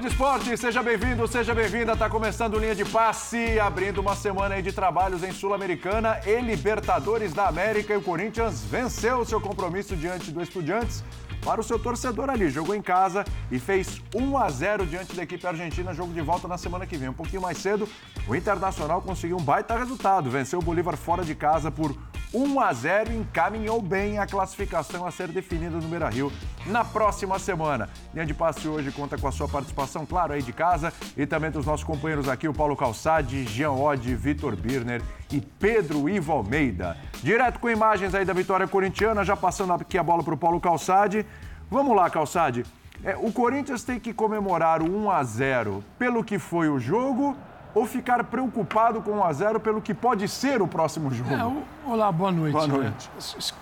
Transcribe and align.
De 0.00 0.08
esporte, 0.08 0.56
seja 0.56 0.82
bem-vindo, 0.82 1.26
seja 1.28 1.54
bem-vinda. 1.54 1.92
Está 1.92 2.10
começando 2.10 2.58
linha 2.58 2.74
de 2.74 2.84
passe, 2.84 3.60
abrindo 3.60 4.00
uma 4.00 4.16
semana 4.16 4.56
aí 4.56 4.62
de 4.62 4.72
trabalhos 4.72 5.22
em 5.22 5.30
Sul-Americana 5.30 6.20
e 6.26 6.40
Libertadores 6.40 7.32
da 7.32 7.46
América. 7.46 7.94
E 7.94 7.96
o 7.96 8.02
Corinthians 8.02 8.64
venceu 8.64 9.24
seu 9.24 9.40
compromisso 9.40 9.94
diante 9.94 10.32
do 10.32 10.42
Estudiantes 10.42 11.04
para 11.44 11.60
o 11.60 11.64
seu 11.64 11.78
torcedor 11.78 12.28
ali. 12.28 12.50
Jogou 12.50 12.74
em 12.74 12.82
casa 12.82 13.24
e 13.52 13.58
fez 13.58 14.02
1 14.14 14.36
a 14.36 14.50
0 14.50 14.84
diante 14.84 15.14
da 15.14 15.22
equipe 15.22 15.46
argentina. 15.46 15.94
Jogo 15.94 16.12
de 16.12 16.20
volta 16.20 16.48
na 16.48 16.58
semana 16.58 16.86
que 16.86 16.96
vem. 16.96 17.08
Um 17.08 17.14
pouquinho 17.14 17.42
mais 17.42 17.58
cedo, 17.58 17.88
o 18.26 18.34
Internacional 18.34 19.00
conseguiu 19.00 19.36
um 19.36 19.42
baita 19.42 19.78
resultado. 19.78 20.28
Venceu 20.28 20.58
o 20.58 20.62
Bolívar 20.62 20.96
fora 20.96 21.24
de 21.24 21.36
casa 21.36 21.70
por 21.70 21.96
1 22.34 22.60
a 22.60 22.72
0 22.72 23.12
e 23.12 23.16
encaminhou 23.16 23.80
bem 23.80 24.18
a 24.18 24.26
classificação 24.26 25.06
a 25.06 25.10
ser 25.12 25.28
definida 25.28 25.76
no 25.76 25.88
Beira-Rio 25.88 26.32
na 26.66 26.84
próxima 26.84 27.38
semana. 27.38 27.88
Linha 28.12 28.26
de 28.26 28.34
passe 28.34 28.66
hoje 28.66 28.90
conta 28.90 29.16
com 29.16 29.28
a 29.28 29.32
sua 29.32 29.48
participação, 29.48 30.04
claro, 30.04 30.32
aí 30.32 30.42
de 30.42 30.52
casa 30.52 30.92
e 31.16 31.24
também 31.26 31.50
dos 31.50 31.64
nossos 31.64 31.84
companheiros 31.84 32.28
aqui, 32.28 32.48
o 32.48 32.52
Paulo 32.52 32.76
Calçade, 32.76 33.44
Jean 33.44 33.70
Oddi, 33.70 34.16
Vitor 34.16 34.56
Birner 34.56 35.00
e 35.30 35.40
Pedro 35.40 36.08
Ivo 36.08 36.32
Almeida. 36.32 36.96
Direto 37.22 37.60
com 37.60 37.70
imagens 37.70 38.14
aí 38.14 38.24
da 38.24 38.32
vitória 38.32 38.66
corintiana, 38.66 39.24
já 39.24 39.36
passando 39.36 39.72
aqui 39.72 39.96
a 39.96 40.02
bola 40.02 40.24
para 40.24 40.34
o 40.34 40.38
Paulo 40.38 40.60
Calçade. 40.60 41.24
Vamos 41.70 41.94
lá, 41.94 42.10
Calçade. 42.10 42.64
É, 43.04 43.16
o 43.16 43.30
Corinthians 43.30 43.84
tem 43.84 44.00
que 44.00 44.12
comemorar 44.12 44.82
o 44.82 44.90
1 44.90 45.10
a 45.10 45.22
0 45.22 45.84
pelo 45.98 46.24
que 46.24 46.38
foi 46.38 46.68
o 46.68 46.78
jogo 46.78 47.36
ou 47.74 47.84
ficar 47.84 48.22
preocupado 48.24 49.02
com 49.02 49.10
1 49.12 49.24
a 49.24 49.32
0 49.32 49.60
pelo 49.60 49.82
que 49.82 49.92
pode 49.92 50.28
ser 50.28 50.62
o 50.62 50.68
próximo 50.68 51.10
jogo? 51.10 51.34
É, 51.34 51.90
olá, 51.90 52.12
boa 52.12 52.30
noite. 52.30 52.52
Boa 52.52 52.66
noite. 52.68 53.10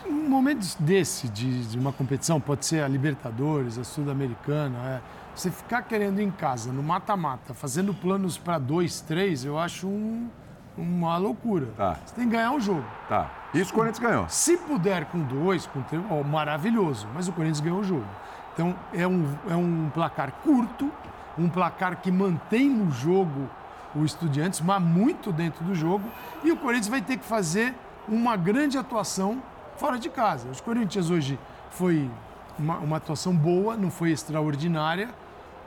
Um 0.06 0.28
momento 0.28 0.76
desse, 0.78 1.28
de, 1.28 1.66
de, 1.66 1.78
uma 1.78 1.92
competição, 1.92 2.38
pode 2.38 2.66
ser 2.66 2.82
a 2.82 2.88
Libertadores, 2.88 3.78
a 3.78 3.84
Sul-Americana, 3.84 4.78
é, 4.78 5.00
você 5.34 5.50
ficar 5.50 5.82
querendo 5.82 6.20
em 6.20 6.30
casa, 6.30 6.70
no 6.70 6.82
mata-mata, 6.82 7.54
fazendo 7.54 7.94
planos 7.94 8.36
para 8.36 8.58
dois, 8.58 9.00
três, 9.00 9.46
eu 9.46 9.58
acho 9.58 9.86
um, 9.86 10.28
uma 10.76 11.16
loucura. 11.16 11.68
Tá. 11.74 11.96
Você 12.04 12.14
tem 12.14 12.26
que 12.26 12.32
ganhar 12.36 12.52
o 12.52 12.60
jogo. 12.60 12.84
Tá. 13.08 13.30
Isso 13.54 13.72
o 13.72 13.74
Corinthians 13.74 13.98
ganhou. 13.98 14.28
Se 14.28 14.58
puder 14.58 15.06
com 15.06 15.20
dois, 15.20 15.66
com 15.66 15.80
três, 15.82 16.02
ó, 16.10 16.22
maravilhoso. 16.22 17.08
Mas 17.14 17.28
o 17.28 17.32
Corinthians 17.32 17.60
ganhou 17.60 17.80
o 17.80 17.84
jogo. 17.84 18.06
Então, 18.52 18.74
é 18.92 19.06
um, 19.06 19.26
é 19.48 19.56
um 19.56 19.90
placar 19.92 20.32
curto, 20.42 20.90
um 21.38 21.48
placar 21.48 21.96
que 22.02 22.10
mantém 22.10 22.68
no 22.68 22.90
jogo 22.90 23.48
o 23.94 24.04
Estudiantes, 24.04 24.60
mas 24.60 24.82
muito 24.82 25.32
dentro 25.32 25.64
do 25.64 25.74
jogo. 25.74 26.10
E 26.42 26.50
o 26.50 26.56
Corinthians 26.56 26.88
vai 26.88 27.02
ter 27.02 27.16
que 27.16 27.24
fazer 27.24 27.74
uma 28.08 28.36
grande 28.36 28.78
atuação 28.78 29.42
fora 29.76 29.98
de 29.98 30.08
casa. 30.08 30.48
Os 30.48 30.60
Corinthians 30.60 31.10
hoje 31.10 31.38
foi 31.70 32.10
uma, 32.58 32.78
uma 32.78 32.96
atuação 32.96 33.34
boa, 33.34 33.76
não 33.76 33.90
foi 33.90 34.10
extraordinária. 34.10 35.08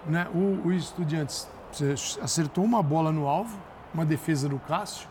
Né? 0.06 0.28
O, 0.34 0.68
o 0.68 0.74
Estudiantes 0.74 1.48
acertou 2.22 2.64
uma 2.64 2.82
bola 2.82 3.12
no 3.12 3.28
alvo, 3.28 3.58
uma 3.94 4.06
defesa 4.06 4.48
do 4.48 4.60
Cássio. 4.60 5.08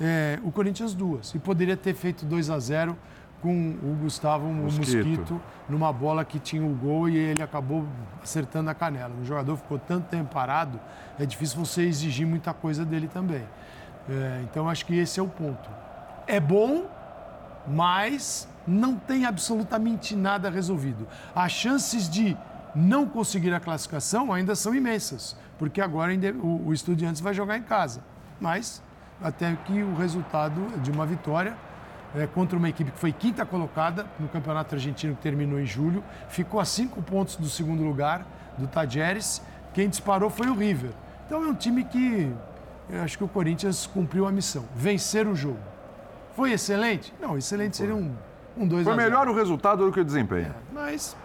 É, 0.00 0.38
o 0.42 0.52
Corinthians 0.52 0.94
duas. 0.94 1.34
E 1.34 1.38
poderia 1.38 1.76
ter 1.76 1.94
feito 1.94 2.24
2 2.26 2.50
a 2.50 2.58
0 2.58 2.96
com 3.42 3.76
o 3.82 3.96
Gustavo 4.00 4.46
Mosquito. 4.48 5.06
Mosquito. 5.06 5.42
numa 5.68 5.92
bola 5.92 6.24
que 6.24 6.38
tinha 6.38 6.64
o 6.64 6.74
gol 6.74 7.08
e 7.08 7.16
ele 7.16 7.42
acabou 7.42 7.86
acertando 8.22 8.70
a 8.70 8.74
canela. 8.74 9.14
O 9.20 9.24
jogador 9.24 9.56
ficou 9.56 9.78
tanto 9.78 10.08
tempo 10.08 10.32
parado, 10.32 10.80
é 11.18 11.26
difícil 11.26 11.58
você 11.58 11.82
exigir 11.82 12.26
muita 12.26 12.52
coisa 12.52 12.84
dele 12.84 13.08
também. 13.08 13.44
É, 14.08 14.40
então 14.44 14.68
acho 14.68 14.86
que 14.86 14.96
esse 14.96 15.20
é 15.20 15.22
o 15.22 15.28
ponto. 15.28 15.68
É 16.26 16.40
bom, 16.40 16.86
mas 17.66 18.48
não 18.66 18.96
tem 18.96 19.24
absolutamente 19.24 20.16
nada 20.16 20.50
resolvido. 20.50 21.06
As 21.34 21.52
chances 21.52 22.08
de 22.08 22.36
não 22.74 23.06
conseguir 23.06 23.54
a 23.54 23.60
classificação 23.60 24.32
ainda 24.32 24.54
são 24.54 24.74
imensas, 24.74 25.36
porque 25.58 25.80
agora 25.80 26.12
o, 26.42 26.68
o 26.68 26.72
Estudiantes 26.72 27.20
vai 27.20 27.32
jogar 27.32 27.56
em 27.56 27.62
casa. 27.62 28.02
Mas 28.40 28.82
até 29.22 29.56
que 29.64 29.82
o 29.82 29.94
resultado 29.94 30.60
de 30.82 30.90
uma 30.90 31.06
vitória 31.06 31.56
é, 32.16 32.26
contra 32.26 32.58
uma 32.58 32.68
equipe 32.68 32.90
que 32.90 32.98
foi 32.98 33.12
quinta 33.12 33.44
colocada 33.44 34.06
no 34.18 34.26
Campeonato 34.28 34.74
Argentino, 34.74 35.14
que 35.14 35.22
terminou 35.22 35.60
em 35.60 35.66
julho. 35.66 36.02
Ficou 36.28 36.58
a 36.58 36.64
cinco 36.64 37.02
pontos 37.02 37.36
do 37.36 37.48
segundo 37.48 37.82
lugar, 37.82 38.26
do 38.56 38.66
Tajeres. 38.66 39.42
Quem 39.74 39.88
disparou 39.88 40.30
foi 40.30 40.48
o 40.48 40.54
River. 40.54 40.90
Então 41.26 41.44
é 41.44 41.46
um 41.46 41.54
time 41.54 41.84
que 41.84 42.32
eu 42.88 43.02
acho 43.02 43.18
que 43.18 43.24
o 43.24 43.28
Corinthians 43.28 43.86
cumpriu 43.86 44.26
a 44.26 44.32
missão, 44.32 44.64
vencer 44.74 45.26
o 45.26 45.34
jogo. 45.34 45.58
Foi 46.34 46.52
excelente? 46.52 47.12
Não, 47.20 47.36
excelente 47.36 47.76
seria 47.76 47.94
um 47.94 48.08
2 48.08 48.16
um 48.56 48.68
dois 48.68 48.84
Foi 48.84 48.96
melhor 48.96 49.28
o 49.28 49.34
resultado 49.34 49.84
do 49.84 49.92
que 49.92 50.00
o 50.00 50.04
desempenho. 50.04 50.46
É, 50.46 50.54
mas 50.72 51.16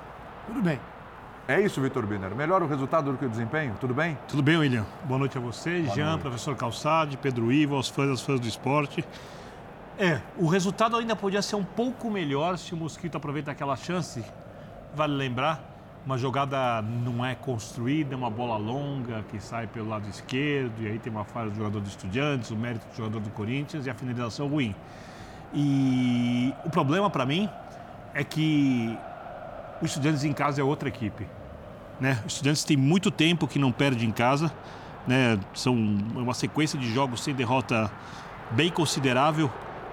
tudo 0.48 0.62
bem. 0.62 0.80
É 1.48 1.60
isso, 1.60 1.82
Vitor 1.82 2.06
Biner. 2.06 2.34
Melhor 2.36 2.62
o 2.62 2.68
resultado 2.68 3.12
do 3.12 3.18
que 3.18 3.26
o 3.26 3.30
desempenho? 3.30 3.76
Tudo 3.80 3.94
bem? 3.94 4.18
Tudo 4.28 4.42
bem, 4.44 4.58
William. 4.58 4.86
Boa 5.06 5.20
noite 5.20 5.38
a 5.38 5.42
você, 5.42 5.82
Boa 5.82 5.96
Jean, 5.96 6.10
noite. 6.12 6.22
professor 6.22 6.56
Calçade, 6.56 7.18
Pedro 7.18 7.52
Ivo, 7.52 7.76
aos 7.76 7.90
fãs, 7.90 8.10
aos 8.10 8.22
fãs 8.22 8.40
do 8.40 8.48
esporte. 8.48 9.06
É, 10.02 10.20
o 10.36 10.48
resultado 10.48 10.98
ainda 10.98 11.16
podia 11.16 11.44
ser 11.44 11.56
um 11.56 11.64
pouco 11.64 12.10
melhor 12.10 12.58
se 12.58 12.74
o 12.74 12.78
Mosquito 12.78 13.18
aproveita 13.18 13.52
aquela 13.52 13.76
chance. 13.76 14.26
Vale 14.96 15.14
lembrar, 15.14 15.64
uma 16.04 16.18
jogada 16.18 16.82
não 16.82 17.24
é 17.24 17.36
construída, 17.36 18.16
é 18.16 18.18
uma 18.18 18.32
bola 18.32 18.58
longa 18.58 19.24
que 19.30 19.40
sai 19.40 19.68
pelo 19.68 19.88
lado 19.88 20.10
esquerdo, 20.10 20.82
e 20.82 20.88
aí 20.88 20.98
tem 20.98 21.14
uma 21.14 21.24
falha 21.24 21.52
do 21.52 21.56
jogador 21.56 21.82
do 21.82 21.88
Estudiantes, 21.88 22.50
o 22.50 22.56
mérito 22.56 22.88
do 22.88 22.98
jogador 22.98 23.20
do 23.20 23.30
Corinthians 23.30 23.86
e 23.86 23.92
a 23.92 23.94
finalização 23.94 24.48
ruim. 24.48 24.74
E 25.54 26.52
o 26.66 26.72
problema 26.72 27.08
para 27.08 27.24
mim 27.24 27.48
é 28.16 28.24
que 28.24 28.98
o 29.84 29.86
Estudiantes 29.86 30.24
em 30.24 30.34
casa 30.34 30.62
é 30.62 30.64
outra 30.64 30.90
equipe. 30.90 31.28
Né? 32.00 32.20
O 32.24 32.28
Estudiantes 32.28 32.64
tem 32.64 32.76
muito 32.76 33.12
tempo 33.12 33.48
que 33.48 33.60
não 33.60 33.72
perde 33.72 34.04
em 34.04 34.12
casa, 34.12 34.52
né? 35.08 35.40
são 35.54 35.76
uma 35.76 36.34
sequência 36.34 36.80
de 36.80 36.92
jogos 36.92 37.24
sem 37.24 37.36
derrota 37.36 37.92
bem 38.50 38.72
considerável 38.72 39.48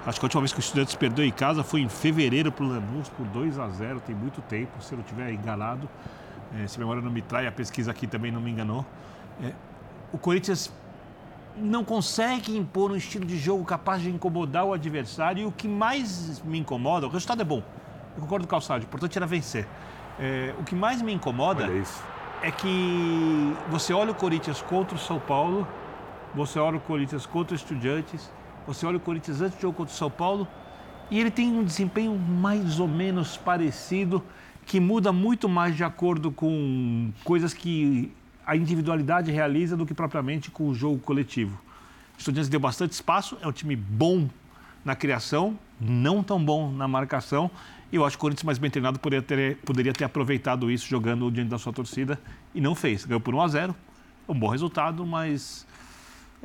Acho 0.06 0.18
que 0.18 0.24
a 0.24 0.26
última 0.26 0.40
vez 0.40 0.52
que 0.52 0.58
o 0.58 0.60
Estudiantes 0.60 0.94
perdeu 0.94 1.24
em 1.24 1.30
casa 1.30 1.62
foi 1.62 1.80
em 1.80 1.88
fevereiro 1.88 2.50
para 2.50 2.64
o 2.64 2.68
Lanús 2.68 3.08
por 3.10 3.26
2 3.26 3.58
a 3.58 3.68
0 3.68 4.00
tem 4.00 4.14
muito 4.14 4.40
tempo, 4.42 4.80
se 4.80 4.92
eu 4.92 4.96
não 4.96 5.04
estiver 5.04 5.32
enganado. 5.32 5.88
É, 6.56 6.66
se 6.66 6.76
a 6.76 6.80
memória 6.80 7.02
não 7.02 7.10
me 7.10 7.20
trai, 7.20 7.46
a 7.46 7.52
pesquisa 7.52 7.90
aqui 7.90 8.06
também 8.06 8.32
não 8.32 8.40
me 8.40 8.50
enganou. 8.50 8.86
É, 9.42 9.52
o 10.12 10.16
Corinthians 10.16 10.72
não 11.56 11.84
consegue 11.84 12.56
impor 12.56 12.90
um 12.90 12.96
estilo 12.96 13.24
de 13.24 13.36
jogo 13.36 13.64
capaz 13.64 14.00
de 14.00 14.10
incomodar 14.10 14.64
o 14.64 14.72
adversário 14.72 15.42
e 15.42 15.46
o 15.46 15.52
que 15.52 15.68
mais 15.68 16.40
me 16.42 16.58
incomoda, 16.58 17.06
o 17.06 17.10
resultado 17.10 17.42
é 17.42 17.44
bom, 17.44 17.62
eu 18.16 18.22
concordo 18.22 18.46
com 18.46 18.48
o 18.48 18.50
Calçado, 18.50 18.84
o 18.84 18.86
importante 18.86 19.18
era 19.18 19.26
vencer. 19.26 19.66
É, 20.18 20.54
o 20.58 20.64
que 20.64 20.74
mais 20.74 21.02
me 21.02 21.12
incomoda 21.12 21.68
é 22.42 22.50
que 22.50 23.54
você 23.68 23.92
olha 23.92 24.12
o 24.12 24.14
Corinthians 24.14 24.62
contra 24.62 24.96
o 24.96 24.98
São 24.98 25.18
Paulo, 25.18 25.66
você 26.34 26.58
olha 26.58 26.76
o 26.76 26.80
Corinthians 26.80 27.26
contra 27.26 27.54
o 27.54 27.56
Estudiantes, 27.56 28.30
você 28.68 28.84
olha 28.84 28.98
o 28.98 29.00
Corinthians 29.00 29.40
antes 29.40 29.56
do 29.56 29.62
jogo 29.62 29.78
contra 29.78 29.94
o 29.94 29.96
São 29.96 30.10
Paulo 30.10 30.46
e 31.10 31.18
ele 31.18 31.30
tem 31.30 31.50
um 31.50 31.64
desempenho 31.64 32.14
mais 32.18 32.78
ou 32.78 32.86
menos 32.86 33.34
parecido, 33.34 34.22
que 34.66 34.78
muda 34.78 35.10
muito 35.10 35.48
mais 35.48 35.74
de 35.74 35.82
acordo 35.82 36.30
com 36.30 37.10
coisas 37.24 37.54
que 37.54 38.12
a 38.46 38.54
individualidade 38.54 39.32
realiza 39.32 39.74
do 39.74 39.86
que 39.86 39.94
propriamente 39.94 40.50
com 40.50 40.68
o 40.68 40.74
jogo 40.74 40.98
coletivo. 40.98 41.58
O 42.14 42.18
Estudiantes 42.18 42.50
deu 42.50 42.60
bastante 42.60 42.92
espaço, 42.92 43.38
é 43.40 43.48
um 43.48 43.52
time 43.52 43.74
bom 43.74 44.28
na 44.84 44.94
criação, 44.94 45.58
não 45.80 46.22
tão 46.22 46.42
bom 46.44 46.70
na 46.70 46.86
marcação. 46.86 47.50
E 47.90 47.96
eu 47.96 48.04
acho 48.04 48.18
que 48.18 48.20
o 48.20 48.22
Corinthians 48.22 48.44
mais 48.44 48.58
bem 48.58 48.70
treinado 48.70 48.98
poderia 48.98 49.22
ter, 49.22 49.56
poderia 49.64 49.94
ter 49.94 50.04
aproveitado 50.04 50.70
isso 50.70 50.86
jogando 50.86 51.30
diante 51.30 51.48
da 51.48 51.56
sua 51.56 51.72
torcida 51.72 52.20
e 52.54 52.60
não 52.60 52.74
fez. 52.74 53.06
Ganhou 53.06 53.20
por 53.20 53.34
1 53.34 53.40
a 53.40 53.48
0 53.48 53.74
um 54.28 54.38
bom 54.38 54.48
resultado, 54.48 55.06
mas 55.06 55.66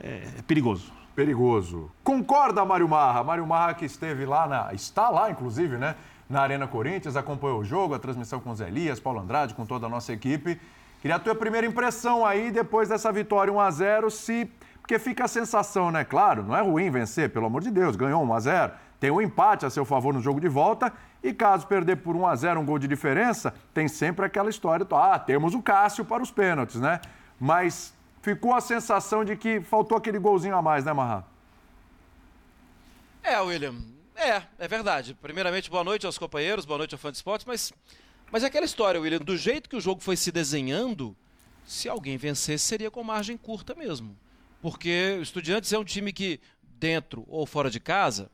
é, 0.02 0.36
é 0.38 0.42
perigoso 0.48 1.03
perigoso. 1.16 1.92
Concorda, 2.04 2.64
Mário 2.66 2.88
Marra? 2.88 3.24
Mário 3.24 3.46
Marra 3.46 3.74
que 3.74 3.86
esteve 3.86 4.26
lá, 4.26 4.48
na, 4.48 4.74
está 4.74 5.10
lá, 5.10 5.30
inclusive, 5.30 5.78
né? 5.78 5.96
Na 6.30 6.42
Arena 6.42 6.68
Corinthians, 6.68 7.16
acompanhou 7.16 7.60
o 7.60 7.64
jogo, 7.64 7.94
a 7.94 8.00
transmissão 8.00 8.40
com 8.40 8.56
Zé 8.56 8.68
Elias, 8.68 9.00
Paulo 9.00 9.20
Andrade, 9.20 9.54
com 9.54 9.66
toda 9.66 9.86
a 9.86 9.90
nossa 9.90 10.12
equipe. 10.14 10.60
Queria 11.02 11.18
a 11.18 11.20
tua 11.20 11.36
primeira 11.36 11.68
impressão 11.68 12.26
aí, 12.26 12.50
depois 12.52 12.90
dessa 12.90 13.12
vitória 13.12 13.52
1 13.52 13.60
a 13.60 13.72
0 13.72 14.12
se... 14.12 14.50
Porque 14.82 15.00
fica 15.00 15.26
a 15.26 15.28
sensação, 15.30 15.92
né? 15.92 16.04
Claro, 16.04 16.44
não 16.44 16.56
é 16.56 16.62
ruim 16.62 16.90
vencer, 16.90 17.30
pelo 17.30 17.46
amor 17.46 17.62
de 17.62 17.72
Deus, 17.72 17.96
ganhou 17.96 18.22
1 18.24 18.34
a 18.34 18.40
0 18.40 18.72
tem 19.04 19.12
um 19.12 19.20
empate 19.20 19.66
a 19.66 19.70
seu 19.70 19.84
favor 19.84 20.14
no 20.14 20.22
jogo 20.22 20.40
de 20.40 20.48
volta 20.48 20.90
e 21.22 21.34
caso 21.34 21.68
perder 21.68 21.98
por 21.98 22.16
1 22.16 22.26
a 22.26 22.36
0 22.38 22.62
um 22.62 22.66
gol 22.66 22.80
de 22.80 22.88
diferença, 22.88 23.54
tem 23.74 23.86
sempre 23.86 24.26
aquela 24.26 24.50
história, 24.50 24.88
ah, 24.92 25.20
temos 25.20 25.54
o 25.54 25.62
Cássio 25.62 26.06
para 26.06 26.24
os 26.24 26.32
pênaltis, 26.32 26.80
né? 26.80 27.02
Mas 27.38 27.94
ficou 28.24 28.54
a 28.54 28.62
sensação 28.62 29.24
de 29.24 29.36
que 29.36 29.60
faltou 29.60 29.98
aquele 29.98 30.18
golzinho 30.18 30.56
a 30.56 30.62
mais, 30.62 30.86
né, 30.86 30.94
Marra? 30.94 31.28
É, 33.22 33.40
William. 33.42 33.76
É, 34.16 34.42
é 34.58 34.68
verdade. 34.68 35.14
Primeiramente, 35.22 35.70
boa 35.70 35.84
noite 35.84 36.06
aos 36.06 36.18
companheiros, 36.18 36.66
boa 36.66 36.78
noite 36.78 36.96
ao 36.96 37.00
fã 37.00 37.12
de 37.12 37.18
esportes, 37.18 37.46
mas, 37.46 37.74
mas 38.32 38.44
é 38.44 38.48
aquela 38.48 38.66
história, 38.66 39.00
William, 39.00 39.20
do 39.20 39.36
jeito 39.36 39.70
que 39.70 39.76
o 39.76 39.82
jogo 39.82 40.02
foi 40.02 40.16
se 40.16 40.32
desenhando, 40.32 41.16
se 41.66 41.90
alguém 41.90 42.16
vencesse, 42.16 42.64
seria 42.64 42.90
com 42.90 43.04
margem 43.04 43.36
curta 43.36 43.76
mesmo. 43.76 44.18
Porque 44.62 45.18
o 45.20 45.22
Estudiantes 45.22 45.74
é 45.74 45.78
um 45.78 45.84
time 45.84 46.14
que, 46.14 46.40
dentro 46.80 47.26
ou 47.28 47.46
fora 47.46 47.70
de 47.70 47.82
casa, 47.82 48.32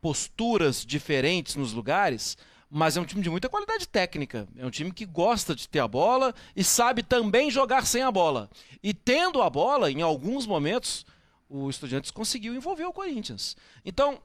posturas 0.00 0.84
diferentes 0.84 1.56
nos 1.56 1.74
lugares, 1.74 2.38
mas 2.70 2.96
é 2.96 3.00
um 3.00 3.04
time 3.04 3.22
de 3.22 3.30
muita 3.30 3.48
qualidade 3.48 3.86
técnica. 3.86 4.48
É 4.56 4.66
um 4.66 4.70
time 4.70 4.92
que 4.92 5.04
gosta 5.04 5.54
de 5.54 5.68
ter 5.68 5.78
a 5.78 5.88
bola 5.88 6.34
e 6.54 6.64
sabe 6.64 7.02
também 7.02 7.50
jogar 7.50 7.86
sem 7.86 8.02
a 8.02 8.10
bola. 8.10 8.50
E 8.82 8.92
tendo 8.92 9.42
a 9.42 9.48
bola, 9.48 9.90
em 9.90 10.02
alguns 10.02 10.46
momentos, 10.46 11.06
o 11.48 11.70
Estudiantes 11.70 12.10
conseguiu 12.10 12.54
envolver 12.54 12.84
o 12.84 12.92
Corinthians. 12.92 13.56
Então, 13.84 14.20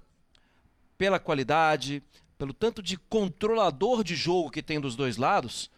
pela 0.98 1.20
qualidade, 1.20 2.04
pelo 2.38 2.54
tanto 2.54 2.82
de 2.82 2.98
controlador 2.98 4.04
de 4.04 4.16
jogo 4.16 4.50
que 4.50 4.64
tem 4.64 4.80
dos 4.80 4.96
dois 4.96 5.18
lados, 5.18 5.70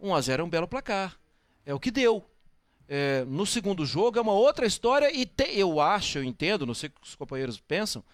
1 0.00 0.14
a 0.14 0.20
0 0.20 0.42
é 0.42 0.44
um 0.44 0.50
belo 0.50 0.68
placar. 0.68 1.18
É 1.66 1.74
o 1.74 1.80
que 1.80 1.90
deu. 1.90 2.24
É, 2.88 3.24
no 3.24 3.46
segundo 3.46 3.86
jogo 3.86 4.18
é 4.18 4.22
uma 4.22 4.32
outra 4.32 4.66
história 4.66 5.10
e 5.14 5.24
te, 5.24 5.44
eu 5.58 5.80
acho, 5.80 6.18
eu 6.18 6.24
entendo, 6.24 6.66
não 6.66 6.74
sei 6.74 6.88
o 6.88 6.92
que 6.92 7.06
os 7.06 7.14
companheiros 7.14 7.58
pensam, 7.58 8.04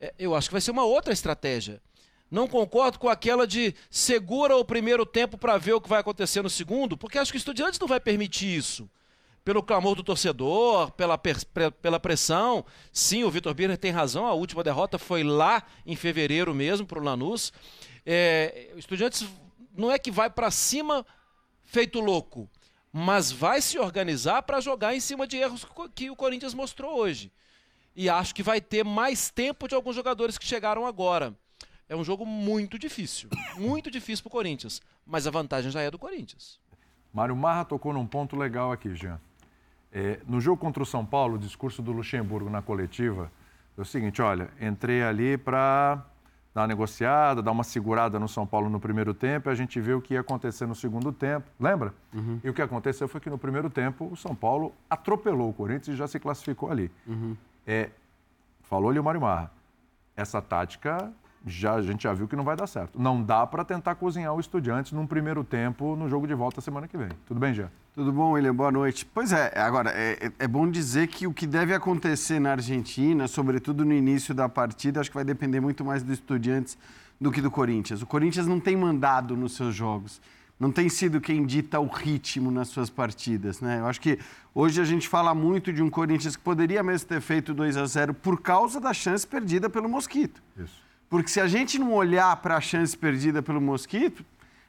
é, 0.00 0.14
eu 0.18 0.34
acho 0.34 0.48
que 0.48 0.54
vai 0.54 0.60
ser 0.60 0.70
uma 0.70 0.84
outra 0.84 1.12
estratégia. 1.12 1.82
Não 2.30 2.48
concordo 2.48 2.98
com 2.98 3.08
aquela 3.08 3.46
de 3.46 3.74
segura 3.88 4.56
o 4.56 4.64
primeiro 4.64 5.06
tempo 5.06 5.38
para 5.38 5.56
ver 5.58 5.74
o 5.74 5.80
que 5.80 5.88
vai 5.88 6.00
acontecer 6.00 6.42
no 6.42 6.50
segundo, 6.50 6.96
porque 6.96 7.18
acho 7.18 7.30
que 7.30 7.36
o 7.36 7.38
Estudiantes 7.38 7.78
não 7.78 7.86
vai 7.86 8.00
permitir 8.00 8.56
isso. 8.56 8.90
Pelo 9.44 9.62
clamor 9.62 9.94
do 9.94 10.02
torcedor, 10.02 10.90
pela, 10.90 11.16
pela 11.16 12.00
pressão. 12.00 12.64
Sim, 12.92 13.22
o 13.22 13.30
Vitor 13.30 13.54
Birner 13.54 13.78
tem 13.78 13.92
razão, 13.92 14.26
a 14.26 14.34
última 14.34 14.64
derrota 14.64 14.98
foi 14.98 15.22
lá 15.22 15.62
em 15.86 15.94
fevereiro 15.94 16.52
mesmo 16.52 16.84
para 16.84 16.98
o 16.98 17.02
Lanús. 17.02 17.52
É, 18.04 18.72
o 18.74 18.78
Estudiantes 18.78 19.24
não 19.76 19.92
é 19.92 19.98
que 19.98 20.10
vai 20.10 20.28
para 20.28 20.50
cima 20.50 21.06
feito 21.62 22.00
louco, 22.00 22.50
mas 22.92 23.30
vai 23.30 23.60
se 23.60 23.78
organizar 23.78 24.42
para 24.42 24.60
jogar 24.60 24.96
em 24.96 25.00
cima 25.00 25.28
de 25.28 25.36
erros 25.36 25.64
que 25.94 26.10
o 26.10 26.16
Corinthians 26.16 26.54
mostrou 26.54 26.98
hoje. 26.98 27.30
E 27.94 28.08
acho 28.08 28.34
que 28.34 28.42
vai 28.42 28.60
ter 28.60 28.84
mais 28.84 29.30
tempo 29.30 29.68
de 29.68 29.74
alguns 29.76 29.94
jogadores 29.94 30.36
que 30.36 30.44
chegaram 30.44 30.86
agora. 30.86 31.34
É 31.88 31.94
um 31.94 32.02
jogo 32.02 32.26
muito 32.26 32.78
difícil. 32.78 33.28
Muito 33.56 33.90
difícil 33.90 34.22
para 34.22 34.28
o 34.28 34.32
Corinthians. 34.32 34.82
Mas 35.06 35.26
a 35.26 35.30
vantagem 35.30 35.70
já 35.70 35.80
é 35.80 35.90
do 35.90 35.98
Corinthians. 35.98 36.58
Mário 37.12 37.34
Marra 37.34 37.64
tocou 37.64 37.92
num 37.92 38.06
ponto 38.06 38.36
legal 38.36 38.72
aqui, 38.72 38.94
Jean. 38.94 39.20
É, 39.92 40.20
no 40.26 40.40
jogo 40.40 40.60
contra 40.60 40.82
o 40.82 40.86
São 40.86 41.06
Paulo, 41.06 41.36
o 41.36 41.38
discurso 41.38 41.80
do 41.80 41.92
Luxemburgo 41.92 42.50
na 42.50 42.60
coletiva 42.60 43.30
é 43.78 43.80
o 43.80 43.84
seguinte: 43.84 44.20
olha, 44.20 44.50
entrei 44.60 45.02
ali 45.02 45.38
para 45.38 46.04
dar 46.52 46.62
uma 46.62 46.66
negociada, 46.66 47.40
dar 47.40 47.52
uma 47.52 47.64
segurada 47.64 48.18
no 48.18 48.28
São 48.28 48.46
Paulo 48.46 48.68
no 48.68 48.80
primeiro 48.80 49.14
tempo, 49.14 49.48
e 49.48 49.52
a 49.52 49.54
gente 49.54 49.80
vê 49.80 49.94
o 49.94 50.00
que 50.00 50.14
ia 50.14 50.20
acontecer 50.20 50.66
no 50.66 50.74
segundo 50.74 51.12
tempo. 51.12 51.46
Lembra? 51.60 51.94
Uhum. 52.12 52.40
E 52.42 52.50
o 52.50 52.54
que 52.54 52.60
aconteceu 52.60 53.06
foi 53.06 53.20
que 53.20 53.30
no 53.30 53.38
primeiro 53.38 53.70
tempo 53.70 54.08
o 54.12 54.16
São 54.16 54.34
Paulo 54.34 54.74
atropelou 54.90 55.50
o 55.50 55.52
Corinthians 55.52 55.88
e 55.88 55.96
já 55.96 56.08
se 56.08 56.18
classificou 56.18 56.70
ali. 56.70 56.90
Uhum. 57.06 57.36
É, 57.66 57.90
falou-lhe 58.62 58.98
o 58.98 59.04
Mário 59.04 59.20
Marra. 59.20 59.50
Essa 60.16 60.42
tática 60.42 61.12
já, 61.46 61.74
a 61.74 61.82
gente 61.82 62.02
já 62.02 62.12
viu 62.12 62.26
que 62.26 62.34
não 62.34 62.42
vai 62.42 62.56
dar 62.56 62.66
certo. 62.66 63.00
Não 63.00 63.22
dá 63.22 63.46
para 63.46 63.64
tentar 63.64 63.94
cozinhar 63.94 64.34
o 64.34 64.40
Estudiantes 64.40 64.90
num 64.90 65.06
primeiro 65.06 65.44
tempo 65.44 65.94
no 65.94 66.08
jogo 66.08 66.26
de 66.26 66.34
volta 66.34 66.60
semana 66.60 66.88
que 66.88 66.96
vem. 66.96 67.08
Tudo 67.24 67.38
bem, 67.38 67.54
Jean? 67.54 67.70
Tudo 67.94 68.12
bom, 68.12 68.32
William? 68.32 68.54
Boa 68.54 68.72
noite. 68.72 69.06
Pois 69.06 69.32
é, 69.32 69.52
agora, 69.56 69.90
é, 69.94 70.32
é 70.38 70.48
bom 70.48 70.68
dizer 70.68 71.06
que 71.06 71.26
o 71.26 71.32
que 71.32 71.46
deve 71.46 71.72
acontecer 71.72 72.40
na 72.40 72.50
Argentina, 72.50 73.28
sobretudo 73.28 73.84
no 73.84 73.92
início 73.92 74.34
da 74.34 74.48
partida, 74.48 75.00
acho 75.00 75.08
que 75.08 75.14
vai 75.14 75.24
depender 75.24 75.60
muito 75.60 75.84
mais 75.84 76.02
do 76.02 76.12
Estudiantes 76.12 76.76
do 77.20 77.30
que 77.30 77.40
do 77.40 77.50
Corinthians. 77.50 78.02
O 78.02 78.06
Corinthians 78.06 78.46
não 78.46 78.58
tem 78.58 78.76
mandado 78.76 79.36
nos 79.36 79.54
seus 79.54 79.74
jogos 79.74 80.20
não 80.58 80.72
tem 80.72 80.88
sido 80.88 81.20
quem 81.20 81.44
dita 81.44 81.78
o 81.78 81.86
ritmo 81.86 82.50
nas 82.50 82.68
suas 82.68 82.88
partidas. 82.88 83.60
Né? 83.60 83.78
Eu 83.80 83.86
acho 83.86 84.00
que 84.00 84.18
hoje 84.54 84.80
a 84.80 84.84
gente 84.84 85.06
fala 85.06 85.34
muito 85.34 85.70
de 85.72 85.82
um 85.82 85.90
Corinthians 85.90 86.34
que 86.34 86.42
poderia 86.42 86.82
mesmo 86.82 87.06
ter 87.06 87.20
feito 87.20 87.52
2 87.52 87.76
a 87.76 87.84
0 87.84 88.14
por 88.14 88.40
causa 88.40 88.80
da 88.80 88.94
chance 88.94 89.26
perdida 89.26 89.68
pelo 89.68 89.86
Mosquito. 89.88 90.42
Isso. 90.56 90.85
Porque 91.08 91.28
se 91.28 91.40
a 91.40 91.46
gente 91.46 91.78
não 91.78 91.92
olhar 91.92 92.34
para 92.36 92.56
a 92.56 92.60
chance 92.60 92.96
perdida 92.96 93.42
pelo 93.42 93.60
Mosquito, 93.60 94.24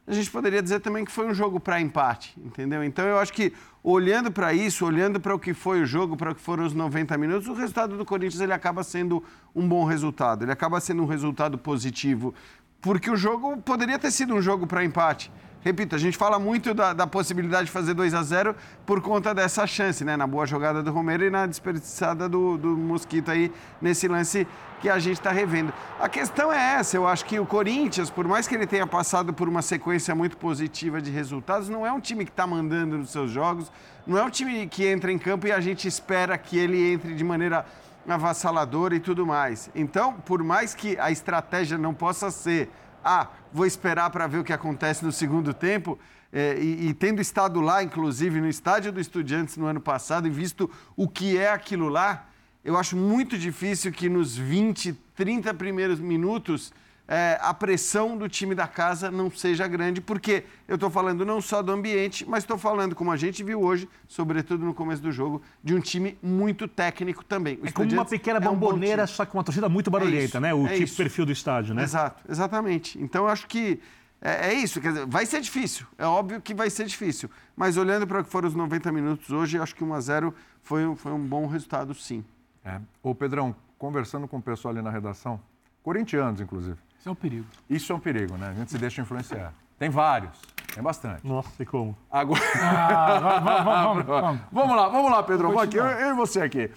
a 0.08 0.14
gente 0.14 0.32
poderia 0.32 0.62
dizer 0.62 0.80
também 0.80 1.04
que 1.04 1.12
foi 1.12 1.28
um 1.28 1.34
jogo 1.34 1.60
para 1.60 1.82
empate, 1.82 2.34
entendeu? 2.38 2.82
Então 2.82 3.06
eu 3.06 3.20
acho 3.20 3.34
que 3.34 3.52
olhando 3.84 4.32
para 4.32 4.54
isso, 4.54 4.86
olhando 4.86 5.20
para 5.20 5.36
o 5.36 5.40
que 5.40 5.54
foi 5.54 5.82
o 5.82 5.86
jogo, 5.86 6.16
para 6.16 6.32
o 6.32 6.36
que 6.36 6.40
foram 6.40 6.66
os 6.66 6.74
90 6.74 7.18
minutos, 7.18 7.48
o 7.50 7.54
resultado 7.54 7.98
do 7.98 8.06
Corinthians 8.06 8.40
ele 8.40 8.54
acaba 8.54 8.84
sendo 8.84 9.22
um 9.54 9.68
bom 9.68 9.84
resultado, 9.84 10.46
ele 10.46 10.52
acaba 10.52 10.80
sendo 10.80 11.04
um 11.04 11.06
resultado 11.06 11.58
positivo, 11.58 12.34
porque 12.80 13.12
o 13.12 13.18
jogo 13.18 13.58
poderia 13.58 14.00
ter 14.00 14.12
sido 14.12 14.34
um 14.34 14.42
jogo 14.42 14.66
para 14.66 14.86
empate. 14.86 15.30
Repito, 15.62 15.96
a 15.96 15.98
gente 15.98 16.18
fala 16.18 16.40
muito 16.40 16.74
da, 16.74 16.94
da, 16.94 17.08
possibilidade 17.08 17.66
de 17.66 17.72
fazer 17.72 17.94
2 17.94 18.14
a 18.14 18.24
0 18.24 18.56
por 18.86 19.02
conta 19.02 19.34
dessa 19.34 19.66
chance, 19.66 20.06
né? 20.06 20.16
Na 20.16 20.28
boa 20.28 20.46
jogada 20.46 20.84
do 20.84 20.92
Romero 20.92 21.26
e 21.26 21.30
na 21.30 21.46
desperdiçada 21.46 22.30
do, 22.30 22.58
do 22.58 22.78
Mosquito 22.78 23.32
aí 23.32 23.52
nesse 23.82 24.08
lance 24.08 24.48
que 24.80 24.88
a 24.88 25.00
gente 25.00 25.18
está 25.18 25.32
revendo. 25.32 25.74
A 26.00 26.08
questão 26.08 26.54
é 26.54 26.76
essa, 26.76 26.96
eu 26.96 27.08
acho 27.08 27.26
que 27.26 27.40
o 27.40 27.46
Corinthians, 27.46 28.10
por 28.10 28.28
mais 28.28 28.48
que 28.48 28.56
ele 28.56 28.68
tenha 28.68 28.86
passado 28.86 29.34
por 29.34 29.50
uma 29.50 29.62
sequência 29.62 30.14
muito 30.14 30.38
positiva 30.38 31.02
de 31.02 31.10
resultados, 31.10 31.68
não 31.68 31.86
é 31.86 31.92
um 31.92 32.00
time 32.00 32.24
que 32.24 32.32
está 32.32 32.46
mandando 32.46 32.98
nos 32.98 33.10
seus 33.10 33.32
jogos, 33.32 33.72
não 34.06 34.18
é 34.18 34.24
um 34.24 34.30
time 34.30 34.68
que 34.68 34.86
entra 34.86 35.12
em 35.12 35.18
campo 35.18 35.48
e 35.48 35.52
a 35.52 35.60
gente 35.60 35.88
espera 35.88 36.38
que 36.38 36.58
ele 36.58 36.94
entre 36.94 37.16
de 37.16 37.24
maneira 37.24 37.66
avassaladora 38.08 38.96
e 38.96 39.00
tudo 39.00 39.26
mais. 39.26 39.70
Então, 39.76 40.14
por 40.14 40.42
mais 40.44 40.74
que 40.74 40.98
a 41.00 41.12
estratégia 41.12 41.78
não 41.78 41.94
possa 41.94 42.32
ser 42.32 42.70
ah, 43.08 43.30
vou 43.54 43.66
esperar 43.66 44.10
para 44.10 44.28
ver 44.28 44.40
o 44.40 44.44
que 44.44 44.52
acontece 44.52 45.06
no 45.06 45.12
segundo 45.14 45.54
tempo. 45.54 45.98
É, 46.32 46.58
e, 46.60 46.90
e, 46.90 46.94
tendo 46.94 47.22
estado 47.22 47.62
lá, 47.62 47.82
inclusive, 47.82 48.42
no 48.42 48.50
estádio 48.50 48.92
do 48.92 49.00
Estudiantes 49.00 49.56
no 49.56 49.66
ano 49.66 49.80
passado 49.80 50.28
e 50.28 50.30
visto 50.30 50.70
o 50.94 51.08
que 51.08 51.38
é 51.38 51.50
aquilo 51.50 51.88
lá, 51.88 52.28
eu 52.66 52.76
acho 52.76 52.98
muito 52.98 53.38
difícil 53.38 53.94
que 53.94 54.10
nos 54.10 54.36
20, 54.36 54.92
30 55.16 55.54
primeiros 55.54 56.02
minutos 56.02 56.74
é, 57.08 57.38
a 57.42 57.54
pressão 57.54 58.18
do 58.18 58.28
time 58.28 58.54
da 58.54 58.68
casa 58.68 59.10
não 59.10 59.32
seja 59.32 59.66
grande, 59.68 60.02
porque 60.02 60.44
eu 60.68 60.76
estou 60.76 60.90
falando 60.90 61.26
não 61.26 61.40
só 61.40 61.62
do 61.62 61.72
ambiente, 61.72 62.28
mas 62.28 62.44
estou 62.44 62.58
falando, 62.58 62.94
como 62.94 63.12
a 63.12 63.16
gente 63.16 63.44
viu 63.44 63.62
hoje, 63.62 63.88
sobretudo 64.08 64.66
no 64.66 64.74
começo 64.74 65.02
do 65.02 65.12
jogo, 65.12 65.42
de 65.64 65.74
um 65.74 65.80
time 65.80 66.18
muito 66.22 66.68
técnico 66.68 67.24
também. 67.24 67.58
O 67.62 67.68
é 67.68 67.72
como 67.72 67.92
uma 67.92 68.06
pequena 68.06 68.40
bomboneira, 68.40 69.04
é 69.04 69.06
um 69.06 69.08
só 69.08 69.26
que 69.26 69.34
uma 69.34 69.44
torcida 69.44 69.70
muito 69.70 69.90
barulhenta, 69.90 70.38
é 70.38 70.42
né? 70.42 70.54
O 70.54 70.66
é 70.66 70.72
tipo 70.72 70.84
isso. 70.84 70.98
perfil 70.98 71.26
do 71.26 71.32
estádio, 71.32 71.74
né? 71.74 71.84
Exato, 71.84 72.24
exatamente. 72.30 73.02
Então 73.02 73.24
eu 73.24 73.30
acho 73.30 73.48
que 73.48 73.80
é, 74.22 74.50
é, 74.50 74.54
isso, 74.54 74.82
quer 74.82 74.90
dizer, 74.90 75.06
vai 75.06 75.26
ser 75.26 75.40
difícil, 75.40 75.86
é 75.98 76.06
óbvio 76.06 76.42
que 76.42 76.54
vai 76.54 76.70
ser 76.70 76.86
difícil, 76.86 77.30
mas 77.56 77.78
olhando 77.78 78.08
para 78.08 78.20
o 78.20 78.24
que 78.24 78.30
foram 78.30 78.48
os 78.48 78.56
90 78.56 78.92
minutos 78.92 79.30
hoje, 79.30 79.60
acho 79.60 79.76
que 79.76 79.84
1 79.84 79.94
a 79.94 80.02
0 80.02 80.34
foi, 80.64 80.96
foi 80.96 81.12
um 81.12 81.24
bom 81.24 81.46
resultado, 81.46 81.94
sim. 81.94 82.26
É. 82.66 82.82
Ô 83.02 83.14
Pedrão, 83.14 83.56
conversando 83.78 84.28
com 84.28 84.38
o 84.38 84.42
pessoal 84.42 84.74
ali 84.74 84.82
na 84.82 84.90
redação, 84.90 85.40
corintianos 85.84 86.42
inclusive, 86.42 86.78
isso 87.00 87.10
é 87.10 87.12
um 87.12 87.16
perigo. 87.16 87.46
Isso 87.70 87.92
é 87.92 87.96
um 87.96 88.00
perigo, 88.00 88.38
né? 88.38 88.50
A 88.50 88.54
gente 88.54 88.72
se 88.72 88.78
deixa 88.78 89.02
influenciar. 89.02 89.54
Tem 89.78 89.90
vários. 89.90 90.40
Tem 90.74 90.84
bastante. 90.84 91.26
Nossa, 91.26 91.50
e 91.62 91.66
como? 91.66 91.98
Agora... 92.12 92.42
Ah, 92.62 93.20
vamos, 93.20 94.06
vamos, 94.06 94.06
vamos, 94.06 94.42
vamos, 94.52 94.76
lá, 94.76 94.90
vamos 94.90 95.12
lá, 95.12 95.24
Pedro. 95.24 95.48
Vamos 95.48 95.64
aqui, 95.64 95.78
eu, 95.78 95.86
eu, 95.86 96.10
e 96.12 96.14
você 96.14 96.42
aqui. 96.42 96.72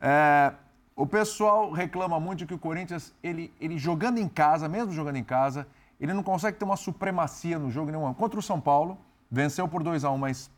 É, 0.00 0.52
o 0.96 1.06
pessoal 1.06 1.70
reclama 1.70 2.18
muito 2.20 2.46
que 2.46 2.54
o 2.54 2.58
Corinthians, 2.58 3.14
ele, 3.22 3.52
ele 3.60 3.78
jogando 3.78 4.18
em 4.18 4.28
casa, 4.28 4.68
mesmo 4.68 4.92
jogando 4.92 5.16
em 5.16 5.24
casa, 5.24 5.66
ele 6.00 6.12
não 6.12 6.22
consegue 6.22 6.58
ter 6.58 6.64
uma 6.64 6.76
supremacia 6.76 7.58
no 7.58 7.70
jogo 7.70 7.90
nenhum. 7.90 8.12
Contra 8.14 8.38
o 8.38 8.42
São 8.42 8.60
Paulo, 8.60 8.98
venceu 9.30 9.68
por 9.68 9.82
2 9.82 10.04
a 10.04 10.10
1 10.10 10.14
um, 10.14 10.18
mas 10.18 10.50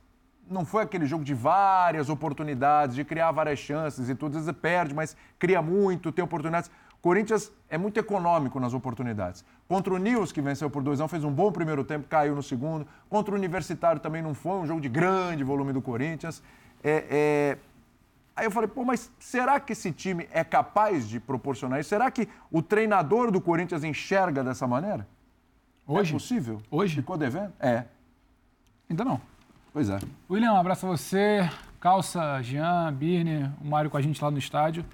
não 0.49 0.65
foi 0.65 0.83
aquele 0.83 1.07
jogo 1.07 1.25
de 1.25 1.35
várias 1.35 2.09
oportunidades, 2.09 2.95
de 2.95 3.05
criar 3.05 3.31
várias 3.33 3.59
chances 3.59 4.09
e 4.09 4.15
tudo. 4.15 4.37
Às 4.37 4.47
vezes 4.47 4.61
perde, 4.61 4.95
mas 4.95 5.17
cria 5.39 5.63
muito, 5.63 6.13
tem 6.13 6.25
oportunidades. 6.25 6.71
Corinthians 7.03 7.51
é 7.69 7.77
muito 7.77 7.99
econômico 7.99 8.61
nas 8.61 8.73
oportunidades. 8.73 9.45
Contra 9.67 9.93
o 9.93 9.99
Nils, 9.99 10.31
que 10.31 10.41
venceu 10.41 10.71
por 10.71 10.85
2 10.85 11.01
a 11.01 11.05
1, 11.05 11.09
fez 11.09 11.25
um 11.25 11.33
bom 11.33 11.51
primeiro 11.51 11.83
tempo, 11.83 12.07
caiu 12.09 12.37
no 12.37 12.45
segundo. 12.45 12.87
Contra 13.11 13.35
o 13.35 13.37
Universitário 13.37 14.01
também 14.01 14.23
não 14.23 14.35
foi 14.35 14.53
um 14.53 14.67
jogo 14.67 14.81
de 14.81 14.89
grande 14.89 15.43
volume 15.43 15.73
do 15.73 15.83
Corinthians. 15.83 16.41
É, 16.83 17.05
é... 17.11 17.59
Aí 18.37 18.47
eu 18.47 18.53
falei, 18.53 18.69
pô, 18.69 18.85
mas 18.85 19.11
será 19.19 19.59
que 19.59 19.73
esse 19.73 19.91
time 19.91 20.29
é 20.31 20.45
capaz 20.45 21.09
de 21.09 21.19
proporcionar 21.19 21.81
isso? 21.81 21.89
Será 21.89 22.09
que 22.09 22.29
o 22.53 22.63
treinador 22.63 23.33
do 23.33 23.41
Corinthians 23.41 23.83
enxerga 23.83 24.45
dessa 24.45 24.67
maneira? 24.69 25.07
Hoje? 25.85 26.11
É 26.11 26.13
possível? 26.13 26.63
Hoje? 26.71 26.95
Ficou 26.95 27.19
devendo? 27.19 27.53
É. 27.59 27.85
Ainda 28.89 29.05
não. 29.05 29.21
Pois 29.73 29.91
é. 29.91 29.99
William, 30.31 30.53
um 30.53 30.57
abraço 30.57 30.87
a 30.87 30.91
você, 30.91 31.51
Calça, 31.81 32.41
Jean, 32.43 32.93
Birne, 32.93 33.51
o 33.61 33.67
Mário 33.67 33.91
com 33.91 33.97
a 33.97 34.01
gente 34.01 34.23
lá 34.23 34.31
no 34.31 34.39
estádio 34.39 34.85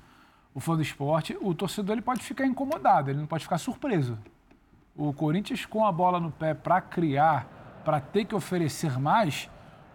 o 0.59 0.61
fã 0.61 0.75
do 0.75 0.83
esporte, 0.83 1.39
o 1.41 1.55
torcedor 1.55 1.93
ele 1.93 2.03
pode 2.03 2.21
ficar 2.21 2.45
incomodado, 2.45 3.11
ele 3.11 3.21
não 3.21 3.29
pode 3.29 3.45
ficar 3.45 3.59
surpreso. 3.59 4.19
O 4.97 5.13
Corinthians 5.13 5.65
com 5.65 5.87
a 5.87 5.93
bola 5.93 6.19
no 6.19 6.33
pé 6.33 6.53
para 6.53 6.81
criar, 6.81 7.47
para 7.85 8.01
ter 8.01 8.25
que 8.25 8.35
oferecer 8.35 8.99
mais, 8.99 9.49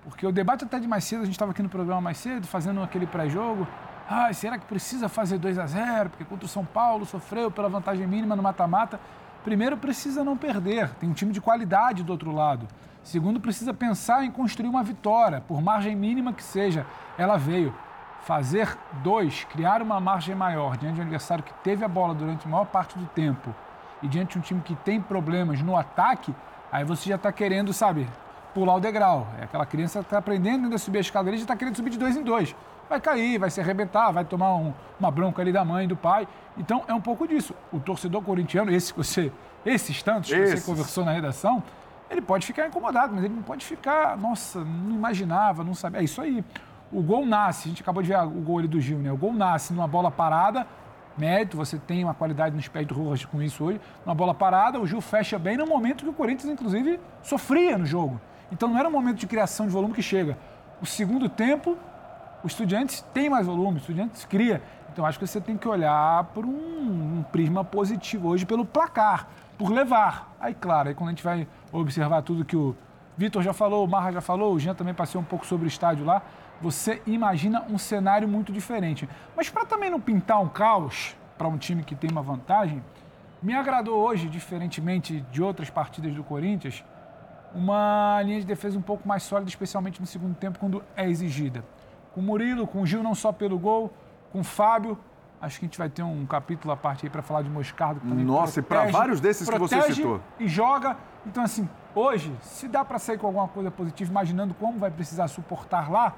porque 0.05 0.25
o 0.25 0.31
debate 0.31 0.63
até 0.63 0.79
de 0.79 0.87
mais 0.87 1.03
cedo, 1.03 1.23
a 1.23 1.25
gente 1.25 1.33
estava 1.33 1.51
aqui 1.51 1.61
no 1.61 1.67
programa 1.67 1.99
mais 1.99 2.17
cedo, 2.17 2.47
fazendo 2.47 2.81
aquele 2.81 3.05
pré-jogo. 3.05 3.67
Ah, 4.09 4.31
será 4.31 4.57
que 4.57 4.65
precisa 4.65 5.09
fazer 5.09 5.37
2 5.37 5.59
a 5.59 5.65
0 5.65 6.09
Porque 6.09 6.23
contra 6.23 6.45
o 6.45 6.49
São 6.49 6.63
Paulo 6.63 7.05
sofreu 7.05 7.51
pela 7.51 7.67
vantagem 7.67 8.07
mínima 8.07 8.33
no 8.33 8.41
mata-mata. 8.41 9.01
Primeiro, 9.43 9.75
precisa 9.75 10.23
não 10.23 10.37
perder, 10.37 10.91
tem 10.91 11.09
um 11.09 11.13
time 11.13 11.33
de 11.33 11.41
qualidade 11.41 12.03
do 12.03 12.11
outro 12.13 12.31
lado. 12.31 12.69
Segundo, 13.03 13.37
precisa 13.37 13.73
pensar 13.73 14.23
em 14.23 14.31
construir 14.31 14.69
uma 14.69 14.81
vitória, 14.81 15.41
por 15.41 15.61
margem 15.61 15.93
mínima 15.93 16.31
que 16.31 16.41
seja. 16.41 16.85
Ela 17.17 17.35
veio 17.35 17.75
fazer 18.23 18.77
dois, 19.03 19.43
criar 19.45 19.81
uma 19.81 19.99
margem 19.99 20.33
maior 20.33 20.77
diante 20.77 20.95
de 20.95 21.01
um 21.01 21.03
adversário 21.03 21.43
que 21.43 21.53
teve 21.55 21.83
a 21.83 21.87
bola 21.87 22.13
durante 22.13 22.47
a 22.47 22.49
maior 22.49 22.65
parte 22.65 22.97
do 22.97 23.05
tempo 23.07 23.53
e 24.01 24.07
diante 24.07 24.33
de 24.33 24.39
um 24.39 24.41
time 24.41 24.61
que 24.61 24.75
tem 24.75 24.99
problemas 24.99 25.61
no 25.61 25.77
ataque, 25.77 26.33
aí 26.71 26.83
você 26.83 27.09
já 27.09 27.15
está 27.15 27.31
querendo, 27.31 27.73
sabe, 27.73 28.07
pular 28.53 28.75
o 28.75 28.79
degrau. 28.79 29.27
É 29.39 29.43
aquela 29.43 29.65
criança 29.65 29.99
que 29.99 30.05
está 30.05 30.17
aprendendo 30.17 30.65
ainda 30.65 30.75
a 30.75 30.79
subir 30.79 30.97
a 30.99 31.01
escada 31.01 31.29
e 31.29 31.37
já 31.37 31.43
está 31.43 31.55
querendo 31.55 31.75
subir 31.75 31.89
de 31.89 31.97
dois 31.97 32.15
em 32.15 32.23
dois. 32.23 32.55
Vai 32.89 32.99
cair, 32.99 33.37
vai 33.37 33.49
se 33.49 33.59
arrebentar, 33.61 34.11
vai 34.11 34.25
tomar 34.25 34.55
um, 34.55 34.73
uma 34.99 35.09
bronca 35.09 35.41
ali 35.41 35.51
da 35.51 35.63
mãe, 35.63 35.87
do 35.87 35.95
pai. 35.95 36.27
Então 36.57 36.83
é 36.87 36.93
um 36.93 37.01
pouco 37.01 37.27
disso. 37.27 37.55
O 37.71 37.79
torcedor 37.79 38.21
corintiano, 38.21 38.71
esse 38.71 38.93
que 38.93 38.97
você, 38.97 39.31
esses 39.65 40.03
tantos 40.03 40.29
que 40.29 40.35
Esses. 40.35 40.61
você 40.61 40.65
conversou 40.65 41.05
na 41.05 41.11
redação, 41.11 41.63
ele 42.09 42.21
pode 42.21 42.45
ficar 42.45 42.67
incomodado, 42.67 43.13
mas 43.15 43.23
ele 43.23 43.33
não 43.33 43.43
pode 43.43 43.65
ficar, 43.65 44.17
nossa, 44.17 44.63
não 44.63 44.95
imaginava, 44.95 45.63
não 45.63 45.73
sabia. 45.73 46.01
É 46.01 46.03
isso 46.03 46.21
aí. 46.21 46.43
O 46.93 47.01
gol 47.01 47.25
nasce, 47.25 47.67
a 47.67 47.69
gente 47.69 47.81
acabou 47.81 48.03
de 48.03 48.09
ver 48.09 48.19
o 48.19 48.29
gol 48.29 48.59
ali 48.59 48.67
do 48.67 48.79
Gil, 48.79 48.99
né? 48.99 49.11
O 49.11 49.17
gol 49.17 49.33
nasce 49.33 49.73
numa 49.73 49.87
bola 49.87 50.11
parada, 50.11 50.67
mérito, 51.17 51.57
você 51.57 51.79
tem 51.79 52.03
uma 52.03 52.13
qualidade 52.13 52.55
nos 52.55 52.67
pés 52.67 52.85
do 52.85 52.93
Rojas 52.93 53.25
com 53.25 53.41
isso 53.41 53.63
hoje. 53.63 53.81
Uma 54.05 54.13
bola 54.13 54.33
parada, 54.33 54.79
o 54.79 54.85
Gil 54.85 55.01
fecha 55.01 55.39
bem 55.39 55.57
no 55.57 55.65
momento 55.65 56.03
que 56.03 56.09
o 56.09 56.13
Corinthians, 56.13 56.53
inclusive, 56.53 56.99
sofria 57.23 57.79
no 57.79 57.85
jogo. 57.85 58.21
Então 58.51 58.69
não 58.69 58.77
era 58.77 58.87
um 58.87 58.91
momento 58.91 59.17
de 59.17 59.25
criação 59.25 59.65
de 59.65 59.71
volume 59.71 59.95
que 59.95 60.03
chega. 60.03 60.37
O 60.79 60.85
segundo 60.85 61.27
tempo, 61.27 61.75
o 62.43 62.47
Estudiantes 62.47 63.03
tem 63.11 63.27
mais 63.27 63.47
volume, 63.47 63.77
o 63.77 63.79
Estudiantes 63.79 64.23
cria. 64.25 64.61
Então 64.91 65.03
acho 65.03 65.17
que 65.17 65.25
você 65.25 65.41
tem 65.41 65.57
que 65.57 65.67
olhar 65.67 66.25
por 66.25 66.45
um, 66.45 66.49
um 66.51 67.25
prisma 67.31 67.63
positivo 67.63 68.27
hoje 68.27 68.45
pelo 68.45 68.63
placar, 68.63 69.27
por 69.57 69.71
levar. 69.71 70.31
Aí, 70.39 70.53
claro, 70.53 70.89
aí 70.89 70.93
quando 70.93 71.07
a 71.07 71.11
gente 71.11 71.23
vai 71.23 71.47
observar 71.71 72.21
tudo 72.21 72.45
que 72.45 72.55
o 72.55 72.75
Vitor 73.17 73.41
já 73.41 73.53
falou, 73.53 73.85
o 73.85 73.87
Marra 73.87 74.11
já 74.11 74.21
falou, 74.21 74.53
o 74.53 74.59
Jean 74.59 74.75
também 74.75 74.93
passou 74.93 75.21
um 75.21 75.23
pouco 75.23 75.45
sobre 75.45 75.65
o 75.65 75.67
estádio 75.67 76.05
lá, 76.05 76.21
você 76.63 77.01
imagina 77.05 77.61
um 77.69 77.77
cenário 77.77 78.25
muito 78.27 78.51
diferente. 78.53 79.07
Mas 79.35 79.49
para 79.49 79.65
também 79.65 79.89
não 79.91 79.99
pintar 79.99 80.41
um 80.41 80.47
caos 80.47 81.13
para 81.37 81.45
um 81.47 81.57
time 81.57 81.83
que 81.83 81.93
tem 81.93 82.09
uma 82.09 82.21
vantagem, 82.21 82.81
me 83.41 83.53
agradou 83.53 83.99
hoje, 84.01 84.29
diferentemente 84.29 85.19
de 85.29 85.43
outras 85.43 85.69
partidas 85.69 86.15
do 86.15 86.23
Corinthians, 86.23 86.81
uma 87.53 88.21
linha 88.23 88.39
de 88.39 88.45
defesa 88.45 88.79
um 88.79 88.81
pouco 88.81 89.05
mais 89.05 89.23
sólida, 89.23 89.49
especialmente 89.49 89.99
no 89.99 90.07
segundo 90.07 90.35
tempo, 90.35 90.57
quando 90.57 90.81
é 90.95 91.07
exigida. 91.09 91.65
Com 92.13 92.21
o 92.21 92.23
Murilo, 92.23 92.65
com 92.65 92.81
o 92.81 92.85
Gil, 92.85 93.03
não 93.03 93.13
só 93.13 93.33
pelo 93.33 93.59
gol, 93.59 93.91
com 94.31 94.39
o 94.39 94.43
Fábio. 94.43 94.97
Acho 95.41 95.59
que 95.59 95.65
a 95.65 95.67
gente 95.67 95.77
vai 95.77 95.89
ter 95.89 96.01
um 96.01 96.25
capítulo 96.25 96.73
à 96.73 96.77
parte 96.77 97.05
aí 97.05 97.09
para 97.09 97.21
falar 97.21 97.41
de 97.41 97.49
Moscardo. 97.49 97.99
que 97.99 98.07
também 98.07 98.23
Nossa, 98.23 98.61
e 98.61 98.63
pra 98.63 98.77
protege- 98.83 98.97
vários 98.97 99.19
desses 99.19 99.49
que 99.49 99.59
você 99.59 99.75
protege 99.75 99.95
citou. 99.95 100.21
E 100.39 100.47
joga. 100.47 100.95
Então, 101.25 101.43
assim, 101.43 101.67
hoje, 101.93 102.33
se 102.41 102.67
dá 102.69 102.85
para 102.85 102.97
sair 102.97 103.17
com 103.17 103.27
alguma 103.27 103.49
coisa 103.49 103.69
positiva, 103.69 104.09
imaginando 104.09 104.53
como 104.53 104.79
vai 104.79 104.89
precisar 104.89 105.27
suportar 105.27 105.91
lá, 105.91 106.13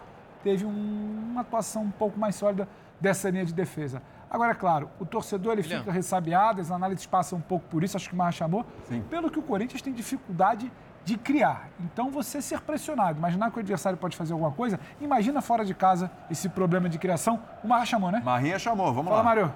teve 0.45 0.63
um- 0.63 1.29
uma 1.31 1.41
atuação 1.41 1.81
um 1.81 1.89
pouco 1.91 2.19
mais 2.19 2.35
sólida 2.35 2.67
dessa 3.01 3.29
linha 3.31 3.43
de 3.43 3.51
defesa. 3.53 3.99
Agora, 4.29 4.51
é 4.51 4.55
claro, 4.55 4.89
o 4.99 5.05
torcedor 5.05 5.53
ele 5.53 5.63
fica 5.63 5.91
ressabiado, 5.91 6.61
as 6.61 6.69
análises 6.69 7.05
passam 7.07 7.39
um 7.39 7.41
pouco 7.41 7.65
por 7.67 7.83
isso, 7.83 7.97
acho 7.97 8.07
que 8.09 8.13
o 8.13 8.17
Marra 8.17 8.31
chamou, 8.31 8.63
pelo 9.09 9.31
que 9.31 9.39
o 9.39 9.41
Corinthians 9.41 9.81
tem 9.81 9.91
dificuldade 9.91 10.71
de 11.03 11.17
criar. 11.17 11.69
Então, 11.79 12.09
você 12.11 12.41
ser 12.41 12.61
pressionado, 12.61 13.17
imaginar 13.17 13.49
que 13.51 13.57
o 13.57 13.59
adversário 13.59 13.97
pode 13.97 14.15
fazer 14.15 14.33
alguma 14.33 14.51
coisa, 14.51 14.79
imagina 15.01 15.41
fora 15.41 15.65
de 15.65 15.73
casa 15.73 16.11
esse 16.29 16.47
problema 16.49 16.87
de 16.89 16.97
criação. 16.99 17.41
O 17.63 17.67
Marra 17.67 17.85
chamou, 17.85 18.11
né? 18.11 18.21
Marrinha 18.23 18.59
chamou, 18.59 18.87
vamos 18.93 19.05
Fala, 19.09 19.17
lá. 19.17 19.23
Mário. 19.23 19.53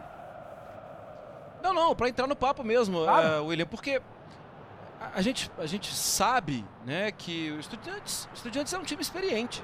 Não, 1.62 1.74
não, 1.74 1.96
para 1.96 2.10
entrar 2.10 2.26
no 2.28 2.36
papo 2.36 2.64
mesmo, 2.64 3.04
Claro. 3.04 3.28
eh, 3.28 3.40
William, 3.42 3.66
porque 3.68 4.02
a, 5.02 5.18
a 5.20 5.22
gente, 5.22 5.52
a 5.60 5.66
gente 5.66 5.94
sabe 5.94 6.66
né, 6.86 7.12
que 7.12 7.52
o 7.52 7.60
Estudiantes, 7.60 8.28
o 8.32 8.36
Estudiantes 8.36 8.74
é 8.74 8.78
um 8.80 8.84
time 8.84 9.02
experiente. 9.02 9.64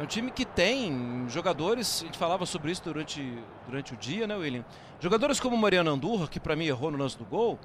É 0.00 0.02
um 0.02 0.06
time 0.06 0.30
que 0.30 0.46
tem 0.46 1.26
jogadores, 1.28 2.00
a 2.00 2.06
gente 2.06 2.16
falava 2.16 2.46
sobre 2.46 2.72
isso 2.72 2.82
durante, 2.82 3.22
durante 3.66 3.92
o 3.92 3.96
dia, 3.98 4.26
né, 4.26 4.34
William? 4.34 4.64
Jogadores 4.98 5.38
como 5.38 5.54
Mariano 5.58 5.90
Andurra, 5.90 6.26
que 6.26 6.40
para 6.40 6.56
mim 6.56 6.64
errou 6.64 6.90
no 6.90 6.96
lance 6.96 7.18
do 7.18 7.24
gol, 7.26 7.58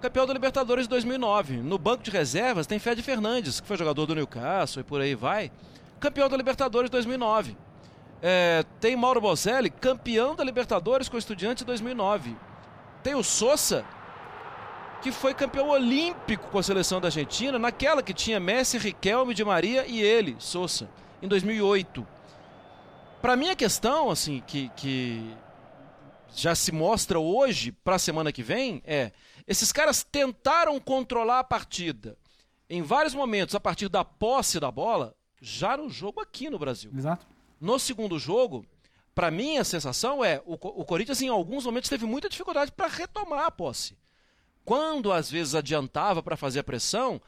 campeão 0.00 0.26
da 0.26 0.32
Libertadores 0.32 0.86
de 0.86 0.90
2009. 0.90 1.58
No 1.58 1.78
banco 1.78 2.02
de 2.02 2.10
reservas 2.10 2.66
tem 2.66 2.80
Fred 2.80 3.00
Fernandes, 3.00 3.60
que 3.60 3.68
foi 3.68 3.76
jogador 3.76 4.06
do 4.06 4.14
Newcastle 4.16 4.80
e 4.80 4.84
por 4.84 5.00
aí 5.00 5.14
vai, 5.14 5.52
campeão 6.00 6.28
da 6.28 6.36
Libertadores 6.36 6.90
de 6.90 6.96
2009. 6.96 7.56
É, 8.20 8.64
tem 8.80 8.96
Mauro 8.96 9.20
Bozelli, 9.20 9.70
campeão 9.70 10.34
da 10.34 10.42
Libertadores 10.42 11.08
com 11.08 11.14
o 11.14 11.18
Estudiantes 11.20 11.62
em 11.62 11.66
2009. 11.66 12.36
Tem 13.04 13.14
o 13.14 13.22
Sousa, 13.22 13.84
que 15.00 15.12
foi 15.12 15.32
campeão 15.32 15.68
olímpico 15.68 16.48
com 16.48 16.58
a 16.58 16.62
seleção 16.64 17.00
da 17.00 17.06
Argentina, 17.06 17.56
naquela 17.56 18.02
que 18.02 18.12
tinha 18.12 18.40
Messi, 18.40 18.78
Riquelme, 18.78 19.32
Di 19.32 19.44
Maria 19.44 19.86
e 19.86 20.02
ele, 20.02 20.34
Sousa, 20.40 20.90
em 21.22 21.28
2008. 21.28 22.06
Para 23.22 23.36
mim 23.36 23.48
a 23.48 23.56
questão, 23.56 24.10
assim, 24.10 24.42
que, 24.46 24.68
que 24.70 25.34
já 26.34 26.54
se 26.54 26.72
mostra 26.72 27.20
hoje 27.20 27.70
para 27.70 27.94
a 27.94 27.98
semana 27.98 28.32
que 28.32 28.42
vem 28.42 28.82
é: 28.84 29.12
esses 29.46 29.70
caras 29.72 30.02
tentaram 30.02 30.78
controlar 30.80 31.38
a 31.38 31.44
partida 31.44 32.18
em 32.68 32.82
vários 32.82 33.14
momentos 33.14 33.54
a 33.54 33.60
partir 33.60 33.88
da 33.88 34.04
posse 34.04 34.58
da 34.58 34.70
bola, 34.70 35.14
já 35.40 35.76
no 35.76 35.88
jogo 35.88 36.20
aqui 36.20 36.50
no 36.50 36.58
Brasil. 36.58 36.90
Exato. 36.96 37.26
No 37.60 37.78
segundo 37.78 38.18
jogo, 38.18 38.66
para 39.14 39.30
mim 39.30 39.58
a 39.58 39.64
sensação 39.64 40.24
é 40.24 40.42
o, 40.44 40.54
o 40.54 40.84
Corinthians 40.84 41.22
em 41.22 41.28
alguns 41.28 41.64
momentos 41.64 41.90
teve 41.90 42.06
muita 42.06 42.28
dificuldade 42.28 42.72
para 42.72 42.88
retomar 42.88 43.44
a 43.44 43.50
posse. 43.50 43.96
Quando 44.64 45.12
às 45.12 45.30
vezes 45.30 45.54
adiantava 45.54 46.22
para 46.22 46.36
fazer 46.36 46.60
a 46.60 46.64
pressão, 46.64 47.20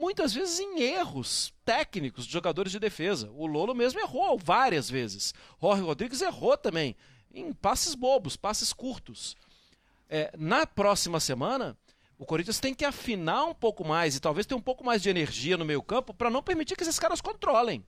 muitas 0.00 0.32
vezes 0.32 0.58
em 0.58 0.80
erros 0.80 1.52
técnicos 1.64 2.26
de 2.26 2.32
jogadores 2.32 2.72
de 2.72 2.78
defesa. 2.78 3.30
O 3.34 3.46
Lolo 3.46 3.74
mesmo 3.74 4.00
errou 4.00 4.38
várias 4.38 4.88
vezes. 4.88 5.34
Jorge 5.60 5.82
Rodrigues 5.82 6.22
errou 6.22 6.56
também 6.56 6.96
em 7.32 7.52
passes 7.52 7.94
bobos, 7.94 8.36
passes 8.36 8.72
curtos. 8.72 9.36
É, 10.08 10.32
na 10.36 10.66
próxima 10.66 11.20
semana, 11.20 11.76
o 12.18 12.24
Corinthians 12.24 12.58
tem 12.58 12.74
que 12.74 12.84
afinar 12.84 13.44
um 13.44 13.54
pouco 13.54 13.86
mais 13.86 14.16
e 14.16 14.20
talvez 14.20 14.46
ter 14.46 14.54
um 14.54 14.60
pouco 14.60 14.82
mais 14.82 15.02
de 15.02 15.10
energia 15.10 15.56
no 15.56 15.64
meio 15.64 15.82
campo 15.82 16.14
para 16.14 16.30
não 16.30 16.42
permitir 16.42 16.76
que 16.76 16.82
esses 16.82 16.98
caras 16.98 17.20
controlem. 17.20 17.84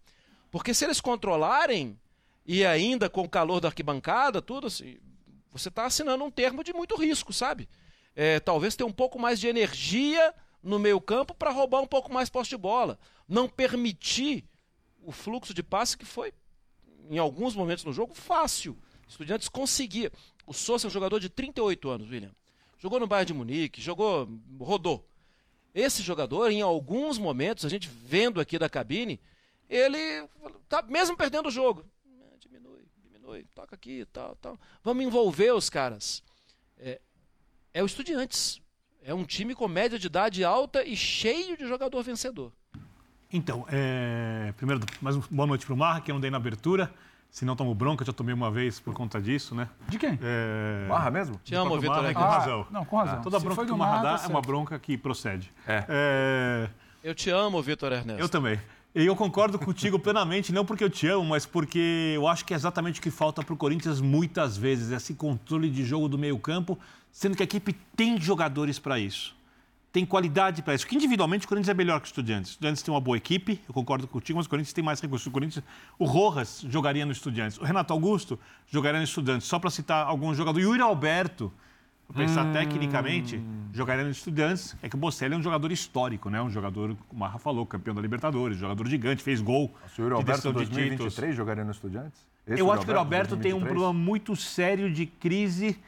Porque 0.51 0.75
se 0.75 0.85
eles 0.85 1.01
controlarem, 1.01 1.99
e 2.47 2.65
ainda 2.65 3.09
com 3.09 3.23
o 3.23 3.29
calor 3.29 3.59
da 3.59 3.69
arquibancada, 3.69 4.43
tudo 4.43 4.67
assim, 4.67 4.99
você 5.51 5.69
está 5.69 5.87
assinando 5.87 6.23
um 6.23 6.31
termo 6.31 6.63
de 6.63 6.73
muito 6.73 6.95
risco, 6.95 7.33
sabe? 7.33 7.69
É, 8.15 8.39
talvez 8.39 8.77
ter 8.77 8.85
um 8.85 8.93
pouco 8.93 9.19
mais 9.19 9.41
de 9.41 9.49
energia 9.49 10.35
no 10.63 10.79
meio 10.79 11.01
campo 11.01 11.35
para 11.35 11.51
roubar 11.51 11.81
um 11.81 11.87
pouco 11.87 12.13
mais 12.13 12.31
posse 12.31 12.51
de 12.51 12.57
bola. 12.57 12.99
Não 13.29 13.49
permitir 13.49 14.45
o 15.03 15.11
fluxo 15.11 15.53
de 15.53 15.63
passe 15.63 15.97
que 15.97 16.05
foi, 16.05 16.33
em 17.11 17.19
alguns 17.19 17.55
momentos 17.55 17.85
no 17.85 17.93
jogo, 17.93 18.15
fácil. 18.15 18.79
Estudiantes 19.09 19.49
conseguia. 19.49 20.13
O 20.47 20.53
Sousa 20.53 20.87
é 20.87 20.89
um 20.89 20.91
jogador 20.91 21.19
de 21.19 21.29
38 21.29 21.89
anos, 21.91 22.11
William. 22.11 22.35
Jogou 22.79 22.99
no 22.99 23.07
Bayern 23.07 23.27
de 23.27 23.35
Munique, 23.35 23.81
jogou, 23.81 24.29
rodou. 24.61 25.07
Esse 25.75 26.03
jogador, 26.03 26.51
em 26.51 26.61
alguns 26.61 27.19
momentos, 27.19 27.65
a 27.65 27.69
gente 27.69 27.89
vendo 27.89 28.41
aqui 28.41 28.59
da 28.59 28.69
cabine, 28.69 29.21
ele 29.69 30.29
tá 30.69 30.83
mesmo 30.83 31.17
perdendo 31.17 31.49
o 31.49 31.51
jogo. 31.51 31.85
É, 32.07 32.39
Diminui, 32.39 32.85
diminui, 33.03 33.47
toca 33.55 33.75
aqui, 33.75 34.05
tal, 34.13 34.37
tal. 34.37 34.59
Vamos 34.83 35.05
envolver 35.05 35.53
os 35.53 35.71
caras. 35.71 36.23
É, 36.77 37.01
é 37.73 37.83
o 37.83 37.87
Estudiantes. 37.87 38.61
É 39.05 39.13
um 39.13 39.25
time 39.25 39.55
com 39.55 39.67
média 39.67 39.99
de 39.99 40.07
idade 40.07 40.45
alta 40.45 40.85
e 40.85 40.97
cheio 40.97 41.57
de 41.57 41.67
jogador 41.67 42.03
vencedor. 42.03 42.53
Então, 43.33 43.67
é, 43.69 44.53
primeiro, 44.57 44.81
mais 45.01 45.17
uma 45.17 45.25
boa 45.29 45.47
noite 45.47 45.67
para 45.67 45.75
o 45.75 45.77
Marra, 45.77 46.01
que 46.01 46.11
eu 46.11 46.15
não 46.15 46.21
dei 46.21 46.31
na 46.31 46.37
abertura. 46.37 46.93
Se 47.29 47.45
não 47.45 47.57
tomo 47.57 47.75
bronca, 47.75 48.05
já 48.05 48.13
tomei 48.13 48.35
uma 48.35 48.51
vez 48.51 48.79
por 48.79 48.95
conta 48.95 49.21
disso, 49.21 49.55
né? 49.55 49.69
De 49.89 49.99
quem? 49.99 50.19
É... 50.23 50.87
Barra 50.87 51.11
mesmo? 51.11 51.41
Te 51.43 51.55
amo, 51.55 51.81
Vitor. 51.81 51.97
Marra, 51.97 52.03
Reis. 52.03 52.17
com 52.17 52.23
razão. 52.23 52.67
não, 52.71 52.85
com 52.85 52.97
razão. 52.97 53.23
Toda 53.23 53.41
Se 53.41 53.45
bronca 53.45 53.65
que 53.65 53.73
o 53.73 53.77
Marra 53.79 54.03
Marra, 54.03 54.19
dá 54.19 54.25
é 54.25 54.29
uma 54.29 54.43
bronca 54.43 54.79
que 54.79 54.99
procede. 54.99 55.51
É. 55.67 55.85
É, 55.89 56.69
Eu 57.03 57.15
te 57.15 57.31
amo, 57.31 57.61
Vitor 57.63 57.91
Ernesto. 57.91 58.21
Eu 58.21 58.29
também. 58.29 58.61
E 58.95 59.07
eu 59.07 59.17
concordo 59.17 59.59
contigo 59.59 59.99
plenamente, 59.99 60.53
não 60.53 60.65
porque 60.65 60.85
eu 60.85 60.91
te 60.91 61.09
amo, 61.09 61.25
mas 61.25 61.47
porque 61.47 62.13
eu 62.15 62.29
acho 62.29 62.45
que 62.45 62.53
é 62.53 62.57
exatamente 62.57 63.01
o 63.01 63.03
que 63.03 63.11
falta 63.11 63.43
para 63.43 63.55
o 63.55 63.57
Corinthians 63.57 64.01
muitas 64.01 64.59
vezes, 64.59 64.91
esse 64.91 65.15
controle 65.15 65.71
de 65.71 65.83
jogo 65.83 66.09
do 66.09 66.19
meio 66.19 66.39
campo, 66.39 66.79
sendo 67.13 67.37
que 67.37 67.43
a 67.43 67.45
equipe 67.45 67.77
tem 67.95 68.21
jogadores 68.21 68.79
para 68.79 68.99
isso. 68.99 69.37
Tem 69.93 70.07
qualidade 70.07 70.63
para 70.63 70.75
isso. 70.75 70.87
Que 70.87 70.95
individualmente 70.97 71.45
o 71.45 71.49
Corinthians 71.49 71.69
é 71.69 71.75
melhor 71.75 72.01
que 72.01 72.07
o 72.07 72.09
Estudiantes. 72.09 72.53
O 72.53 72.55
Estudiantes 72.55 72.83
tem 72.83 72.95
uma 72.95 73.01
boa 73.01 73.15
equipe, 73.17 73.61
eu 73.69 73.75
concordo 73.75 74.09
contigo, 74.09 74.39
mas 74.39 74.47
o 74.47 74.49
Corinthians 74.49 74.73
tem 74.73 74.83
mais 74.83 74.99
recursos. 75.01 75.27
O 75.27 75.31
Corinthians, 75.31 75.63
o 75.99 76.07
Rojas 76.07 76.65
jogaria 76.67 77.05
no 77.05 77.13
Estudiantes. 77.13 77.59
O 77.59 77.65
Renato 77.65 77.93
Augusto 77.93 78.41
jogaria 78.67 78.99
no 78.99 79.05
Estudiantes. 79.05 79.47
Só 79.47 79.59
para 79.59 79.69
citar 79.69 80.07
alguns 80.07 80.39
jogadores. 80.39 80.67
O 80.67 80.71
Yuri 80.71 80.81
Alberto, 80.81 81.53
para 82.09 82.17
pensar 82.25 82.51
tecnicamente, 82.55 83.39
jogaria 83.75 84.03
no 84.03 84.11
Estudiantes. 84.11 84.75
É 84.83 84.89
que 84.89 84.95
o 84.95 84.99
Bocelli 84.99 85.35
é 85.35 85.37
um 85.37 85.43
jogador 85.43 85.71
histórico, 85.71 86.31
né? 86.31 86.41
Um 86.41 86.49
jogador, 86.51 86.97
como 87.09 87.13
o 87.13 87.17
Marra 87.17 87.39
falou, 87.39 87.67
campeão 87.67 87.95
da 87.95 88.01
Libertadores, 88.01 88.57
jogador 88.57 88.89
gigante, 88.89 89.23
fez 89.23 89.43
gol. 89.43 89.75
O 89.99 90.09
de 90.09 90.13
Alberto 90.15 90.49
títulos. 90.49 90.69
2023 90.71 91.37
jogaria 91.37 91.65
no 91.65 91.71
Estudiantes? 91.71 92.27
Esse 92.47 92.59
Eu 92.59 92.67
Yuri 92.67 92.79
acho 92.79 92.87
que 92.87 92.93
o 92.93 92.99
Alberto 92.99 93.37
tem 93.37 93.53
um 93.53 93.61
2023? 93.61 93.69
problema 93.69 93.93
muito 93.93 94.35
sério 94.35 94.91
de 94.91 95.05
crise 95.05 95.79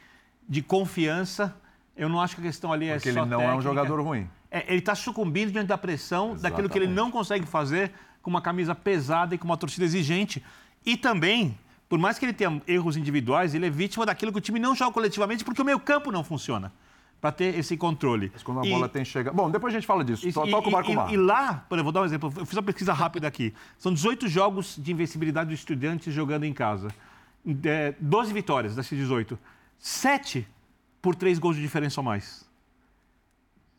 de 0.49 0.63
confiança. 0.63 1.55
Eu 1.97 2.09
não 2.09 2.21
acho 2.21 2.35
que 2.35 2.41
a 2.43 2.45
questão 2.45 2.73
ali 2.73 2.89
é 2.89 2.95
Porque 2.95 3.13
só 3.13 3.21
ele 3.21 3.29
não 3.31 3.41
é 3.41 3.45
um 3.45 3.49
técnica. 3.59 3.63
jogador 3.63 4.01
ruim. 4.01 4.29
É, 4.51 4.65
ele 4.69 4.79
está 4.79 4.95
sucumbindo 4.95 5.51
diante 5.53 5.69
da 5.69 5.79
pressão 5.79 6.35
daquilo 6.37 6.69
que 6.69 6.79
ele 6.79 6.87
Exatamente. 6.87 6.95
não 7.05 7.11
consegue 7.11 7.47
fazer 7.47 7.93
com 8.23 8.31
uma 8.31 8.41
camisa 8.41 8.75
pesada 8.75 9.35
e 9.35 9.39
com 9.39 9.45
uma 9.45 9.57
torcida 9.57 9.85
exigente. 9.85 10.43
E 10.85 10.97
também, 10.97 11.57
por 11.89 11.99
mais 11.99 12.19
que 12.19 12.25
ele 12.25 12.33
tenha 12.33 12.61
erros 12.67 12.97
individuais, 12.97 13.55
ele 13.55 13.67
é 13.67 13.71
vítima 13.71 14.05
daquilo 14.07 14.33
que 14.33 14.39
o 14.39 14.41
time 14.41 14.59
não 14.59 14.75
joga 14.75 14.93
coletivamente 14.93 15.45
porque 15.45 15.61
o 15.63 15.65
meio 15.65 15.79
campo 15.81 16.11
não 16.13 16.23
funciona. 16.25 16.73
para 17.21 17.33
ter 17.33 17.59
esse 17.59 17.75
controle. 17.75 18.31
Mas 18.35 18.43
quando 18.43 18.61
a 18.61 18.67
E- 18.67 18.71
bola 18.71 18.87
tem 18.87 19.03
chega. 19.03 19.33
Bom, 19.33 19.51
depois 19.51 19.73
a 19.73 19.79
gente 19.79 19.87
fala 19.87 20.05
disso. 20.05 20.29
e, 20.29 20.33
To- 20.33 20.47
Toca 20.47 20.69
o 20.69 20.71
barco 20.71 20.91
e- 20.91 20.95
mar. 20.95 21.11
e 21.11 21.17
lá, 21.17 21.65
por 21.67 21.77
exemplo, 21.77 21.85
vou 21.85 21.93
dar 21.93 22.03
um 22.03 22.05
exemplo. 22.05 22.31
Eu 22.37 22.45
fiz 22.45 22.55
uma 22.55 22.63
pesquisa 22.63 22.93
rápida 22.93 23.27
aqui. 23.27 23.55
São 23.79 23.95
18 23.95 24.29
jogos 24.29 24.77
de 24.79 24.93
invencibilidade 24.93 25.49
dos 25.49 25.59
estudantes 25.59 26.13
jogando 26.13 26.45
em 26.45 26.53
casa. 26.53 26.89
É, 27.65 27.95
12 27.99 28.31
vitórias 28.31 28.77
desses 28.77 28.99
18. 28.99 29.39
7 29.87 30.49
por 31.03 31.15
3 31.15 31.39
gols 31.39 31.57
de 31.57 31.61
diferença 31.61 32.01
ou 32.01 32.05
mais. 32.07 32.49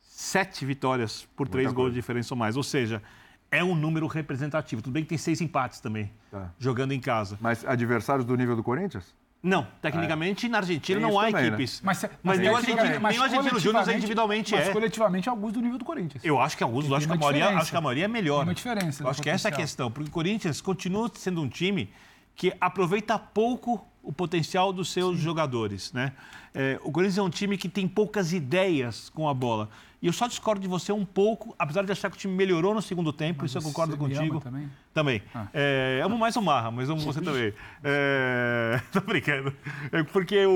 7 0.04 0.64
vitórias 0.64 1.28
por 1.36 1.48
3 1.48 1.74
gols 1.74 1.90
de 1.90 1.96
diferença 1.96 2.32
ou 2.36 2.38
mais. 2.38 2.56
Ou 2.56 2.62
seja, 2.62 3.02
é 3.50 3.64
um 3.64 3.74
número 3.74 4.06
representativo. 4.06 4.84
Tudo 4.84 4.94
bem 4.94 5.02
que 5.02 5.10
tem 5.10 5.18
6 5.18 5.42
empates 5.42 5.80
também, 5.80 6.12
Tá. 6.30 6.52
jogando 6.60 6.92
em 6.92 7.00
casa. 7.00 7.40
Mas 7.42 7.66
adversários 7.66 8.24
do 8.24 8.36
nível 8.38 8.56
do 8.56 8.62
Corinthians? 8.62 9.16
Não, 9.42 9.68
tecnicamente 9.82 10.48
na 10.48 10.60
Argentina 10.60 11.00
Tem 11.00 11.10
não 11.10 11.20
há 11.20 11.26
também, 11.26 11.42
né? 11.42 11.48
equipes. 11.48 11.82
Mas, 11.84 12.06
Mas 12.22 12.38
nem 12.40 12.50
o 12.50 12.54
tecnicamente- 12.54 12.80
Argentino- 12.82 13.02
mas 13.02 13.12
nem 13.12 13.20
o 13.20 13.24
Argentino 13.24 13.60
Júnior 13.60 13.90
individualmente 13.96 14.52
mas 14.56 14.68
é. 14.68 14.72
coletivamente 14.74 15.28
alguns 15.28 15.54
do 15.54 15.62
nível 15.62 15.80
do 15.80 15.86
Corinthians. 15.86 16.24
Eu 16.24 16.40
acho 16.40 16.56
que 16.56 16.64
alguns, 16.64 16.92
acho 16.92 17.08
que, 17.08 17.14
a 17.14 17.16
maioria, 17.18 17.50
acho 17.50 17.72
que 17.72 17.78
a 17.78 17.82
maioria 17.82 18.06
é 18.06 18.08
melhor. 18.08 18.38
Tem 18.42 18.48
uma 18.50 18.54
diferença 18.54 19.04
Eu 19.04 19.10
acho 19.10 19.22
que 19.24 19.30
essa 19.30 19.48
é 19.48 19.50
a 19.50 19.52
potencial. 19.52 19.68
questão, 19.68 19.92
porque 19.92 20.10
o 20.10 20.14
Corinthians 20.14 20.62
continua 20.62 21.12
sendo 21.16 21.42
um 21.42 21.50
time 21.50 21.92
que 22.36 22.54
aproveita 22.62 23.18
pouco 23.18 23.84
o 24.06 24.14
potencial 24.14 24.72
dos 24.72 24.90
seus 24.92 25.18
jogadores, 25.20 25.92
né? 25.94 26.12
É, 26.54 26.80
o 26.84 26.92
Corinthians 26.92 27.18
é 27.18 27.22
um 27.22 27.30
time 27.30 27.58
que 27.58 27.68
tem 27.68 27.88
poucas 27.88 28.32
ideias 28.32 29.10
com 29.10 29.28
a 29.28 29.34
bola. 29.34 29.70
E 30.02 30.08
eu 30.08 30.14
só 30.14 30.28
discordo 30.28 30.62
de 30.62 30.68
você 30.68 30.92
um 30.92 31.04
pouco, 31.04 31.56
apesar 31.58 31.84
de 31.84 31.92
achar 31.92 32.10
que 32.12 32.16
o 32.16 32.20
time 32.20 32.34
melhorou 32.34 32.74
no 32.76 32.82
segundo 32.82 33.12
tempo, 33.12 33.46
isso 33.46 33.58
eu 33.58 33.62
você 33.62 33.68
concordo 33.68 33.98
contigo. 33.98 34.40
também? 34.40 34.70
Também. 34.94 35.24
É, 35.54 36.00
amo 36.04 36.18
mais 36.18 36.36
o 36.36 36.42
Marra, 36.42 36.70
mas 36.72 36.90
amo 36.90 37.02
você 37.02 37.20
também. 37.20 37.54
É, 37.84 38.80
tô 38.94 39.02
brincando. 39.02 39.54
É 39.92 40.04
porque 40.04 40.46
o, 40.46 40.52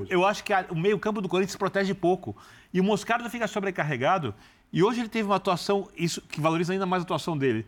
o- 0.00 0.06
eu 0.08 0.24
acho 0.26 0.42
que 0.42 0.52
a- 0.52 0.64
o 0.70 0.74
meio-campo 0.76 1.20
do 1.20 1.28
Corinthians 1.28 1.56
protege 1.56 1.92
pouco. 1.94 2.36
E 2.72 2.80
o 2.80 2.84
Moscardo 2.84 3.28
fica 3.30 3.46
sobrecarregado. 3.46 4.34
E 4.72 4.82
hoje 4.82 5.00
ele 5.00 5.08
teve 5.08 5.28
uma 5.28 5.36
atuação, 5.36 5.88
isso 5.96 6.20
que 6.22 6.40
valoriza 6.40 6.72
ainda 6.72 6.86
mais 6.86 7.02
a 7.02 7.04
atuação 7.04 7.36
dele. 7.38 7.64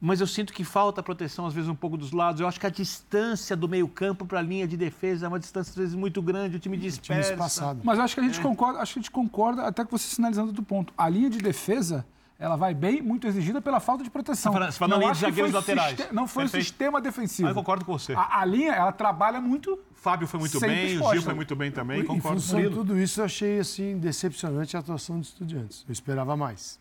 Mas 0.00 0.20
eu 0.20 0.26
sinto 0.26 0.52
que 0.52 0.64
falta 0.64 1.02
proteção, 1.02 1.44
às 1.46 1.52
vezes, 1.52 1.68
um 1.68 1.74
pouco 1.74 1.96
dos 1.96 2.10
lados. 2.10 2.40
Eu 2.40 2.48
acho 2.48 2.58
que 2.58 2.66
a 2.66 2.70
distância 2.70 3.54
do 3.54 3.68
meio-campo 3.68 4.24
para 4.24 4.38
a 4.38 4.42
linha 4.42 4.66
de 4.66 4.76
defesa 4.76 5.26
é 5.26 5.28
uma 5.28 5.38
distância, 5.38 5.70
às 5.70 5.76
vezes, 5.76 5.94
muito 5.94 6.22
grande. 6.22 6.56
O 6.56 6.58
time 6.58 6.76
Time 6.78 6.88
dispersa. 6.90 7.32
espaçado. 7.32 7.80
Mas 7.84 7.98
eu 7.98 8.04
acho 8.04 8.14
que 8.14 8.20
a 8.20 8.24
É. 8.24 8.26
gente 8.26 8.40
concorda, 8.40 8.78
acho 8.80 8.94
que 8.94 8.98
a 8.98 9.02
gente 9.02 9.10
concorda 9.10 9.62
até 9.64 9.84
que 9.84 9.90
você 9.90 10.06
sinalizando 10.08 10.52
do 10.52 10.62
ponto. 10.62 10.92
A 10.96 11.06
linha 11.08 11.28
de 11.28 11.36
defesa, 11.38 12.06
ela 12.38 12.56
vai 12.56 12.72
bem, 12.72 13.02
muito 13.02 13.26
exigida 13.26 13.60
pela 13.60 13.78
falta 13.78 14.02
de 14.02 14.08
proteção. 14.08 14.50
Você 14.52 14.58
fala- 14.58 14.72
você 14.72 14.78
fala 14.78 14.96
na 14.98 15.04
Não 15.06 15.12
de 15.12 15.18
zagueiros 15.18 15.52
laterais. 15.52 15.98
Não 16.10 16.26
foi 16.26 16.44
Perfeito. 16.44 16.62
o 16.62 16.66
sistema 16.66 16.98
defensivo. 16.98 17.48
Ah, 17.48 17.50
eu 17.50 17.54
concordo 17.54 17.84
com 17.84 17.92
você. 17.92 18.14
A, 18.14 18.40
a 18.40 18.44
linha, 18.46 18.72
ela 18.72 18.92
trabalha 18.92 19.38
muito. 19.38 19.78
Fábio 19.94 20.26
foi 20.26 20.40
muito 20.40 20.58
bem, 20.60 20.70
o 20.70 20.88
exposta. 20.94 21.14
Gil 21.14 21.22
foi 21.22 21.34
muito 21.34 21.54
bem 21.54 21.70
também. 21.70 22.00
Em 22.00 22.04
Concordo 22.06 22.40
função 22.40 22.58
de 22.58 22.70
tudo 22.70 22.98
isso, 22.98 23.20
eu 23.20 23.26
achei 23.26 23.58
assim 23.58 23.98
decepcionante 23.98 24.74
a 24.78 24.80
atuação 24.80 25.18
dos 25.18 25.28
estudiantes. 25.28 25.84
Eu 25.86 25.92
esperava 25.92 26.34
mais. 26.38 26.80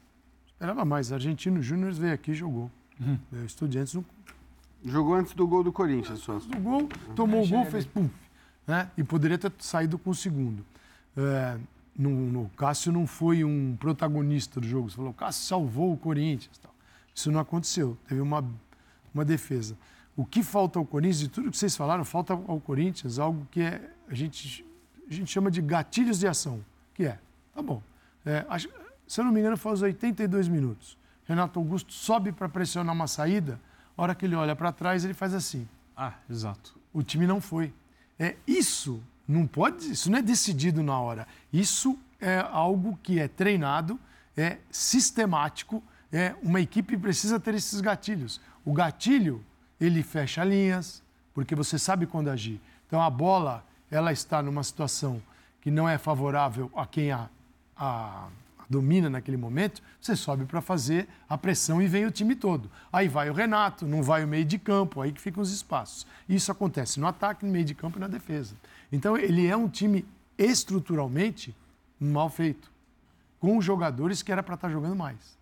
Esperava 0.53 0.85
mais. 0.85 1.11
Argentino 1.11 1.61
Júnior 1.61 1.91
veio 1.91 2.13
aqui 2.13 2.31
e 2.31 2.33
jogou. 2.33 2.71
É, 3.01 3.45
Estudiantes 3.45 3.93
não 3.93 4.03
Jogou 4.85 5.13
antes 5.15 5.33
do 5.33 5.45
gol 5.45 5.61
do 5.63 5.73
Corinthians, 5.73 6.19
só. 6.19 6.39
do 6.39 6.57
gol, 6.59 6.87
tomou 7.15 7.43
o 7.43 7.47
gol, 7.47 7.65
fez 7.65 7.85
pum. 7.85 8.09
Né? 8.65 8.89
E 8.97 9.03
poderia 9.03 9.37
ter 9.37 9.51
saído 9.59 9.97
com 9.97 10.11
o 10.11 10.15
segundo. 10.15 10.65
É, 11.17 11.57
no, 11.97 12.09
no- 12.09 12.49
Cássio 12.55 12.89
não 12.91 13.05
foi 13.05 13.43
um 13.43 13.75
protagonista 13.77 14.61
do 14.61 14.65
jogo. 14.67 14.89
Você 14.89 14.95
falou, 14.95 15.11
o 15.11 15.13
Cássio 15.13 15.45
salvou 15.47 15.91
o 15.91 15.97
Corinthians. 15.97 16.57
tal. 16.59 16.73
Isso 17.13 17.29
não 17.29 17.41
aconteceu. 17.41 17.97
Teve 18.07 18.21
uma, 18.21 18.41
uma 19.13 19.25
defesa. 19.25 19.77
O 20.15 20.25
que 20.25 20.41
falta 20.43 20.79
ao 20.79 20.85
Corinthians, 20.85 21.19
de 21.19 21.27
tudo 21.27 21.51
que 21.51 21.57
vocês 21.57 21.75
falaram, 21.75 22.05
falta 22.05 22.33
ao 22.33 22.59
Corinthians 22.61 23.19
algo 23.19 23.45
que 23.51 23.59
é, 23.61 23.91
a, 24.07 24.13
gente, 24.15 24.65
a 25.09 25.13
gente 25.13 25.29
chama 25.29 25.51
de 25.51 25.61
gatilhos 25.61 26.19
de 26.19 26.27
ação. 26.27 26.63
Que 26.93 27.03
é, 27.05 27.19
tá 27.53 27.61
bom. 27.61 27.81
É, 28.25 28.45
acho- 28.47 28.69
se 29.05 29.19
eu 29.19 29.25
não 29.25 29.31
me 29.33 29.41
engano, 29.41 29.57
foi 29.57 29.71
aos 29.71 29.81
82 29.81 30.47
minutos. 30.47 30.97
Renato 31.29 31.59
Augusto 31.59 31.93
sobe 31.93 32.31
para 32.31 32.49
pressionar 32.49 32.93
uma 32.95 33.07
saída. 33.07 33.61
A 33.95 34.01
hora 34.01 34.15
que 34.15 34.25
ele 34.25 34.35
olha 34.35 34.55
para 34.55 34.71
trás, 34.71 35.05
ele 35.05 35.13
faz 35.13 35.31
assim 35.35 35.67
Ah, 35.95 36.13
exato. 36.27 36.75
o 36.91 37.03
time 37.03 37.27
não 37.27 37.39
foi. 37.39 37.71
É, 38.17 38.35
isso 38.47 39.01
não 39.27 39.45
pode, 39.45 39.91
isso 39.91 40.09
não 40.09 40.17
é 40.17 40.23
decidido 40.23 40.81
na 40.81 40.99
hora. 40.99 41.27
Isso 41.53 41.97
é 42.19 42.39
algo 42.39 42.97
que 43.03 43.19
é 43.19 43.27
treinado, 43.27 43.99
é 44.35 44.57
sistemático, 44.71 45.83
é 46.11 46.33
uma 46.41 46.59
equipe 46.59 46.97
precisa 46.97 47.39
ter 47.39 47.53
esses 47.53 47.79
gatilhos. 47.79 48.41
O 48.65 48.73
gatilho, 48.73 49.45
ele 49.79 50.01
fecha 50.01 50.43
linhas, 50.43 51.03
porque 51.31 51.53
você 51.53 51.77
sabe 51.77 52.07
quando 52.07 52.29
agir. 52.29 52.59
Então 52.87 52.99
a 53.03 53.09
bola, 53.09 53.63
ela 53.91 54.11
está 54.11 54.41
numa 54.41 54.63
situação 54.63 55.21
que 55.61 55.69
não 55.69 55.87
é 55.87 55.99
favorável 55.99 56.71
a 56.75 56.87
quem 56.87 57.11
a, 57.11 57.29
a 57.77 58.27
domina 58.69 59.09
naquele 59.09 59.35
momento, 59.35 59.81
você 59.99 60.15
sobe 60.15 60.45
para 60.45 60.61
fazer 60.61 61.07
a 61.27 61.37
pressão 61.37 61.81
e 61.81 61.87
vem 61.87 62.05
o 62.05 62.11
time 62.11 62.35
todo. 62.35 62.69
Aí 62.93 63.07
vai 63.07 63.29
o 63.29 63.33
Renato, 63.33 63.87
não 63.87 64.03
vai 64.03 64.23
o 64.23 64.27
meio 64.27 64.45
de 64.45 64.59
campo, 64.59 65.01
aí 65.01 65.11
que 65.11 65.19
ficam 65.19 65.41
os 65.41 65.51
espaços. 65.51 66.05
Isso 66.27 66.51
acontece 66.51 66.99
no 66.99 67.07
ataque, 67.07 67.45
no 67.45 67.51
meio 67.51 67.65
de 67.65 67.73
campo 67.73 67.97
e 67.97 68.01
na 68.01 68.07
defesa. 68.07 68.55
Então 68.91 69.17
ele 69.17 69.47
é 69.47 69.57
um 69.57 69.67
time 69.67 70.05
estruturalmente 70.37 71.55
mal 71.99 72.29
feito, 72.29 72.71
com 73.39 73.59
jogadores 73.59 74.21
que 74.21 74.31
era 74.31 74.43
para 74.43 74.55
estar 74.55 74.69
jogando 74.69 74.95
mais. 74.95 75.37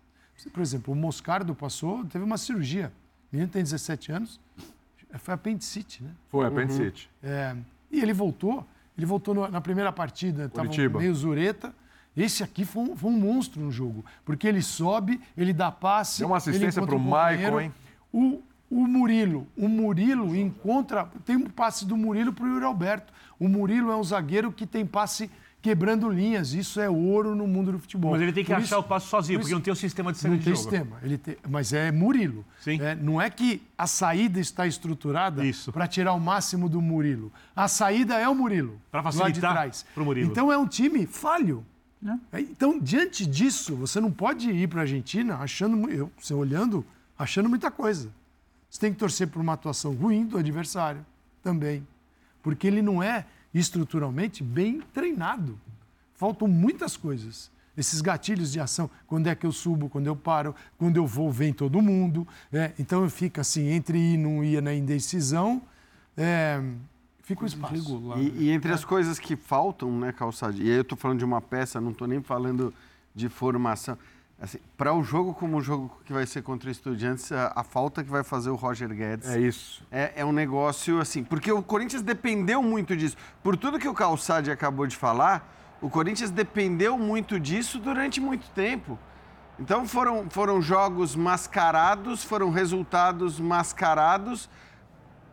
Por 0.52 0.62
exemplo, 0.62 0.94
o 0.94 0.96
Moscardo 0.96 1.54
passou, 1.54 2.04
teve 2.06 2.24
uma 2.24 2.38
cirurgia. 2.38 2.92
O 3.30 3.36
menino 3.36 3.50
tem 3.50 3.62
17 3.62 4.12
anos, 4.12 4.40
foi 5.18 5.34
apendicite, 5.34 6.02
né? 6.02 6.10
Foi, 6.30 6.46
apendicite. 6.46 7.10
É, 7.22 7.54
e 7.90 8.00
ele 8.00 8.12
voltou, 8.12 8.66
ele 8.96 9.06
voltou 9.06 9.48
na 9.50 9.60
primeira 9.60 9.92
partida, 9.92 10.46
estava 10.46 10.68
meio 10.98 11.14
zureta. 11.14 11.74
Esse 12.18 12.42
aqui 12.42 12.64
foi 12.64 12.82
um, 12.82 12.96
foi 12.96 13.10
um 13.10 13.18
monstro 13.18 13.60
no 13.60 13.70
jogo, 13.70 14.04
porque 14.24 14.46
ele 14.48 14.60
sobe, 14.62 15.20
ele 15.36 15.52
dá 15.52 15.70
passe. 15.70 16.18
Deu 16.18 16.28
uma 16.28 16.36
assistência 16.38 16.84
pro 16.84 16.96
o 16.96 17.00
Maicon, 17.00 17.60
hein? 17.60 17.72
O, 18.12 18.42
o 18.70 18.86
Murilo, 18.86 19.46
o 19.56 19.68
Murilo 19.68 20.34
encontra, 20.36 21.08
tem 21.24 21.36
um 21.36 21.46
passe 21.48 21.86
do 21.86 21.96
Murilo 21.96 22.32
para 22.32 22.44
o 22.44 22.48
Yuri 22.48 22.64
Alberto. 22.64 23.12
O 23.38 23.48
Murilo 23.48 23.90
é 23.92 23.96
um 23.96 24.02
zagueiro 24.02 24.50
que 24.52 24.66
tem 24.66 24.84
passe 24.84 25.30
quebrando 25.62 26.08
linhas. 26.08 26.52
Isso 26.52 26.80
é 26.80 26.88
ouro 26.88 27.34
no 27.34 27.46
mundo 27.46 27.72
do 27.72 27.78
futebol. 27.78 28.12
Mas 28.12 28.20
ele 28.22 28.32
tem 28.32 28.44
que 28.44 28.50
Por 28.50 28.56
achar 28.56 28.64
isso- 28.64 28.78
o 28.78 28.82
passo 28.82 29.08
sozinho, 29.08 29.38
por 29.38 29.42
porque 29.44 29.54
não 29.54 29.60
tem 29.60 29.72
o 29.72 29.76
sistema 29.76 30.12
de 30.12 30.18
saída 30.18 30.30
não 30.34 30.38
de 30.38 30.44
tem 30.44 30.54
jogo. 30.54 30.70
sistema, 30.70 30.96
ele 31.02 31.18
tem- 31.18 31.36
mas 31.48 31.72
é 31.72 31.90
Murilo. 31.92 32.44
Sim. 32.60 32.80
É, 32.80 32.94
não 32.94 33.20
é 33.20 33.28
que 33.30 33.62
a 33.76 33.86
saída 33.86 34.38
está 34.40 34.66
estruturada 34.66 35.42
para 35.72 35.86
tirar 35.86 36.12
o 36.14 36.20
máximo 36.20 36.68
do 36.68 36.80
Murilo. 36.82 37.32
A 37.56 37.68
saída 37.68 38.18
é 38.18 38.28
o 38.28 38.34
Murilo. 38.34 38.80
De 38.92 39.02
facilitar 39.02 39.52
trás. 39.52 39.84
pro 39.94 40.04
Murilo. 40.04 40.30
Então 40.30 40.52
é 40.52 40.58
um 40.58 40.66
time 40.66 41.06
falho. 41.06 41.64
É, 42.32 42.40
Então, 42.40 42.78
diante 42.78 43.26
disso, 43.26 43.76
você 43.76 44.00
não 44.00 44.10
pode 44.10 44.50
ir 44.50 44.68
para 44.68 44.80
a 44.80 44.82
Argentina 44.82 45.36
achando, 45.36 45.90
eu, 45.90 46.10
você 46.18 46.32
olhando, 46.32 46.84
achando 47.18 47.48
muita 47.48 47.70
coisa. 47.70 48.10
Você 48.70 48.80
tem 48.80 48.92
que 48.92 48.98
torcer 48.98 49.28
por 49.28 49.40
uma 49.40 49.54
atuação 49.54 49.94
ruim 49.94 50.26
do 50.26 50.38
adversário 50.38 51.04
também. 51.42 51.86
Porque 52.42 52.66
ele 52.66 52.82
não 52.82 53.02
é 53.02 53.26
estruturalmente 53.52 54.42
bem 54.42 54.80
treinado. 54.92 55.58
Faltam 56.14 56.46
muitas 56.46 56.96
coisas. 56.96 57.50
Esses 57.76 58.00
gatilhos 58.00 58.50
de 58.50 58.58
ação, 58.58 58.90
quando 59.06 59.28
é 59.28 59.34
que 59.34 59.46
eu 59.46 59.52
subo, 59.52 59.88
quando 59.88 60.08
eu 60.08 60.16
paro, 60.16 60.54
quando 60.76 60.96
eu 60.96 61.06
vou, 61.06 61.30
vem 61.30 61.52
todo 61.52 61.80
mundo. 61.80 62.26
é, 62.52 62.72
então 62.78 63.04
eu 63.04 63.10
fico 63.10 63.40
assim, 63.40 63.68
entre 63.68 63.96
ir 63.96 64.14
e 64.14 64.18
não 64.18 64.42
ir 64.42 64.60
na 64.60 64.74
indecisão, 64.74 65.62
é, 66.16 66.60
fica 67.28 67.44
o 67.44 67.46
espaço. 67.46 68.02
E, 68.16 68.44
e 68.44 68.50
entre 68.50 68.72
as 68.72 68.84
coisas 68.84 69.18
que 69.18 69.36
faltam, 69.36 69.90
né, 69.98 70.12
Calçade, 70.12 70.62
e 70.62 70.70
aí 70.70 70.78
eu 70.78 70.84
tô 70.84 70.96
falando 70.96 71.18
de 71.18 71.24
uma 71.26 71.42
peça, 71.42 71.78
não 71.78 71.92
tô 71.92 72.06
nem 72.06 72.22
falando 72.22 72.72
de 73.14 73.28
formação. 73.28 73.98
Assim, 74.40 74.58
para 74.76 74.94
o 74.94 75.02
jogo 75.02 75.34
como 75.34 75.58
o 75.58 75.60
jogo 75.60 76.00
que 76.06 76.12
vai 76.12 76.24
ser 76.24 76.42
contra 76.42 76.68
o 76.68 76.72
Estudiantes, 76.72 77.30
a, 77.30 77.52
a 77.54 77.62
falta 77.62 78.02
que 78.02 78.08
vai 78.08 78.22
fazer 78.22 78.50
o 78.50 78.54
Roger 78.54 78.88
Guedes 78.88 79.28
É 79.28 79.38
isso. 79.38 79.84
é, 79.90 80.12
é 80.16 80.24
um 80.24 80.32
negócio 80.32 81.00
assim, 81.00 81.22
porque 81.22 81.52
o 81.52 81.62
Corinthians 81.62 82.02
dependeu 82.02 82.62
muito 82.62 82.96
disso. 82.96 83.16
Por 83.42 83.56
tudo 83.56 83.78
que 83.78 83.88
o 83.88 83.92
Calçade 83.92 84.50
acabou 84.50 84.86
de 84.86 84.96
falar, 84.96 85.76
o 85.82 85.90
Corinthians 85.90 86.30
dependeu 86.30 86.96
muito 86.96 87.38
disso 87.38 87.78
durante 87.78 88.20
muito 88.20 88.48
tempo. 88.50 88.98
Então 89.58 89.86
foram, 89.86 90.30
foram 90.30 90.62
jogos 90.62 91.16
mascarados, 91.16 92.22
foram 92.22 92.48
resultados 92.48 93.40
mascarados 93.40 94.48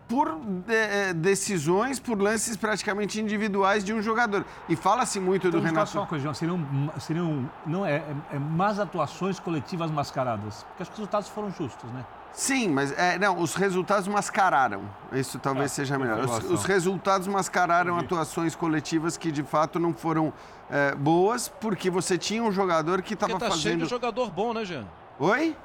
por 0.07 0.35
de- 0.39 1.13
decisões, 1.15 1.99
por 1.99 2.21
lances 2.21 2.55
praticamente 2.55 3.19
individuais 3.19 3.83
de 3.83 3.93
um 3.93 4.01
jogador. 4.01 4.45
E 4.69 4.75
fala-se 4.75 5.19
muito 5.19 5.49
do 5.49 5.57
Então, 5.57 5.69
eu 5.69 5.73
falar 5.73 5.85
só 5.85 5.99
uma 5.99 6.05
Renato. 6.05 6.09
coisa, 6.09 6.23
João. 6.23 6.33
seriam, 6.33 6.91
seriam 6.99 7.49
não 7.65 7.85
é, 7.85 7.95
é, 7.95 8.15
é 8.33 8.39
más 8.39 8.79
atuações 8.79 9.39
coletivas 9.39 9.89
mascaradas, 9.91 10.63
porque 10.63 10.83
acho 10.83 10.91
que 10.91 10.95
os 10.95 10.99
resultados 10.99 11.29
foram 11.29 11.51
justos, 11.51 11.89
né? 11.91 12.05
Sim, 12.31 12.67
mas 12.69 12.91
é, 12.97 13.17
não, 13.17 13.39
os 13.39 13.55
resultados 13.55 14.07
mascararam. 14.09 14.81
Isso 15.13 15.39
talvez 15.39 15.71
Ah, 15.71 15.75
seja 15.75 15.97
melhor. 15.97 16.19
Os, 16.19 16.51
os 16.51 16.65
resultados 16.65 17.27
mascararam 17.29 17.97
atuações 17.97 18.53
coletivas 18.55 19.15
que 19.15 19.31
de 19.31 19.41
fato 19.41 19.79
não 19.79 19.93
foram 19.93 20.33
é, 20.69 20.93
boas, 20.95 21.47
porque 21.47 21.89
você 21.89 22.17
tinha 22.17 22.43
um 22.43 22.51
jogador 22.51 23.01
que 23.01 23.13
estava 23.13 23.33
tá 23.39 23.45
cheio 23.51 23.51
fazendo. 23.51 23.83
de 23.83 23.89
jogador 23.89 24.29
bom, 24.31 24.53
né, 24.53 24.65
Jean? 24.65 24.83
Oi? 25.17 25.55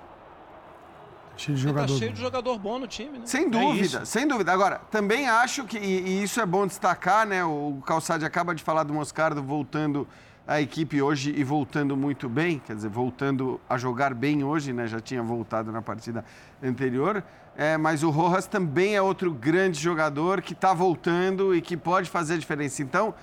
Cheio 1.40 1.56
de 1.56 1.62
Tá 1.64 1.68
jogador. 1.70 1.98
cheio 1.98 2.12
de 2.12 2.20
jogador 2.20 2.58
bom 2.58 2.78
no 2.78 2.86
time, 2.86 3.18
né? 3.18 3.24
Sem 3.24 3.48
dúvida, 3.48 4.04
sem 4.04 4.28
dúvida. 4.28 4.52
Agora, 4.52 4.80
também 4.90 5.26
acho 5.26 5.64
que, 5.64 5.78
e, 5.78 6.00
e 6.02 6.22
isso 6.22 6.38
é 6.40 6.44
bom 6.44 6.66
destacar, 6.66 7.26
né? 7.26 7.42
O 7.42 7.80
Calçade 7.86 8.24
acaba 8.26 8.54
de 8.54 8.62
falar 8.62 8.82
do 8.82 8.92
Moscardo 8.92 9.42
voltando 9.42 10.06
a 10.46 10.60
equipe 10.60 11.00
hoje 11.00 11.32
e 11.34 11.42
voltando 11.42 11.96
muito 11.96 12.28
bem, 12.28 12.58
quer 12.58 12.74
dizer, 12.76 12.90
voltando 12.90 13.58
a 13.68 13.78
jogar 13.78 14.12
bem 14.12 14.44
hoje, 14.44 14.72
né? 14.72 14.86
Já 14.86 15.00
tinha 15.00 15.22
voltado 15.22 15.72
na 15.72 15.80
partida 15.80 16.24
anterior. 16.62 17.24
É, 17.56 17.76
mas 17.78 18.02
o 18.02 18.10
Rojas 18.10 18.46
também 18.46 18.94
é 18.94 19.02
outro 19.02 19.32
grande 19.32 19.78
jogador 19.80 20.42
que 20.42 20.52
está 20.52 20.74
voltando 20.74 21.54
e 21.54 21.60
que 21.62 21.76
pode 21.76 22.10
fazer 22.10 22.34
a 22.34 22.38
diferença. 22.38 22.82
Então, 22.82 23.14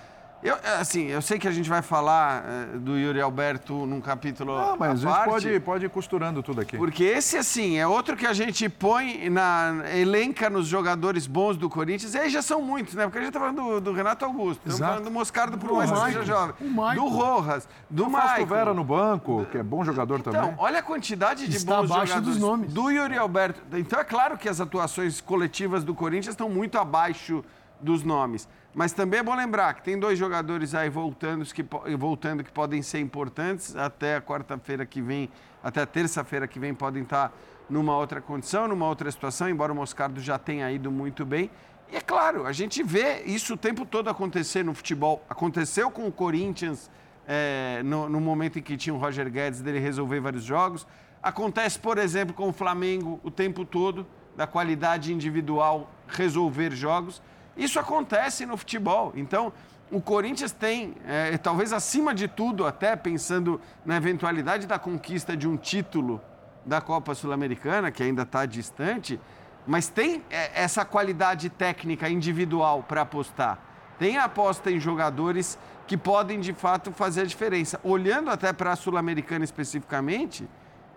eu, 0.43 0.55
assim, 0.79 1.07
eu 1.07 1.21
sei 1.21 1.39
que 1.39 1.47
a 1.47 1.51
gente 1.51 1.67
vai 1.69 1.81
falar 1.81 2.43
uh, 2.75 2.79
do 2.79 2.97
Yuri 2.97 3.19
Alberto 3.19 3.85
num 3.85 3.99
capítulo. 3.99 4.55
Não, 4.55 4.77
mas 4.77 4.91
a 4.91 4.95
gente 4.95 5.05
parte, 5.05 5.29
pode, 5.29 5.59
pode 5.61 5.85
ir 5.85 5.89
costurando 5.89 6.43
tudo 6.43 6.61
aqui. 6.61 6.77
Porque 6.77 7.03
esse, 7.03 7.37
assim, 7.37 7.77
é 7.77 7.87
outro 7.87 8.15
que 8.15 8.25
a 8.25 8.33
gente 8.33 8.69
põe 8.69 9.29
na. 9.29 9.83
elenca 9.95 10.49
nos 10.49 10.67
jogadores 10.67 11.25
bons 11.27 11.57
do 11.57 11.69
Corinthians. 11.69 12.13
E 12.13 12.19
aí 12.19 12.29
já 12.29 12.41
são 12.41 12.61
muitos, 12.61 12.93
né? 12.93 13.03
Porque 13.05 13.17
a 13.17 13.21
gente 13.21 13.33
tá 13.33 13.39
falando 13.39 13.61
do, 13.63 13.81
do 13.81 13.91
Renato 13.93 14.25
Augusto, 14.25 14.59
estamos 14.59 14.75
Exato. 14.75 14.91
falando 14.93 15.05
do 15.05 15.11
Moscardo, 15.11 15.57
por 15.57 15.73
mais 15.73 15.89
que 15.91 15.97
Maicon. 15.97 16.19
seja 16.19 16.25
jovem. 16.25 16.55
O 16.61 16.69
Maicon. 16.69 17.03
Do 17.03 17.09
Rojas, 17.09 17.67
do 17.89 18.07
O 18.07 18.09
Fausto 18.11 18.27
Maicon. 18.29 18.45
Vera 18.45 18.73
no 18.73 18.83
banco, 18.83 19.45
que 19.51 19.57
é 19.57 19.63
bom 19.63 19.83
jogador 19.83 20.19
Então, 20.19 20.33
também. 20.33 20.53
olha 20.57 20.79
a 20.79 20.83
quantidade 20.83 21.47
de 21.47 21.57
Está 21.57 21.77
bons 21.81 21.91
abaixo 21.91 22.07
jogadores. 22.13 22.37
dos 22.37 22.47
nomes. 22.47 22.71
Do 22.73 22.89
Yuri 22.91 23.17
Alberto. 23.17 23.59
Então, 23.77 23.99
é 23.99 24.03
claro 24.03 24.37
que 24.37 24.47
as 24.47 24.61
atuações 24.61 25.19
coletivas 25.19 25.83
do 25.83 25.95
Corinthians 25.95 26.33
estão 26.33 26.47
muito 26.49 26.77
abaixo 26.77 27.43
dos 27.81 28.03
nomes. 28.03 28.47
Mas 28.77 28.93
também 28.93 29.21
é 29.21 29.23
bom 29.23 29.33
lembrar 29.33 29.73
que 29.73 29.81
tem 29.81 29.97
dois 29.97 30.19
jogadores 30.19 30.75
aí 30.75 30.87
voltando 30.87 31.43
que, 31.45 31.65
voltando 31.97 32.43
que 32.43 32.51
podem 32.51 32.83
ser 32.83 32.99
importantes. 32.99 33.75
Até 33.75 34.17
a 34.17 34.21
quarta-feira 34.21 34.85
que 34.85 35.01
vem, 35.01 35.31
até 35.63 35.81
a 35.81 35.85
terça-feira 35.87 36.47
que 36.47 36.59
vem, 36.59 36.75
podem 36.75 37.01
estar 37.01 37.33
numa 37.67 37.97
outra 37.97 38.21
condição, 38.21 38.67
numa 38.67 38.87
outra 38.87 39.09
situação, 39.09 39.49
embora 39.49 39.73
o 39.73 39.75
Moscardo 39.75 40.21
já 40.21 40.37
tenha 40.37 40.71
ido 40.71 40.91
muito 40.91 41.25
bem. 41.25 41.49
E 41.91 41.95
é 41.95 42.01
claro, 42.01 42.45
a 42.45 42.51
gente 42.51 42.83
vê 42.83 43.23
isso 43.23 43.55
o 43.55 43.57
tempo 43.57 43.83
todo 43.83 44.11
acontecer 44.11 44.63
no 44.63 44.75
futebol. 44.75 45.25
Aconteceu 45.27 45.89
com 45.89 46.05
o 46.05 46.11
Corinthians 46.11 46.91
é, 47.27 47.81
no, 47.83 48.07
no 48.07 48.21
momento 48.21 48.59
em 48.59 48.61
que 48.61 48.77
tinha 48.77 48.93
o 48.93 48.99
Roger 48.99 49.27
Guedes 49.31 49.59
dele 49.59 49.79
resolver 49.79 50.19
vários 50.19 50.43
jogos. 50.43 50.85
Acontece, 51.23 51.79
por 51.79 51.97
exemplo, 51.97 52.31
com 52.31 52.49
o 52.49 52.53
Flamengo 52.53 53.19
o 53.23 53.31
tempo 53.31 53.65
todo, 53.65 54.05
da 54.35 54.45
qualidade 54.45 55.11
individual 55.11 55.89
resolver 56.07 56.75
jogos. 56.75 57.23
Isso 57.57 57.79
acontece 57.79 58.45
no 58.45 58.55
futebol. 58.55 59.11
Então, 59.15 59.51
o 59.89 60.01
Corinthians 60.01 60.51
tem, 60.51 60.95
é, 61.05 61.37
talvez 61.37 61.73
acima 61.73 62.13
de 62.13 62.27
tudo, 62.27 62.65
até 62.65 62.95
pensando 62.95 63.59
na 63.85 63.97
eventualidade 63.97 64.67
da 64.67 64.77
conquista 64.77 65.35
de 65.35 65.47
um 65.47 65.57
título 65.57 66.21
da 66.65 66.81
Copa 66.81 67.15
Sul-Americana, 67.15 67.89
que 67.89 68.03
ainda 68.03 68.23
está 68.23 68.45
distante, 68.45 69.19
mas 69.65 69.87
tem 69.87 70.23
é, 70.29 70.61
essa 70.61 70.85
qualidade 70.85 71.49
técnica 71.49 72.09
individual 72.09 72.83
para 72.83 73.01
apostar. 73.01 73.59
Tem 73.97 74.17
a 74.17 74.25
aposta 74.25 74.69
em 74.69 74.79
jogadores 74.79 75.57
que 75.87 75.97
podem 75.97 76.39
de 76.39 76.53
fato 76.53 76.91
fazer 76.91 77.21
a 77.21 77.25
diferença. 77.25 77.79
Olhando 77.83 78.29
até 78.29 78.51
para 78.53 78.73
a 78.73 78.75
Sul-Americana 78.75 79.45
especificamente, 79.45 80.47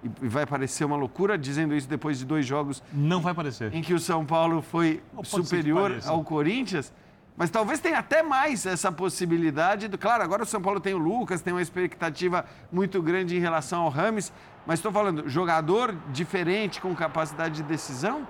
e 0.03 0.29
vai 0.29 0.47
parecer 0.47 0.85
uma 0.85 0.97
loucura 0.97 1.37
dizendo 1.37 1.75
isso 1.75 1.89
depois 1.89 2.19
de 2.19 2.25
dois 2.25 2.47
jogos 2.47 2.83
Não 2.93 3.21
vai 3.21 3.33
aparecer. 3.33 3.75
em 3.75 3.83
que 3.83 3.93
o 3.93 3.99
São 3.99 4.25
Paulo 4.25 4.63
foi 4.63 5.03
superior 5.23 5.99
ao 6.07 6.25
Corinthians, 6.25 6.93
mas 7.37 7.51
talvez 7.51 7.81
tenha 7.81 7.99
até 7.99 8.23
mais 8.23 8.67
essa 8.67 8.91
possibilidade. 8.93 9.89
Do, 9.89 9.97
claro, 9.97 10.23
agora 10.23 10.43
o 10.43 10.47
São 10.47 10.61
Paulo 10.61 10.81
tem 10.81 10.95
o 10.95 10.99
Lucas, 10.99 11.41
tem 11.41 11.53
uma 11.53 11.63
expectativa 11.63 12.45
muito 12.71 13.01
grande 13.03 13.37
em 13.37 13.41
relação 13.41 13.83
ao 13.83 13.89
Rames, 13.89 14.33
mas 14.67 14.79
estou 14.79 14.93
falando, 14.93 15.29
jogador 15.29 15.95
diferente 16.13 16.81
com 16.81 16.95
capacidade 16.95 17.57
de 17.57 17.63
decisão, 17.63 18.27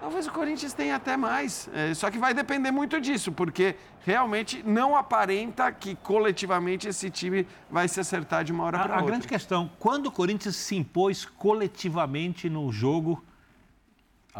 talvez 0.00 0.26
o 0.26 0.32
Corinthians 0.32 0.72
tenha 0.72 0.96
até 0.96 1.16
mais. 1.16 1.68
É, 1.74 1.92
só 1.94 2.10
que 2.10 2.18
vai 2.18 2.32
depender 2.34 2.70
muito 2.70 3.00
disso, 3.00 3.32
porque 3.32 3.76
realmente 4.04 4.62
não 4.66 4.96
aparenta 4.96 5.70
que 5.72 5.94
coletivamente 5.96 6.88
esse 6.88 7.10
time 7.10 7.46
vai 7.70 7.88
se 7.88 8.00
acertar 8.00 8.44
de 8.44 8.52
uma 8.52 8.64
hora 8.64 8.78
para 8.78 8.94
A, 8.94 8.96
a 8.96 9.00
outra. 9.00 9.06
grande 9.12 9.28
questão, 9.28 9.70
quando 9.78 10.06
o 10.06 10.12
Corinthians 10.12 10.56
se 10.56 10.76
impôs 10.76 11.24
coletivamente 11.24 12.48
no 12.48 12.70
jogo. 12.72 13.22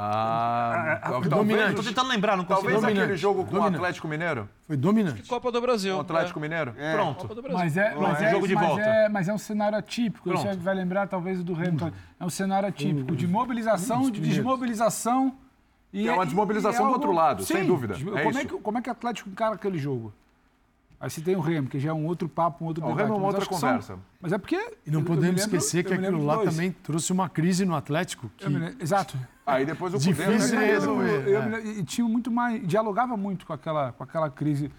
Ah, 0.01 1.01
Estou 1.07 1.23
dominante. 1.23 1.83
tentando 1.83 2.09
lembrar, 2.09 2.37
não 2.37 2.45
consigo. 2.45 2.61
Talvez 2.69 2.81
Dominante, 2.81 3.03
aquele 3.03 3.17
jogo 3.17 3.43
com 3.43 3.51
o 3.51 3.55
dominante. 3.55 3.75
Atlético 3.77 4.07
Mineiro. 4.07 4.49
Foi 4.65 4.77
dominante. 4.77 5.23
Copa 5.25 5.51
do 5.51 5.61
Brasil. 5.61 5.93
Com 5.95 5.99
o 5.99 6.03
Atlético 6.03 6.39
é. 6.39 6.43
Mineiro. 6.43 6.75
Pronto. 6.95 7.23
Copa 7.23 7.35
do 7.35 7.43
Brasil. 7.43 7.59
Mas 7.59 7.77
é, 7.77 7.91
mas, 7.91 7.99
Pronto, 7.99 8.23
é, 8.23 8.31
jogo 8.31 8.47
de 8.47 8.55
mas, 8.55 8.67
volta. 8.69 8.83
é, 8.85 9.09
mas 9.09 9.29
é 9.29 9.35
um 9.35 9.39
cenário 9.39 9.77
atípico. 9.77 10.31
Você 10.31 10.45
Pronto. 10.47 10.61
vai 10.61 10.75
lembrar, 10.77 11.09
talvez, 11.09 11.43
do 11.43 11.53
Hamilton. 11.53 11.91
É 12.21 12.25
um 12.25 12.31
cenário 12.31 12.69
atípico 12.69 13.17
de 13.17 13.27
mobilização, 13.27 14.03
de 14.03 14.13
primeiros. 14.13 14.37
desmobilização. 14.37 15.37
E 15.93 16.03
Que 16.03 16.09
é 16.09 16.13
uma 16.13 16.25
desmobilização 16.27 16.87
do 16.87 16.93
outro 16.93 17.13
lado, 17.13 17.45
sem 17.45 17.67
dúvida. 17.67 17.95
Sim. 17.95 18.15
É 18.15 18.23
como, 18.25 18.39
é 18.39 18.45
que, 18.45 18.59
como 18.59 18.79
é 18.79 18.83
que 18.83 18.89
o 18.89 18.93
Atlético 18.93 19.31
encara 19.31 19.55
aquele 19.55 19.79
jogo? 19.79 20.13
Aí 21.01 21.09
você 21.09 21.21
tem 21.21 21.37
o 21.37 21.41
Remo, 21.41 21.69
que 21.69 21.79
já 21.79 21.91
é 21.91 21.93
um 21.93 22.07
outro 22.07 22.29
papo, 22.29 22.65
um 22.65 22.67
outro 22.67 22.83
Não, 22.83 22.89
o 22.89 22.93
debate. 22.93 23.07
Remo 23.07 23.15
é 23.15 23.19
uma 23.21 23.27
mas 23.27 23.35
outra 23.37 23.49
que 23.49 23.55
são- 23.61 23.69
conversa. 23.69 23.99
Mas 24.21 24.33
é 24.33 24.39
porque... 24.39 24.57
E 24.85 24.91
não 24.91 24.99
eu- 24.99 25.01
eu 25.01 25.05
podemos 25.07 25.41
lembro- 25.41 25.57
esquecer 25.57 25.85
que 25.85 25.93
eu 25.93 25.97
aquilo 25.99 26.25
lá 26.27 26.35
dois. 26.37 26.51
também 26.51 26.73
trouxe 26.73 27.13
uma 27.13 27.29
crise 27.29 27.65
no 27.65 27.77
Atlético. 27.77 28.29
Que 28.37 28.47
Eu 28.47 28.51
me 28.51 28.77
Exato. 28.81 29.17
Aí 29.47 29.65
depois 29.65 29.95
o 29.95 29.99
Difícil 29.99 30.25
Cudê, 30.33 30.47
de 30.47 30.57
né? 30.57 30.67
resolver. 30.67 31.29
Eu 31.29 31.41
é. 31.41 31.47
lembro- 31.47 31.67
e 31.71 31.85
tinha 31.85 32.07
muito 32.07 32.31
mais, 32.33 32.67
dialogava 32.67 33.17
muito 33.17 33.47
com 33.47 33.53
aquela, 33.53 33.93
com 33.93 34.03
aquela 34.03 34.29
crise 34.29 34.71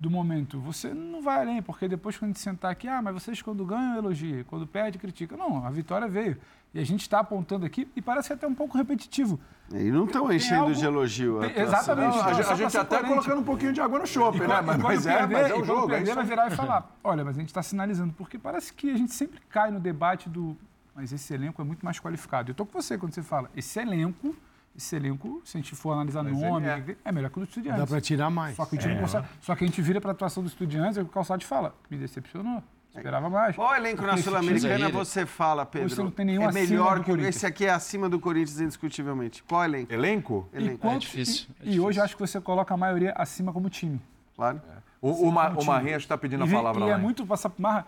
do 0.00 0.10
momento. 0.10 0.58
Você 0.60 0.92
não 0.94 1.22
vai 1.22 1.42
além, 1.42 1.60
porque 1.62 1.86
depois 1.86 2.16
quando 2.16 2.30
a 2.30 2.32
gente 2.32 2.40
sentar 2.40 2.72
aqui, 2.72 2.88
ah, 2.88 3.02
mas 3.02 3.12
vocês 3.14 3.40
quando 3.42 3.64
ganham 3.66 3.96
elogia, 3.98 4.44
quando 4.48 4.66
perde 4.66 4.96
critica. 4.98 5.36
Não, 5.36 5.64
a 5.64 5.70
vitória 5.70 6.08
veio. 6.08 6.38
E 6.74 6.80
a 6.80 6.84
gente 6.84 7.00
está 7.02 7.20
apontando 7.20 7.64
aqui 7.64 7.88
e 7.96 8.02
parece 8.02 8.32
até 8.32 8.46
um 8.46 8.54
pouco 8.54 8.76
repetitivo. 8.76 9.40
E 9.72 9.90
não 9.90 10.04
estão 10.04 10.30
enchendo 10.32 10.62
algo- 10.64 10.74
de 10.74 10.84
elogio. 10.84 11.40
Tem- 11.40 11.58
exatamente. 11.62 12.16
Não, 12.16 12.22
a, 12.24 12.32
gente- 12.34 12.48
a 12.48 12.54
gente 12.54 12.76
até 12.76 12.98
coerente. 12.98 13.08
colocando 13.14 13.40
um 13.40 13.44
pouquinho 13.44 13.72
de 13.72 13.80
água 13.80 13.98
no 13.98 14.06
chope, 14.06 14.40
né? 14.40 14.60
Mas, 14.60 14.76
mas 14.76 15.06
é, 15.06 15.16
perder, 15.18 15.34
mas 15.34 15.50
é 15.50 15.54
o 15.54 15.64
jogo. 15.64 15.86
É 15.86 15.96
perder, 15.96 16.04
isso 16.04 16.14
vai 16.14 16.24
virar 16.24 16.52
e 16.52 16.56
falar, 16.56 16.96
olha, 17.02 17.24
mas 17.24 17.36
a 17.36 17.40
gente 17.40 17.48
está 17.48 17.62
sinalizando, 17.62 18.12
porque 18.12 18.38
parece 18.38 18.72
que 18.74 18.90
a 18.90 18.96
gente 18.96 19.12
sempre 19.14 19.40
cai 19.48 19.70
no 19.70 19.80
debate 19.80 20.28
do, 20.28 20.56
mas 20.94 21.12
esse 21.12 21.32
elenco 21.32 21.60
é 21.62 21.64
muito 21.64 21.82
mais 21.84 21.98
qualificado. 21.98 22.50
Eu 22.50 22.52
estou 22.52 22.66
com 22.66 22.80
você 22.80 22.98
quando 22.98 23.12
você 23.14 23.22
fala, 23.22 23.50
esse 23.56 23.80
elenco, 23.80 24.36
esse 24.76 24.94
elenco, 24.94 25.40
se 25.44 25.56
a 25.56 25.60
gente 25.60 25.74
for 25.74 25.92
analisar 25.92 26.22
Mas 26.22 26.38
nome, 26.38 26.66
é. 26.66 26.96
é. 27.04 27.10
melhor 27.10 27.30
que 27.30 27.38
o 27.38 27.40
do 27.40 27.48
Estudiantes. 27.48 27.80
Dá 27.80 27.86
para 27.86 28.00
tirar 28.02 28.28
mais. 28.30 28.54
Só 28.54 28.66
que, 28.66 28.76
a 28.76 28.80
gente 28.80 28.94
não 28.94 29.00
consegue- 29.00 29.26
só 29.40 29.56
que 29.56 29.64
a 29.64 29.66
gente 29.66 29.80
vira 29.80 30.00
para 30.00 30.10
a 30.10 30.12
atuação 30.12 30.42
do 30.42 30.48
Estudiantes 30.48 30.98
e 30.98 31.00
o 31.00 31.06
Calçado 31.06 31.42
fala, 31.44 31.74
me 31.90 31.96
decepcionou, 31.96 32.62
esperava 32.96 33.30
mais. 33.30 33.54
Qual 33.56 33.74
elenco 33.74 34.02
na 34.02 34.16
Sul-Americana 34.16 34.88
você 34.88 35.24
fala, 35.26 35.64
Pedro? 35.66 35.88
Você 35.90 36.02
não 36.02 36.10
tem 36.10 36.26
nenhum 36.26 36.42
é 36.42 36.46
acima 36.46 36.64
melhor 36.68 36.98
do 36.98 37.04
que 37.04 37.10
Corinthians. 37.10 37.36
esse 37.36 37.46
aqui 37.46 37.64
é 37.66 37.70
acima 37.70 38.08
do 38.08 38.18
Corinthians 38.20 38.60
indiscutivelmente. 38.60 39.42
Qual 39.42 39.64
elenco? 39.64 39.92
Elenco? 39.92 40.48
Elenco, 40.52 40.74
Enquanto- 40.74 41.00
difícil, 41.02 41.46
é 41.48 41.52
E, 41.52 41.56
e 41.56 41.64
difícil. 41.64 41.84
hoje 41.84 42.00
eu 42.00 42.04
acho 42.04 42.16
que 42.16 42.20
você 42.20 42.40
coloca 42.40 42.72
a 42.74 42.76
maioria 42.76 43.12
acima 43.16 43.52
como 43.52 43.68
time. 43.70 44.00
claro. 44.36 44.60
O, 45.00 45.28
o, 45.28 45.32
Ma- 45.32 45.50
o 45.50 45.56
time. 45.56 45.66
Marrinhas 45.66 46.02
está 46.02 46.16
pedindo 46.18 46.42
a 46.42 46.46
E, 46.46 46.50
palavra 46.50 46.80
e 46.84 46.88
lá. 46.88 46.94
é 46.94 46.96
muito 46.96 47.24
Marra, 47.58 47.86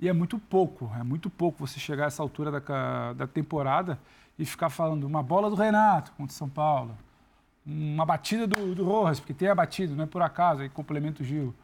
e 0.00 0.08
é 0.08 0.12
muito 0.12 0.38
pouco, 0.38 0.90
é 0.98 1.02
muito 1.04 1.28
pouco 1.30 1.64
você 1.66 1.78
chegar 1.78 2.04
a 2.04 2.06
essa 2.08 2.22
altura 2.22 2.50
da, 2.50 3.12
da 3.12 3.26
temporada 3.26 3.98
e 4.38 4.44
ficar 4.44 4.68
falando 4.70 5.04
uma 5.04 5.22
bola 5.22 5.48
do 5.50 5.54
Renato 5.54 6.10
contra 6.12 6.32
o 6.32 6.34
São 6.36 6.48
Paulo, 6.48 6.96
uma 7.64 8.04
batida 8.06 8.46
do, 8.46 8.74
do 8.74 8.84
Rojas, 8.84 9.20
porque 9.20 9.34
tem 9.34 9.48
a 9.48 9.54
batida, 9.54 9.94
não 9.94 10.04
é 10.04 10.06
por 10.06 10.22
acaso, 10.22 10.62
aí 10.62 10.68
complementa 10.68 11.22
o 11.22 11.26
Gil. 11.26 11.54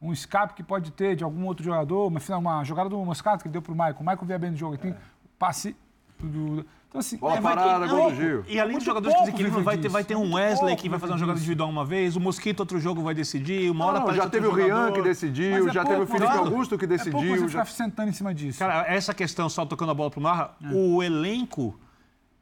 Um 0.00 0.12
escape 0.12 0.54
que 0.54 0.62
pode 0.62 0.90
ter 0.92 1.14
de 1.14 1.22
algum 1.22 1.44
outro 1.44 1.62
jogador, 1.64 2.06
uma, 2.08 2.20
final- 2.20 2.40
uma 2.40 2.64
jogada 2.64 2.88
do 2.88 2.96
Moscato 3.04 3.42
que 3.42 3.48
ele 3.48 3.52
deu 3.52 3.60
pro 3.60 3.74
Maicon. 3.74 4.02
O 4.02 4.06
Maicon 4.06 4.24
via 4.24 4.38
bem 4.38 4.50
no 4.50 4.56
jogo, 4.56 4.74
ele 4.74 4.82
tem 4.82 4.94
passe 5.38 5.76
do... 6.18 6.64
Então, 6.88 6.98
assim, 6.98 7.18
Bola 7.18 7.36
é, 7.36 7.40
parada, 7.40 7.86
gol 7.86 7.96
do 7.96 8.02
pouco. 8.02 8.16
Gil. 8.16 8.44
E 8.48 8.58
além 8.58 8.76
dos 8.76 8.84
jogadores 8.84 9.14
que 9.14 9.20
pouco 9.20 9.30
desequilibram, 9.30 9.62
vai 9.62 9.78
ter, 9.78 9.88
vai 9.88 10.02
ter 10.02 10.16
um 10.16 10.34
Wesley 10.34 10.74
que 10.74 10.88
vai 10.88 10.98
pouco 10.98 11.00
fazer 11.02 11.12
uma 11.12 11.18
jogada 11.18 11.38
disso. 11.38 11.44
individual 11.44 11.70
uma 11.70 11.84
vez, 11.84 12.16
o 12.16 12.20
Mosquito 12.20 12.58
outro 12.60 12.80
jogo 12.80 13.00
vai 13.00 13.14
decidir, 13.14 13.70
uma 13.70 13.86
hora 13.86 14.00
Não, 14.00 14.12
já 14.12 14.28
teve 14.28 14.46
o 14.48 14.52
Rian 14.52 14.90
que 14.90 15.00
decidiu, 15.00 15.68
é 15.68 15.72
já 15.72 15.84
teve 15.84 15.94
o 15.94 15.98
pouco, 15.98 16.12
Felipe 16.12 16.32
claro. 16.32 16.48
Augusto 16.48 16.76
que 16.76 16.86
É 16.86 16.88
pouco 16.88 17.04
decidiu. 17.04 17.36
você 17.36 17.48
já... 17.48 17.64
ficar 17.64 17.84
sentando 17.84 18.08
em 18.08 18.12
cima 18.12 18.34
disso. 18.34 18.58
Cara, 18.58 18.84
essa 18.88 19.14
questão, 19.14 19.48
só 19.48 19.64
tocando 19.64 19.92
a 19.92 19.94
bola 19.94 20.10
pro 20.10 20.20
Marra, 20.20 20.50
o 20.72 21.00
elenco, 21.00 21.78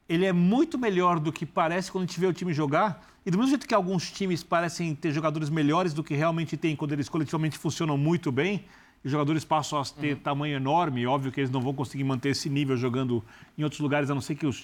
ele 0.09 0.25
é 0.25 0.33
muito 0.33 0.79
melhor 0.79 1.21
do 1.21 1.31
que 1.31 1.45
parece 1.45 1.93
quando 1.93 2.05
a 2.05 2.07
gente 2.07 2.19
vê 2.19 2.27
o 2.27 2.33
time 2.33 2.55
jogar. 2.55 3.05
E 3.29 3.31
do 3.31 3.37
mesmo 3.37 3.51
jeito 3.51 3.69
que 3.69 3.75
alguns 3.75 4.11
times 4.11 4.43
parecem 4.43 4.95
ter 4.95 5.13
jogadores 5.13 5.51
melhores 5.51 5.93
do 5.93 6.03
que 6.03 6.15
realmente 6.15 6.57
tem 6.57 6.75
quando 6.75 6.93
eles 6.93 7.11
coletivamente 7.11 7.59
funcionam 7.59 7.99
muito 7.99 8.33
bem, 8.33 8.65
e 9.05 9.07
os 9.07 9.13
jogadores 9.13 9.45
passam 9.45 9.79
a 9.79 9.85
ter 9.85 10.17
tamanho 10.17 10.57
enorme, 10.57 11.07
óbvio 11.07 11.31
que 11.31 11.39
eles 11.39 11.51
não 11.51 11.61
vão 11.61 11.75
conseguir 11.75 12.05
manter 12.05 12.31
esse 12.31 12.49
nível 12.49 12.75
jogando 12.75 13.23
em 13.59 13.63
outros 13.63 13.83
lugares, 13.83 14.09
a 14.09 14.15
não 14.15 14.23
ser 14.23 14.35
que 14.35 14.47
o 14.47 14.55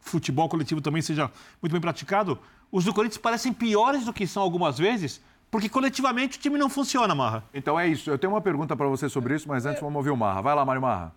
futebol 0.00 0.50
coletivo 0.50 0.82
também 0.82 1.00
seja 1.00 1.30
muito 1.62 1.72
bem 1.72 1.80
praticado. 1.80 2.38
Os 2.70 2.84
do 2.84 2.92
Corinthians 2.92 3.16
parecem 3.16 3.54
piores 3.54 4.04
do 4.04 4.12
que 4.12 4.26
são 4.26 4.42
algumas 4.42 4.76
vezes, 4.76 5.18
porque 5.50 5.70
coletivamente 5.70 6.36
o 6.36 6.40
time 6.42 6.58
não 6.58 6.68
funciona, 6.68 7.14
Marra. 7.14 7.42
Então 7.54 7.80
é 7.80 7.88
isso. 7.88 8.10
Eu 8.10 8.18
tenho 8.18 8.34
uma 8.34 8.42
pergunta 8.42 8.76
para 8.76 8.86
você 8.86 9.08
sobre 9.08 9.34
isso, 9.34 9.48
mas 9.48 9.64
antes 9.64 9.80
vamos 9.80 9.96
ouvir 9.96 10.10
o 10.10 10.16
Marra. 10.16 10.42
Vai 10.42 10.54
lá, 10.54 10.62
Mário 10.62 10.82
Marra. 10.82 11.14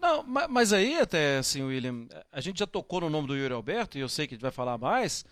Não, 0.00 0.24
ma- 0.24 0.48
mas 0.48 0.72
aí 0.72 0.98
até, 0.98 1.38
assim, 1.38 1.62
William, 1.62 2.06
a 2.32 2.40
gente 2.40 2.58
já 2.58 2.66
tocou 2.66 3.02
no 3.02 3.08
nome 3.08 3.28
do 3.28 3.36
Yuri 3.36 3.54
Alberto, 3.54 3.96
e 3.96 4.00
eu 4.00 4.08
sei 4.08 4.26
que 4.26 4.34
a 4.34 4.36
gente 4.36 4.42
vai 4.42 4.50
falar 4.50 4.76
mais, 4.78 5.24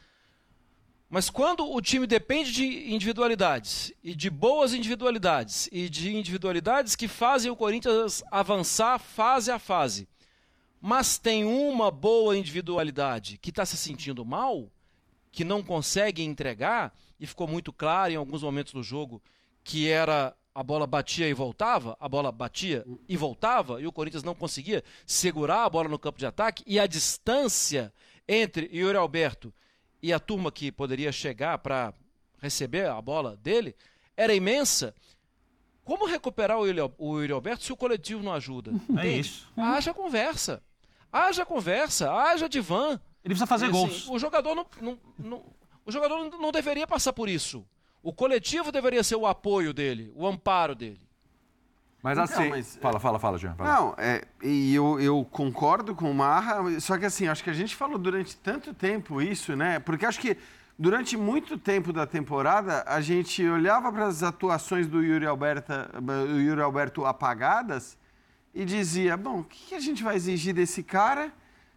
mas 1.10 1.28
quando 1.28 1.68
o 1.68 1.80
time 1.82 2.06
depende 2.06 2.52
de 2.52 2.94
individualidades, 2.94 3.92
e 4.00 4.14
de 4.14 4.30
boas 4.30 4.72
individualidades, 4.72 5.68
e 5.72 5.88
de 5.88 6.14
individualidades 6.14 6.94
que 6.94 7.08
fazem 7.08 7.50
o 7.50 7.56
Corinthians 7.56 8.22
avançar 8.30 8.96
fase 9.00 9.50
a 9.50 9.58
fase, 9.58 10.08
mas 10.80 11.18
tem 11.18 11.44
uma 11.44 11.90
boa 11.90 12.38
individualidade 12.38 13.38
que 13.38 13.50
está 13.50 13.66
se 13.66 13.76
sentindo 13.76 14.24
mal, 14.24 14.70
que 15.32 15.42
não 15.42 15.64
consegue 15.64 16.22
entregar, 16.22 16.96
e 17.18 17.26
ficou 17.26 17.48
muito 17.48 17.72
claro 17.72 18.12
em 18.12 18.16
alguns 18.16 18.44
momentos 18.44 18.72
do 18.72 18.82
jogo 18.82 19.20
que 19.64 19.88
era 19.90 20.34
a 20.54 20.62
bola 20.62 20.86
batia 20.86 21.28
e 21.28 21.34
voltava, 21.34 21.96
a 21.98 22.08
bola 22.08 22.30
batia 22.30 22.86
e 23.08 23.16
voltava, 23.16 23.82
e 23.82 23.86
o 23.86 23.92
Corinthians 23.92 24.22
não 24.22 24.34
conseguia 24.34 24.84
segurar 25.04 25.64
a 25.64 25.70
bola 25.70 25.88
no 25.88 25.98
campo 25.98 26.20
de 26.20 26.26
ataque, 26.26 26.62
e 26.68 26.78
a 26.78 26.86
distância 26.86 27.92
entre 28.28 28.70
Yuri 28.72 28.96
Alberto 28.96 29.52
e 30.02 30.12
a 30.12 30.18
turma 30.20 30.50
que 30.50 30.70
poderia 30.72 31.12
chegar 31.12 31.58
para 31.58 31.92
receber 32.40 32.86
a 32.88 33.00
bola 33.00 33.36
dele 33.36 33.74
era 34.16 34.34
imensa. 34.34 34.94
Como 35.84 36.06
recuperar 36.06 36.58
o 36.58 36.66
Yuri, 36.66 37.32
Alberto 37.32 37.64
se 37.64 37.72
o 37.72 37.76
coletivo 37.76 38.22
não 38.22 38.32
ajuda? 38.32 38.72
É 38.98 39.08
isso. 39.08 39.50
Haja 39.56 39.92
conversa. 39.92 40.62
Haja 41.12 41.44
conversa, 41.44 42.12
haja 42.12 42.48
divã. 42.48 42.92
Ele 43.24 43.34
precisa 43.34 43.46
fazer 43.46 43.66
E, 43.66 43.70
gols. 43.70 43.90
assim, 44.04 44.12
o 44.12 44.18
jogador 44.18 44.54
não, 44.54 44.66
não- 44.80 44.98
não- 45.18 45.44
o 45.84 45.90
jogador 45.90 46.30
não 46.38 46.52
deveria 46.52 46.86
passar 46.86 47.12
por 47.12 47.28
isso. 47.28 47.66
O 48.02 48.12
coletivo 48.12 48.70
deveria 48.72 49.02
ser 49.02 49.16
o 49.16 49.26
apoio 49.26 49.74
dele, 49.74 50.10
o 50.14 50.26
amparo 50.26 50.74
dele. 50.74 51.00
Mas 52.02 52.16
Então, 52.18 52.24
assim. 52.24 52.48
mas- 52.48 52.78
Fala, 52.80 52.98
fala, 52.98 53.18
fala, 53.18 53.36
Jean. 53.38 53.54
fala. 53.54 53.74
Não, 53.74 53.94
é, 53.98 54.24
e 54.42 54.74
eu, 54.74 54.98
eu 55.00 55.26
concordo 55.30 55.94
com 55.94 56.10
o 56.10 56.14
Marra, 56.14 56.80
só 56.80 56.96
que 56.96 57.04
assim, 57.04 57.28
acho 57.28 57.44
que 57.44 57.50
a 57.50 57.54
gente 57.54 57.76
falou 57.76 57.98
durante 57.98 58.36
tanto 58.38 58.72
tempo 58.72 59.20
isso, 59.20 59.54
né? 59.54 59.78
Porque 59.78 60.06
acho 60.06 60.18
que 60.18 60.36
durante 60.78 61.14
muito 61.16 61.58
tempo 61.58 61.92
da 61.92 62.06
temporada, 62.06 62.82
a 62.86 63.02
gente 63.02 63.46
olhava 63.46 63.92
para 63.92 64.06
as 64.06 64.22
atuações 64.22 64.86
do 64.86 65.02
Yuri, 65.02 65.26
Alberta, 65.26 65.90
do 66.00 66.40
Yuri 66.40 66.62
Alberto 66.62 67.04
apagadas 67.04 67.98
e 68.54 68.64
dizia, 68.64 69.14
bom, 69.16 69.40
o 69.40 69.44
que 69.44 69.66
que 69.68 69.74
a 69.74 69.80
gente 69.80 70.02
vai 70.02 70.16
exigir 70.16 70.54
desse 70.54 70.82
cara 70.82 71.30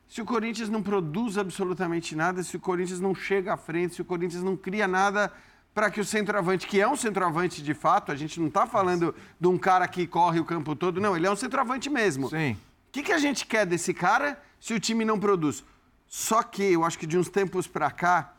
se 0.07 0.21
o 0.21 0.25
Corinthians 0.25 0.69
não 0.69 0.81
produz 0.83 1.37
absolutamente 1.37 2.15
nada, 2.15 2.43
se 2.43 2.55
o 2.55 2.59
Corinthians 2.59 2.99
não 2.99 3.13
chega 3.15 3.53
à 3.53 3.57
frente, 3.57 3.95
se 3.95 4.01
o 4.01 4.05
Corinthians 4.05 4.43
não 4.43 4.55
cria 4.55 4.87
nada 4.87 5.31
para 5.73 5.89
que 5.89 5.99
o 5.99 6.05
centroavante, 6.05 6.67
que 6.67 6.79
é 6.79 6.87
um 6.87 6.95
centroavante 6.95 7.61
de 7.63 7.73
fato, 7.73 8.11
a 8.11 8.15
gente 8.15 8.39
não 8.39 8.47
está 8.47 8.67
falando 8.67 9.15
de 9.39 9.47
um 9.47 9.57
cara 9.57 9.87
que 9.87 10.05
corre 10.05 10.39
o 10.39 10.45
campo 10.45 10.75
todo, 10.75 11.01
não, 11.01 11.15
ele 11.15 11.25
é 11.25 11.31
um 11.31 11.35
centroavante 11.35 11.89
mesmo. 11.89 12.29
Sim. 12.29 12.53
O 12.53 12.57
que, 12.91 13.03
que 13.03 13.11
a 13.11 13.17
gente 13.17 13.45
quer 13.45 13.65
desse 13.65 13.93
cara 13.93 14.39
se 14.59 14.73
o 14.73 14.79
time 14.79 15.03
não 15.03 15.19
produz? 15.19 15.63
Só 16.07 16.43
que 16.43 16.63
eu 16.63 16.83
acho 16.83 16.99
que 16.99 17.07
de 17.07 17.17
uns 17.17 17.27
tempos 17.27 17.65
para 17.65 17.89
cá, 17.89 18.33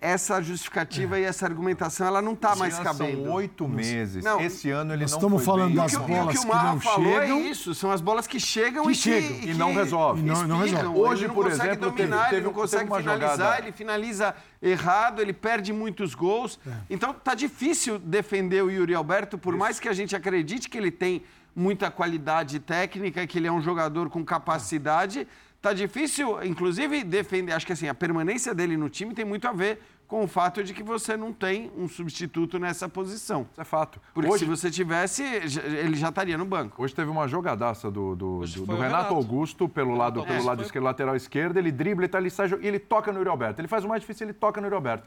essa 0.00 0.40
justificativa 0.40 1.18
e 1.18 1.24
essa 1.24 1.44
argumentação, 1.44 2.06
ela 2.06 2.22
não 2.22 2.32
está 2.32 2.56
mais 2.56 2.78
cabendo. 2.78 3.24
São 3.24 3.32
oito 3.34 3.68
meses. 3.68 4.24
Não, 4.24 4.40
Esse 4.40 4.70
ano 4.70 4.92
ele 4.94 5.02
nós 5.02 5.10
não 5.10 5.18
estamos 5.18 5.44
foi 5.44 5.52
falando 5.54 5.66
bem. 5.68 5.76
das 5.76 5.92
o 5.92 5.98
que, 5.98 6.04
o 6.04 6.08
bolas 6.08 6.32
que 6.34 6.38
o 6.38 6.50
que 6.50 6.56
não 6.56 6.80
falou 6.80 7.12
chegam. 7.20 7.36
é 7.36 7.40
isso, 7.42 7.74
são 7.74 7.90
as 7.90 8.00
bolas 8.00 8.26
que 8.26 8.40
chegam 8.40 8.84
Que 8.84 8.92
e 8.92 8.94
chegam. 8.94 9.40
que, 9.40 9.50
E 9.50 9.54
não 9.54 9.74
resolve. 9.74 10.20
E 10.20 10.24
não- 10.24 10.46
não 10.46 10.58
resolve. 10.58 10.86
Hoje, 10.98 11.20
ele 11.22 11.28
não 11.28 11.34
por 11.34 11.44
consegue 11.44 11.68
exemplo, 11.68 11.90
teve- 11.90 11.96
dominar, 12.02 12.24
teve- 12.24 12.36
ele 12.36 12.44
não 12.44 12.50
teve 12.52 12.60
consegue 12.62 12.90
uma 12.90 12.98
finalizar, 12.98 13.36
jogada- 13.36 13.58
ele 13.58 13.72
finaliza 13.72 14.34
errado, 14.62 15.20
ele 15.20 15.32
perde 15.34 15.72
muitos 15.72 16.14
gols. 16.14 16.58
É. 16.66 16.70
Então 16.88 17.12
tá 17.12 17.34
difícil 17.34 17.98
defender 17.98 18.62
o 18.64 18.70
Yuri 18.70 18.94
Alberto, 18.94 19.36
por 19.36 19.54
mais 19.56 19.78
que 19.78 19.88
a 19.88 19.92
gente 19.92 20.16
acredite 20.16 20.68
que 20.70 20.78
ele 20.78 20.90
tem 20.90 21.22
muita 21.54 21.90
qualidade 21.90 22.58
técnica, 22.58 23.26
que 23.26 23.38
ele 23.38 23.46
é 23.46 23.52
um 23.52 23.60
jogador 23.60 24.08
com 24.08 24.24
capacidade, 24.24 25.26
tá 25.64 25.72
difícil, 25.72 26.42
inclusive, 26.44 27.02
defender. 27.02 27.52
Acho 27.52 27.66
que 27.66 27.72
assim, 27.72 27.88
a 27.88 27.94
permanência 27.94 28.54
dele 28.54 28.76
no 28.76 28.88
time 28.88 29.14
tem 29.14 29.24
muito 29.24 29.46
a 29.48 29.52
ver 29.52 29.80
com 30.06 30.22
o 30.22 30.28
fato 30.28 30.62
de 30.62 30.74
que 30.74 30.82
você 30.82 31.16
não 31.16 31.32
tem 31.32 31.72
um 31.76 31.88
substituto 31.88 32.58
nessa 32.58 32.88
posição. 32.88 33.46
Isso 33.50 33.60
é 33.60 33.64
fato. 33.64 33.98
Porque 34.12 34.28
Hoje, 34.30 34.44
se 34.44 34.50
você 34.50 34.70
tivesse, 34.70 35.22
ele 35.24 35.96
já 35.96 36.10
estaria 36.10 36.36
no 36.36 36.44
banco. 36.44 36.82
Hoje 36.82 36.94
teve 36.94 37.10
uma 37.10 37.26
jogadaça 37.26 37.90
do, 37.90 38.14
do, 38.14 38.40
do- 38.40 38.66
do 38.66 38.72
Renato, 38.74 38.82
Renato. 38.82 39.14
Augusto 39.14 39.68
pelo 39.68 39.94
lado, 39.96 40.20
Renato 40.20 40.34
pelo 40.34 40.46
lado 40.46 40.58
foi- 40.58 40.66
esquerdo, 40.66 40.84
lateral 40.84 41.16
esquerdo, 41.16 41.56
ele 41.56 41.72
dribla, 41.72 42.04
ele, 42.04 42.08
tá 42.12 42.20
sai, 42.30 42.48
jo- 42.48 42.58
e 42.60 42.66
ele 42.66 42.78
toca 42.78 43.10
no 43.10 43.18
Yuri 43.18 43.30
Alberto. 43.30 43.60
Ele 43.60 43.68
faz 43.68 43.84
o 43.84 43.88
mais 43.88 44.02
difícil, 44.02 44.26
ele 44.26 44.34
toca 44.34 44.60
no 44.60 44.66
Yuri 44.66 44.74
Alberto. 44.76 45.06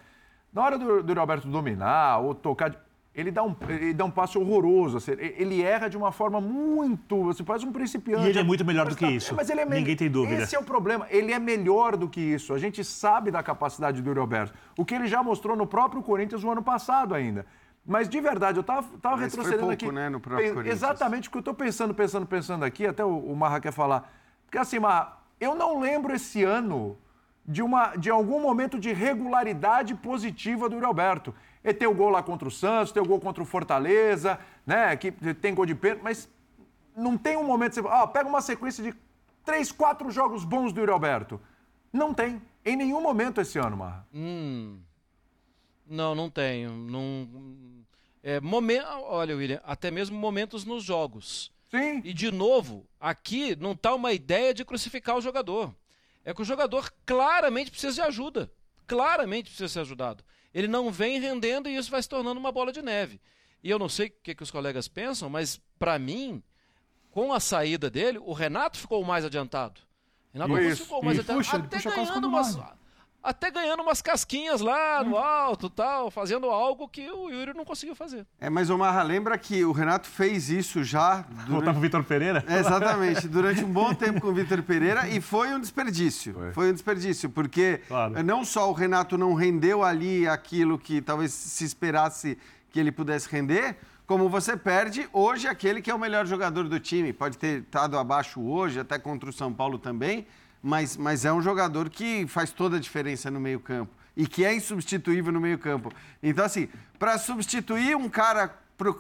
Na 0.52 0.64
hora 0.64 0.78
do, 0.80 1.04
do 1.04 1.10
Yuri 1.12 1.20
Alberto 1.20 1.48
dominar 1.48 2.18
ou 2.18 2.34
tocar, 2.34 2.70
de- 2.72 2.78
ele 3.18 3.32
dá 3.32 3.42
um, 3.44 3.56
ele 3.68 3.94
dá 3.96 4.06
um 4.06 4.12
passe 4.12 4.38
horroroso. 4.38 4.98
assim, 4.98 5.12
ele 5.18 5.64
erra 5.64 5.88
de 5.90 5.98
uma 5.98 6.12
forma 6.12 6.40
muito. 6.40 7.24
Você 7.24 7.44
faz 7.44 7.64
um 7.64 7.72
principiante. 7.72 8.26
E 8.28 8.30
ele 8.30 8.38
é 8.40 8.44
muito 8.44 8.64
melhor 8.64 8.88
do 8.88 8.96
que 8.96 9.06
tá- 9.06 9.12
isso. 9.12 9.34
Mas 9.36 9.50
ele 9.50 9.62
é 9.62 9.66
me- 9.66 9.76
Ninguém 9.78 9.96
tem 9.96 10.10
dúvida. 10.10 10.44
Esse 10.44 10.56
é 10.56 10.60
o 10.60 10.64
problema. 10.64 11.08
Ele 11.10 11.34
é 11.34 11.40
melhor 11.40 11.98
do 11.98 12.08
que 12.08 12.22
isso. 12.22 12.54
A 12.54 12.60
gente 12.60 12.84
sabe 12.84 13.32
da 13.32 13.42
capacidade 13.42 14.02
do 14.04 14.08
Yuri 14.08 14.20
Alberto. 14.20 14.54
O 14.78 14.86
que 14.86 14.94
ele 14.94 15.08
já 15.08 15.24
mostrou 15.24 15.56
no 15.58 15.66
próprio 15.66 16.04
Corinthians 16.04 16.44
no 16.44 16.52
ano 16.52 16.62
passado 16.62 17.16
ainda. 17.16 17.44
Mas 17.84 18.08
de 18.08 18.20
verdade, 18.22 18.60
eu 18.60 18.64
tava, 18.64 18.84
tava 19.02 19.18
Mas 19.18 19.34
foi 19.34 19.44
retrocedendo 19.46 19.60
pouco, 19.60 19.74
aqui. 19.74 19.92
né, 19.92 20.10
no 20.10 20.20
próprio 20.20 20.54
Corinthians. 20.54 20.76
Exatamente 20.76 21.28
o 21.30 21.32
que 21.32 21.38
eu 21.40 21.42
tô 21.42 21.54
pensando, 21.54 21.94
pensando, 21.96 22.26
pensando 22.28 22.64
aqui, 22.66 22.86
até 22.86 23.04
o, 23.04 23.18
o 23.18 23.36
Marra 23.36 23.60
quer 23.60 23.72
falar. 23.72 24.14
Porque 24.46 24.58
assim, 24.60 24.78
Marra, 24.78 25.18
eu 25.40 25.56
não 25.56 25.80
lembro 25.80 26.14
esse 26.14 26.44
ano 26.44 26.98
de, 27.48 27.62
uma, 27.64 27.96
de 27.96 28.10
algum 28.10 28.42
momento 28.42 28.78
de 28.78 28.92
regularidade 28.94 29.96
positiva 29.96 30.68
do 30.68 30.76
Yuri 30.76 30.86
Alberto. 30.86 31.34
Ele 31.68 31.74
tem 31.78 31.86
o 31.88 31.94
gol 31.94 32.10
lá 32.10 32.24
contra 32.24 32.48
o 32.48 32.52
Santos, 32.52 32.94
tem 32.94 33.04
o 33.04 33.06
gol 33.06 33.20
contra 33.20 33.44
o 33.44 33.46
Fortaleza, 33.46 34.40
né? 34.66 34.96
Que 34.96 35.12
tem 35.12 35.54
gol 35.54 35.66
de 35.66 35.76
pênalti, 35.76 36.02
mas 36.02 36.30
não 36.96 37.18
tem 37.18 37.36
um 37.36 37.44
momento 37.44 37.72
que 37.72 37.76
você 37.76 37.84
fala, 37.84 38.04
ah, 38.04 38.08
pega 38.08 38.30
uma 38.30 38.40
sequência 38.40 38.82
de 38.82 38.96
três, 39.44 39.70
quatro 39.70 40.10
jogos 40.10 40.46
bons 40.46 40.72
do 40.72 40.80
Yuri 40.80 40.94
Alberto. 40.94 41.42
Não 41.92 42.14
tem. 42.14 42.42
Em 42.64 42.78
nenhum 42.78 43.02
momento 43.02 43.42
esse 43.42 43.60
ano, 43.60 43.76
Marra. 43.76 44.08
Hum, 44.14 44.80
não, 45.86 46.16
não 46.16 46.30
tenho. 46.30 46.72
Não, 46.72 47.28
é, 48.24 48.40
momen- 48.40 48.82
olha, 49.04 49.36
William, 49.36 49.60
até 49.66 49.92
mesmo 49.92 50.18
momentos 50.18 50.64
nos 50.64 50.86
jogos. 50.86 51.52
Sim. 51.70 52.02
E, 52.02 52.14
de 52.14 52.32
novo, 52.32 52.86
aqui 52.98 53.58
não 53.58 53.74
está 53.74 53.94
uma 53.94 54.14
ideia 54.14 54.54
de 54.54 54.64
crucificar 54.64 55.18
o 55.18 55.22
jogador. 55.22 55.76
É 56.24 56.34
que 56.34 56.42
o 56.42 56.46
jogador 56.46 56.90
claramente 57.06 57.72
precisa 57.72 57.94
de 57.94 58.02
ajuda. 58.02 58.50
Claramente 58.86 59.50
precisa 59.50 59.68
ser 59.68 59.80
ajudado. 59.82 60.24
Ele 60.54 60.68
não 60.68 60.92
vem 60.92 61.20
rendendo 61.20 61.70
e 61.70 61.76
isso 61.76 61.92
vai 61.92 62.02
se 62.02 62.10
tornando 62.10 62.40
uma 62.40 62.52
bola 62.52 62.72
de 62.72 62.82
neve. 62.82 63.20
E 63.64 63.70
eu 63.70 63.78
não 63.80 63.90
sei 63.90 64.08
o 64.08 64.14
que, 64.24 64.36
que 64.36 64.44
os 64.44 64.52
colegas 64.52 64.88
pensam, 64.88 65.30
mas, 65.30 65.60
para 65.78 65.98
mim, 66.00 66.42
com 67.12 67.34
a 67.34 67.40
saída 67.40 67.90
dele, 67.90 68.20
o 68.20 68.34
Renato 68.34 68.78
ficou 68.78 69.04
mais 69.04 69.26
adiantado. 69.26 69.82
Renato 70.34 70.58
Isso, 70.60 70.84
ficou 70.84 71.04
mais 71.04 71.18
isso. 71.18 71.32
adiantado. 71.32 71.44
Puxa, 71.44 71.58
até 71.58 71.78
puxa 71.78 71.96
ganhando 71.96 72.28
umas. 72.28 72.58
Até 73.28 73.52
ganhando 73.52 73.84
umas 73.84 74.02
casquinhas 74.02 74.62
lá 74.62 75.04
no 75.04 75.18
alto 75.18 75.70
tal, 75.70 76.10
fazendo 76.10 76.46
algo 76.46 76.88
que 76.88 77.10
o 77.12 77.30
Yuri 77.30 77.54
não 77.54 77.66
conseguiu 77.66 77.94
fazer. 77.94 78.26
É, 78.40 78.50
mas 78.50 78.70
o 78.70 78.78
Marra 78.78 79.04
lembra 79.04 79.38
que 79.38 79.66
o 79.66 79.74
Renato 79.74 80.08
fez 80.08 80.50
isso 80.50 80.82
já. 80.82 81.26
Voltar 81.46 81.46
Durante... 81.46 81.72
pro 81.74 81.82
Vitor 81.82 82.04
Pereira? 82.06 82.46
É, 82.48 82.60
Exatamente, 82.60 83.28
durante 83.28 83.66
um 83.66 83.70
bom 83.70 83.94
tempo 83.94 84.22
com 84.22 84.30
o 84.30 84.34
Vitor 84.34 84.64
Pereira 84.64 85.10
e 85.10 85.20
foi 85.20 85.54
um 85.54 85.60
desperdício. 85.60 86.34
Foi. 86.34 86.52
Foi, 86.54 86.70
um 86.70 86.74
desperdício, 86.74 87.30
porque 87.30 87.82
Claro. 87.90 88.24
não 88.24 88.46
só 88.46 88.70
o 88.70 88.74
Renato 88.74 89.18
não 89.18 89.34
rendeu 89.34 89.84
ali 89.84 90.26
aquilo 90.26 90.80
que 90.80 91.02
talvez 91.02 91.34
se 91.34 91.66
esperasse 91.66 92.38
que 92.72 92.80
ele 92.80 92.94
pudesse 92.94 93.28
render, 93.30 93.76
como 94.06 94.30
você 94.30 94.56
perde 94.56 95.06
hoje 95.12 95.50
aquele 95.50 95.82
que 95.82 95.92
é 95.92 95.94
o 95.94 96.00
melhor 96.00 96.26
jogador 96.26 96.70
do 96.70 96.80
time. 96.80 97.12
Pode 97.12 97.38
ter 97.38 97.60
estado 97.64 97.98
abaixo 97.98 98.42
hoje, 98.42 98.80
até 98.80 98.98
contra 98.98 99.30
o 99.30 99.34
São 99.34 99.54
Paulo 99.54 99.78
também, 99.78 100.26
mas, 100.62 100.98
mas 100.98 101.26
é 101.26 101.32
um 101.32 101.42
jogador 101.42 101.90
que 101.90 102.26
faz 102.28 102.52
toda 102.52 102.78
a 102.78 102.80
diferença 102.80 103.30
no 103.32 103.40
meio-campo 103.40 103.92
e 104.16 104.26
que 104.28 104.44
é 104.44 104.56
insubstituível 104.56 105.32
no 105.32 105.40
meio-campo. 105.40 105.92
Então, 106.22 106.44
assim, 106.44 106.68
para 106.98 107.18
substituir 107.18 107.96
um 107.96 108.10
cara 108.10 108.52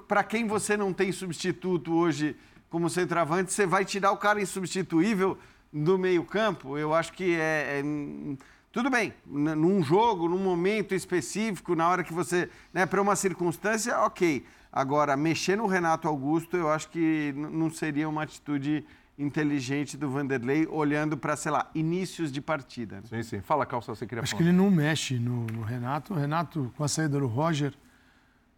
para 0.07 0.23
quem 0.23 0.47
você 0.47 0.75
não 0.75 0.91
tem 0.91 1.11
substituto 1.11 1.93
hoje 1.93 2.35
como 2.69 2.89
centroavante, 2.89 3.53
você 3.53 3.65
vai 3.65 3.85
tirar 3.85 4.11
o 4.11 4.17
cara 4.17 4.41
insubstituível 4.41 5.37
do 5.71 5.97
meio-campo? 5.97 6.77
Eu 6.77 6.93
acho 6.93 7.13
que 7.13 7.35
é. 7.35 7.81
é- 7.81 8.37
tudo 8.71 8.89
bem, 8.91 9.13
num 9.25 9.81
jogo, 9.81 10.27
num 10.27 10.37
momento 10.37 10.93
específico, 10.93 11.75
na 11.75 11.89
hora 11.89 12.03
que 12.03 12.13
você. 12.13 12.49
Né, 12.73 12.85
para 12.85 13.01
uma 13.01 13.15
circunstância, 13.15 13.97
ok. 13.99 14.45
Agora, 14.71 15.17
mexer 15.17 15.55
no 15.55 15.65
Renato 15.65 16.07
Augusto, 16.07 16.55
eu 16.57 16.69
acho 16.69 16.89
que 16.89 17.33
não 17.35 17.71
seria 17.71 18.07
uma 18.07 18.23
atitude 18.23 18.85
inteligente 19.17 19.97
do 19.97 20.09
Vanderlei, 20.09 20.67
olhando 20.69 21.17
para, 21.17 21.35
sei 21.35 21.51
lá, 21.51 21.69
inícios 21.73 22.31
de 22.31 22.39
partida. 22.41 22.97
né? 22.97 23.01
Sim, 23.09 23.23
sim. 23.23 23.41
Fala, 23.41 23.65
Calça, 23.65 23.93
você 23.95 24.05
queria 24.05 24.21
Acho 24.23 24.35
que 24.35 24.43
falar. 24.43 24.49
ele 24.51 24.57
não 24.57 24.69
mexe 24.69 25.17
no, 25.17 25.45
no 25.47 25.61
Renato. 25.63 26.13
O 26.13 26.17
Renato, 26.17 26.71
com 26.77 26.83
a 26.83 26.87
saída 26.87 27.19
do 27.19 27.27
Roger, 27.27 27.73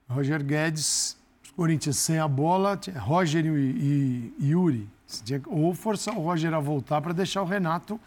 Roger 0.10 0.44
Guedes, 0.44 1.18
os 1.44 1.52
Corinthians 1.52 1.98
sem 1.98 2.20
a 2.20 2.28
bola, 2.28 2.80
Roger 2.98 3.46
e, 3.46 3.50
e- 3.50 4.34
e 4.40 4.50
Yuri. 4.50 4.90
Tinha 5.24 5.40
que 5.40 5.50
ou 5.50 5.74
forçar 5.74 6.16
o 6.16 6.22
Roger 6.22 6.54
a 6.54 6.60
voltar 6.60 7.02
para 7.02 7.14
deixar 7.14 7.42
o 7.42 7.46
Renato, 7.46 8.00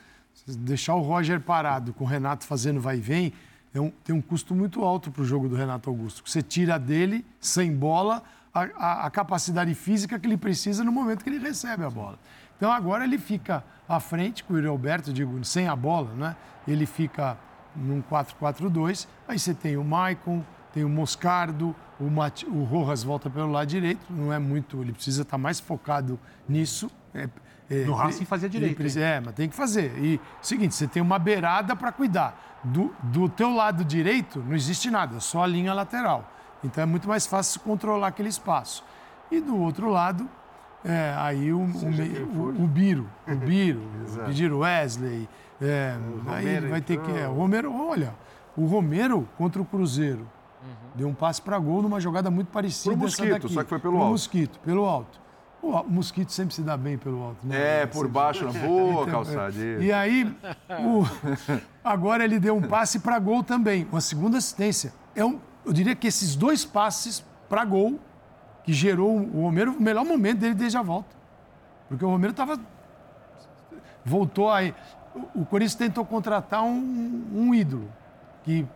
deixar 0.47 0.95
o 0.95 1.01
Roger 1.01 1.41
parado 1.41 1.93
com 1.93 2.05
o 2.05 2.07
Renato 2.07 2.45
fazendo 2.47 2.81
vai 2.81 2.99
e 2.99 3.01
vem, 3.01 3.33
é 3.75 3.81
um- 3.81 3.91
tem 4.05 4.15
um 4.15 4.21
custo 4.21 4.55
muito 4.55 4.83
alto 4.85 5.11
para 5.11 5.23
o 5.23 5.25
jogo 5.25 5.49
do 5.49 5.57
Renato 5.57 5.88
Augusto. 5.91 6.23
Você 6.29 6.43
tira 6.43 6.79
dele, 6.79 7.25
sem 7.41 7.75
bola, 7.75 8.23
a, 8.55 8.61
a- 8.77 9.07
a 9.07 9.11
capacidade 9.11 9.75
física 9.75 10.19
que 10.19 10.27
ele 10.27 10.37
precisa 10.37 10.85
no 10.85 10.93
momento 10.93 11.25
que 11.25 11.31
ele 11.31 11.38
recebe 11.38 11.83
a 11.85 11.91
bola. 11.91 12.19
Então 12.62 12.70
agora 12.70 13.03
ele 13.03 13.18
fica 13.18 13.64
à 13.88 13.98
frente 13.98 14.44
com 14.44 14.53
o 14.53 14.57
Yuri 14.57 14.68
Alberto, 14.68 15.12
digo, 15.12 15.44
sem 15.44 15.66
a 15.66 15.75
bola, 15.75 16.12
né? 16.14 16.37
Ele 16.64 16.87
fica 16.87 17.37
num 17.75 18.01
4-4-2. 18.01 19.09
Aí 19.27 19.37
você 19.37 19.53
tem 19.53 19.77
o 19.77 19.83
Maicon, 19.83 20.44
tem 20.72 20.85
o 20.85 20.88
Moscardo, 20.88 21.75
o, 21.98 22.05
Mati- 22.09 22.46
o 22.46 22.62
Rojas 22.62 23.03
volta 23.03 23.29
pelo 23.29 23.51
lado 23.51 23.66
direito. 23.66 24.07
Não 24.09 24.33
é 24.33 24.38
muito, 24.38 24.81
ele 24.81 24.92
precisa 24.92 25.22
estar 25.22 25.37
mais 25.38 25.59
focado 25.59 26.20
nisso. 26.48 26.88
É- 27.12 27.29
é- 27.68 27.85
No 27.85 27.94
Racing 27.94 28.18
ele- 28.18 28.27
fazia 28.27 28.46
ele 28.46 28.53
direito, 28.53 28.77
precisa- 28.77 29.05
é, 29.07 29.18
mas 29.18 29.35
tem 29.35 29.48
que 29.48 29.57
fazer. 29.57 29.98
E 29.98 30.20
seguinte, 30.40 30.72
você 30.77 30.87
tem 30.87 31.03
uma 31.03 31.18
beirada 31.18 31.75
para 31.75 31.90
cuidar. 31.90 32.61
Do, 32.62 32.94
do 33.03 33.29
teu 33.29 33.53
lado 33.53 33.85
direito 33.85 34.38
não 34.38 34.55
existe 34.55 34.88
nada, 34.88 35.18
só 35.18 35.42
a 35.42 35.46
linha 35.48 35.75
lateral. 35.75 36.31
Então 36.62 36.81
é 36.81 36.87
muito 36.87 37.09
mais 37.09 37.27
fácil 37.27 37.61
controlar 37.62 38.07
aquele 38.07 38.29
espaço. 38.29 38.85
E 39.33 39.40
do 39.40 39.57
outro 39.59 39.88
lado, 39.90 40.31
é, 40.85 41.14
aí 41.16 41.53
o, 41.53 41.59
o, 41.59 41.62
o, 41.62 42.64
o, 42.64 42.66
Biro, 42.66 43.09
o 43.27 43.35
Biro, 43.37 43.83
pedir 44.27 44.53
Wesley, 44.53 45.29
é, 45.61 45.97
aí 46.27 46.61
vai 46.68 46.81
ter 46.81 47.01
que. 47.01 47.11
É, 47.11 47.29
o 47.29 47.35
Romero, 47.35 47.73
olha, 47.73 48.14
o 48.57 48.66
Romero 48.66 49.29
contra 49.38 49.62
o 49.62 49.64
Cruzeiro 49.64 50.21
uhum. 50.62 50.90
deu 50.95 51.09
um 51.09 51.14
passe 51.14 51.40
para 51.40 51.59
gol 51.59 51.83
numa 51.83 52.01
jogada 52.01 52.31
muito 52.31 52.49
parecida. 52.49 52.95
Pro 52.95 53.05
Mosquito, 53.05 53.49
só 53.49 53.62
que 53.62 53.68
foi 53.68 53.79
pelo 53.79 53.95
Pro 53.95 54.03
alto. 54.03 54.11
Mosquito, 54.12 54.59
pelo 54.61 54.85
alto. 54.85 55.23
O 55.62 55.81
mosquito 55.85 56.33
sempre 56.33 56.53
se 56.53 56.61
dá 56.61 56.77
bem 56.77 56.99
pelo 56.99 57.23
alto, 57.23 57.47
né? 57.47 57.83
É, 57.83 57.87
por 57.87 58.09
baixo, 58.09 58.45
na 58.45 58.51
boa, 58.51 59.03
então, 59.03 59.07
calçadinha. 59.07 59.79
E 59.79 59.92
aí, 59.92 60.25
o, 60.83 61.05
agora 61.85 62.25
ele 62.25 62.40
deu 62.40 62.57
um 62.57 62.62
passe 62.62 62.99
para 62.99 63.16
gol 63.21 63.45
também, 63.45 63.87
uma 63.92 64.01
segunda 64.01 64.38
assistência. 64.38 64.92
É 65.14 65.25
um, 65.25 65.38
eu 65.64 65.73
diria 65.73 65.95
que 65.95 66.09
esses 66.09 66.35
dois 66.35 66.64
passes 66.64 67.25
para 67.49 67.64
gol 67.64 68.01
que 68.64 68.72
gerou 68.72 69.16
o 69.16 69.42
Romero, 69.42 69.72
o 69.72 69.81
melhor 69.81 70.05
momento 70.05 70.38
dele 70.38 70.55
desde 70.55 70.77
a 70.79 70.83
volta. 70.83 71.14
Porque 71.88 72.05
o 72.05 72.09
Romero 72.09 72.31
estava. 72.31 72.59
Voltou 74.05 74.51
aí. 74.51 74.75
O 75.35 75.44
Corinthians 75.44 75.75
tentou 75.75 76.05
contratar 76.05 76.62
um, 76.62 77.25
um 77.35 77.55
ídolo, 77.55 77.88
que, 78.42 78.66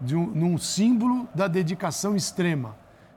de 0.00 0.16
um, 0.16 0.26
num 0.26 0.58
símbolo 0.58 1.28
da 1.34 1.46
dedicação 1.46 2.16
extrema. 2.16 2.74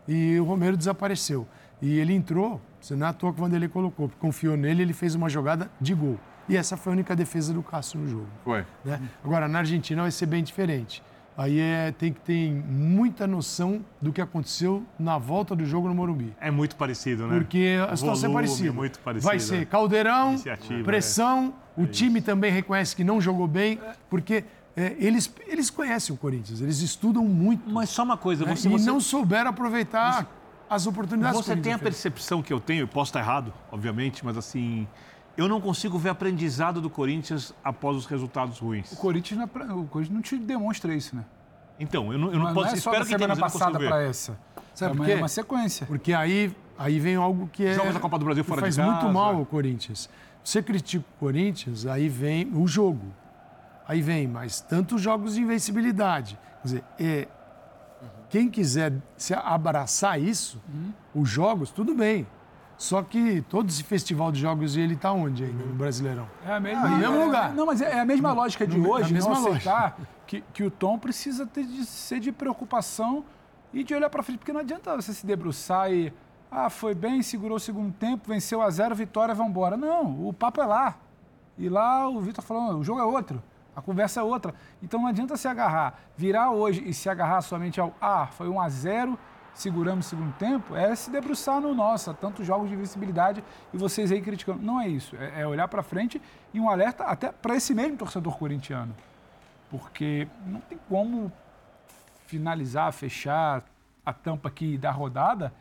E 0.07 0.39
o 0.39 0.43
Romero 0.43 0.77
desapareceu. 0.77 1.47
E 1.81 1.97
ele 1.97 2.13
entrou, 2.13 2.61
você 2.79 2.95
não 2.95 3.07
é 3.07 3.09
à 3.09 3.13
toa 3.13 3.33
que 3.33 3.39
o 3.39 3.43
Vanderlei 3.43 3.69
colocou, 3.69 4.07
porque 4.07 4.19
confiou 4.19 4.55
nele, 4.55 4.83
ele 4.83 4.93
fez 4.93 5.15
uma 5.15 5.29
jogada 5.29 5.71
de 5.79 5.93
gol. 5.93 6.19
E 6.47 6.57
essa 6.57 6.75
foi 6.75 6.91
a 6.91 6.93
única 6.93 7.15
defesa 7.15 7.53
do 7.53 7.63
Cássio 7.63 7.99
no 7.99 8.07
jogo. 8.07 8.27
Foi. 8.43 8.65
Né? 8.83 8.99
Agora, 9.23 9.47
na 9.47 9.59
Argentina 9.59 10.01
vai 10.01 10.11
ser 10.11 10.25
bem 10.25 10.43
diferente. 10.43 11.01
Aí 11.39 11.57
é, 11.57 11.93
tem 11.93 12.11
que 12.11 12.19
ter 12.19 12.51
muita 12.51 13.25
noção 13.25 13.79
do 14.01 14.11
que 14.11 14.19
aconteceu 14.19 14.83
na 14.99 15.17
volta 15.17 15.55
do 15.55 15.65
jogo 15.65 15.87
no 15.87 15.95
Morumbi. 15.95 16.35
É 16.37 16.51
muito 16.51 16.75
parecido, 16.75 17.27
né? 17.27 17.37
Porque 17.37 17.77
a 17.89 17.95
situação 17.95 18.31
é 18.31 18.33
parecida. 18.33 18.67
É 18.67 18.71
muito 18.73 18.99
parecida. 18.99 19.31
Vai 19.31 19.39
ser 19.39 19.65
caldeirão, 19.67 20.35
pressão, 20.83 21.53
é. 21.77 21.81
o 21.81 21.87
time 21.87 22.19
também 22.19 22.51
reconhece 22.51 22.93
que 22.93 23.05
não 23.05 23.21
jogou 23.21 23.47
bem, 23.47 23.79
porque 24.09 24.43
é, 24.75 24.97
eles, 24.99 25.33
eles 25.47 25.69
conhecem 25.69 26.13
o 26.13 26.17
Corinthians, 26.17 26.59
eles 26.59 26.81
estudam 26.81 27.23
muito. 27.23 27.69
Mas 27.69 27.89
só 27.89 28.03
uma 28.03 28.17
coisa, 28.17 28.43
né? 28.43 28.53
você, 28.53 28.67
E 28.67 28.71
você... 28.71 28.87
não 28.87 28.99
souberam 28.99 29.51
aproveitar 29.51 30.23
você... 30.23 30.27
as 30.69 30.87
oportunidades. 30.87 31.39
Você 31.39 31.55
tem 31.55 31.71
a 31.71 31.79
percepção 31.79 32.43
que 32.43 32.51
eu 32.51 32.59
tenho, 32.59 32.81
eu 32.81 32.87
posso 32.89 33.11
estar 33.11 33.21
errado, 33.21 33.53
obviamente, 33.71 34.25
mas 34.25 34.37
assim, 34.37 34.85
eu 35.39 35.47
não 35.47 35.61
consigo 35.61 35.97
ver 35.97 36.09
aprendizado 36.09 36.81
do 36.81 36.89
Corinthians 36.89 37.53
após 37.63 37.95
os 37.95 38.05
resultados 38.05 38.59
ruins. 38.59 38.91
O 38.91 38.97
Corinthians 38.97 39.39
não, 39.39 39.79
o 39.79 39.87
Corinthians 39.87 40.13
não 40.13 40.21
te 40.21 40.37
demonstra 40.37 40.93
isso, 40.93 41.15
né? 41.15 41.23
Então, 41.79 42.11
eu 42.11 42.19
não, 42.19 42.27
eu 42.27 42.37
não, 42.37 42.45
não 42.47 42.53
posso... 42.53 42.67
Não 42.67 42.73
é 42.73 42.75
só 42.75 42.91
espero 42.91 43.05
da 43.05 43.05
semana 43.05 43.35
que 43.35 43.41
passada 43.41 43.79
para 43.79 44.01
essa. 44.03 44.37
Sabe 44.75 44.91
é 44.91 44.97
por 44.97 45.05
quê? 45.05 45.11
É 45.13 45.15
uma 45.15 45.29
sequência. 45.29 45.87
Porque 45.87 46.13
aí, 46.13 46.53
aí 46.77 46.99
vem 46.99 47.15
algo 47.15 47.49
que 47.53 47.65
é... 47.65 47.73
Jogos 47.73 47.93
da 47.93 48.01
Copa 48.01 48.19
do 48.19 48.25
Brasil 48.25 48.43
fora 48.43 48.59
faz 48.59 48.75
de 48.75 48.81
casa. 48.81 48.91
muito 48.91 49.13
mal 49.13 49.37
ao 49.37 49.45
Corinthians. 49.45 50.09
Você 50.43 50.61
critica 50.61 51.05
o 51.15 51.19
Corinthians, 51.19 51.85
aí 51.85 52.09
vem 52.09 52.51
o 52.53 52.67
jogo. 52.67 53.05
Aí 53.87 54.01
vem, 54.01 54.27
mas 54.27 54.59
tantos 54.59 55.01
jogos 55.01 55.35
de 55.35 55.41
invencibilidade. 55.41 56.37
Quer 56.61 56.67
dizer, 56.67 56.83
é, 56.99 57.27
quem 58.29 58.49
quiser 58.49 58.91
se 59.15 59.33
abraçar 59.33 60.21
isso, 60.21 60.61
uhum. 60.67 61.21
os 61.21 61.29
jogos, 61.29 61.71
tudo 61.71 61.95
bem. 61.95 62.27
Só 62.79 63.03
que 63.03 63.41
todo 63.41 63.67
esse 63.67 63.83
festival 63.83 64.31
de 64.31 64.39
jogos, 64.39 64.77
ele 64.77 64.93
está 64.93 65.11
onde 65.11 65.43
ainda, 65.43 65.65
no 65.65 65.73
Brasileirão? 65.73 66.25
É 66.45 66.53
a 66.53 66.61
mesma, 66.61 66.87
no 66.87 66.97
mesmo 66.97 67.15
é, 67.15 67.25
lugar. 67.25 67.53
Não, 67.53 67.65
mas 67.65 67.81
é 67.81 67.99
a 67.99 68.05
mesma 68.05 68.31
lógica 68.31 68.65
de 68.65 68.77
no, 68.77 68.89
hoje, 68.89 69.09
a 69.09 69.13
mesma 69.13 69.33
não 69.33 69.49
lógica. 69.49 69.95
Que, 70.25 70.41
que 70.53 70.63
o 70.63 70.71
tom 70.71 70.97
precisa 70.97 71.45
ter 71.45 71.65
de 71.65 71.85
ser 71.85 72.21
de 72.21 72.31
preocupação 72.31 73.25
e 73.73 73.83
de 73.83 73.93
olhar 73.93 74.09
para 74.09 74.23
frente, 74.23 74.37
porque 74.37 74.53
não 74.53 74.61
adianta 74.61 74.95
você 74.95 75.13
se 75.13 75.25
debruçar 75.25 75.91
e 75.91 76.13
ah, 76.49 76.69
foi 76.69 76.95
bem, 76.95 77.21
segurou 77.21 77.57
o 77.57 77.59
segundo 77.59 77.91
tempo, 77.91 78.29
venceu 78.29 78.61
a 78.61 78.69
zero, 78.69 78.95
vitória, 78.95 79.35
vamos 79.35 79.51
embora. 79.51 79.75
Não, 79.75 80.25
o 80.25 80.31
papo 80.31 80.61
é 80.61 80.65
lá. 80.65 80.95
E 81.57 81.67
lá 81.67 82.07
o 82.07 82.21
Vitor 82.21 82.41
falando, 82.41 82.79
o 82.79 82.83
jogo 82.85 83.01
é 83.01 83.03
outro, 83.03 83.43
a 83.75 83.81
conversa 83.81 84.21
é 84.21 84.23
outra. 84.23 84.55
Então 84.81 85.01
não 85.01 85.07
adianta 85.09 85.35
se 85.35 85.49
agarrar, 85.49 85.99
virar 86.15 86.51
hoje 86.51 86.81
e 86.85 86.93
se 86.93 87.09
agarrar 87.09 87.41
somente 87.41 87.81
ao 87.81 87.93
ah, 87.99 88.27
foi 88.27 88.47
um 88.47 88.61
a 88.61 88.69
zero 88.69 89.19
seguramos 89.53 90.05
o 90.05 90.09
segundo 90.09 90.33
tempo, 90.33 90.75
é 90.75 90.95
se 90.95 91.09
debruçar 91.09 91.59
no 91.59 91.73
nossa, 91.73 92.13
tantos 92.13 92.45
jogos 92.45 92.69
de 92.69 92.75
visibilidade 92.75 93.43
e 93.73 93.77
vocês 93.77 94.11
aí 94.11 94.21
criticando. 94.21 94.61
Não 94.61 94.79
é 94.79 94.87
isso, 94.87 95.15
é, 95.15 95.41
é 95.41 95.47
olhar 95.47 95.67
para 95.67 95.83
frente 95.83 96.21
e 96.53 96.59
um 96.59 96.69
alerta 96.69 97.03
até 97.03 97.31
para 97.31 97.55
esse 97.55 97.73
mesmo 97.73 97.97
torcedor 97.97 98.37
corintiano. 98.37 98.95
Porque 99.69 100.27
não 100.45 100.61
tem 100.61 100.79
como 100.87 101.31
finalizar, 102.25 102.91
fechar 102.93 103.63
a 104.05 104.13
tampa 104.13 104.49
aqui 104.49 104.77
da 104.77 104.91
rodada. 104.91 105.53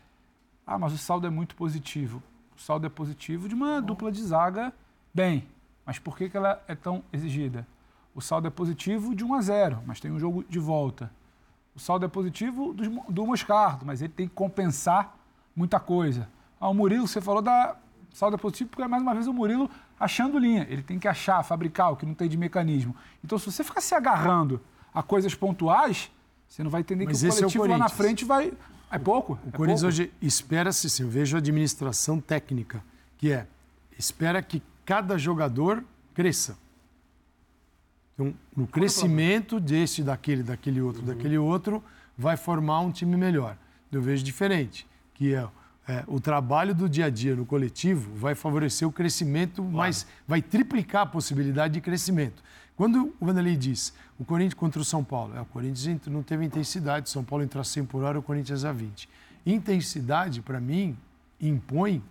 Ah, 0.66 0.78
mas 0.78 0.92
o 0.92 0.98
saldo 0.98 1.26
é 1.26 1.30
muito 1.30 1.54
positivo. 1.56 2.22
O 2.56 2.60
saldo 2.60 2.86
é 2.86 2.90
positivo 2.90 3.48
de 3.48 3.54
uma 3.54 3.80
dupla 3.80 4.10
de 4.10 4.22
zaga 4.22 4.72
bem. 5.12 5.46
Mas 5.84 5.98
por 5.98 6.16
que, 6.16 6.28
que 6.28 6.36
ela 6.36 6.62
é 6.68 6.74
tão 6.74 7.02
exigida? 7.12 7.66
O 8.14 8.20
saldo 8.20 8.48
é 8.48 8.50
positivo 8.50 9.14
de 9.14 9.24
1 9.24 9.34
a 9.34 9.40
0, 9.40 9.82
mas 9.86 10.00
tem 10.00 10.10
um 10.10 10.18
jogo 10.18 10.44
de 10.48 10.58
volta. 10.58 11.10
O 11.78 11.80
saldo 11.80 12.04
é 12.04 12.08
positivo 12.08 12.74
do, 12.74 13.04
do 13.08 13.24
Moscardo, 13.24 13.86
mas 13.86 14.02
ele 14.02 14.12
tem 14.12 14.26
que 14.26 14.34
compensar 14.34 15.16
muita 15.54 15.78
coisa. 15.78 16.28
Ah, 16.60 16.68
o 16.68 16.74
Murilo, 16.74 17.06
você 17.06 17.20
falou 17.20 17.40
da 17.40 17.76
saldo 18.12 18.34
é 18.34 18.36
positivo 18.36 18.70
porque 18.70 18.82
é 18.82 18.88
mais 18.88 19.00
uma 19.00 19.14
vez 19.14 19.28
o 19.28 19.32
Murilo 19.32 19.70
achando 19.98 20.40
linha. 20.40 20.66
Ele 20.68 20.82
tem 20.82 20.98
que 20.98 21.06
achar, 21.06 21.40
fabricar 21.44 21.92
o 21.92 21.96
que 21.96 22.04
não 22.04 22.14
tem 22.14 22.28
de 22.28 22.36
mecanismo. 22.36 22.96
Então, 23.24 23.38
se 23.38 23.46
você 23.46 23.62
ficar 23.62 23.80
se 23.80 23.94
agarrando 23.94 24.60
a 24.92 25.04
coisas 25.04 25.36
pontuais, 25.36 26.10
você 26.48 26.64
não 26.64 26.70
vai 26.70 26.80
entender 26.80 27.04
mas 27.04 27.20
que 27.20 27.28
o 27.28 27.30
coletivo 27.30 27.64
é 27.64 27.68
o 27.68 27.70
lá 27.70 27.78
na 27.78 27.88
frente 27.88 28.24
vai. 28.24 28.52
É 28.90 28.98
pouco. 28.98 29.38
O 29.44 29.48
é 29.48 29.52
Corinthians 29.52 29.82
pouco. 29.82 29.94
hoje 29.94 30.12
espera-se, 30.20 30.88
assim, 30.88 31.04
eu 31.04 31.08
vejo 31.08 31.36
a 31.36 31.38
administração 31.38 32.18
técnica, 32.18 32.82
que 33.16 33.30
é 33.30 33.46
espera 33.96 34.42
que 34.42 34.60
cada 34.84 35.16
jogador 35.16 35.84
cresça. 36.12 36.58
Então, 38.18 38.34
no 38.56 38.66
crescimento 38.66 39.60
desse, 39.60 40.02
daquele, 40.02 40.42
daquele 40.42 40.80
outro, 40.80 41.02
uhum. 41.02 41.06
daquele 41.06 41.38
outro, 41.38 41.82
vai 42.16 42.36
formar 42.36 42.80
um 42.80 42.90
time 42.90 43.16
melhor. 43.16 43.56
Eu 43.92 44.02
vejo 44.02 44.24
diferente, 44.24 44.84
que 45.14 45.32
é, 45.32 45.46
é, 45.86 46.02
o 46.08 46.18
trabalho 46.18 46.74
do 46.74 46.88
dia 46.88 47.06
a 47.06 47.10
dia 47.10 47.36
no 47.36 47.46
coletivo 47.46 48.12
vai 48.16 48.34
favorecer 48.34 48.88
o 48.88 48.90
crescimento, 48.90 49.62
claro. 49.62 49.76
mas 49.76 50.04
vai 50.26 50.42
triplicar 50.42 51.02
a 51.02 51.06
possibilidade 51.06 51.74
de 51.74 51.80
crescimento. 51.80 52.42
Quando 52.76 53.14
o 53.20 53.26
Vanderlei 53.26 53.56
diz 53.56 53.94
o 54.18 54.24
Corinthians 54.24 54.54
contra 54.54 54.80
o 54.80 54.84
São 54.84 55.04
Paulo, 55.04 55.36
é, 55.36 55.40
o 55.40 55.46
Corinthians 55.46 56.06
não 56.08 56.24
teve 56.24 56.44
intensidade, 56.44 57.08
São 57.08 57.22
Paulo 57.22 57.44
entrou 57.44 57.60
a 57.60 57.64
100 57.64 57.84
por 57.84 58.02
hora, 58.02 58.18
o 58.18 58.22
Corinthians 58.22 58.64
a 58.64 58.72
20. 58.72 59.08
Intensidade, 59.46 60.42
para 60.42 60.60
mim, 60.60 60.96
impõe 61.40 62.02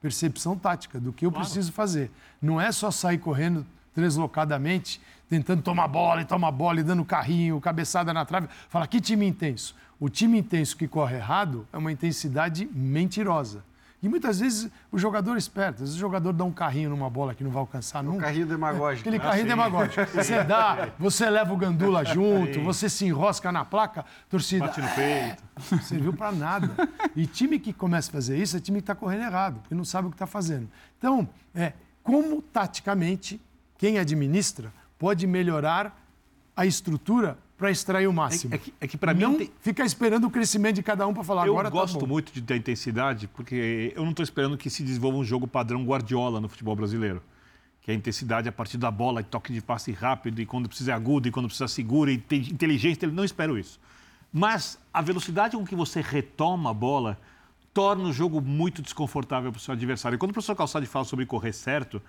percepção 0.00 0.58
tática 0.58 0.98
do 0.98 1.12
que 1.12 1.24
eu 1.24 1.30
claro. 1.30 1.46
preciso 1.46 1.70
fazer. 1.70 2.10
Não 2.40 2.60
é 2.60 2.72
só 2.72 2.90
sair 2.90 3.18
correndo 3.18 3.64
deslocadamente, 3.94 5.00
tentando 5.28 5.62
tomar 5.62 5.88
bola 5.88 6.22
e 6.22 6.24
tomar 6.24 6.50
bola 6.50 6.80
e 6.80 6.82
dando 6.82 7.04
carrinho, 7.04 7.60
cabeçada 7.60 8.12
na 8.12 8.24
trave. 8.24 8.48
Fala, 8.68 8.86
que 8.86 9.00
time 9.00 9.26
intenso. 9.26 9.74
O 9.98 10.08
time 10.08 10.38
intenso 10.38 10.76
que 10.76 10.88
corre 10.88 11.16
errado 11.16 11.66
é 11.72 11.78
uma 11.78 11.92
intensidade 11.92 12.68
mentirosa. 12.72 13.62
E 14.02 14.08
muitas 14.08 14.40
vezes 14.40 14.68
o 14.90 14.98
jogador 14.98 15.36
esperto, 15.36 15.76
às 15.76 15.80
vezes 15.80 15.94
o 15.94 15.98
jogador 15.98 16.32
dá 16.32 16.42
um 16.42 16.50
carrinho 16.50 16.90
numa 16.90 17.08
bola 17.08 17.36
que 17.36 17.44
não 17.44 17.52
vai 17.52 17.60
alcançar 17.60 18.02
nunca. 18.02 18.16
Um 18.16 18.20
carrinho 18.20 18.46
demagógico. 18.46 19.08
Aquele 19.08 19.22
carrinho 19.22 19.44
ah, 19.44 19.48
demagógico. 19.48 20.06
Você 20.12 20.42
dá, 20.42 20.88
você 20.98 21.30
leva 21.30 21.54
o 21.54 21.56
gandula 21.56 22.04
junto, 22.04 22.60
você 22.62 22.88
se 22.88 23.06
enrosca 23.06 23.52
na 23.52 23.64
placa, 23.64 24.04
torcida. 24.28 24.66
Bate 24.66 24.80
no 24.80 24.88
peito. 24.88 25.44
Não 25.70 25.78
serviu 25.86 26.12
para 26.12 26.32
nada. 26.32 26.68
E 27.14 27.26
time 27.26 27.60
que 27.60 27.72
começa 27.72 28.10
a 28.10 28.12
fazer 28.12 28.36
isso 28.36 28.56
é 28.56 28.60
time 28.60 28.78
que 28.78 28.82
está 28.82 28.94
correndo 28.96 29.22
errado, 29.22 29.60
porque 29.60 29.74
não 29.74 29.84
sabe 29.84 30.08
o 30.08 30.10
que 30.10 30.16
está 30.16 30.26
fazendo. 30.26 30.68
Então, 30.98 31.28
é, 31.54 31.72
como 32.02 32.42
taticamente 32.42 33.40
quem 33.82 33.98
administra 33.98 34.72
pode 34.96 35.26
melhorar 35.26 36.00
a 36.54 36.64
estrutura 36.64 37.36
para 37.58 37.68
extrair 37.68 38.06
o 38.06 38.12
máximo. 38.12 38.54
É, 38.54 38.56
é 38.56 38.58
que, 38.60 38.74
é 38.82 38.86
que 38.86 38.96
para 38.96 39.12
mim. 39.12 39.22
Não 39.22 39.34
tem... 39.36 39.50
ficar 39.60 39.84
esperando 39.84 40.24
o 40.24 40.30
crescimento 40.30 40.76
de 40.76 40.84
cada 40.84 41.04
um 41.04 41.12
para 41.12 41.24
falar 41.24 41.48
eu 41.48 41.54
agora. 41.54 41.66
Eu 41.66 41.72
gosto 41.72 41.98
tá 41.98 42.06
muito 42.06 42.32
de, 42.32 42.40
da 42.40 42.56
intensidade, 42.56 43.26
porque 43.26 43.92
eu 43.96 44.04
não 44.04 44.12
estou 44.12 44.22
esperando 44.22 44.56
que 44.56 44.70
se 44.70 44.84
desenvolva 44.84 45.18
um 45.18 45.24
jogo 45.24 45.48
padrão 45.48 45.84
Guardiola 45.84 46.40
no 46.40 46.48
futebol 46.48 46.76
brasileiro. 46.76 47.20
Que 47.80 47.90
é 47.90 47.94
a 47.94 47.96
intensidade 47.96 48.48
a 48.48 48.52
partir 48.52 48.78
da 48.78 48.88
bola, 48.88 49.20
toque 49.24 49.52
de 49.52 49.60
passe 49.60 49.90
rápido, 49.90 50.40
e 50.40 50.46
quando 50.46 50.68
precisa 50.68 50.92
é 50.92 50.94
agudo, 50.94 51.26
e 51.26 51.32
quando 51.32 51.46
precisa 51.46 51.66
segura, 51.66 52.12
e 52.12 52.22
inteligência. 52.30 53.08
Não 53.08 53.24
espero 53.24 53.58
isso. 53.58 53.80
Mas 54.32 54.78
a 54.94 55.02
velocidade 55.02 55.56
com 55.56 55.66
que 55.66 55.74
você 55.74 56.00
retoma 56.00 56.70
a 56.70 56.74
bola 56.74 57.18
torna 57.74 58.04
o 58.04 58.12
jogo 58.12 58.40
muito 58.40 58.80
desconfortável 58.80 59.50
para 59.50 59.58
o 59.58 59.60
seu 59.60 59.74
adversário. 59.74 60.14
E 60.14 60.18
quando 60.20 60.30
o 60.30 60.34
professor 60.34 60.54
Calçade 60.54 60.86
fala 60.86 61.04
sobre 61.04 61.26
correr 61.26 61.52
certo, 61.52 62.00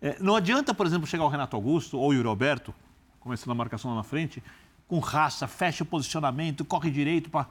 é, 0.00 0.16
não 0.20 0.36
adianta, 0.36 0.74
por 0.74 0.86
exemplo, 0.86 1.06
chegar 1.06 1.24
o 1.24 1.28
Renato 1.28 1.56
Augusto 1.56 1.98
ou 1.98 2.12
o 2.12 2.22
Roberto, 2.22 2.74
começando 3.20 3.50
a 3.50 3.54
marcação 3.54 3.90
lá 3.90 3.96
na 3.96 4.02
frente, 4.02 4.42
com 4.86 4.98
raça, 4.98 5.46
fecha 5.48 5.82
o 5.82 5.86
posicionamento, 5.86 6.64
corre 6.64 6.90
direito, 6.90 7.28
pra... 7.30 7.46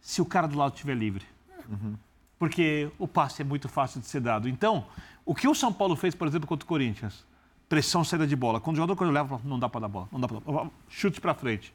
se 0.00 0.22
o 0.22 0.24
cara 0.24 0.46
do 0.46 0.56
lado 0.56 0.74
estiver 0.74 0.94
livre. 0.94 1.24
Uhum. 1.68 1.96
Porque 2.38 2.90
o 2.98 3.08
passe 3.08 3.42
é 3.42 3.44
muito 3.44 3.68
fácil 3.68 4.00
de 4.00 4.06
ser 4.06 4.20
dado. 4.20 4.48
Então, 4.48 4.86
o 5.24 5.34
que 5.34 5.48
o 5.48 5.54
São 5.54 5.72
Paulo 5.72 5.96
fez, 5.96 6.14
por 6.14 6.28
exemplo, 6.28 6.46
contra 6.46 6.64
o 6.64 6.68
Corinthians? 6.68 7.24
Pressão, 7.68 8.04
saída 8.04 8.26
de 8.26 8.36
bola. 8.36 8.60
Quando 8.60 8.76
o 8.76 8.76
jogador 8.76 8.94
quando 8.94 9.10
leva, 9.10 9.40
não 9.42 9.58
dá 9.58 9.68
para 9.68 9.80
dar 9.80 9.88
bola, 9.88 10.08
não 10.12 10.20
dá 10.20 10.28
para 10.28 10.38
dar 10.38 10.44
bola. 10.44 10.70
Chute 10.88 11.20
para 11.20 11.34
frente. 11.34 11.74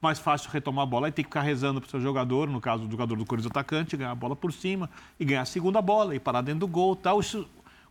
mais 0.00 0.20
fácil 0.20 0.48
retomar 0.50 0.84
a 0.84 0.86
bola 0.86 1.08
e 1.08 1.12
ter 1.12 1.24
que 1.24 1.28
ficar 1.28 1.42
rezando 1.42 1.80
para 1.80 1.88
o 1.88 1.90
seu 1.90 2.00
jogador, 2.00 2.48
no 2.48 2.60
caso 2.60 2.84
do 2.84 2.90
jogador 2.90 3.16
do 3.16 3.26
Corinthians 3.26 3.50
atacante, 3.50 3.96
ganhar 3.96 4.12
a 4.12 4.14
bola 4.14 4.36
por 4.36 4.52
cima 4.52 4.88
e 5.18 5.24
ganhar 5.24 5.42
a 5.42 5.44
segunda 5.44 5.82
bola 5.82 6.14
e 6.14 6.20
parar 6.20 6.42
dentro 6.42 6.60
do 6.60 6.68
gol 6.68 6.94
tal. 6.94 7.18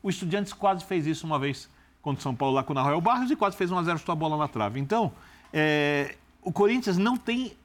O 0.08 0.10
Estudiantes 0.10 0.53
quase 0.53 0.86
fez 0.86 1.05
isso 1.05 1.26
uma 1.26 1.38
vez 1.38 1.70
contra 2.01 2.22
o 2.22 2.24
São 2.24 2.34
Paulo 2.34 2.55
lá 2.55 2.64
com 2.64 2.72
o 2.72 2.74
Nahuel 2.74 3.01
Barros 3.01 3.30
e 3.30 3.36
quase 3.36 3.58
fez 3.58 3.70
1x0 3.70 3.97
chutou 3.97 4.14
a 4.14 4.16
bola 4.16 4.38
na 4.38 4.47
trave. 4.47 4.80
Então, 4.80 5.12
é, 5.51 6.16
o 6.41 6.49
Corinthians 6.49 6.97
não 6.97 7.18
tem 7.18 7.58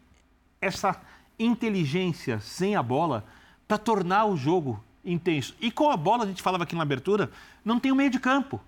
essa 0.60 1.00
inteligência 1.38 2.40
sem 2.40 2.74
a 2.74 2.82
bola 2.82 3.24
para 3.68 3.78
tornar 3.78 4.24
o 4.24 4.36
jogo 4.36 4.82
intenso. 5.04 5.54
E 5.60 5.70
com 5.70 5.88
a 5.88 5.96
bola, 5.96 6.24
a 6.24 6.26
gente 6.26 6.42
falava 6.42 6.64
aqui 6.64 6.74
na 6.74 6.82
abertura, 6.82 7.30
não 7.64 7.78
tem 7.78 7.92
o 7.92 7.94
meio 7.94 8.10
de 8.10 8.18
campo, 8.18 8.60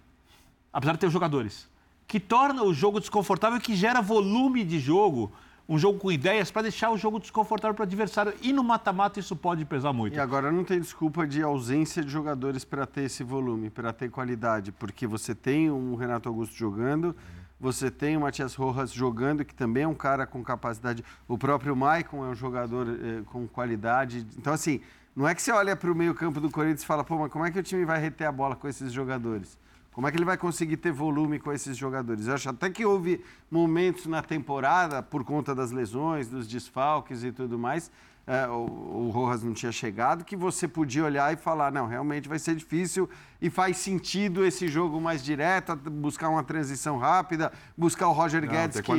apesar 0.73 0.93
de 0.93 1.01
ter 1.01 1.07
os 1.09 1.13
jogadores, 1.13 1.69
que 2.07 2.21
torna 2.21 2.63
o 2.63 2.73
jogo 2.73 3.01
desconfortável, 3.01 3.59
que 3.61 3.75
gera 3.75 4.01
volume 4.01 4.63
de 4.63 4.79
jogo, 4.79 5.33
um 5.69 5.79
jogo 5.79 5.99
com 5.99 6.13
ideias 6.13 6.51
para 6.51 6.63
deixar 6.63 6.91
o 6.91 6.97
jogo 6.97 7.19
desconfortável 7.19 7.75
para 7.75 7.83
o 7.83 7.87
adversário. 7.87 8.35
E 8.43 8.53
no 8.53 8.63
mata-mata 8.63 9.19
isso 9.19 9.35
pode 9.35 9.65
pesar 9.65 9.93
muito. 9.93 10.17
E 10.17 10.21
agora 10.21 10.53
não 10.53 10.65
tem 10.65 10.81
desculpa 10.81 11.27
de 11.27 11.43
ausência 11.43 12.03
de 12.03 12.11
jogadores 12.11 12.65
para 12.65 12.87
ter 12.87 13.03
esse 13.03 13.25
volume, 13.25 13.71
para 13.71 13.93
ter 13.93 14.11
qualidade, 14.11 14.73
porque 14.73 15.07
você 15.07 15.35
tem 15.35 15.71
um 15.71 15.95
Renato 15.95 16.29
Augusto 16.29 16.55
jogando, 16.55 17.17
você 17.59 17.91
tem 17.91 18.17
o 18.17 18.21
Matias 18.21 18.55
Rojas 18.55 18.93
jogando, 18.93 19.45
que 19.45 19.55
também 19.55 19.85
é 19.85 19.89
um 19.89 19.95
cara 19.95 20.27
com 20.27 20.43
capacidade. 20.43 21.03
O 21.27 21.39
próprio 21.39 21.75
Maicon 21.75 22.25
é 22.25 22.29
um 22.29 22.35
jogador 22.35 22.87
eh, 22.89 23.23
com 23.27 23.47
qualidade. 23.49 24.27
Então, 24.37 24.53
assim, 24.53 24.81
não 25.17 25.27
é 25.27 25.35
que 25.35 25.41
você 25.41 25.53
olha 25.53 25.75
para 25.75 25.91
o 25.91 25.95
meio-campo 25.95 26.41
do 26.41 26.51
Corinthians 26.51 26.83
e 26.83 26.87
fala, 26.87 27.05
pô, 27.05 27.17
mas 27.19 27.31
como 27.31 27.47
é 27.47 27.51
que 27.51 27.59
o 27.59 27.63
time 27.63 27.85
vai 27.85 28.01
reter 28.01 28.27
a 28.27 28.33
bola 28.33 28.55
com 28.55 28.69
esses 28.69 28.93
jogadores? 28.93 29.57
Como 29.95 30.09
é 30.09 30.11
que 30.11 30.17
ele 30.17 30.25
vai 30.25 30.37
conseguir 30.37 30.77
ter 30.77 30.91
volume 30.91 31.39
com 31.39 31.53
esses 31.53 31.77
jogadores? 31.77 32.27
Eu 32.27 32.35
acho 32.35 32.51
até 32.51 32.69
que 32.69 32.85
houve 32.85 33.25
momentos 33.49 34.07
na 34.07 34.23
temporada, 34.23 35.01
por 35.01 35.23
conta 35.23 35.55
das 35.55 35.71
lesões, 35.71 36.29
dos 36.29 36.49
desfalques 36.49 37.23
e 37.23 37.31
tudo 37.31 37.57
mais, 37.57 37.93
é, 38.27 38.47
o, 38.49 39.07
o 39.07 39.11
Rojas 39.11 39.43
não 39.43 39.53
tinha 39.53 39.71
chegado, 39.71 40.25
que 40.25 40.35
você 40.35 40.67
podia 40.67 41.05
olhar 41.05 41.33
e 41.33 41.37
falar, 41.37 41.71
não, 41.71 41.87
realmente 41.87 42.29
vai 42.29 42.39
ser 42.39 42.55
difícil 42.55 43.09
e 43.41 43.51
faz 43.51 43.77
sentido 43.77 44.47
esse 44.47 44.67
jogo 44.67 44.99
mais 44.99 45.23
direto, 45.23 45.77
buscar 45.77 46.31
uma 46.31 46.43
transição 46.43 46.97
rápida, 46.97 47.53
buscar 47.77 48.09
o 48.09 48.13
Roger 48.13 48.41
não, 48.41 48.49
Guedes, 48.49 48.81
que, 48.81 48.93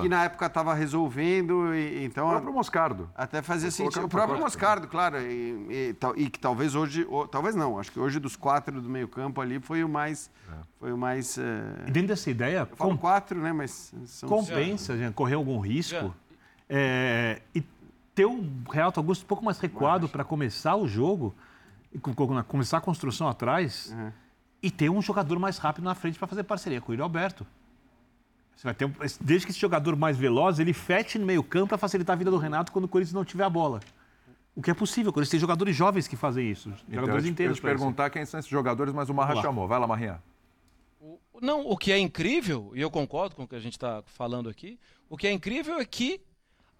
que, 0.00 0.08
na 0.08 0.24
época 0.24 0.46
estava 0.46 0.74
resolvendo. 0.74 1.72
E, 1.72 2.04
então, 2.04 2.26
o 2.26 2.30
próprio 2.30 2.52
Moscardo. 2.52 3.08
Até 3.14 3.40
fazia 3.40 3.70
sentido. 3.70 4.06
O 4.06 4.08
próprio 4.08 4.40
Moscardo, 4.40 4.88
claro. 4.88 5.20
E, 5.20 5.66
e, 5.70 5.96
e, 6.16 6.28
que 6.28 6.40
talvez 6.40 6.74
hoje, 6.74 7.06
ou, 7.08 7.28
talvez 7.28 7.54
não, 7.54 7.78
acho 7.78 7.92
que 7.92 8.00
hoje 8.00 8.18
dos 8.18 8.34
quatro 8.34 8.80
do 8.80 8.88
meio 8.88 9.06
campo 9.06 9.40
ali 9.40 9.60
foi 9.60 9.84
o 9.84 9.88
mais... 9.88 10.28
É. 10.48 10.54
Foi 10.80 10.92
o 10.92 10.98
mais... 10.98 11.38
É... 11.38 11.84
E 11.86 11.90
dentro 11.92 12.08
dessa 12.08 12.28
ideia... 12.28 12.66
Eu 12.68 12.76
falo 12.76 12.90
com... 12.90 12.98
quatro, 12.98 13.40
né, 13.40 13.52
mas... 13.52 13.94
São... 14.06 14.28
Compensa, 14.28 14.96
gente, 14.96 15.14
correr 15.14 15.34
algum 15.34 15.60
risco. 15.60 16.12
É, 16.68 17.42
e 17.54 17.60
ter 18.14 18.26
o 18.26 18.44
Real 18.70 18.92
Augusto 18.94 19.22
um 19.22 19.26
pouco 19.26 19.44
mais 19.44 19.58
recuado 19.58 20.08
para 20.08 20.24
começar 20.24 20.76
o 20.76 20.86
jogo, 20.86 21.34
começar 22.46 22.78
a 22.78 22.80
construção 22.80 23.28
atrás 23.28 23.94
uhum. 23.96 24.12
e 24.62 24.70
ter 24.70 24.90
um 24.90 25.00
jogador 25.00 25.38
mais 25.38 25.58
rápido 25.58 25.84
na 25.84 25.94
frente 25.94 26.18
para 26.18 26.28
fazer 26.28 26.42
parceria 26.42 26.80
com 26.80 26.92
o 26.92 26.94
Yuri 26.94 27.02
Alberto. 27.02 27.46
Você 28.54 28.64
vai 28.64 28.74
ter 28.74 28.84
um, 28.84 28.92
desde 29.20 29.46
que 29.46 29.52
esse 29.52 29.60
jogador 29.60 29.96
mais 29.96 30.16
veloz, 30.16 30.58
ele 30.58 30.72
fete 30.72 31.18
no 31.18 31.26
meio 31.26 31.42
campo 31.42 31.68
para 31.68 31.78
facilitar 31.78 32.14
a 32.14 32.18
vida 32.18 32.30
do 32.30 32.36
Renato 32.36 32.70
quando 32.70 32.84
o 32.84 32.88
Corinthians 32.88 33.14
não 33.14 33.24
tiver 33.24 33.44
a 33.44 33.50
bola. 33.50 33.80
O 34.54 34.60
que 34.60 34.70
é 34.70 34.74
possível, 34.74 35.10
o 35.10 35.12
Corinthians 35.12 35.30
tem 35.30 35.40
jogadores 35.40 35.74
jovens 35.74 36.06
que 36.06 36.14
fazem 36.14 36.50
isso. 36.50 36.68
Então, 36.68 37.00
jogadores 37.00 37.24
eu 37.24 37.30
inteiros. 37.30 37.56
Eu 37.56 37.60
te 37.60 37.64
perguntar 37.64 38.10
quem 38.10 38.24
são 38.26 38.38
esses 38.38 38.50
jogadores, 38.50 38.92
mas 38.92 39.08
o 39.08 39.14
Marra 39.14 39.40
chamou. 39.40 39.66
Vai 39.66 39.80
lá, 39.80 39.86
Marrinha. 39.86 40.22
Não, 41.40 41.66
o 41.66 41.76
que 41.76 41.90
é 41.90 41.98
incrível, 41.98 42.70
e 42.74 42.80
eu 42.80 42.90
concordo 42.90 43.34
com 43.34 43.44
o 43.44 43.48
que 43.48 43.56
a 43.56 43.60
gente 43.60 43.72
está 43.72 44.02
falando 44.06 44.48
aqui, 44.48 44.78
o 45.08 45.16
que 45.16 45.26
é 45.26 45.32
incrível 45.32 45.78
é 45.78 45.84
que 45.84 46.20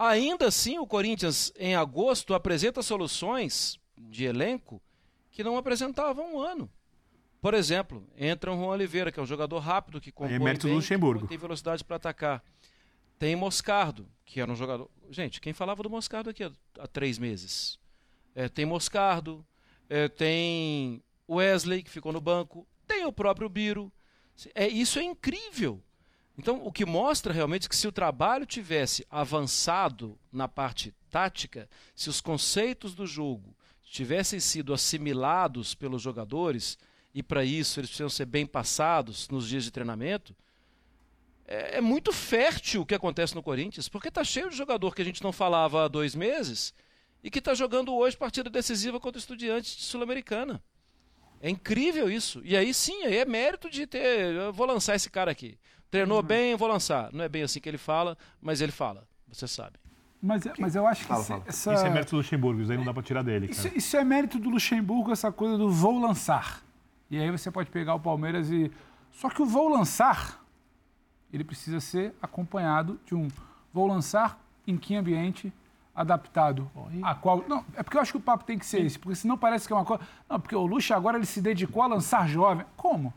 Ainda 0.09 0.48
assim, 0.48 0.78
o 0.78 0.86
Corinthians, 0.86 1.53
em 1.57 1.76
agosto, 1.76 2.34
apresenta 2.34 2.82
soluções 2.82 3.78
de 3.96 4.24
elenco 4.24 4.82
que 5.30 5.44
não 5.44 5.57
apresentava 5.57 6.20
há 6.20 6.24
um 6.24 6.40
ano. 6.40 6.68
Por 7.40 7.55
exemplo, 7.55 8.05
entra 8.16 8.53
o 8.53 8.57
Juan 8.57 8.68
Oliveira, 8.68 9.12
que 9.12 9.20
é 9.20 9.22
um 9.22 9.26
jogador 9.26 9.61
rápido, 9.61 10.00
que 10.00 10.11
compõe 10.11 10.34
é 10.34 10.38
mérito 10.40 10.66
bem, 10.66 10.74
do 10.74 10.76
Luxemburgo. 10.78 11.28
tem 11.28 11.38
velocidade 11.38 11.84
para 11.84 11.96
atacar. 11.96 12.42
Tem 13.16 13.36
Moscardo, 13.36 14.09
que 14.24 14.40
era 14.40 14.50
um 14.50 14.57
jogador... 14.57 14.90
Gente, 15.09 15.40
quem 15.40 15.53
falava 15.53 15.84
do 15.84 15.90
Moscardo 15.90 16.30
aqui 16.30 16.42
há, 16.42 16.50
há 16.80 16.86
três 16.88 17.16
meses? 17.16 17.78
É, 18.34 18.48
tem 18.48 18.66
Moscardo, 18.66 19.46
é, 19.88 20.09
tem 20.09 21.00
Wesley, 21.28 21.82
que 21.82 21.90
ficou 21.90 22.12
no 22.12 22.20
banco, 22.20 22.66
tem 22.88 23.05
o 23.07 23.12
próprio 23.12 23.48
Biro. 23.48 23.92
É, 24.53 24.66
isso 24.66 24.98
é 24.98 25.05
incrível. 25.05 25.80
Então, 26.37 26.64
o 26.64 26.72
que 26.72 26.87
mostra 26.87 27.33
realmente 27.33 27.68
que 27.68 27.76
se 27.76 27.87
o 27.87 27.93
trabalho 27.93 28.47
tivesse 28.47 29.07
avançado 29.11 30.18
na 30.33 30.49
parte 30.49 30.95
tática, 31.11 31.68
se 31.95 32.09
os 32.09 32.20
conceitos 32.20 32.95
do 32.95 33.07
jogo 33.07 33.55
tivessem 33.83 34.41
sido 34.41 34.72
assimilados 34.72 35.74
pelos 35.74 36.01
jogadores, 36.01 36.78
e 37.14 37.22
para 37.22 37.45
isso 37.45 37.78
eles 37.78 37.91
precisam 37.91 38.09
ser 38.09 38.24
bem 38.24 38.47
passados 38.47 39.28
nos 39.28 39.47
dias 39.47 39.64
de 39.64 39.70
treinamento, 39.70 40.35
é, 41.47 41.76
é 41.76 41.80
muito 41.83 42.12
fértil 42.12 42.80
o 42.80 42.87
que 42.87 42.95
acontece 42.95 43.35
no 43.35 43.43
Corinthians, 43.43 43.89
porque 43.89 44.09
está 44.09 44.24
cheio 44.24 44.49
de 44.49 44.57
jogador 44.57 44.95
que 44.95 45.03
a 45.03 45.05
gente 45.05 45.22
não 45.22 45.33
falava 45.33 45.85
há 45.85 45.89
dois 45.89 46.14
meses 46.14 46.72
e 47.22 47.30
que 47.30 47.39
está 47.39 47.53
jogando 47.53 47.95
hoje 47.95 48.16
partida 48.16 48.49
decisiva 48.49 48.99
contra 48.99 49.18
estudiantes 49.18 49.76
de 49.76 49.83
Sul-Americana. 49.83 50.62
É 51.43 51.51
incrível 51.51 52.09
isso. 52.09 52.41
E 52.45 52.57
aí 52.57 52.72
sim, 52.72 53.03
aí 53.03 53.16
é 53.16 53.24
mérito 53.24 53.68
de 53.68 53.87
ter. 53.87 54.35
Eu 54.35 54.53
vou 54.53 54.64
lançar 54.64 54.95
esse 54.95 55.11
cara 55.11 55.30
aqui. 55.30 55.59
Treinou 55.93 56.20
uhum. 56.20 56.26
bem, 56.26 56.57
vou 56.57 56.68
lançar. 56.68 57.12
Não 57.12 57.22
é 57.22 57.28
bem 57.28 57.43
assim 57.43 57.61
que 57.61 57.68
ele 57.68 57.76
fala, 57.76 58.16
mas 58.40 58.62
ele 58.62 58.72
fala. 58.72 59.07
Você 59.28 59.47
sabe. 59.47 59.78
Mas, 60.22 60.43
mas 60.59 60.74
eu 60.74 60.86
acho 60.86 61.03
que 61.03 61.09
fala, 61.09 61.22
fala. 61.22 61.43
Essa... 61.47 61.74
isso 61.74 61.84
é 61.84 61.90
mérito 61.90 62.11
do 62.12 62.16
Luxemburgo, 62.16 62.62
isso 62.62 62.72
aí 62.72 62.78
não 62.78 62.84
dá 62.84 62.95
para 62.95 63.03
tirar 63.03 63.22
dele. 63.22 63.51
Isso, 63.51 63.68
isso, 63.76 63.95
é 63.99 64.03
mérito 64.03 64.38
do 64.38 64.49
Luxemburgo, 64.49 65.12
essa 65.12 65.30
coisa 65.30 65.59
do 65.59 65.68
vou 65.68 66.01
lançar. 66.01 66.62
E 67.11 67.18
aí 67.18 67.30
você 67.30 67.51
pode 67.51 67.70
pegar 67.70 67.95
o 67.95 68.01
Palmeiras 68.01 68.51
e. 68.51 68.72
Só 69.11 69.28
que 69.28 69.43
o 69.43 69.45
vou 69.45 69.68
lançar, 69.68 70.43
ele 71.30 71.45
precisa 71.45 71.78
ser 71.78 72.14
acompanhado 72.22 72.99
de 73.05 73.14
um 73.14 73.28
vou 73.70 73.86
lançar 73.86 74.43
em 74.66 74.78
que 74.78 74.95
ambiente 74.95 75.53
adaptado 75.95 76.70
a 77.03 77.14
qual. 77.14 77.45
Não, 77.47 77.66
é 77.74 77.82
porque 77.82 77.99
eu 77.99 78.01
acho 78.01 78.12
que 78.12 78.18
o 78.18 78.22
papo 78.22 78.45
tem 78.45 78.59
que 78.59 78.64
ser 78.64 78.80
esse, 78.80 78.99
porque 78.99 79.14
senão 79.14 79.36
parece 79.36 79.66
que 79.66 79.74
é 79.74 79.76
uma 79.76 79.84
coisa. 79.84 80.03
Não, 80.26 80.40
porque 80.40 80.57
o 80.57 80.64
Luxo 80.64 80.95
agora 80.95 81.18
ele 81.18 81.26
se 81.26 81.43
dedicou 81.43 81.82
a 81.82 81.86
lançar 81.86 82.26
jovem. 82.26 82.64
Como? 82.78 83.12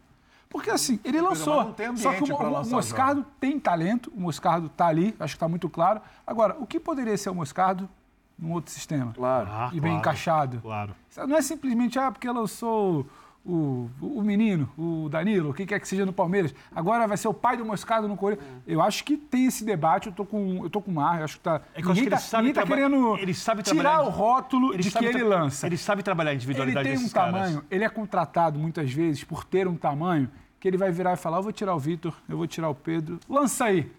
Porque 0.49 0.69
assim, 0.69 0.99
ele 1.03 1.19
lançou. 1.21 1.75
Só 1.95 2.13
que 2.13 2.31
o, 2.31 2.35
o, 2.35 2.61
o 2.61 2.69
Moscardo 2.69 3.25
tem 3.39 3.59
talento, 3.59 4.11
o 4.15 4.21
Moscardo 4.21 4.67
está 4.67 4.87
ali, 4.87 5.15
acho 5.19 5.33
que 5.33 5.37
está 5.37 5.47
muito 5.47 5.69
claro. 5.69 6.01
Agora, 6.25 6.55
o 6.59 6.65
que 6.65 6.79
poderia 6.79 7.17
ser 7.17 7.29
o 7.29 7.35
Moscardo 7.35 7.89
num 8.37 8.51
outro 8.53 8.71
sistema? 8.71 9.13
Claro. 9.13 9.49
Ah, 9.49 9.69
e 9.69 9.79
bem 9.79 9.91
claro, 9.91 9.97
encaixado. 9.97 10.61
Claro. 10.61 10.95
Não 11.27 11.35
é 11.35 11.41
simplesmente, 11.41 11.99
ah, 11.99 12.11
porque 12.11 12.29
lançou 12.29 13.05
o, 13.45 13.89
o 14.01 14.21
menino, 14.23 14.69
o 14.77 15.07
Danilo, 15.07 15.51
o 15.51 15.53
que 15.53 15.65
quer 15.65 15.79
que 15.79 15.87
seja 15.87 16.05
no 16.05 16.11
Palmeiras, 16.11 16.53
agora 16.73 17.07
vai 17.07 17.15
ser 17.15 17.27
o 17.27 17.33
pai 17.33 17.55
do 17.55 17.63
Moscado 17.63 18.07
no 18.07 18.17
Corinthians. 18.17 18.47
Eu 18.65 18.81
acho 18.81 19.03
que 19.03 19.15
tem 19.15 19.45
esse 19.45 19.63
debate, 19.63 20.07
eu 20.07 20.13
tô 20.13 20.25
com, 20.25 20.63
eu 20.63 20.69
tô 20.69 20.81
com 20.81 20.89
o 20.89 20.93
Mar, 20.93 21.19
eu 21.19 21.25
acho 21.25 21.37
que 21.37 21.43
tá. 21.43 21.61
É 21.73 21.81
que 21.81 21.87
ninguém, 21.87 22.09
tá, 22.09 22.19
ninguém 22.37 22.53
tá 22.53 22.63
querendo 22.63 23.17
ele 23.17 23.33
sabe 23.33 23.61
tirar 23.61 24.01
o 24.01 24.09
rótulo 24.09 24.73
ele 24.73 24.81
de 24.81 24.91
que 24.91 25.05
ele 25.05 25.23
lança. 25.23 25.67
Ele 25.67 25.77
sabe 25.77 26.01
trabalhar 26.01 26.31
a 26.31 26.33
individualidade 26.33 26.87
Ele 26.87 26.97
tem 26.97 27.05
um 27.05 27.09
tamanho, 27.09 27.63
ele 27.69 27.83
é 27.83 27.89
contratado 27.89 28.57
muitas 28.57 28.91
vezes 28.91 29.23
por 29.23 29.43
ter 29.43 29.67
um 29.67 29.75
tamanho 29.75 30.29
que 30.59 30.67
ele 30.67 30.77
vai 30.77 30.91
virar 30.91 31.13
e 31.13 31.17
falar: 31.17 31.37
eu 31.37 31.43
vou 31.43 31.51
tirar 31.51 31.75
o 31.75 31.79
Vitor, 31.79 32.13
eu 32.27 32.37
vou 32.37 32.47
tirar 32.47 32.69
o 32.69 32.75
Pedro, 32.75 33.19
lança 33.29 33.65
aí. 33.65 33.91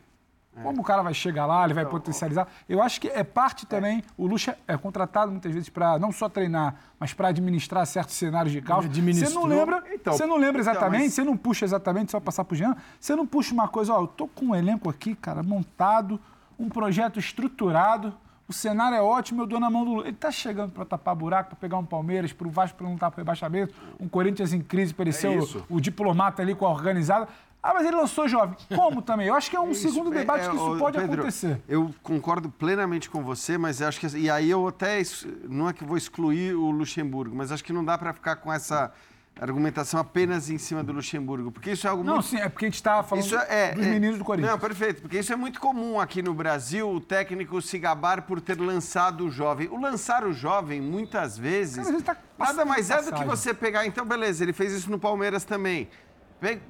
É. 0.56 0.62
Como 0.62 0.80
o 0.80 0.84
cara 0.84 1.02
vai 1.02 1.12
chegar 1.12 1.44
lá, 1.44 1.64
ele 1.64 1.74
vai 1.74 1.84
então, 1.84 1.92
potencializar. 1.92 2.48
Eu 2.68 2.82
acho 2.82 3.00
que 3.00 3.08
é 3.08 3.22
parte 3.22 3.66
também. 3.66 4.02
O 4.16 4.26
Lucha 4.26 4.56
é 4.66 4.76
contratado 4.76 5.30
muitas 5.30 5.52
vezes 5.52 5.68
para 5.68 5.98
não 5.98 6.10
só 6.10 6.28
treinar, 6.28 6.76
mas 6.98 7.12
para 7.12 7.28
administrar 7.28 7.86
certos 7.86 8.14
cenários 8.14 8.52
de 8.52 8.62
caos. 8.62 8.86
Você 8.86 9.34
não 9.34 9.44
lembra? 9.44 9.84
Então, 9.92 10.14
você 10.14 10.24
não 10.24 10.36
lembra 10.36 10.62
então, 10.62 10.72
exatamente? 10.72 10.96
Então, 10.96 11.06
mas... 11.06 11.14
Você 11.14 11.24
não 11.24 11.36
puxa 11.36 11.64
exatamente 11.64 12.10
só 12.10 12.20
passar 12.20 12.44
pro 12.44 12.56
Jean. 12.56 12.74
Você 12.98 13.14
não 13.14 13.26
puxa 13.26 13.52
uma 13.52 13.68
coisa, 13.68 13.92
ó, 13.92 14.00
eu 14.00 14.06
tô 14.06 14.26
com 14.26 14.46
um 14.46 14.54
elenco 14.54 14.88
aqui, 14.88 15.14
cara, 15.14 15.42
montado, 15.42 16.18
um 16.58 16.68
projeto 16.68 17.18
estruturado. 17.18 18.14
O 18.48 18.52
cenário 18.52 18.96
é 18.96 19.02
ótimo, 19.02 19.42
eu 19.42 19.46
dou 19.46 19.58
na 19.58 19.68
mão 19.68 19.84
do 19.84 19.90
Lula. 19.90 20.02
Ele 20.04 20.10
está 20.10 20.30
chegando 20.30 20.70
para 20.70 20.84
tapar 20.84 21.16
buraco, 21.16 21.50
para 21.50 21.56
pegar 21.56 21.78
um 21.78 21.84
Palmeiras, 21.84 22.32
para 22.32 22.46
o 22.46 22.50
Vasco 22.50 22.78
para 22.78 22.86
não 22.86 22.94
estar 22.94 23.10
para 23.10 23.20
rebaixamento, 23.20 23.74
um 23.98 24.08
Corinthians 24.08 24.52
em 24.52 24.60
crise 24.60 24.94
para 24.94 25.02
ele 25.02 25.10
é 25.10 25.12
ser 25.12 25.36
o, 25.36 25.64
o, 25.68 25.80
diplomata 25.80 26.42
ali 26.42 26.54
com 26.54 26.64
a 26.64 26.70
organizada. 26.70 27.26
Ah, 27.66 27.74
mas 27.74 27.84
ele 27.84 27.96
lançou 27.96 28.28
jovem. 28.28 28.56
Como 28.72 29.02
também? 29.02 29.26
Eu 29.26 29.34
acho 29.34 29.50
que 29.50 29.56
é 29.56 29.60
um 29.60 29.70
isso, 29.72 29.88
segundo 29.88 30.14
é, 30.14 30.18
debate 30.18 30.46
é, 30.46 30.50
que 30.50 30.56
isso 30.56 30.76
pode 30.78 30.98
Pedro, 30.98 31.14
acontecer. 31.14 31.60
Eu 31.68 31.92
concordo 32.00 32.48
plenamente 32.48 33.10
com 33.10 33.24
você, 33.24 33.58
mas 33.58 33.82
acho 33.82 33.98
que. 33.98 34.06
E 34.16 34.30
aí 34.30 34.48
eu 34.48 34.68
até. 34.68 35.02
Não 35.48 35.68
é 35.68 35.72
que 35.72 35.84
vou 35.84 35.96
excluir 35.96 36.54
o 36.54 36.70
Luxemburgo, 36.70 37.34
mas 37.34 37.50
acho 37.50 37.64
que 37.64 37.72
não 37.72 37.84
dá 37.84 37.98
para 37.98 38.12
ficar 38.12 38.36
com 38.36 38.52
essa 38.52 38.92
argumentação 39.40 40.00
apenas 40.00 40.48
em 40.48 40.56
cima 40.56 40.82
do 40.82 40.92
Luxemburgo, 40.92 41.52
porque 41.52 41.72
isso 41.72 41.86
é 41.86 41.90
algo 41.90 42.02
não, 42.02 42.14
muito... 42.14 42.28
sim, 42.28 42.38
é 42.38 42.48
porque 42.48 42.64
a 42.64 42.68
gente 42.68 42.76
estava 42.76 43.06
falando 43.06 43.24
isso 43.24 43.36
é, 43.36 43.74
dos 43.74 43.86
é, 43.86 43.90
meninos 43.90 44.16
do 44.16 44.24
Corinthians. 44.24 44.50
Não, 44.50 44.58
perfeito, 44.58 45.02
porque 45.02 45.18
isso 45.18 45.30
é 45.30 45.36
muito 45.36 45.60
comum 45.60 46.00
aqui 46.00 46.22
no 46.22 46.32
Brasil, 46.32 46.88
o 46.88 47.00
técnico 47.00 47.60
se 47.60 47.78
gabar 47.78 48.22
por 48.22 48.40
ter 48.40 48.58
lançado 48.58 49.26
o 49.26 49.30
jovem. 49.30 49.68
O 49.68 49.78
lançar 49.78 50.24
o 50.24 50.32
jovem, 50.32 50.80
muitas 50.80 51.36
vezes, 51.36 51.86
Cara, 51.86 52.00
tá 52.00 52.16
nada 52.38 52.64
mais 52.64 52.88
é 52.88 53.02
do 53.02 53.12
que 53.12 53.24
você 53.24 53.52
pegar... 53.52 53.84
Então, 53.84 54.06
beleza, 54.06 54.42
ele 54.42 54.54
fez 54.54 54.72
isso 54.72 54.90
no 54.90 54.98
Palmeiras 54.98 55.44
também. 55.44 55.86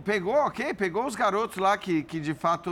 Pegou, 0.04 0.34
ok, 0.34 0.74
pegou 0.74 1.04
os 1.06 1.14
garotos 1.16 1.58
lá 1.58 1.76
que, 1.76 2.02
que 2.02 2.20
de 2.20 2.34
fato 2.34 2.70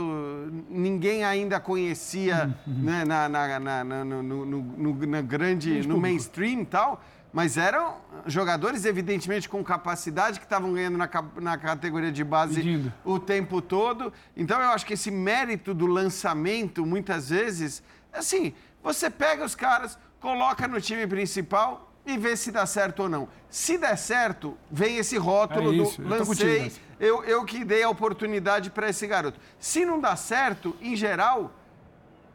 ninguém 0.69 1.23
ainda 1.23 1.59
conhecia 1.59 2.55
né, 2.65 3.03
na, 3.05 3.27
na, 3.27 3.59
na, 3.59 3.83
no, 3.83 4.23
no, 4.23 4.45
no, 4.45 5.07
na 5.07 5.21
grande, 5.21 5.85
no 5.87 5.97
mainstream 5.99 6.61
e 6.61 6.65
tal, 6.65 7.03
mas 7.33 7.57
eram 7.57 7.95
jogadores 8.25 8.85
evidentemente 8.85 9.49
com 9.49 9.61
capacidade 9.61 10.39
que 10.39 10.45
estavam 10.45 10.73
ganhando 10.73 10.97
na, 10.97 11.09
na 11.41 11.57
categoria 11.57 12.11
de 12.11 12.23
base 12.23 12.61
o 13.03 13.19
tempo 13.19 13.61
todo. 13.61 14.13
Então 14.37 14.61
eu 14.61 14.69
acho 14.69 14.85
que 14.85 14.93
esse 14.93 15.11
mérito 15.11 15.73
do 15.73 15.85
lançamento, 15.85 16.85
muitas 16.85 17.29
vezes, 17.29 17.83
assim, 18.13 18.53
você 18.81 19.09
pega 19.09 19.43
os 19.43 19.53
caras, 19.53 19.99
coloca 20.21 20.65
no 20.65 20.79
time 20.79 21.05
principal, 21.05 21.93
e 22.05 22.17
vê 22.17 22.35
se 22.35 22.51
dá 22.51 22.65
certo 22.65 23.03
ou 23.03 23.09
não. 23.09 23.27
Se 23.49 23.77
der 23.77 23.97
certo, 23.97 24.57
vem 24.69 24.97
esse 24.97 25.17
rótulo 25.17 25.71
é 25.71 25.75
isso, 25.77 26.01
do 26.01 26.07
lancei, 26.07 26.71
eu, 26.99 27.23
eu 27.23 27.43
que 27.43 27.63
dei 27.63 27.83
a 27.83 27.89
oportunidade 27.89 28.69
para 28.69 28.89
esse 28.89 29.07
garoto. 29.07 29.39
Se 29.59 29.85
não 29.85 29.99
dá 29.99 30.15
certo, 30.15 30.75
em 30.81 30.95
geral, 30.95 31.51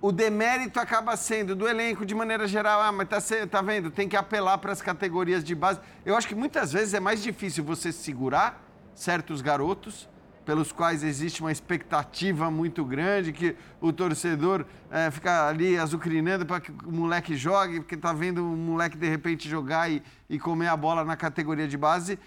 o 0.01 0.11
demérito 0.11 0.81
acaba 0.81 1.17
sendo 1.17 1.55
do 1.55 1.69
elenco 1.69 2.05
de 2.05 2.15
maneira 2.15 2.47
geral. 2.47 2.81
Ah, 2.81 2.93
mas 2.93 3.09
tá, 3.09 3.19
tá 3.49 3.63
vendo? 3.63 3.91
Tem 3.91 4.09
que 4.09 4.17
apelar 4.17 4.59
para 4.59 4.73
as 4.73 4.83
categorias 4.83 5.45
de 5.45 5.55
base. 5.55 5.81
Eu 6.05 6.17
acho 6.17 6.27
que 6.27 6.35
muitas 6.35 6.73
vezes 6.73 6.95
é 6.95 7.01
mais 7.01 7.23
difícil 7.23 7.63
você 7.63 7.93
segurar 7.93 8.63
certos 8.95 9.41
garotos 9.41 10.09
pelos 10.51 10.73
quais 10.73 11.05
existe 11.05 11.43
uma 11.43 11.53
expectativa 11.53 12.51
muito 12.51 12.85
grande, 12.85 13.33
que 13.33 13.55
o 13.81 13.93
torcedor 13.93 14.67
é, 14.91 15.09
fica 15.09 15.47
ali 15.47 15.79
azucrinando 15.79 16.45
para 16.45 16.61
que 16.61 16.73
o 16.73 16.91
moleque 16.91 17.37
jogue, 17.37 17.79
porque 17.79 17.95
está 17.95 18.13
vendo 18.13 18.45
o 18.45 18.57
moleque 18.57 18.99
de 18.99 19.09
repente 19.09 19.49
jogar 19.49 19.89
e, 19.89 20.03
e 20.29 20.41
comer 20.41 20.67
a 20.67 20.77
bola 20.77 21.05
na 21.05 21.17
categoria 21.17 21.69
de 21.69 21.77
base. 21.77 22.19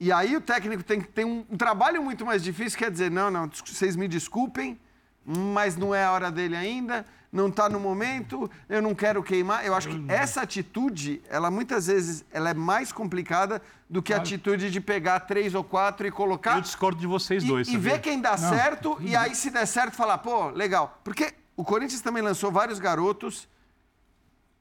E 0.00 0.10
aí 0.10 0.34
o 0.34 0.40
técnico 0.40 0.82
tem 0.82 1.00
que 1.00 1.06
ter 1.06 1.24
um, 1.24 1.46
um 1.48 1.56
trabalho 1.56 2.02
muito 2.02 2.26
mais 2.26 2.42
difícil, 2.42 2.76
quer 2.76 2.90
dizer, 2.90 3.12
não, 3.12 3.30
não, 3.30 3.48
vocês 3.48 3.94
me 3.94 4.08
desculpem, 4.08 4.76
mas 5.24 5.76
não 5.76 5.94
é 5.94 6.02
a 6.02 6.10
hora 6.10 6.32
dele 6.32 6.56
ainda, 6.56 7.06
não 7.32 7.48
está 7.48 7.66
no 7.66 7.80
momento, 7.80 8.48
eu 8.68 8.82
não 8.82 8.94
quero 8.94 9.22
queimar. 9.22 9.64
Eu 9.64 9.74
acho 9.74 9.88
que 9.88 10.04
essa 10.06 10.42
atitude, 10.42 11.22
ela 11.30 11.50
muitas 11.50 11.86
vezes 11.86 12.22
ela 12.30 12.50
é 12.50 12.54
mais 12.54 12.92
complicada 12.92 13.62
do 13.88 14.02
que 14.02 14.12
a 14.12 14.18
atitude 14.18 14.70
de 14.70 14.80
pegar 14.80 15.20
três 15.20 15.54
ou 15.54 15.64
quatro 15.64 16.06
e 16.06 16.10
colocar. 16.10 16.56
Eu 16.56 16.60
discordo 16.60 17.00
de 17.00 17.06
vocês 17.06 17.42
dois. 17.42 17.68
E, 17.68 17.74
e 17.74 17.78
ver 17.78 18.00
quem 18.02 18.20
dá 18.20 18.32
não. 18.32 18.50
certo, 18.50 18.98
e 19.00 19.16
aí 19.16 19.34
se 19.34 19.50
der 19.50 19.66
certo, 19.66 19.94
falar, 19.94 20.18
pô, 20.18 20.50
legal. 20.50 21.00
Porque 21.02 21.32
o 21.56 21.64
Corinthians 21.64 22.02
também 22.02 22.22
lançou 22.22 22.52
vários 22.52 22.78
garotos 22.78 23.48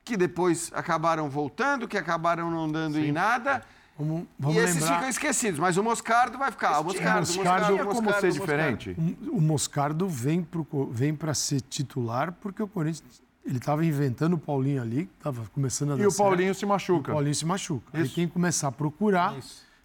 que 0.06 0.16
depois 0.16 0.72
acabaram 0.74 1.30
voltando, 1.30 1.90
que 1.90 1.98
acabaram 1.98 2.50
não 2.50 2.72
dando 2.72 2.96
Sim. 2.96 3.08
em 3.08 3.12
nada. 3.12 3.64
Vamos, 3.98 4.26
vamos 4.40 4.58
e 4.58 4.60
esses 4.60 4.76
lembrar... 4.76 4.96
ficam 4.96 5.10
esquecidos, 5.10 5.60
mas 5.60 5.78
o 5.78 5.84
Moscardo 5.84 6.38
vai 6.38 6.52
ficar. 6.52 6.80
O 6.80 6.84
Moscardo, 6.86 7.18
o 7.18 7.20
Moscardo, 7.20 7.76
Moscardo, 7.76 7.96
como 7.96 8.14
ser 8.20 8.32
diferente? 8.32 8.96
O 9.32 9.42
Moscardo 9.42 10.08
vem 10.08 10.42
para 10.44 10.64
vem 10.92 11.18
ser 11.34 11.62
titular 11.62 12.32
porque 12.34 12.64
o 12.64 12.68
Corinthians 12.68 13.22
ele 13.46 13.58
estava 13.58 13.86
inventando 13.86 14.34
o 14.34 14.38
Paulinho 14.38 14.82
ali, 14.82 15.10
estava 15.18 15.44
começando 15.54 15.94
a 15.94 15.96
dar 15.96 16.04
E 16.04 16.08
o 16.08 16.14
Paulinho 16.14 16.50
certo. 16.50 16.60
se 16.60 16.66
machuca. 16.66 17.12
O 17.12 17.16
Paulinho 17.16 17.36
se 17.36 17.46
machuca. 17.46 17.98
Isso. 17.98 18.04
Aí 18.04 18.10
quem 18.10 18.28
começar 18.28 18.68
a 18.68 18.72
procurar. 18.72 19.36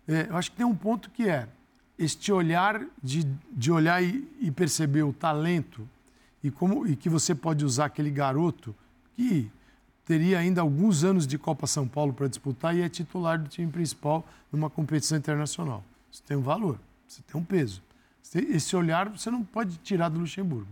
É, 0.06 0.26
eu 0.28 0.36
acho 0.36 0.50
que 0.50 0.56
tem 0.56 0.66
um 0.66 0.74
ponto 0.74 1.10
que 1.10 1.28
é 1.28 1.48
este 1.98 2.30
olhar 2.30 2.82
de, 3.02 3.26
de 3.50 3.72
olhar 3.72 4.02
e, 4.02 4.28
e 4.40 4.50
perceber 4.50 5.02
o 5.02 5.12
talento 5.12 5.88
e, 6.44 6.50
como, 6.50 6.86
e 6.86 6.94
que 6.94 7.08
você 7.08 7.34
pode 7.34 7.64
usar 7.64 7.86
aquele 7.86 8.10
garoto 8.10 8.74
que 9.16 9.50
teria 10.06 10.38
ainda 10.38 10.60
alguns 10.60 11.02
anos 11.04 11.26
de 11.26 11.36
Copa 11.36 11.66
São 11.66 11.86
Paulo 11.86 12.12
para 12.12 12.28
disputar 12.28 12.74
e 12.74 12.80
é 12.80 12.88
titular 12.88 13.38
do 13.38 13.48
time 13.48 13.70
principal 13.70 14.24
numa 14.50 14.70
competição 14.70 15.18
internacional. 15.18 15.84
Isso 16.10 16.22
tem 16.22 16.36
um 16.36 16.42
valor, 16.42 16.78
isso 17.06 17.22
tem 17.24 17.38
um 17.38 17.44
peso. 17.44 17.82
Esse 18.34 18.74
olhar 18.76 19.08
você 19.08 19.30
não 19.30 19.42
pode 19.44 19.76
tirar 19.78 20.08
do 20.08 20.20
Luxemburgo. 20.20 20.68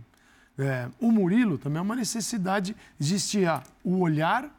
É, 0.57 0.87
o 1.01 1.11
Murilo 1.11 1.57
também 1.57 1.79
é 1.79 1.81
uma 1.81 1.95
necessidade, 1.95 2.75
existia 2.99 3.61
o 3.83 3.99
olhar 3.99 4.49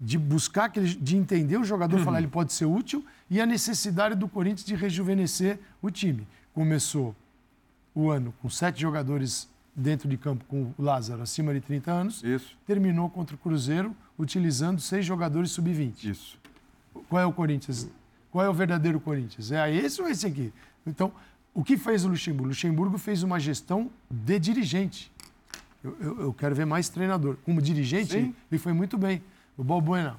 de 0.00 0.16
buscar, 0.16 0.66
aquele, 0.66 0.94
de 0.94 1.16
entender 1.16 1.56
o 1.56 1.64
jogador, 1.64 1.98
uhum. 1.98 2.04
falar 2.04 2.18
ele 2.18 2.28
pode 2.28 2.52
ser 2.52 2.64
útil, 2.64 3.04
e 3.28 3.40
a 3.40 3.44
necessidade 3.44 4.14
do 4.14 4.28
Corinthians 4.28 4.64
de 4.64 4.76
rejuvenescer 4.76 5.58
o 5.82 5.90
time. 5.90 6.26
Começou 6.54 7.14
o 7.92 8.08
ano 8.10 8.32
com 8.40 8.48
sete 8.48 8.80
jogadores 8.80 9.48
dentro 9.74 10.08
de 10.08 10.16
campo 10.16 10.44
com 10.46 10.72
o 10.76 10.82
Lázaro 10.82 11.22
acima 11.22 11.54
de 11.54 11.60
30 11.60 11.90
anos. 11.90 12.22
Isso. 12.22 12.56
Terminou 12.66 13.08
contra 13.08 13.34
o 13.34 13.38
Cruzeiro 13.38 13.94
utilizando 14.18 14.80
seis 14.80 15.04
jogadores 15.04 15.50
sub-20. 15.52 16.04
Isso. 16.04 16.38
Qual 17.08 17.20
é 17.22 17.26
o 17.26 17.32
Corinthians? 17.32 17.88
Qual 18.30 18.44
é 18.44 18.48
o 18.48 18.52
verdadeiro 18.52 19.00
Corinthians? 19.00 19.50
É 19.50 19.74
esse 19.74 20.00
ou 20.00 20.08
esse 20.08 20.26
aqui? 20.26 20.52
Então, 20.86 21.12
o 21.54 21.64
que 21.64 21.76
fez 21.76 22.04
o 22.04 22.08
Luxemburgo? 22.08 22.44
O 22.44 22.48
Luxemburgo 22.48 22.98
fez 22.98 23.22
uma 23.22 23.40
gestão 23.40 23.90
de 24.10 24.38
dirigente. 24.38 25.10
Eu, 25.82 25.96
eu, 26.00 26.20
eu 26.20 26.32
quero 26.32 26.54
ver 26.54 26.66
mais 26.66 26.88
treinador. 26.88 27.36
Como 27.44 27.60
dirigente, 27.60 28.12
Sim. 28.12 28.34
ele 28.50 28.58
foi 28.58 28.72
muito 28.72 28.98
bem. 28.98 29.22
O 29.56 29.64
Balbuena 29.64 30.18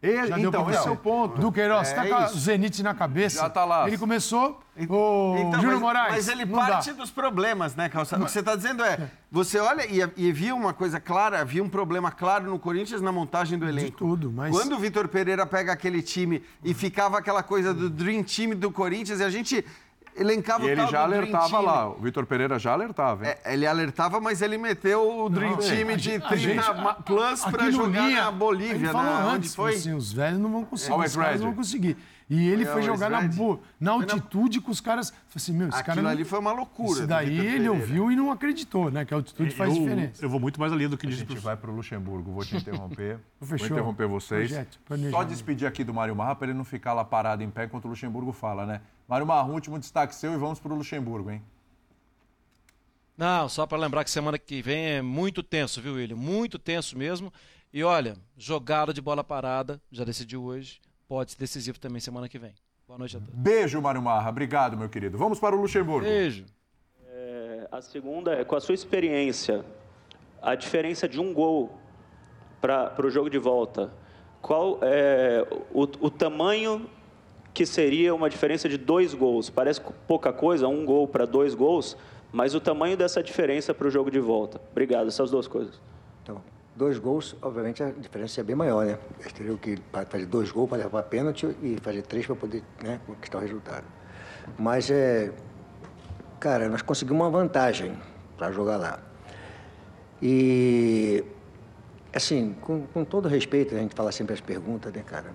ele, 0.00 0.46
então, 0.46 0.70
esse 0.70 0.86
é 0.86 0.90
o 0.90 0.96
ponto. 0.96 1.40
Do 1.40 1.50
Queiroz, 1.50 1.90
é, 1.90 1.94
tá 1.94 2.06
com 2.06 2.24
o 2.24 2.38
Zenit 2.38 2.82
na 2.84 2.94
cabeça. 2.94 3.40
Já 3.40 3.50
tá 3.50 3.64
lá. 3.64 3.88
Ele 3.88 3.98
começou, 3.98 4.60
o 4.76 5.36
então, 5.36 5.54
Júlio 5.54 5.72
mas, 5.72 5.80
Moraes. 5.80 6.14
Mas 6.14 6.28
ele 6.28 6.46
parte 6.46 6.92
dá. 6.92 6.98
dos 6.98 7.10
problemas, 7.10 7.74
né, 7.74 7.88
Calçado? 7.88 8.22
O 8.22 8.26
que 8.26 8.30
você 8.30 8.38
está 8.38 8.54
dizendo 8.54 8.84
é, 8.84 9.10
você 9.28 9.58
olha 9.58 9.84
e, 9.86 9.98
e 10.16 10.30
via 10.30 10.54
uma 10.54 10.72
coisa 10.72 11.00
clara, 11.00 11.40
havia 11.40 11.64
um 11.64 11.68
problema 11.68 12.12
claro 12.12 12.48
no 12.48 12.60
Corinthians 12.60 13.00
na 13.00 13.10
montagem 13.10 13.58
do 13.58 13.68
elenco. 13.68 13.90
De 13.90 13.96
tudo, 13.96 14.30
mas... 14.30 14.52
Quando 14.52 14.76
o 14.76 14.78
Vitor 14.78 15.08
Pereira 15.08 15.44
pega 15.44 15.72
aquele 15.72 16.00
time 16.00 16.44
e 16.62 16.72
ficava 16.72 17.18
aquela 17.18 17.42
coisa 17.42 17.74
do 17.74 17.90
Dream 17.90 18.22
Team 18.22 18.50
do 18.50 18.70
Corinthians, 18.70 19.18
e 19.18 19.24
a 19.24 19.30
gente 19.30 19.64
elencava 20.18 20.66
e 20.66 20.70
ele 20.70 20.86
já 20.86 21.02
alertava 21.02 21.60
lá, 21.60 21.88
o 21.88 22.00
Vitor 22.00 22.26
Pereira 22.26 22.58
já 22.58 22.72
alertava. 22.72 23.26
Hein? 23.26 23.34
É, 23.44 23.54
ele 23.54 23.66
alertava, 23.66 24.20
mas 24.20 24.42
ele 24.42 24.58
meteu 24.58 25.24
o 25.24 25.28
Dream 25.28 25.52
não, 25.52 25.58
Team 25.58 25.90
é, 25.90 25.96
de 25.96 26.18
30 26.18 26.36
gente, 26.36 26.62
plus 27.04 27.44
para 27.44 27.70
jogar 27.70 28.08
linha, 28.08 28.24
na 28.24 28.30
Bolívia, 28.30 28.90
falou 28.90 29.14
né? 29.14 29.30
Antes, 29.34 29.54
foi? 29.54 29.74
Assim, 29.74 29.94
os 29.94 30.12
velhos 30.12 30.38
não 30.38 30.50
vão 30.50 30.64
conseguir, 30.64 30.94
é, 30.94 31.04
os 31.04 31.16
caras 31.16 31.40
não 31.40 31.46
vão 31.48 31.56
conseguir. 31.56 31.96
E 32.30 32.46
ele 32.48 32.66
foi 32.66 32.82
jogar 32.82 33.08
na, 33.08 33.22
boa, 33.22 33.58
na 33.80 33.92
altitude 33.92 34.60
com 34.60 34.70
os 34.70 34.80
caras. 34.80 35.14
Assim, 35.34 35.52
meu, 35.52 35.68
esse 35.68 35.78
Aquilo 35.78 35.96
cara 35.96 36.10
ali 36.10 36.24
foi 36.24 36.38
uma 36.38 36.52
loucura. 36.52 36.98
Isso 36.98 37.06
daí 37.06 37.38
ele 37.38 37.68
ouviu 37.68 38.12
e 38.12 38.16
não 38.16 38.30
acreditou, 38.30 38.90
né? 38.90 39.04
Que 39.04 39.14
a 39.14 39.16
altitude 39.16 39.54
faz 39.54 39.74
eu, 39.74 39.80
diferença. 39.80 40.24
Eu 40.24 40.28
vou 40.28 40.38
muito 40.38 40.60
mais 40.60 40.70
ali 40.70 40.86
do 40.86 40.98
que 40.98 41.06
A 41.06 41.10
gente 41.10 41.38
vai 41.38 41.56
para 41.56 41.70
o 41.70 41.74
Luxemburgo. 41.74 42.30
Vou 42.30 42.44
te 42.44 42.54
interromper. 42.56 43.18
Fechou. 43.40 43.68
Vou 43.68 43.78
interromper 43.78 44.06
vocês. 44.06 44.50
Projeto, 44.84 45.10
Só 45.10 45.24
despedir 45.24 45.66
aqui 45.66 45.82
do 45.82 45.94
Mário 45.94 46.14
Marra 46.14 46.34
para 46.34 46.48
ele 46.48 46.56
não 46.56 46.64
ficar 46.64 46.92
lá 46.92 47.04
parado 47.04 47.42
em 47.42 47.48
pé 47.48 47.64
enquanto 47.64 47.86
o 47.86 47.88
Luxemburgo 47.88 48.32
fala, 48.32 48.66
né? 48.66 48.82
Mário 49.08 49.26
Marra, 49.26 49.48
último 49.48 49.78
destaque 49.78 50.14
seu 50.14 50.34
e 50.34 50.36
vamos 50.36 50.60
para 50.60 50.72
o 50.72 50.76
Luxemburgo, 50.76 51.30
hein? 51.30 51.42
Não, 53.16 53.48
só 53.48 53.66
para 53.66 53.78
lembrar 53.78 54.04
que 54.04 54.10
semana 54.10 54.38
que 54.38 54.60
vem 54.60 54.86
é 54.86 55.02
muito 55.02 55.42
tenso, 55.42 55.80
viu, 55.80 55.94
William? 55.94 56.14
Muito 56.14 56.58
tenso 56.58 56.96
mesmo. 56.96 57.32
E 57.72 57.82
olha, 57.82 58.16
jogada 58.36 58.92
de 58.92 59.00
bola 59.00 59.24
parada, 59.24 59.80
já 59.90 60.04
decidiu 60.04 60.42
hoje, 60.44 60.78
pode 61.08 61.32
ser 61.32 61.38
decisivo 61.38 61.80
também 61.80 62.00
semana 62.00 62.28
que 62.28 62.38
vem. 62.38 62.54
Boa 62.86 62.98
noite 62.98 63.16
a 63.16 63.20
todos. 63.20 63.34
Beijo, 63.34 63.80
Mário 63.80 64.02
Marra. 64.02 64.28
Obrigado, 64.28 64.76
meu 64.76 64.88
querido. 64.88 65.16
Vamos 65.16 65.40
para 65.40 65.56
o 65.56 65.60
Luxemburgo. 65.60 66.06
Beijo. 66.06 66.44
É, 67.06 67.66
a 67.72 67.80
segunda 67.80 68.34
é, 68.34 68.44
com 68.44 68.54
a 68.54 68.60
sua 68.60 68.74
experiência, 68.74 69.64
a 70.40 70.54
diferença 70.54 71.08
de 71.08 71.18
um 71.18 71.32
gol 71.32 71.76
para 72.60 72.94
o 73.04 73.10
jogo 73.10 73.30
de 73.30 73.38
volta, 73.38 73.92
qual 74.40 74.78
é 74.82 75.46
o, 75.72 75.82
o 75.82 76.10
tamanho 76.10 76.88
que 77.54 77.64
seria 77.66 78.14
uma 78.14 78.28
diferença 78.28 78.68
de 78.68 78.76
dois 78.76 79.14
gols? 79.14 79.50
Parece 79.50 79.80
pouca 80.06 80.32
coisa, 80.32 80.68
um 80.68 80.84
gol 80.84 81.08
para 81.08 81.24
dois 81.24 81.54
gols, 81.54 81.96
mas 82.30 82.54
o 82.54 82.60
tamanho 82.60 82.96
dessa 82.96 83.22
diferença 83.22 83.72
para 83.72 83.86
o 83.86 83.90
jogo 83.90 84.10
de 84.10 84.20
volta. 84.20 84.60
Obrigado, 84.70 85.08
essas 85.08 85.30
duas 85.30 85.48
coisas. 85.48 85.80
Então, 86.22 86.42
dois 86.78 86.96
gols, 86.96 87.36
obviamente 87.42 87.82
a 87.82 87.90
diferença 87.90 88.40
é 88.40 88.44
bem 88.44 88.54
maior, 88.54 88.86
né? 88.86 88.96
Eles 89.18 89.32
teriam 89.32 89.56
que 89.56 89.76
fazer 90.08 90.26
dois 90.26 90.50
gols 90.52 90.68
para 90.68 90.78
levar 90.78 91.02
pênalti 91.02 91.44
e 91.60 91.76
fazer 91.82 92.02
três 92.02 92.24
para 92.24 92.36
poder 92.36 92.62
né, 92.82 93.00
conquistar 93.04 93.38
o 93.38 93.40
resultado. 93.40 93.84
Mas, 94.56 94.88
é, 94.90 95.32
cara, 96.38 96.68
nós 96.68 96.80
conseguimos 96.80 97.20
uma 97.20 97.30
vantagem 97.30 97.98
para 98.36 98.52
jogar 98.52 98.76
lá. 98.76 99.00
E, 100.22 101.24
assim, 102.14 102.54
com, 102.60 102.86
com 102.86 103.04
todo 103.04 103.28
respeito, 103.28 103.74
a 103.74 103.78
gente 103.78 103.94
fala 103.94 104.12
sempre 104.12 104.34
as 104.34 104.40
perguntas, 104.40 104.92
né, 104.92 105.02
cara? 105.04 105.32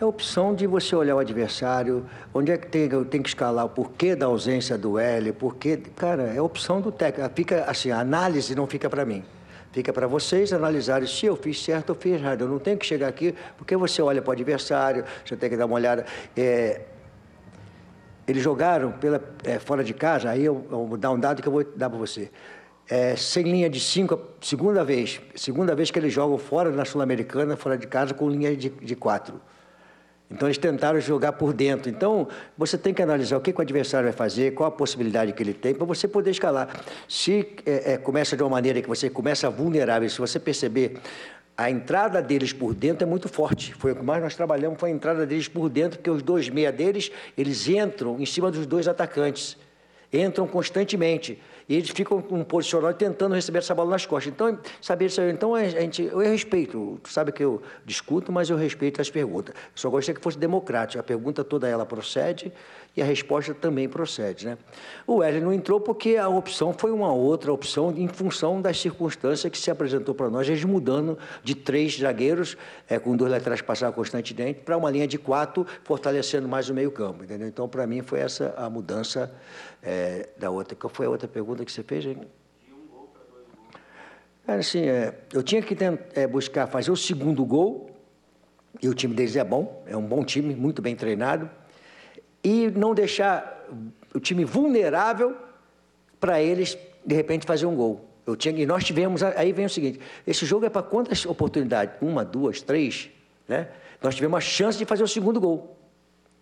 É 0.00 0.04
a 0.04 0.06
opção 0.06 0.54
de 0.54 0.66
você 0.66 0.94
olhar 0.94 1.16
o 1.16 1.18
adversário, 1.18 2.06
onde 2.32 2.52
é 2.52 2.56
que 2.56 2.68
tem, 2.68 2.88
tem 3.04 3.22
que 3.22 3.28
escalar 3.28 3.64
o 3.64 3.68
porquê 3.68 4.14
da 4.14 4.26
ausência 4.26 4.78
do 4.78 4.98
L, 4.98 5.32
porquê. 5.32 5.76
Cara, 5.76 6.22
é 6.24 6.38
a 6.38 6.42
opção 6.42 6.80
do 6.80 6.90
técnico. 6.90 7.30
Fica 7.34 7.64
assim, 7.64 7.90
a 7.90 8.00
análise 8.00 8.54
não 8.54 8.66
fica 8.66 8.88
para 8.88 9.04
mim. 9.04 9.24
Fica 9.72 9.90
para 9.92 10.06
vocês 10.06 10.52
analisarem 10.52 11.08
se 11.08 11.24
eu 11.24 11.34
fiz 11.34 11.62
certo 11.62 11.90
ou 11.90 11.96
fiz 11.96 12.20
errado. 12.20 12.42
Eu 12.42 12.48
não 12.48 12.58
tenho 12.58 12.76
que 12.76 12.84
chegar 12.84 13.08
aqui, 13.08 13.34
porque 13.56 13.74
você 13.74 14.02
olha 14.02 14.20
para 14.20 14.28
o 14.28 14.32
adversário, 14.32 15.04
você 15.24 15.34
tem 15.34 15.48
que 15.48 15.56
dar 15.56 15.64
uma 15.64 15.76
olhada. 15.76 16.04
É, 16.36 16.82
eles 18.28 18.42
jogaram 18.42 18.92
pela, 18.92 19.22
é, 19.42 19.58
fora 19.58 19.82
de 19.82 19.94
casa, 19.94 20.30
aí 20.30 20.44
eu, 20.44 20.66
eu, 20.70 20.86
vou 20.86 20.98
dar 20.98 21.10
um 21.10 21.18
dado 21.18 21.40
que 21.40 21.48
eu 21.48 21.52
vou 21.52 21.64
dar 21.64 21.88
para 21.88 21.98
você. 21.98 22.30
É, 22.86 23.16
sem 23.16 23.44
linha 23.44 23.70
de 23.70 23.80
cinco, 23.80 24.20
segunda 24.42 24.84
vez. 24.84 25.20
Segunda 25.34 25.74
vez 25.74 25.90
que 25.90 25.98
eles 25.98 26.12
jogam 26.12 26.36
fora 26.36 26.70
na 26.70 26.84
Sul-Americana, 26.84 27.56
fora 27.56 27.78
de 27.78 27.86
casa, 27.86 28.12
com 28.12 28.28
linha 28.28 28.54
de, 28.54 28.68
de 28.68 28.94
quatro. 28.94 29.40
Então 30.32 30.48
eles 30.48 30.58
tentaram 30.58 31.00
jogar 31.00 31.32
por 31.32 31.52
dentro. 31.52 31.90
Então 31.90 32.26
você 32.56 32.78
tem 32.78 32.92
que 32.94 33.02
analisar 33.02 33.36
o 33.36 33.40
que, 33.40 33.52
que 33.52 33.58
o 33.58 33.62
adversário 33.62 34.06
vai 34.06 34.12
fazer, 34.12 34.54
qual 34.54 34.68
a 34.68 34.72
possibilidade 34.72 35.32
que 35.32 35.42
ele 35.42 35.54
tem 35.54 35.74
para 35.74 35.84
você 35.84 36.08
poder 36.08 36.30
escalar. 36.30 36.68
Se 37.08 37.46
é, 37.66 37.92
é, 37.92 37.96
começa 37.98 38.36
de 38.36 38.42
uma 38.42 38.50
maneira 38.50 38.80
que 38.80 38.88
você 38.88 39.10
começa 39.10 39.48
vulnerável, 39.50 40.08
se 40.08 40.18
você 40.18 40.40
perceber 40.40 40.96
a 41.56 41.70
entrada 41.70 42.22
deles 42.22 42.52
por 42.52 42.74
dentro 42.74 43.06
é 43.06 43.06
muito 43.06 43.28
forte. 43.28 43.74
Foi 43.74 43.92
o 43.92 43.96
que 43.96 44.02
mais 44.02 44.22
nós 44.22 44.34
trabalhamos, 44.34 44.80
foi 44.80 44.90
a 44.90 44.92
entrada 44.92 45.26
deles 45.26 45.48
por 45.48 45.68
dentro, 45.68 45.98
porque 45.98 46.10
os 46.10 46.22
dois 46.22 46.48
meia 46.48 46.72
deles, 46.72 47.12
eles 47.36 47.68
entram 47.68 48.18
em 48.18 48.26
cima 48.26 48.50
dos 48.50 48.66
dois 48.66 48.88
atacantes. 48.88 49.56
Entram 50.12 50.46
constantemente. 50.46 51.40
E 51.68 51.76
eles 51.76 51.90
ficam 51.90 52.24
um 52.30 52.44
posicionado 52.44 52.94
tentando 52.94 53.34
receber 53.34 53.58
essa 53.58 53.74
bola 53.74 53.90
nas 53.90 54.06
costas. 54.06 54.32
Então, 54.32 54.58
saber 54.80 55.06
isso 55.06 55.20
Então, 55.22 55.54
a 55.54 55.68
gente, 55.68 56.02
eu 56.02 56.18
respeito. 56.18 56.98
Tu 57.02 57.08
sabe 57.08 57.32
que 57.32 57.42
eu 57.42 57.62
discuto, 57.84 58.32
mas 58.32 58.50
eu 58.50 58.56
respeito 58.56 59.00
as 59.00 59.10
perguntas. 59.10 59.54
Só 59.74 59.88
gostaria 59.90 60.16
que 60.16 60.22
fosse 60.22 60.38
democrático. 60.38 61.00
A 61.00 61.02
pergunta 61.02 61.44
toda 61.44 61.68
ela 61.68 61.86
procede 61.86 62.52
e 62.96 63.00
a 63.00 63.04
resposta 63.04 63.54
também 63.54 63.88
procede. 63.88 64.46
Né? 64.46 64.58
O 65.06 65.16
Wesley 65.16 65.42
não 65.42 65.52
entrou 65.52 65.80
porque 65.80 66.16
a 66.16 66.28
opção 66.28 66.72
foi 66.72 66.90
uma 66.90 67.12
outra 67.12 67.52
opção 67.52 67.92
em 67.96 68.06
função 68.06 68.60
das 68.60 68.78
circunstâncias 68.80 69.50
que 69.50 69.58
se 69.58 69.70
apresentou 69.70 70.14
para 70.14 70.28
nós, 70.28 70.48
eles 70.48 70.64
mudando 70.64 71.18
de 71.42 71.54
três 71.54 71.98
zagueiros, 71.98 72.56
é, 72.88 72.98
com 72.98 73.16
dois 73.16 73.30
laterais 73.30 73.62
passar 73.62 73.90
constantemente, 73.92 74.60
para 74.60 74.76
uma 74.76 74.90
linha 74.90 75.06
de 75.06 75.18
quatro, 75.18 75.66
fortalecendo 75.84 76.46
mais 76.46 76.68
o 76.68 76.74
meio 76.74 76.90
campo. 76.90 77.24
Entendeu? 77.24 77.48
Então, 77.48 77.68
para 77.68 77.86
mim, 77.86 78.02
foi 78.02 78.20
essa 78.20 78.54
a 78.56 78.68
mudança 78.68 79.34
é, 79.82 80.28
da 80.36 80.50
outra. 80.50 80.76
Qual 80.76 80.92
foi 80.92 81.06
a 81.06 81.10
outra 81.10 81.26
pergunta 81.26 81.64
que 81.64 81.72
você 81.72 81.82
fez? 81.82 82.04
Hein? 82.04 82.18
Era 84.46 84.58
assim, 84.58 84.82
é, 84.82 85.14
eu 85.32 85.42
tinha 85.42 85.62
que 85.62 85.74
tentar, 85.74 86.04
é, 86.14 86.26
buscar 86.26 86.66
fazer 86.66 86.90
o 86.90 86.96
segundo 86.96 87.44
gol, 87.44 87.90
e 88.82 88.88
o 88.88 88.94
time 88.94 89.14
deles 89.14 89.36
é 89.36 89.44
bom, 89.44 89.82
é 89.86 89.96
um 89.96 90.02
bom 90.02 90.24
time, 90.24 90.54
muito 90.54 90.82
bem 90.82 90.96
treinado, 90.96 91.48
e 92.42 92.70
não 92.70 92.94
deixar 92.94 93.66
o 94.14 94.20
time 94.20 94.44
vulnerável 94.44 95.36
para 96.20 96.40
eles, 96.40 96.76
de 97.04 97.14
repente, 97.14 97.46
fazer 97.46 97.66
um 97.66 97.74
gol. 97.74 98.04
Eu 98.26 98.36
tinha, 98.36 98.60
e 98.60 98.66
nós 98.66 98.84
tivemos, 98.84 99.22
aí 99.22 99.52
vem 99.52 99.66
o 99.66 99.70
seguinte, 99.70 100.00
esse 100.26 100.46
jogo 100.46 100.64
é 100.64 100.70
para 100.70 100.82
quantas 100.82 101.26
oportunidades? 101.26 101.96
Uma, 102.00 102.24
duas, 102.24 102.62
três? 102.62 103.10
Né? 103.48 103.68
Nós 104.00 104.14
tivemos 104.14 104.36
a 104.38 104.40
chance 104.40 104.78
de 104.78 104.84
fazer 104.84 105.02
o 105.02 105.08
segundo 105.08 105.40
gol. 105.40 105.76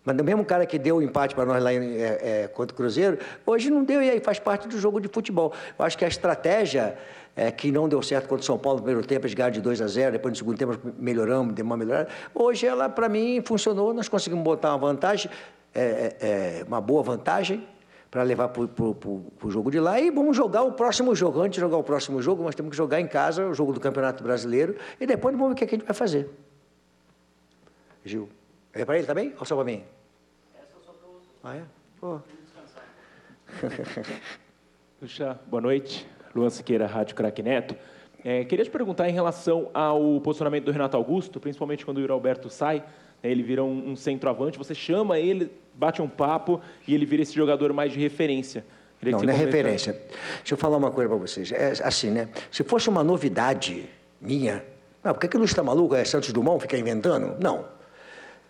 Mas 0.05 0.19
o 0.19 0.25
mesmo 0.25 0.45
cara 0.45 0.65
que 0.65 0.79
deu 0.79 0.97
o 0.97 1.03
empate 1.03 1.35
para 1.35 1.45
nós 1.45 1.63
lá 1.63 1.73
em, 1.73 1.97
é, 1.97 2.43
é, 2.43 2.49
contra 2.49 2.73
o 2.75 2.77
Cruzeiro, 2.77 3.19
hoje 3.45 3.71
não 3.71 3.85
deu, 3.85 4.03
e 4.03 4.11
aí 4.11 4.21
faz 4.21 4.39
parte 4.39 4.67
do 4.67 4.79
jogo 4.79 5.01
de 5.01 5.09
futebol. 5.09 5.53
Eu 5.79 5.85
acho 5.85 5.97
que 5.97 6.05
a 6.05 6.09
estratégia 6.09 6.97
é, 7.37 7.51
que 7.51 7.71
não 7.71 7.89
deu 7.89 8.03
certo 8.03 8.27
contra 8.27 8.43
o 8.43 8.47
São 8.47 8.59
Paulo 8.59 8.79
no 8.79 8.85
primeiro 8.85 9.07
tempo, 9.07 9.27
eles 9.27 9.35
ganharam 9.35 9.53
de 9.53 9.61
2 9.61 9.81
a 9.83 9.87
0, 9.87 10.13
depois 10.13 10.33
no 10.33 10.37
segundo 10.37 10.59
tempo 10.59 10.79
melhoramos, 10.99 11.55
deu 11.55 11.65
uma 11.65 11.77
melhorada. 11.77 12.09
Hoje 12.35 12.67
ela, 12.67 12.89
para 12.89 13.09
mim, 13.09 13.43
funcionou, 13.45 13.93
nós 13.93 14.09
conseguimos 14.09 14.43
botar 14.43 14.71
uma 14.71 14.79
vantagem, 14.79 15.31
é, 15.75 16.17
é, 16.21 16.61
é 16.61 16.65
uma 16.67 16.81
boa 16.81 17.03
vantagem, 17.03 17.67
para 18.11 18.25
levar 18.25 18.49
para 18.49 18.63
o 18.63 19.51
jogo 19.51 19.71
de 19.71 19.79
lá 19.79 20.01
e 20.01 20.11
vamos 20.11 20.37
jogar 20.37 20.63
o 20.63 20.73
próximo 20.73 21.15
jogo. 21.15 21.41
Antes 21.41 21.55
de 21.55 21.61
jogar 21.61 21.77
o 21.77 21.85
próximo 21.85 22.21
jogo, 22.21 22.43
nós 22.43 22.55
temos 22.55 22.71
que 22.71 22.77
jogar 22.77 23.01
em 23.01 23.07
casa 23.07 23.47
o 23.47 23.55
jogo 23.55 23.73
do 23.73 23.79
Campeonato 23.79 24.25
Brasileiro 24.25 24.77
e 24.99 25.07
depois 25.07 25.35
vamos 25.37 25.51
ver 25.51 25.53
o 25.53 25.57
que, 25.57 25.65
é 25.65 25.67
que 25.69 25.75
a 25.77 25.79
gente 25.79 25.87
vai 25.87 25.95
fazer. 25.95 26.29
Gil. 28.05 28.29
É 28.73 28.85
para 28.85 28.99
ele 28.99 29.07
também 29.07 29.33
ou 29.39 29.47
só 29.47 29.55
para 29.55 29.65
mim? 29.65 29.85
Essa 30.55 30.81
só 30.85 30.93
para 30.93 31.09
você. 31.09 31.29
Ah, 31.45 31.57
é? 31.57 31.63
Pô. 32.01 32.21
Puxa, 34.99 35.39
boa 35.47 35.61
noite. 35.61 36.07
Luan 36.35 36.51
Siqueira, 36.51 36.87
Rádio 36.87 37.15
Craque 37.15 37.43
Neto. 37.43 37.77
É, 38.25 38.45
queria 38.45 38.65
te 38.65 38.71
perguntar 38.71 39.09
em 39.09 39.13
relação 39.13 39.71
ao 39.73 40.21
posicionamento 40.21 40.65
do 40.65 40.73
Renato 40.73 40.97
Augusto, 40.97 41.41
principalmente 41.41 41.85
quando 41.85 41.99
o 41.99 42.01
Yuri 42.01 42.13
Alberto 42.13 42.51
sai, 42.51 42.85
ele 43.23 43.43
vira 43.43 43.63
um, 43.63 43.91
um 43.91 43.97
centroavante, 43.97 44.57
você 44.59 44.75
chama 44.75 45.19
ele, 45.19 45.51
bate 45.75 46.01
um 46.01 46.09
papo 46.09 46.61
e 46.87 46.95
ele 46.95 47.05
vira 47.05 47.23
esse 47.23 47.35
jogador 47.35 47.73
mais 47.73 47.93
de 47.93 47.99
referência. 47.99 48.65
Queria 48.99 49.17
não, 49.17 49.23
não 49.23 49.33
é 49.33 49.37
referência. 49.37 49.93
Deixa 50.39 50.55
eu 50.55 50.59
falar 50.59 50.77
uma 50.77 50.91
coisa 50.91 51.09
para 51.09 51.19
vocês. 51.19 51.51
É 51.53 51.73
assim, 51.83 52.11
né? 52.11 52.29
Se 52.51 52.63
fosse 52.63 52.89
uma 52.89 53.03
novidade 53.03 53.89
minha, 54.21 54.63
não, 55.03 55.15
por 55.15 55.27
que, 55.27 55.37
está 55.39 55.63
maluco? 55.63 55.95
É 55.95 56.05
Santos 56.05 56.33
Dumont 56.33 56.61
ficar 56.61 56.77
inventando? 56.77 57.37
Não. 57.43 57.65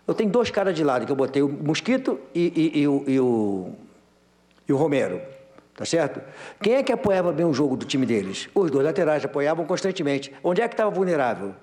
Eu 0.05 0.13
tenho 0.13 0.29
dois 0.29 0.51
caras 0.51 0.75
de 0.75 0.83
lado, 0.83 1.05
que 1.05 1.11
eu 1.11 1.15
botei 1.15 1.41
o 1.41 1.47
Mosquito 1.47 2.19
e, 2.35 2.71
e, 2.75 2.81
e, 2.81 2.87
o, 2.87 3.03
e, 3.07 3.19
o, 3.19 3.73
e 4.67 4.73
o 4.73 4.77
Romero. 4.77 5.21
Tá 5.73 5.85
certo? 5.85 6.21
Quem 6.61 6.73
é 6.73 6.83
que 6.83 6.91
apoiava 6.91 7.31
bem 7.31 7.45
o 7.45 7.53
jogo 7.53 7.77
do 7.77 7.85
time 7.85 8.05
deles? 8.05 8.49
Os 8.53 8.69
dois 8.69 8.85
laterais 8.85 9.23
apoiavam 9.23 9.65
constantemente. 9.65 10.33
Onde 10.43 10.61
é 10.61 10.67
que 10.67 10.73
estava 10.73 10.89
vulnerável? 10.89 11.55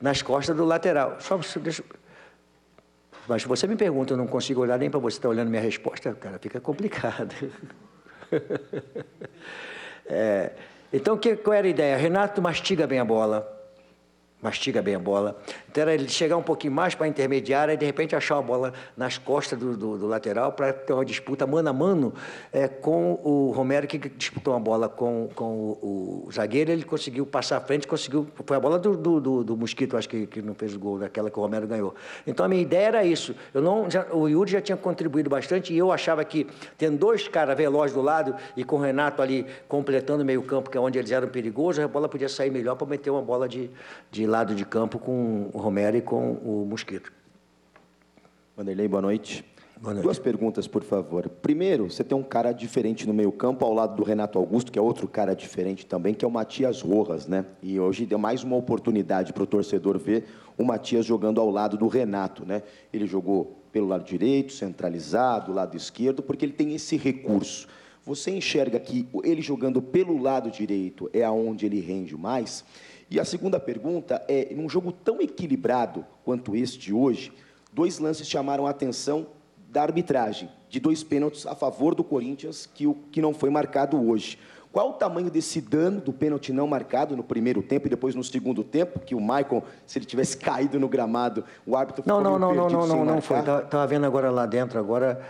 Nas 0.00 0.22
costas 0.22 0.56
do 0.56 0.64
lateral. 0.64 1.18
Só 1.20 1.38
deixa... 1.60 1.84
Mas 3.28 3.42
se 3.42 3.48
você 3.48 3.66
me 3.66 3.76
pergunta, 3.76 4.14
eu 4.14 4.16
não 4.16 4.26
consigo 4.26 4.62
olhar 4.62 4.78
nem 4.78 4.88
para 4.88 4.98
você 4.98 5.18
estar 5.18 5.28
tá 5.28 5.30
olhando 5.30 5.50
minha 5.50 5.60
resposta, 5.62 6.14
cara, 6.14 6.38
fica 6.38 6.60
complicado. 6.60 7.34
é, 10.06 10.52
então, 10.92 11.16
que, 11.18 11.36
qual 11.36 11.54
era 11.54 11.66
a 11.66 11.70
ideia? 11.70 11.96
Renato 11.96 12.40
mastiga 12.40 12.86
bem 12.86 12.98
a 12.98 13.04
bola 13.04 13.57
mastiga 14.40 14.80
bem 14.80 14.94
a 14.94 14.98
bola. 14.98 15.36
Então 15.70 15.82
era 15.82 15.94
ele 15.94 16.08
chegar 16.08 16.36
um 16.36 16.42
pouquinho 16.42 16.72
mais 16.72 16.94
para 16.94 17.06
a 17.06 17.08
intermediária 17.08 17.72
e 17.72 17.76
de 17.76 17.84
repente 17.84 18.14
achar 18.14 18.38
a 18.38 18.42
bola 18.42 18.72
nas 18.96 19.18
costas 19.18 19.58
do, 19.58 19.76
do, 19.76 19.98
do 19.98 20.06
lateral 20.06 20.52
para 20.52 20.72
ter 20.72 20.92
uma 20.92 21.04
disputa 21.04 21.46
mano 21.46 21.68
a 21.68 21.72
mano 21.72 22.14
é, 22.52 22.68
com 22.68 23.18
o 23.24 23.50
Romero, 23.50 23.86
que 23.86 23.98
disputou 23.98 24.54
uma 24.54 24.60
bola 24.60 24.88
com, 24.88 25.28
com 25.34 25.44
o, 25.44 26.24
o, 26.26 26.32
zagueiro, 26.32 26.70
ele 26.70 26.84
conseguiu 26.84 27.26
passar 27.26 27.56
à 27.56 27.60
frente, 27.60 27.86
conseguiu. 27.86 28.26
Foi 28.46 28.56
a 28.56 28.60
bola 28.60 28.78
do, 28.78 28.96
do, 28.96 29.44
do 29.44 29.56
Mosquito, 29.56 29.96
acho 29.96 30.08
que, 30.08 30.26
que 30.26 30.40
não 30.40 30.54
fez 30.54 30.74
o 30.74 30.78
gol 30.78 30.98
daquela 30.98 31.30
que 31.30 31.38
o 31.38 31.42
Romero 31.42 31.66
ganhou. 31.66 31.94
Então 32.26 32.46
a 32.46 32.48
minha 32.48 32.62
ideia 32.62 32.86
era 32.86 33.04
isso. 33.04 33.34
Eu 33.52 33.60
não, 33.60 33.90
já, 33.90 34.06
o 34.12 34.28
Yuri 34.28 34.52
já 34.52 34.60
tinha 34.60 34.76
contribuído 34.76 35.28
bastante 35.28 35.72
e 35.72 35.78
eu 35.78 35.90
achava 35.90 36.24
que, 36.24 36.46
tendo 36.76 36.96
dois 36.96 37.26
caras 37.26 37.56
velozes 37.56 37.94
do 37.94 38.02
lado 38.02 38.36
e 38.56 38.62
com 38.62 38.76
o 38.76 38.80
Renato 38.80 39.20
ali 39.20 39.46
completando 39.66 40.22
o 40.22 40.26
meio-campo, 40.26 40.70
que 40.70 40.78
é 40.78 40.80
onde 40.80 40.98
eles 40.98 41.10
eram 41.10 41.28
perigosos, 41.28 41.82
a 41.82 41.88
bola 41.88 42.08
podia 42.08 42.28
sair 42.28 42.50
melhor 42.50 42.76
para 42.76 42.86
meter 42.86 43.10
uma 43.10 43.22
bola 43.22 43.48
de, 43.48 43.70
de 44.10 44.27
lado 44.28 44.54
de 44.54 44.64
campo 44.64 44.98
com 44.98 45.50
o 45.52 45.58
Romero 45.58 45.96
e 45.96 46.02
com 46.02 46.32
o 46.32 46.66
Mosquito. 46.68 47.12
Vanderlei, 48.56 48.86
boa 48.86 49.02
noite. 49.02 49.44
Boa 49.80 49.94
noite. 49.94 50.04
Duas 50.04 50.18
perguntas, 50.18 50.66
por 50.66 50.82
favor. 50.82 51.28
Primeiro, 51.28 51.88
você 51.88 52.02
tem 52.02 52.18
um 52.18 52.22
cara 52.22 52.50
diferente 52.52 53.06
no 53.06 53.14
meio-campo, 53.14 53.64
ao 53.64 53.72
lado 53.72 53.94
do 53.94 54.02
Renato 54.02 54.36
Augusto, 54.36 54.72
que 54.72 54.78
é 54.78 54.82
outro 54.82 55.06
cara 55.06 55.34
diferente 55.34 55.86
também, 55.86 56.12
que 56.12 56.24
é 56.24 56.28
o 56.28 56.30
Matias 56.30 56.82
Rojas, 56.82 57.28
né? 57.28 57.44
E 57.62 57.78
hoje 57.78 58.04
deu 58.04 58.18
mais 58.18 58.42
uma 58.42 58.56
oportunidade 58.56 59.32
para 59.32 59.44
o 59.44 59.46
torcedor 59.46 59.96
ver 59.98 60.26
o 60.56 60.64
Matias 60.64 61.06
jogando 61.06 61.40
ao 61.40 61.48
lado 61.48 61.76
do 61.76 61.86
Renato, 61.86 62.44
né? 62.44 62.62
Ele 62.92 63.06
jogou 63.06 63.62
pelo 63.70 63.86
lado 63.86 64.02
direito, 64.02 64.52
centralizado, 64.52 65.52
lado 65.52 65.76
esquerdo, 65.76 66.22
porque 66.22 66.44
ele 66.44 66.52
tem 66.52 66.74
esse 66.74 66.96
recurso. 66.96 67.68
Você 68.04 68.30
enxerga 68.30 68.80
que 68.80 69.06
ele 69.22 69.42
jogando 69.42 69.80
pelo 69.80 70.20
lado 70.20 70.50
direito 70.50 71.08
é 71.12 71.22
aonde 71.22 71.66
ele 71.66 71.78
rende 71.78 72.16
mais? 72.16 72.64
E 73.10 73.18
a 73.18 73.24
segunda 73.24 73.58
pergunta 73.58 74.22
é: 74.28 74.54
num 74.54 74.68
jogo 74.68 74.92
tão 74.92 75.20
equilibrado 75.20 76.04
quanto 76.24 76.54
este 76.54 76.92
hoje, 76.92 77.32
dois 77.72 77.98
lances 77.98 78.28
chamaram 78.28 78.66
a 78.66 78.70
atenção 78.70 79.26
da 79.70 79.82
arbitragem, 79.82 80.48
de 80.68 80.80
dois 80.80 81.02
pênaltis 81.02 81.46
a 81.46 81.54
favor 81.54 81.94
do 81.94 82.02
Corinthians, 82.04 82.66
que, 82.66 82.86
o, 82.86 82.94
que 82.94 83.20
não 83.20 83.34
foi 83.34 83.50
marcado 83.50 84.02
hoje. 84.08 84.38
Qual 84.72 84.90
o 84.90 84.92
tamanho 84.92 85.30
desse 85.30 85.60
dano 85.60 86.00
do 86.00 86.12
pênalti 86.12 86.52
não 86.52 86.66
marcado 86.66 87.16
no 87.16 87.22
primeiro 87.22 87.62
tempo 87.62 87.86
e 87.86 87.90
depois 87.90 88.14
no 88.14 88.22
segundo 88.22 88.62
tempo, 88.62 89.00
que 89.00 89.14
o 89.14 89.20
Michael, 89.20 89.64
se 89.86 89.98
ele 89.98 90.04
tivesse 90.04 90.36
caído 90.36 90.78
no 90.78 90.88
gramado, 90.88 91.44
o 91.66 91.76
árbitro 91.76 92.02
ficou 92.02 92.20
não, 92.20 92.38
não, 92.38 92.54
não, 92.54 92.54
não, 92.54 92.68
não, 92.68 92.86
não, 92.86 93.04
não 93.04 93.20
foi. 93.20 93.38
Estava 93.38 93.86
vendo 93.86 94.04
agora 94.04 94.30
lá 94.30 94.46
dentro 94.46 94.78
agora 94.78 95.20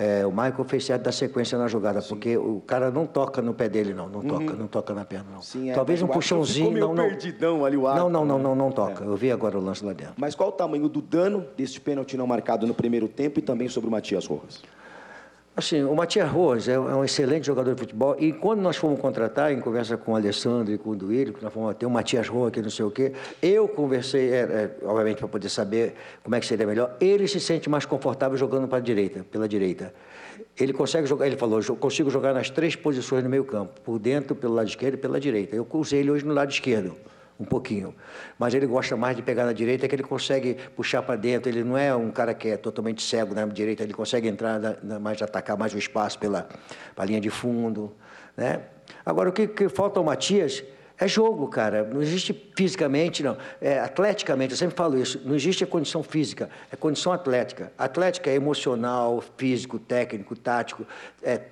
é, 0.00 0.24
o 0.24 0.30
Michael 0.30 0.64
fez 0.64 0.84
certo 0.84 1.02
da 1.02 1.10
sequência 1.10 1.58
na 1.58 1.66
jogada, 1.66 2.00
Sim. 2.00 2.10
porque 2.10 2.36
o 2.36 2.60
cara 2.64 2.88
não 2.88 3.04
toca 3.04 3.42
no 3.42 3.52
pé 3.52 3.68
dele, 3.68 3.92
não. 3.92 4.08
Não 4.08 4.20
uhum. 4.20 4.28
toca, 4.28 4.52
não 4.52 4.66
toca 4.68 4.94
na 4.94 5.04
perna, 5.04 5.26
não. 5.32 5.42
Sim, 5.42 5.70
é, 5.70 5.74
Talvez 5.74 6.00
um 6.00 6.06
puxãozinho. 6.06 6.78
Não, 6.78 6.94
não, 6.94 7.08
perdidão 7.08 7.64
ali 7.64 7.76
o 7.76 7.84
ar. 7.84 7.96
Não, 7.96 8.08
não, 8.08 8.24
não, 8.24 8.38
não, 8.38 8.54
não 8.54 8.70
toca. 8.70 9.02
É. 9.02 9.06
Eu 9.08 9.16
vi 9.16 9.32
agora 9.32 9.58
o 9.58 9.60
lance 9.60 9.84
lá 9.84 9.92
dentro. 9.92 10.14
Mas 10.16 10.36
qual 10.36 10.50
o 10.50 10.52
tamanho 10.52 10.88
do 10.88 11.02
dano 11.02 11.44
desse 11.56 11.80
pênalti 11.80 12.16
não 12.16 12.28
marcado 12.28 12.64
no 12.64 12.74
primeiro 12.74 13.08
tempo 13.08 13.40
e 13.40 13.42
também 13.42 13.68
sobre 13.68 13.88
o 13.88 13.90
Matias 13.90 14.24
Rojas? 14.24 14.62
Assim, 15.58 15.82
o 15.82 15.92
Matias 15.92 16.30
Rojas 16.30 16.68
é 16.68 16.78
um 16.78 17.04
excelente 17.04 17.44
jogador 17.44 17.74
de 17.74 17.80
futebol 17.80 18.14
e 18.16 18.32
quando 18.32 18.60
nós 18.60 18.76
fomos 18.76 19.00
contratar, 19.00 19.52
em 19.52 19.58
conversa 19.58 19.96
com 19.96 20.12
o 20.12 20.14
Alessandro 20.14 20.72
e 20.72 20.78
com 20.78 20.90
o 20.90 20.94
Duílio, 20.94 21.34
nós 21.42 21.52
fomos 21.52 21.74
ter 21.74 21.84
o 21.84 21.90
Matias 21.90 22.28
Rojas 22.28 22.50
aqui, 22.50 22.62
não 22.62 22.70
sei 22.70 22.84
o 22.84 22.92
quê, 22.92 23.12
eu 23.42 23.66
conversei, 23.66 24.30
é, 24.30 24.36
é, 24.36 24.70
obviamente 24.84 25.18
para 25.18 25.26
poder 25.26 25.48
saber 25.48 25.94
como 26.22 26.36
é 26.36 26.38
que 26.38 26.46
seria 26.46 26.64
melhor, 26.64 26.96
ele 27.00 27.26
se 27.26 27.40
sente 27.40 27.68
mais 27.68 27.84
confortável 27.84 28.38
jogando 28.38 28.68
para 28.68 28.78
a 28.78 28.80
direita, 28.80 29.26
pela 29.32 29.48
direita. 29.48 29.92
Ele 30.56 30.72
consegue 30.72 31.08
jogar, 31.08 31.26
ele 31.26 31.36
falou, 31.36 31.60
consigo 31.74 32.08
jogar 32.08 32.32
nas 32.32 32.48
três 32.48 32.76
posições 32.76 33.24
no 33.24 33.28
meio 33.28 33.42
campo, 33.42 33.80
por 33.80 33.98
dentro, 33.98 34.36
pelo 34.36 34.54
lado 34.54 34.68
esquerdo 34.68 34.94
e 34.94 34.98
pela 34.98 35.18
direita. 35.18 35.56
Eu 35.56 35.66
usei 35.72 35.98
ele 35.98 36.12
hoje 36.12 36.24
no 36.24 36.34
lado 36.34 36.52
esquerdo, 36.52 36.94
um 37.38 37.44
pouquinho. 37.44 37.94
Mas 38.38 38.52
ele 38.54 38.66
gosta 38.66 38.96
mais 38.96 39.16
de 39.16 39.22
pegar 39.22 39.44
na 39.44 39.52
direita, 39.52 39.86
que 39.86 39.94
ele 39.94 40.02
consegue 40.02 40.56
puxar 40.74 41.02
para 41.02 41.16
dentro. 41.16 41.48
Ele 41.48 41.62
não 41.62 41.78
é 41.78 41.94
um 41.94 42.10
cara 42.10 42.34
que 42.34 42.48
é 42.48 42.56
totalmente 42.56 43.02
cego 43.02 43.34
na 43.34 43.46
direita, 43.46 43.82
ele 43.82 43.94
consegue 43.94 44.26
entrar, 44.28 44.58
na, 44.58 44.76
na, 44.82 44.98
mais 44.98 45.22
atacar 45.22 45.56
mais 45.56 45.72
o 45.72 45.78
espaço 45.78 46.18
pela, 46.18 46.48
pela 46.94 47.06
linha 47.06 47.20
de 47.20 47.30
fundo. 47.30 47.92
Né? 48.36 48.62
Agora, 49.06 49.28
o 49.28 49.32
que, 49.32 49.46
que 49.46 49.68
falta 49.68 50.00
ao 50.00 50.04
Matias 50.04 50.64
É 51.00 51.06
jogo, 51.06 51.46
cara. 51.46 51.84
Não 51.84 52.02
existe 52.02 52.50
fisicamente, 52.56 53.22
não. 53.22 53.36
É 53.60 53.78
atleticamente, 53.78 54.52
eu 54.52 54.58
sempre 54.58 54.74
falo 54.74 54.98
isso. 54.98 55.20
Não 55.24 55.36
existe 55.36 55.64
condição 55.64 56.02
física, 56.02 56.50
é 56.72 56.76
condição 56.76 57.12
atlética. 57.12 57.72
Atlética 57.78 58.30
é 58.30 58.34
emocional, 58.34 59.22
físico, 59.36 59.78
técnico, 59.78 60.34
tático. 60.34 60.84
É 61.22 61.42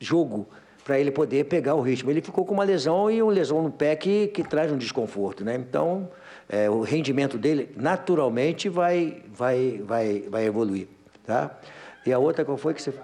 jogo 0.00 0.48
para 0.86 1.00
ele 1.00 1.10
poder 1.10 1.46
pegar 1.46 1.74
o 1.74 1.80
ritmo. 1.80 2.12
Ele 2.12 2.22
ficou 2.22 2.44
com 2.44 2.54
uma 2.54 2.62
lesão 2.62 3.10
e 3.10 3.20
uma 3.20 3.32
lesão 3.32 3.60
no 3.60 3.72
pé 3.72 3.96
que, 3.96 4.28
que 4.28 4.44
traz 4.44 4.70
um 4.70 4.76
desconforto, 4.76 5.44
né? 5.44 5.56
Então, 5.56 6.08
é, 6.48 6.70
o 6.70 6.82
rendimento 6.82 7.36
dele 7.36 7.70
naturalmente 7.76 8.68
vai, 8.68 9.20
vai, 9.34 9.82
vai, 9.84 10.20
vai 10.30 10.44
evoluir, 10.44 10.86
tá? 11.26 11.58
E 12.06 12.12
a 12.12 12.20
outra 12.20 12.44
qual 12.44 12.56
foi 12.56 12.72
que 12.72 12.80
você 12.80 12.94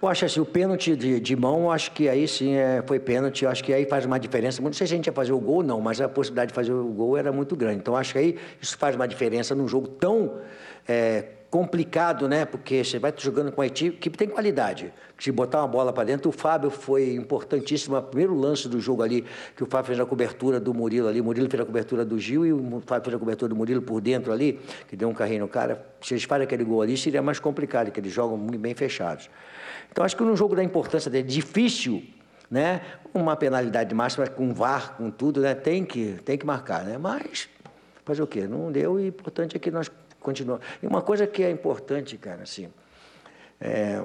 eu 0.00 0.08
acho 0.08 0.24
assim, 0.24 0.40
o 0.40 0.44
pênalti 0.44 0.96
de, 0.96 1.20
de 1.20 1.36
mão, 1.36 1.70
acho 1.70 1.92
que 1.92 2.08
aí 2.08 2.26
sim 2.26 2.54
é, 2.54 2.82
foi 2.86 2.98
pênalti, 2.98 3.46
acho 3.46 3.62
que 3.62 3.72
aí 3.72 3.86
faz 3.86 4.04
uma 4.04 4.18
diferença. 4.18 4.60
Não 4.60 4.72
sei 4.72 4.86
se 4.86 4.92
a 4.92 4.96
gente 4.96 5.06
ia 5.06 5.12
fazer 5.12 5.32
o 5.32 5.38
gol, 5.38 5.62
não, 5.62 5.80
mas 5.80 6.00
a 6.00 6.08
possibilidade 6.08 6.48
de 6.48 6.54
fazer 6.54 6.72
o 6.72 6.88
gol 6.88 7.16
era 7.16 7.30
muito 7.30 7.54
grande. 7.54 7.78
Então, 7.78 7.96
acho 7.96 8.12
que 8.12 8.18
aí 8.18 8.38
isso 8.60 8.76
faz 8.76 8.96
uma 8.96 9.06
diferença 9.06 9.54
num 9.54 9.68
jogo 9.68 9.88
tão 9.88 10.38
é, 10.88 11.24
complicado, 11.50 12.28
né? 12.28 12.44
Porque 12.44 12.82
você 12.84 12.98
vai 12.98 13.12
jogando 13.16 13.52
com 13.52 13.62
a 13.62 13.66
equipe 13.66 13.96
que 13.96 14.10
tem 14.10 14.28
qualidade. 14.28 14.92
Se 15.18 15.32
botar 15.32 15.60
uma 15.60 15.68
bola 15.68 15.92
para 15.92 16.04
dentro, 16.04 16.28
o 16.28 16.32
Fábio 16.32 16.70
foi 16.70 17.14
importantíssimo. 17.14 17.96
O 17.96 18.02
primeiro 18.02 18.34
lance 18.34 18.68
do 18.68 18.80
jogo 18.80 19.02
ali, 19.02 19.24
que 19.56 19.62
o 19.62 19.66
Fábio 19.66 19.86
fez 19.86 20.00
a 20.00 20.04
cobertura 20.04 20.60
do 20.60 20.74
Murilo 20.74 21.08
ali. 21.08 21.20
O 21.20 21.24
Murilo 21.24 21.48
fez 21.48 21.62
a 21.62 21.64
cobertura 21.64 22.04
do 22.04 22.18
Gil 22.18 22.44
e 22.44 22.52
o 22.52 22.82
Fábio 22.84 23.04
fez 23.04 23.16
a 23.16 23.18
cobertura 23.18 23.48
do 23.48 23.56
Murilo 23.56 23.80
por 23.80 24.00
dentro 24.00 24.32
ali, 24.32 24.60
que 24.88 24.96
deu 24.96 25.08
um 25.08 25.14
carrinho 25.14 25.40
no 25.40 25.48
cara. 25.48 25.86
Se 26.02 26.14
eles 26.14 26.24
fazem 26.24 26.44
aquele 26.44 26.64
gol 26.64 26.82
ali, 26.82 26.96
seria 26.96 27.22
mais 27.22 27.38
complicado, 27.38 27.86
porque 27.86 28.00
eles 28.00 28.12
jogam 28.12 28.36
muito 28.36 28.58
bem 28.58 28.74
fechados. 28.74 29.30
Então, 29.90 30.04
acho 30.04 30.16
que 30.16 30.22
no 30.22 30.36
jogo 30.36 30.54
da 30.54 30.62
importância 30.62 31.10
dele, 31.10 31.26
difícil, 31.26 32.02
né? 32.50 32.82
Uma 33.14 33.36
penalidade 33.36 33.94
máxima 33.94 34.26
com 34.26 34.52
VAR, 34.52 34.96
com 34.96 35.10
tudo, 35.10 35.40
né? 35.40 35.54
Tem 35.54 35.84
que, 35.84 36.18
tem 36.24 36.36
que 36.36 36.44
marcar, 36.44 36.84
né? 36.84 36.98
Mas 36.98 37.48
fazer 38.04 38.22
o 38.22 38.26
quê? 38.26 38.46
Não 38.46 38.70
deu 38.70 39.00
e 39.00 39.04
o 39.04 39.08
importante 39.08 39.56
é 39.56 39.58
que 39.58 39.70
nós 39.70 39.90
continuamos. 40.26 40.66
E 40.82 40.86
uma 40.88 41.02
coisa 41.02 41.24
que 41.24 41.44
é 41.44 41.50
importante, 41.50 42.18
cara, 42.18 42.42
assim, 42.42 42.68
é, 43.60 44.02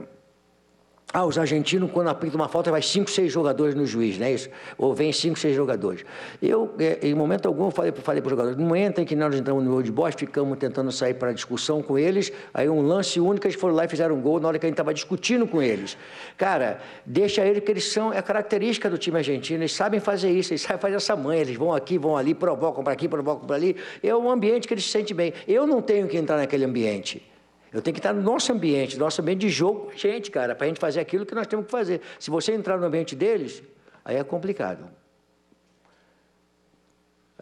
ah, 1.14 1.26
os 1.26 1.38
argentinos, 1.38 1.92
quando 1.92 2.08
aplicam 2.08 2.40
uma 2.40 2.48
falta, 2.48 2.72
vai 2.72 2.82
cinco, 2.82 3.12
seis 3.12 3.34
jogadores 3.34 3.76
no 3.76 3.86
juiz, 3.86 4.18
não 4.18 4.28
é 4.28 4.32
isso? 4.32 4.50
Ou 4.78 4.94
vem 4.94 5.12
cinco, 5.12 5.38
seis 5.38 5.54
jogadores. 5.54 6.06
Eu, 6.42 6.74
é, 6.80 7.00
em 7.02 7.14
momento 7.14 7.48
algum, 7.48 7.70
falei, 7.70 7.92
falei 7.92 8.22
para 8.22 8.28
os 8.28 8.32
jogadores, 8.32 8.58
não 8.58 8.74
entrem 8.74 9.06
que 9.06 9.16
nós 9.16 9.36
entramos 9.36 9.62
no 9.64 9.84
de 9.84 9.92
bosta, 9.92 10.20
ficamos 10.20 10.58
tentando 10.58 10.90
sair 10.90 11.16
para 11.16 11.32
a 11.32 11.34
discussão 11.34 11.82
com 11.82 11.98
eles, 11.98 12.32
aí 12.54 12.70
um 12.70 12.82
lance 12.82 13.20
único, 13.20 13.46
eles 13.46 13.60
foram 13.60 13.76
lá 13.76 13.84
e 13.84 13.88
fizeram 13.90 14.16
um 14.16 14.22
gol 14.22 14.40
na 14.40 14.48
hora 14.48 14.58
que 14.58 14.66
a 14.66 14.70
gente 14.70 14.76
estava 14.76 14.94
discutindo 14.94 15.46
com 15.46 15.62
eles. 15.62 15.98
Cara, 16.38 16.80
deixa 17.06 17.46
eles 17.46 17.62
que 17.62 17.72
eles 17.72 17.92
são, 17.92 18.14
é 18.14 18.22
característica 18.22 18.90
do 18.90 18.98
time 18.98 19.18
argentino, 19.18 19.64
eles 19.64 19.74
sabem 19.74 20.00
fazer 20.00 20.32
isso, 20.32 20.54
eles 20.54 20.62
sabem 20.62 20.80
fazer 20.80 20.96
essa 20.96 21.16
manha, 21.16 21.42
eles 21.42 21.58
vão 21.58 21.74
aqui, 21.74 21.98
vão 21.98 22.16
ali, 22.16 22.34
provocam 22.34 22.84
para 22.84 22.94
aqui, 22.94 23.10
provocam 23.10 23.46
para 23.46 23.58
ali, 23.58 23.76
é 24.02 24.16
um 24.16 24.30
ambiente 24.30 24.66
que 24.66 24.74
eles 24.74 24.86
se 24.86 24.92
sentem 24.92 25.16
bem. 25.16 25.34
Eu 25.46 25.68
não 25.68 25.82
tenho 25.82 26.08
que 26.08 26.16
entrar 26.16 26.38
naquele 26.38 26.64
ambiente. 26.64 27.31
Eu 27.74 27.82
tenho 27.82 27.94
que 27.94 28.00
estar 28.00 28.14
no 28.14 28.22
nosso 28.22 28.52
ambiente, 28.52 28.98
no 28.98 29.06
nosso 29.06 29.22
ambiente 29.22 29.42
de 29.42 29.50
jogo 29.50 29.86
com 29.86 29.92
a 29.92 29.96
gente, 29.96 30.30
cara, 30.30 30.54
para 30.54 30.66
a 30.66 30.68
gente 30.68 30.80
fazer 30.80 31.00
aquilo 31.00 31.26
que 31.26 31.34
nós 31.34 31.48
temos 31.48 31.66
que 31.66 31.72
fazer. 31.72 32.02
Se 32.20 32.30
você 32.30 32.54
entrar 32.54 32.78
no 32.78 32.86
ambiente 32.86 33.16
deles, 33.16 33.64
aí 34.04 34.18
é 34.18 34.24
complicado. 34.24 34.90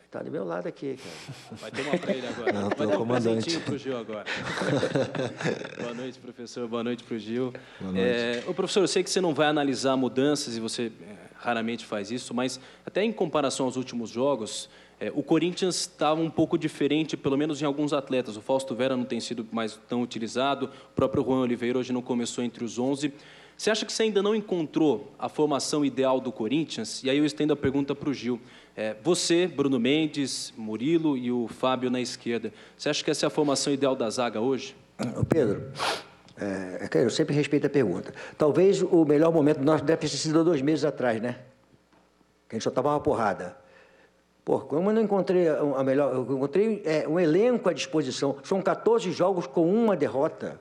Está 0.10 0.24
do 0.24 0.32
meu 0.32 0.44
lado 0.44 0.68
aqui, 0.68 0.98
cara. 0.98 1.36
Vai 1.62 1.70
ter 1.70 1.82
uma 1.84 1.98
para 2.00 2.14
ele 2.16 2.28
agora. 2.28 2.52
Não, 2.52 2.70
Vai 2.70 2.88
dar 2.88 2.96
um 2.96 2.98
comandante. 2.98 3.44
presentinho 3.44 3.62
para 3.62 3.74
o 3.76 3.78
Gil 3.78 3.96
agora. 3.96 4.26
Boa 5.80 5.94
noite, 5.94 6.18
professor. 6.18 6.68
Boa 6.68 6.84
noite 6.84 7.04
para 7.04 7.16
o 7.16 7.20
Gil. 7.20 7.54
Boa 7.80 7.92
noite. 7.92 8.10
É, 8.10 8.44
ô, 8.48 8.54
professor, 8.56 8.80
eu 8.80 8.88
sei 8.88 9.04
que 9.04 9.10
você 9.12 9.22
não 9.22 9.36
vai 9.36 9.46
analisar 9.46 9.96
mudanças 9.96 10.58
e 10.58 10.60
você 10.60 10.92
é, 11.08 11.16
raramente 11.36 11.86
faz 11.86 12.10
isso, 12.10 12.34
mas 12.34 12.60
até 12.84 13.04
em 13.04 13.12
comparação 13.14 13.68
aos 13.68 13.76
últimos 13.76 14.10
jogos, 14.10 14.68
é, 15.00 15.12
o 15.16 15.24
Corinthians 15.24 15.76
estava 15.76 16.20
um 16.20 16.30
pouco 16.30 16.58
diferente, 16.58 17.16
pelo 17.16 17.38
menos 17.38 17.62
em 17.62 17.66
alguns 17.66 17.94
atletas. 17.94 18.36
O 18.36 18.42
Fausto 18.42 18.76
Vera 18.76 18.98
não 18.98 19.06
tem 19.06 19.20
sido 19.20 19.48
mais 19.52 19.80
tão 19.88 20.02
utilizado, 20.02 20.66
o 20.66 20.96
próprio 20.96 21.24
Juan 21.24 21.40
Oliveira 21.40 21.80
hoje 21.80 21.94
não 21.94 22.02
começou 22.02 22.44
entre 22.44 22.64
os 22.64 22.78
11. 22.78 23.14
Você 23.58 23.70
acha 23.70 23.86
que 23.86 23.92
você 23.92 24.04
ainda 24.04 24.22
não 24.22 24.36
encontrou 24.36 25.14
a 25.18 25.28
formação 25.28 25.84
ideal 25.84 26.20
do 26.20 26.32
Corinthians? 26.32 27.04
E 27.04 27.10
aí 27.10 27.18
eu 27.18 27.26
estendo 27.26 27.54
a 27.54 27.56
pergunta 27.56 27.94
para 27.94 28.10
o 28.10 28.14
Gil. 28.14 28.40
É, 28.76 28.96
você, 29.04 29.48
Bruno 29.48 29.80
Mendes, 29.80 30.54
Murilo 30.58 31.18
e 31.18 31.32
o 31.32 31.48
Fábio 31.48 31.90
na 31.90 32.00
esquerda. 32.00 32.54
Você 32.78 32.90
acha 32.90 33.04
que 33.04 33.12
essa 33.12 33.26
é 33.26 33.28
a 33.28 33.30
formação 33.30 33.74
ideal 33.74 33.96
da 33.96 34.10
zaga 34.10 34.40
hoje? 34.40 34.76
Pedro, 35.28 35.72
é, 36.38 36.88
cara, 36.90 37.06
eu 37.06 37.10
sempre 37.10 37.36
respeito 37.36 37.68
a 37.68 37.70
pergunta. 37.70 38.14
Talvez 38.38 38.82
o 38.82 39.04
melhor 39.04 39.34
momento 39.34 39.62
nosso 39.62 39.84
deve 39.84 40.02
ter 40.02 40.08
sido 40.08 40.44
dois 40.44 40.62
meses 40.62 40.86
atrás, 40.86 41.22
né? 41.22 41.40
Que 42.48 42.56
a 42.56 42.60
gente 42.60 42.64
só 42.64 42.72
tomava 42.72 42.96
uma 42.96 43.02
porrada. 43.04 43.58
Pô, 44.50 44.62
como 44.62 44.90
eu 44.90 44.96
não 44.96 45.02
encontrei 45.04 45.48
a 45.48 45.84
melhor. 45.84 46.12
Eu 46.12 46.24
encontrei 46.24 46.82
é, 46.84 47.08
um 47.08 47.20
elenco 47.20 47.70
à 47.70 47.74
disposição. 47.74 48.38
São 48.42 48.60
14 48.64 49.12
jogos 49.12 49.46
com 49.46 49.72
uma 49.72 49.96
derrota. 49.96 50.60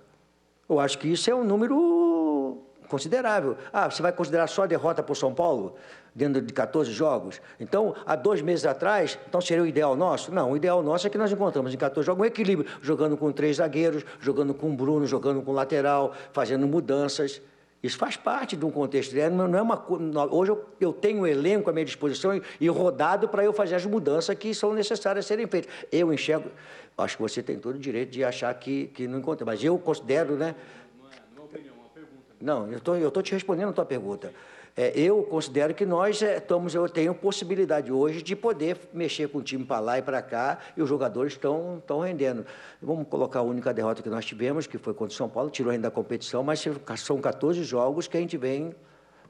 Eu 0.68 0.78
acho 0.78 0.98
que 0.98 1.08
isso 1.08 1.30
é 1.30 1.34
um 1.34 1.42
número 1.42 2.58
considerável. 2.86 3.56
Ah, 3.72 3.90
você 3.90 4.02
vai 4.02 4.12
considerar 4.12 4.46
só 4.46 4.64
a 4.64 4.66
derrota 4.66 5.02
para 5.02 5.14
o 5.14 5.16
São 5.16 5.32
Paulo? 5.32 5.76
Dentro 6.14 6.42
de 6.42 6.52
14 6.52 6.92
jogos? 6.92 7.40
Então, 7.58 7.94
há 8.04 8.14
dois 8.14 8.42
meses 8.42 8.66
atrás, 8.66 9.18
então 9.26 9.40
seria 9.40 9.62
o 9.62 9.66
ideal 9.66 9.96
nosso? 9.96 10.34
Não, 10.34 10.52
o 10.52 10.56
ideal 10.58 10.82
nosso 10.82 11.06
é 11.06 11.10
que 11.10 11.16
nós 11.16 11.32
encontramos 11.32 11.72
em 11.72 11.78
14 11.78 12.04
jogos 12.04 12.20
um 12.20 12.26
equilíbrio, 12.26 12.70
jogando 12.82 13.16
com 13.16 13.32
três 13.32 13.56
zagueiros, 13.56 14.04
jogando 14.20 14.52
com 14.52 14.68
o 14.68 14.74
Bruno, 14.74 15.06
jogando 15.06 15.40
com 15.40 15.52
lateral, 15.52 16.12
fazendo 16.30 16.66
mudanças. 16.66 17.40
Isso 17.82 17.96
faz 17.96 18.16
parte 18.16 18.56
de 18.56 18.64
um 18.64 18.70
contexto. 18.70 19.14
Não 19.30 19.56
é 19.56 19.62
uma, 19.62 19.84
hoje 20.32 20.50
eu, 20.50 20.64
eu 20.80 20.92
tenho 20.92 21.20
um 21.20 21.26
elenco 21.26 21.70
à 21.70 21.72
minha 21.72 21.84
disposição 21.84 22.36
e, 22.36 22.42
e 22.60 22.68
rodado 22.68 23.28
para 23.28 23.44
eu 23.44 23.52
fazer 23.52 23.76
as 23.76 23.86
mudanças 23.86 24.36
que 24.36 24.52
são 24.52 24.72
necessárias 24.72 25.26
serem 25.26 25.46
feitas. 25.46 25.72
Eu 25.92 26.12
enxergo, 26.12 26.50
acho 26.96 27.16
que 27.16 27.22
você 27.22 27.40
tem 27.42 27.56
todo 27.58 27.76
o 27.76 27.78
direito 27.78 28.10
de 28.10 28.24
achar 28.24 28.52
que, 28.54 28.88
que 28.88 29.06
não 29.06 29.20
encontra, 29.20 29.46
mas 29.46 29.62
eu 29.62 29.78
considero, 29.78 30.36
né? 30.36 30.56
Não 31.00 31.08
é, 31.08 31.14
não 31.36 31.42
é 31.42 31.46
opinião, 31.46 31.74
é 31.74 31.78
uma 31.78 31.88
pergunta. 31.90 32.24
Não, 32.40 32.72
eu 32.72 32.80
tô, 32.80 32.96
estou 32.96 33.22
te 33.22 33.32
respondendo 33.32 33.68
a 33.68 33.72
tua 33.72 33.84
pergunta. 33.84 34.32
É, 34.80 34.92
eu 34.94 35.24
considero 35.24 35.74
que 35.74 35.84
nós 35.84 36.22
é, 36.22 36.36
estamos, 36.36 36.72
eu 36.72 36.88
tenho 36.88 37.12
possibilidade 37.12 37.90
hoje 37.90 38.22
de 38.22 38.36
poder 38.36 38.78
mexer 38.94 39.28
com 39.28 39.38
o 39.38 39.42
time 39.42 39.64
para 39.64 39.80
lá 39.80 39.98
e 39.98 40.02
para 40.02 40.22
cá, 40.22 40.60
e 40.76 40.80
os 40.80 40.88
jogadores 40.88 41.32
estão, 41.32 41.82
rendendo. 42.00 42.46
Vamos 42.80 43.08
colocar 43.08 43.40
a 43.40 43.42
única 43.42 43.74
derrota 43.74 44.04
que 44.04 44.08
nós 44.08 44.24
tivemos, 44.24 44.68
que 44.68 44.78
foi 44.78 44.94
contra 44.94 45.12
o 45.12 45.16
São 45.16 45.28
Paulo, 45.28 45.50
tirou 45.50 45.72
ainda 45.72 45.88
da 45.88 45.90
competição, 45.90 46.44
mas 46.44 46.64
são 46.98 47.20
14 47.20 47.64
jogos 47.64 48.06
que 48.06 48.16
a 48.16 48.20
gente 48.20 48.36
vem 48.36 48.72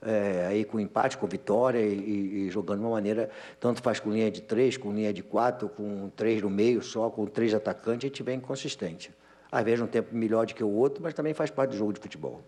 é, 0.02 0.48
aí 0.50 0.66
com 0.66 0.78
empate, 0.78 1.16
com 1.16 1.26
vitória 1.26 1.80
e, 1.80 2.44
e, 2.44 2.50
jogando 2.50 2.80
de 2.80 2.84
uma 2.84 2.92
maneira, 2.92 3.30
tanto 3.58 3.80
faz 3.80 3.98
com 3.98 4.10
linha 4.10 4.30
de 4.30 4.42
três, 4.42 4.76
com 4.76 4.92
linha 4.92 5.14
de 5.14 5.22
quatro, 5.22 5.66
com 5.70 6.10
três 6.14 6.42
no 6.42 6.50
meio 6.50 6.82
só, 6.82 7.08
com 7.08 7.24
três 7.24 7.54
atacantes, 7.54 8.04
a 8.04 8.08
gente 8.08 8.22
vem 8.22 8.38
consistente. 8.38 9.10
Às 9.50 9.64
vezes 9.64 9.80
um 9.80 9.86
tempo 9.86 10.14
melhor 10.14 10.44
do 10.44 10.54
que 10.54 10.62
o 10.62 10.68
outro, 10.68 11.02
mas 11.02 11.14
também 11.14 11.32
faz 11.32 11.50
parte 11.50 11.70
do 11.70 11.76
jogo 11.78 11.94
de 11.94 12.00
futebol. 12.00 12.42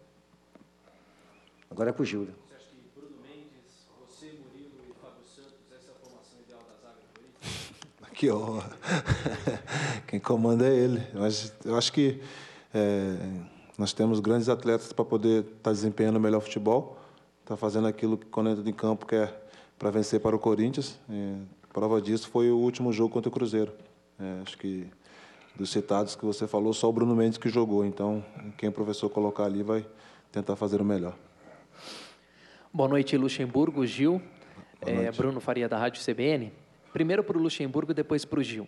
Agora 1.71 1.89
é 1.89 1.93
com 1.95 2.03
o 2.03 2.05
Gilda. 2.05 2.50
Que 8.21 8.31
honra. 8.31 8.71
Quem 10.07 10.21
comanda 10.21 10.69
é 10.69 10.77
ele. 10.77 11.01
Mas 11.15 11.55
eu 11.65 11.75
acho 11.75 11.91
que 11.91 12.21
é, 12.75 13.17
nós 13.79 13.95
temos 13.95 14.21
grandes 14.21 14.51
atletas 14.51 14.93
para 14.93 15.07
poder 15.07 15.41
estar 15.41 15.55
tá 15.63 15.73
desempenhando 15.73 16.17
o 16.17 16.21
melhor 16.21 16.41
futebol, 16.41 16.99
estar 17.41 17.55
tá 17.55 17.57
fazendo 17.57 17.87
aquilo 17.87 18.19
que 18.19 18.27
quando 18.27 18.51
entra 18.51 18.69
em 18.69 18.75
campo 18.75 19.07
quer 19.07 19.49
para 19.79 19.91
vencer 19.91 20.21
para 20.21 20.37
o 20.37 20.39
Corinthians. 20.39 21.01
É, 21.09 21.37
prova 21.73 21.99
disso 21.99 22.29
foi 22.29 22.51
o 22.51 22.59
último 22.59 22.93
jogo 22.93 23.11
contra 23.11 23.31
o 23.31 23.33
Cruzeiro. 23.33 23.73
É, 24.21 24.43
acho 24.43 24.59
que 24.59 24.87
dos 25.57 25.71
citados 25.71 26.15
que 26.15 26.27
você 26.27 26.47
falou, 26.47 26.75
só 26.75 26.91
o 26.91 26.93
Bruno 26.93 27.17
Mendes 27.17 27.39
que 27.39 27.49
jogou. 27.49 27.87
Então, 27.87 28.23
quem 28.59 28.69
o 28.69 28.73
professor 28.73 29.09
colocar 29.09 29.45
ali 29.45 29.63
vai 29.63 29.83
tentar 30.31 30.57
fazer 30.57 30.79
o 30.79 30.85
melhor. 30.85 31.17
Boa 32.71 32.87
noite, 32.87 33.17
Luxemburgo, 33.17 33.87
Gil. 33.87 34.21
É, 34.83 35.11
Bruno 35.11 35.41
Faria, 35.41 35.71
da 35.71 35.79
Rádio 35.79 36.03
CBN. 36.05 36.53
Primeiro 36.93 37.23
para 37.23 37.39
o 37.39 37.41
Luxemburgo, 37.41 37.95
depois 37.95 38.25
para 38.25 38.41
o 38.41 38.43
Gil. 38.43 38.67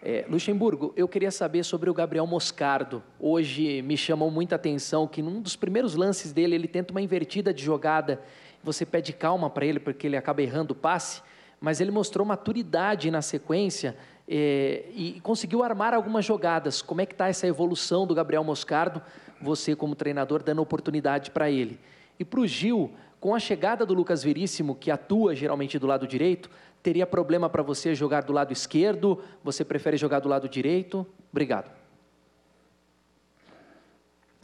É, 0.00 0.24
Luxemburgo, 0.28 0.92
eu 0.96 1.08
queria 1.08 1.30
saber 1.30 1.64
sobre 1.64 1.90
o 1.90 1.94
Gabriel 1.94 2.24
Moscardo. 2.24 3.02
Hoje 3.18 3.82
me 3.82 3.96
chamou 3.96 4.30
muita 4.30 4.54
atenção 4.54 5.08
que 5.08 5.20
num 5.20 5.40
dos 5.40 5.56
primeiros 5.56 5.96
lances 5.96 6.32
dele, 6.32 6.54
ele 6.54 6.68
tenta 6.68 6.92
uma 6.92 7.02
invertida 7.02 7.52
de 7.52 7.64
jogada. 7.64 8.22
Você 8.62 8.86
pede 8.86 9.12
calma 9.12 9.50
para 9.50 9.66
ele, 9.66 9.80
porque 9.80 10.06
ele 10.06 10.16
acaba 10.16 10.40
errando 10.40 10.72
o 10.72 10.76
passe, 10.76 11.20
mas 11.60 11.80
ele 11.80 11.90
mostrou 11.90 12.24
maturidade 12.24 13.10
na 13.10 13.20
sequência 13.20 13.96
é, 14.28 14.84
e 14.94 15.20
conseguiu 15.20 15.64
armar 15.64 15.92
algumas 15.92 16.24
jogadas. 16.24 16.80
Como 16.80 17.00
é 17.00 17.06
que 17.06 17.14
está 17.14 17.28
essa 17.28 17.48
evolução 17.48 18.06
do 18.06 18.14
Gabriel 18.14 18.44
Moscardo? 18.44 19.02
Você, 19.40 19.74
como 19.74 19.96
treinador, 19.96 20.44
dando 20.44 20.62
oportunidade 20.62 21.32
para 21.32 21.50
ele. 21.50 21.76
E 22.20 22.24
para 22.24 22.38
o 22.38 22.46
Gil, 22.46 22.92
com 23.18 23.34
a 23.34 23.40
chegada 23.40 23.84
do 23.84 23.94
Lucas 23.94 24.22
Veríssimo, 24.22 24.76
que 24.76 24.92
atua 24.92 25.34
geralmente 25.34 25.76
do 25.78 25.88
lado 25.88 26.06
direito, 26.06 26.48
teria 26.88 27.06
problema 27.06 27.50
para 27.50 27.62
você 27.62 27.94
jogar 27.94 28.22
do 28.22 28.32
lado 28.32 28.50
esquerdo? 28.50 29.22
Você 29.44 29.62
prefere 29.62 29.98
jogar 29.98 30.20
do 30.20 30.28
lado 30.28 30.48
direito? 30.48 31.06
Obrigado. 31.30 31.70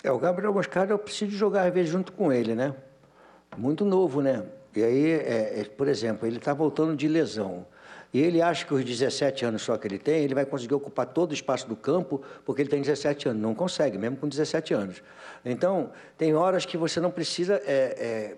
É, 0.02 0.12
o 0.12 0.18
Gabriel 0.18 0.52
Moscardo 0.52 0.92
eu 0.92 0.98
preciso 0.98 1.34
jogar 1.34 1.66
às 1.66 1.72
vezes 1.72 1.90
junto 1.90 2.12
com 2.12 2.30
ele, 2.30 2.54
né? 2.54 2.74
Muito 3.56 3.82
novo, 3.82 4.20
né? 4.20 4.44
E 4.76 4.84
aí, 4.84 5.10
é, 5.12 5.60
é, 5.60 5.64
por 5.64 5.88
exemplo, 5.88 6.26
ele 6.26 6.36
está 6.36 6.52
voltando 6.52 6.94
de 6.94 7.08
lesão. 7.08 7.64
E 8.12 8.20
ele 8.20 8.42
acha 8.42 8.66
que 8.66 8.74
os 8.74 8.84
17 8.84 9.46
anos 9.46 9.62
só 9.62 9.78
que 9.78 9.88
ele 9.88 9.98
tem, 9.98 10.22
ele 10.22 10.34
vai 10.34 10.44
conseguir 10.44 10.74
ocupar 10.74 11.06
todo 11.06 11.30
o 11.30 11.34
espaço 11.34 11.66
do 11.66 11.74
campo, 11.74 12.20
porque 12.44 12.60
ele 12.60 12.68
tem 12.68 12.82
17 12.82 13.30
anos. 13.30 13.40
Não 13.40 13.54
consegue, 13.54 13.96
mesmo 13.96 14.18
com 14.18 14.28
17 14.28 14.74
anos. 14.74 15.02
Então, 15.42 15.92
tem 16.18 16.34
horas 16.34 16.66
que 16.66 16.76
você 16.76 17.00
não 17.00 17.10
precisa 17.10 17.54
é, 17.64 18.36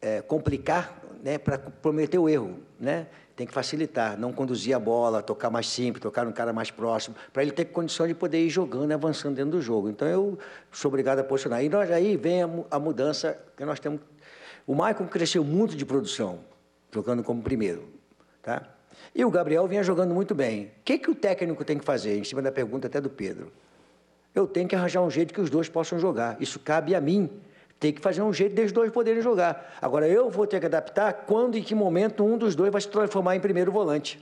é, 0.00 0.18
é 0.18 0.22
complicar 0.22 1.05
né, 1.22 1.38
para 1.38 1.58
prometer 1.58 2.18
o 2.18 2.28
erro. 2.28 2.58
Né? 2.78 3.06
Tem 3.34 3.46
que 3.46 3.52
facilitar, 3.52 4.18
não 4.18 4.32
conduzir 4.32 4.74
a 4.74 4.78
bola, 4.78 5.22
tocar 5.22 5.50
mais 5.50 5.68
simples, 5.68 6.02
tocar 6.02 6.24
no 6.24 6.32
cara 6.32 6.52
mais 6.52 6.70
próximo, 6.70 7.14
para 7.32 7.42
ele 7.42 7.52
ter 7.52 7.66
condição 7.66 8.06
de 8.06 8.14
poder 8.14 8.44
ir 8.44 8.48
jogando 8.48 8.90
e 8.90 8.94
avançando 8.94 9.36
dentro 9.36 9.52
do 9.52 9.60
jogo. 9.60 9.90
Então, 9.90 10.08
eu 10.08 10.38
sou 10.72 10.88
obrigado 10.88 11.18
a 11.18 11.24
posicionar. 11.24 11.62
E 11.62 11.68
nós, 11.68 11.90
aí 11.90 12.16
vem 12.16 12.42
a, 12.42 12.48
a 12.70 12.78
mudança 12.78 13.38
que 13.56 13.64
nós 13.64 13.78
temos 13.78 14.00
o 14.66 14.74
Maicon 14.74 15.06
cresceu 15.06 15.44
muito 15.44 15.76
de 15.76 15.86
produção, 15.86 16.40
jogando 16.92 17.22
como 17.22 17.40
primeiro. 17.40 17.88
Tá? 18.42 18.62
E 19.14 19.24
o 19.24 19.30
Gabriel 19.30 19.66
vinha 19.68 19.82
jogando 19.82 20.12
muito 20.12 20.34
bem. 20.34 20.64
O 20.64 20.70
que, 20.84 20.98
que 20.98 21.10
o 21.10 21.14
técnico 21.14 21.64
tem 21.64 21.78
que 21.78 21.84
fazer? 21.84 22.18
Em 22.18 22.24
cima 22.24 22.42
da 22.42 22.50
pergunta 22.50 22.88
até 22.88 23.00
do 23.00 23.08
Pedro. 23.08 23.52
Eu 24.34 24.46
tenho 24.46 24.68
que 24.68 24.74
arranjar 24.74 25.02
um 25.02 25.10
jeito 25.10 25.32
que 25.32 25.40
os 25.40 25.48
dois 25.48 25.68
possam 25.68 25.98
jogar. 25.98 26.36
Isso 26.40 26.58
cabe 26.58 26.94
a 26.94 27.00
mim. 27.00 27.30
Tem 27.78 27.92
que 27.92 28.00
fazer 28.00 28.22
um 28.22 28.32
jeito 28.32 28.54
deles 28.54 28.72
dois 28.72 28.90
poderem 28.90 29.22
jogar. 29.22 29.76
Agora, 29.80 30.08
eu 30.08 30.30
vou 30.30 30.46
ter 30.46 30.60
que 30.60 30.66
adaptar 30.66 31.12
quando 31.12 31.56
e 31.56 31.62
que 31.62 31.74
momento 31.74 32.24
um 32.24 32.38
dos 32.38 32.54
dois 32.54 32.72
vai 32.72 32.80
se 32.80 32.88
transformar 32.88 33.36
em 33.36 33.40
primeiro 33.40 33.70
volante. 33.70 34.18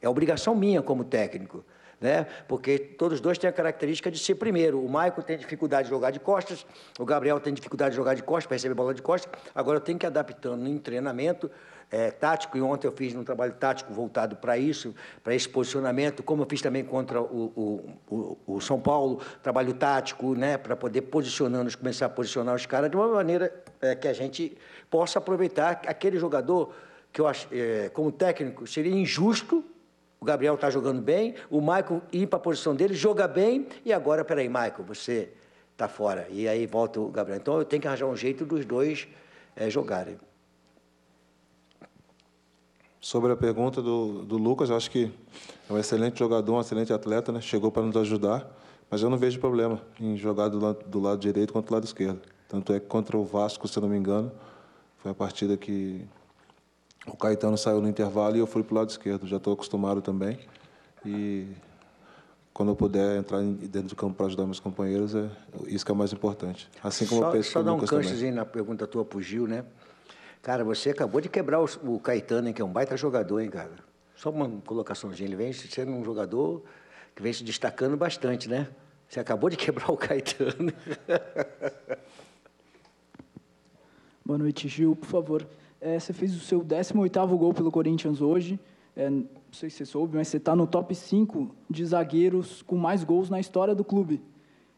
É 0.00 0.08
obrigação 0.08 0.54
minha 0.54 0.82
como 0.82 1.04
técnico 1.04 1.64
né? 2.02 2.26
Porque 2.48 2.78
todos 2.78 3.20
dois 3.20 3.38
têm 3.38 3.48
a 3.48 3.52
característica 3.52 4.10
de 4.10 4.18
ser 4.18 4.34
primeiro. 4.34 4.84
O 4.84 4.88
Maicon 4.88 5.22
tem 5.22 5.38
dificuldade 5.38 5.84
de 5.84 5.90
jogar 5.90 6.10
de 6.10 6.18
costas, 6.18 6.66
o 6.98 7.04
Gabriel 7.04 7.38
tem 7.38 7.54
dificuldade 7.54 7.90
de 7.90 7.96
jogar 7.96 8.14
de 8.14 8.22
costas, 8.22 8.46
para 8.46 8.56
receber 8.56 8.74
bola 8.74 8.92
de 8.92 9.00
costas. 9.00 9.32
Agora 9.54 9.76
eu 9.76 9.80
tenho 9.80 9.98
que 9.98 10.04
adaptando 10.04 10.66
em 10.66 10.76
treinamento 10.78 11.48
é, 11.92 12.10
tático, 12.10 12.56
e 12.56 12.62
ontem 12.62 12.86
eu 12.86 12.92
fiz 12.92 13.14
um 13.14 13.22
trabalho 13.22 13.52
tático 13.52 13.92
voltado 13.92 14.36
para 14.36 14.56
isso, 14.56 14.94
para 15.22 15.34
esse 15.34 15.46
posicionamento, 15.46 16.22
como 16.22 16.42
eu 16.42 16.46
fiz 16.48 16.62
também 16.62 16.82
contra 16.82 17.20
o, 17.20 17.52
o, 17.54 18.14
o, 18.14 18.38
o 18.54 18.60
São 18.60 18.80
Paulo, 18.80 19.20
trabalho 19.42 19.74
tático, 19.74 20.34
né, 20.34 20.56
para 20.56 20.74
poder 20.74 21.02
posicionando, 21.02 21.76
começar 21.76 22.06
a 22.06 22.08
posicionar 22.08 22.54
os 22.54 22.64
caras 22.64 22.90
de 22.90 22.96
uma 22.96 23.08
maneira 23.08 23.62
é, 23.80 23.94
que 23.94 24.08
a 24.08 24.12
gente 24.14 24.56
possa 24.90 25.18
aproveitar 25.18 25.82
aquele 25.86 26.18
jogador 26.18 26.74
que 27.12 27.20
eu 27.20 27.28
acho, 27.28 27.46
é, 27.52 27.90
como 27.90 28.10
técnico, 28.10 28.66
seria 28.66 28.94
injusto 28.94 29.62
o 30.18 30.24
Gabriel 30.24 30.54
está 30.54 30.70
jogando 30.70 31.02
bem, 31.02 31.34
o 31.50 31.60
Michael 31.60 32.00
ir 32.12 32.28
para 32.28 32.36
a 32.36 32.40
posição 32.40 32.76
dele, 32.76 32.94
joga 32.94 33.26
bem, 33.26 33.66
e 33.84 33.92
agora, 33.92 34.24
peraí, 34.24 34.48
Michael, 34.48 34.84
você 34.86 35.30
está 35.72 35.88
fora. 35.88 36.28
E 36.30 36.46
aí 36.46 36.64
volta 36.64 37.00
o 37.00 37.08
Gabriel. 37.08 37.40
Então 37.40 37.58
eu 37.58 37.64
tenho 37.64 37.82
que 37.82 37.88
arranjar 37.88 38.06
um 38.06 38.14
jeito 38.14 38.44
dos 38.44 38.64
dois 38.64 39.08
é, 39.56 39.68
jogarem. 39.68 40.16
Sobre 43.02 43.32
a 43.32 43.36
pergunta 43.36 43.82
do, 43.82 44.24
do 44.24 44.38
Lucas, 44.38 44.70
eu 44.70 44.76
acho 44.76 44.88
que 44.88 45.12
é 45.68 45.72
um 45.72 45.76
excelente 45.76 46.20
jogador, 46.20 46.54
um 46.54 46.60
excelente 46.60 46.92
atleta, 46.92 47.32
né? 47.32 47.40
chegou 47.40 47.68
para 47.68 47.82
nos 47.82 47.96
ajudar, 47.96 48.48
mas 48.88 49.02
eu 49.02 49.10
não 49.10 49.18
vejo 49.18 49.40
problema 49.40 49.82
em 49.98 50.16
jogar 50.16 50.46
do 50.46 50.60
lado, 50.60 50.84
do 50.86 51.00
lado 51.00 51.18
direito 51.18 51.52
quanto 51.52 51.66
do 51.66 51.74
lado 51.74 51.84
esquerdo. 51.84 52.20
Tanto 52.48 52.72
é 52.72 52.78
que 52.78 52.86
contra 52.86 53.18
o 53.18 53.24
Vasco, 53.24 53.66
se 53.66 53.76
eu 53.76 53.80
não 53.80 53.88
me 53.88 53.96
engano, 53.98 54.30
foi 54.98 55.10
a 55.10 55.14
partida 55.14 55.56
que 55.56 56.06
o 57.04 57.16
Caetano 57.16 57.58
saiu 57.58 57.80
no 57.80 57.88
intervalo 57.88 58.36
e 58.36 58.38
eu 58.38 58.46
fui 58.46 58.62
para 58.62 58.72
o 58.72 58.78
lado 58.78 58.90
esquerdo. 58.90 59.26
Já 59.26 59.38
estou 59.38 59.54
acostumado 59.54 60.00
também. 60.00 60.38
E 61.04 61.48
quando 62.54 62.68
eu 62.68 62.76
puder 62.76 63.18
entrar 63.18 63.42
dentro 63.42 63.88
do 63.88 63.96
campo 63.96 64.14
para 64.14 64.26
ajudar 64.26 64.44
meus 64.44 64.60
companheiros, 64.60 65.12
é 65.16 65.28
isso 65.66 65.84
que 65.84 65.90
é 65.90 65.94
o 65.94 65.98
mais 65.98 66.12
importante. 66.12 66.70
Assim 66.80 67.04
como 67.06 67.22
só, 67.22 67.26
eu 67.26 67.32
penso 67.32 67.50
Só 67.50 67.62
dar 67.64 67.72
um 67.72 67.80
canchezinho 67.80 68.32
na 68.32 68.44
pergunta 68.44 68.86
tua 68.86 69.04
para 69.04 69.18
o 69.18 69.20
Gil, 69.20 69.48
né? 69.48 69.64
Cara, 70.42 70.64
você 70.64 70.90
acabou 70.90 71.20
de 71.20 71.28
quebrar 71.28 71.60
o, 71.60 71.68
o 71.84 72.00
Caetano, 72.00 72.48
hein, 72.48 72.54
que 72.54 72.60
é 72.60 72.64
um 72.64 72.72
baita 72.72 72.96
jogador, 72.96 73.38
hein, 73.38 73.48
cara? 73.48 73.70
Só 74.16 74.28
uma 74.28 74.48
colocaçãozinha. 74.66 75.28
Ele 75.28 75.36
vem 75.36 75.52
sendo 75.52 75.92
um 75.92 76.04
jogador 76.04 76.64
que 77.14 77.22
vem 77.22 77.32
se 77.32 77.44
destacando 77.44 77.96
bastante, 77.96 78.48
né? 78.48 78.66
Você 79.08 79.20
acabou 79.20 79.48
de 79.48 79.56
quebrar 79.56 79.92
o 79.92 79.96
Caetano. 79.96 80.72
Boa 84.26 84.36
noite, 84.36 84.66
Gil, 84.66 84.96
por 84.96 85.06
favor. 85.06 85.46
É, 85.80 86.00
você 86.00 86.12
fez 86.12 86.34
o 86.34 86.40
seu 86.40 86.60
18º 86.60 87.38
gol 87.38 87.54
pelo 87.54 87.70
Corinthians 87.70 88.20
hoje. 88.20 88.58
É, 88.96 89.08
não 89.08 89.28
sei 89.52 89.70
se 89.70 89.76
você 89.76 89.86
soube, 89.86 90.16
mas 90.16 90.26
você 90.26 90.38
está 90.38 90.56
no 90.56 90.66
top 90.66 90.92
5 90.92 91.54
de 91.70 91.86
zagueiros 91.86 92.62
com 92.62 92.76
mais 92.76 93.04
gols 93.04 93.30
na 93.30 93.38
história 93.38 93.76
do 93.76 93.84
clube. 93.84 94.20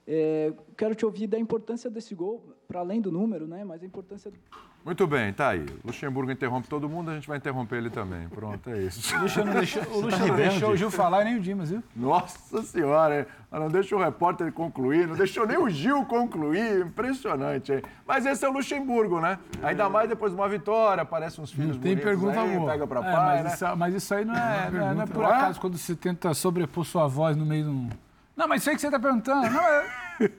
É, 0.06 0.52
quero 0.76 0.94
te 0.94 1.06
ouvir 1.06 1.26
da 1.26 1.38
importância 1.38 1.88
desse 1.88 2.14
gol, 2.14 2.53
para 2.66 2.80
além 2.80 3.00
do 3.00 3.12
número, 3.12 3.46
né? 3.46 3.64
Mas 3.64 3.82
a 3.82 3.86
importância 3.86 4.30
do... 4.30 4.36
Muito 4.84 5.06
bem, 5.06 5.32
tá 5.32 5.48
aí. 5.48 5.64
Luxemburgo 5.82 6.30
interrompe 6.30 6.68
todo 6.68 6.86
mundo, 6.90 7.10
a 7.10 7.14
gente 7.14 7.26
vai 7.26 7.38
interromper 7.38 7.76
ele 7.76 7.88
também. 7.88 8.28
Pronto, 8.28 8.68
é 8.68 8.82
isso. 8.82 9.16
O 9.16 9.20
Luxo 9.20 9.42
não 9.42 9.54
deixou, 9.54 9.82
o, 9.82 10.10
tá 10.10 10.18
não 10.18 10.36
deixou 10.36 10.70
o 10.72 10.76
Gil 10.76 10.90
falar 10.90 11.22
e 11.22 11.24
nem 11.24 11.36
o 11.36 11.40
Dimas, 11.40 11.70
viu? 11.70 11.82
Nossa 11.96 12.62
senhora, 12.62 13.20
hein? 13.20 13.26
não 13.50 13.68
deixa 13.68 13.96
o 13.96 13.98
repórter 13.98 14.52
concluir, 14.52 15.08
não 15.08 15.16
deixou 15.16 15.46
nem 15.46 15.56
o 15.56 15.70
Gil 15.70 16.04
concluir. 16.04 16.84
Impressionante, 16.84 17.72
hein? 17.72 17.82
Mas 18.06 18.26
esse 18.26 18.44
é 18.44 18.48
o 18.48 18.52
Luxemburgo, 18.52 19.22
né? 19.22 19.38
Ainda 19.62 19.88
mais 19.88 20.06
depois 20.06 20.32
de 20.32 20.38
uma 20.38 20.48
vitória, 20.50 21.02
aparecem 21.02 21.42
uns 21.42 21.50
filhos 21.50 21.76
não 21.76 21.82
tem 21.82 21.96
pergunta 21.96 22.38
aí, 22.38 22.54
boa. 22.58 22.72
pega 22.72 22.86
pra 22.86 23.00
é, 23.00 23.02
pai, 23.02 23.14
mas, 23.14 23.44
né? 23.44 23.54
isso, 23.54 23.76
mas 23.76 23.94
isso 23.94 24.14
aí 24.14 24.24
não 24.26 24.34
é, 24.34 24.70
não 24.70 24.86
é, 24.86 24.94
não 24.94 25.02
é 25.02 25.06
por 25.06 25.24
acaso, 25.24 25.58
quando 25.58 25.78
você 25.78 25.96
tenta 25.96 26.34
sobrepor 26.34 26.84
sua 26.84 27.06
voz 27.06 27.38
no 27.38 27.46
meio 27.46 27.64
de 27.64 27.70
um... 27.70 27.88
Não, 28.36 28.46
mas 28.46 28.60
isso 28.60 28.68
aí 28.68 28.76
que 28.76 28.82
você 28.82 28.88
está 28.88 29.00
perguntando, 29.00 29.48
não 29.48 29.60
é... 29.60 30.30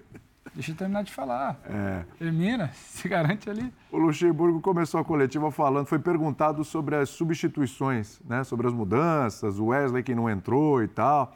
Deixa 0.56 0.72
eu 0.72 0.76
terminar 0.76 1.04
de 1.04 1.12
falar. 1.12 1.60
É. 1.66 2.06
Termina, 2.18 2.72
se 2.74 3.10
garante 3.10 3.50
ali. 3.50 3.74
O 3.92 3.98
Luxemburgo 3.98 4.62
começou 4.62 5.02
a 5.02 5.04
coletiva 5.04 5.52
falando, 5.52 5.86
foi 5.86 6.00
perguntado 6.00 6.64
sobre 6.64 6.96
as 6.96 7.10
substituições, 7.10 8.22
né? 8.26 8.44
sobre 8.46 8.66
as 8.66 8.74
mudanças, 8.74 9.60
o 9.60 9.66
Wesley 9.68 10.02
que 10.02 10.16
não 10.16 10.30
entrou 10.30 10.82
e 10.82 10.88
tal. 10.88 11.36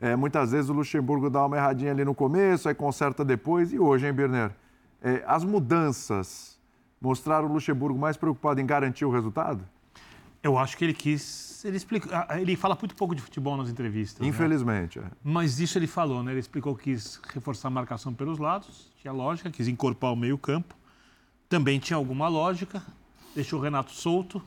É, 0.00 0.16
muitas 0.16 0.50
vezes 0.50 0.68
o 0.68 0.72
Luxemburgo 0.72 1.30
dá 1.30 1.46
uma 1.46 1.56
erradinha 1.56 1.92
ali 1.92 2.04
no 2.04 2.14
começo, 2.14 2.68
aí 2.68 2.74
conserta 2.74 3.24
depois. 3.24 3.72
E 3.72 3.78
hoje, 3.78 4.06
hein, 4.06 4.12
Birner? 4.12 4.50
É, 5.00 5.22
as 5.26 5.44
mudanças 5.44 6.58
mostraram 7.00 7.48
o 7.48 7.52
Luxemburgo 7.52 7.98
mais 7.98 8.16
preocupado 8.16 8.60
em 8.60 8.66
garantir 8.66 9.04
o 9.04 9.10
resultado? 9.10 9.64
Eu 10.46 10.56
acho 10.56 10.76
que 10.76 10.84
ele 10.84 10.94
quis. 10.94 11.64
Ele, 11.64 11.76
explica, 11.76 12.24
ah, 12.28 12.40
ele 12.40 12.54
fala 12.54 12.78
muito 12.80 12.94
pouco 12.94 13.16
de 13.16 13.20
futebol 13.20 13.56
nas 13.56 13.68
entrevistas. 13.68 14.20
Né? 14.20 14.28
Infelizmente. 14.28 15.00
Né? 15.00 15.08
É. 15.10 15.16
Mas 15.24 15.58
isso 15.58 15.76
ele 15.76 15.88
falou, 15.88 16.22
né? 16.22 16.30
Ele 16.30 16.38
explicou 16.38 16.76
que 16.76 16.84
quis 16.84 17.20
reforçar 17.34 17.66
a 17.66 17.70
marcação 17.72 18.14
pelos 18.14 18.38
lados, 18.38 18.88
tinha 19.00 19.12
lógica, 19.12 19.50
quis 19.50 19.66
encorpar 19.66 20.12
o 20.12 20.16
meio-campo. 20.16 20.76
Também 21.48 21.80
tinha 21.80 21.96
alguma 21.96 22.28
lógica, 22.28 22.80
deixou 23.34 23.58
o 23.58 23.62
Renato 23.62 23.90
solto. 23.90 24.40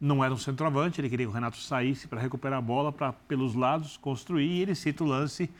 Não 0.00 0.24
era 0.24 0.32
um 0.32 0.38
centroavante, 0.38 1.02
ele 1.02 1.10
queria 1.10 1.26
que 1.26 1.30
o 1.30 1.34
Renato 1.34 1.58
saísse 1.58 2.08
para 2.08 2.18
recuperar 2.18 2.58
a 2.58 2.62
bola, 2.62 2.90
para 2.90 3.12
pelos 3.12 3.54
lados 3.54 3.98
construir. 3.98 4.46
E 4.46 4.62
ele 4.62 4.74
cita 4.74 5.04
o 5.04 5.06
lance 5.06 5.50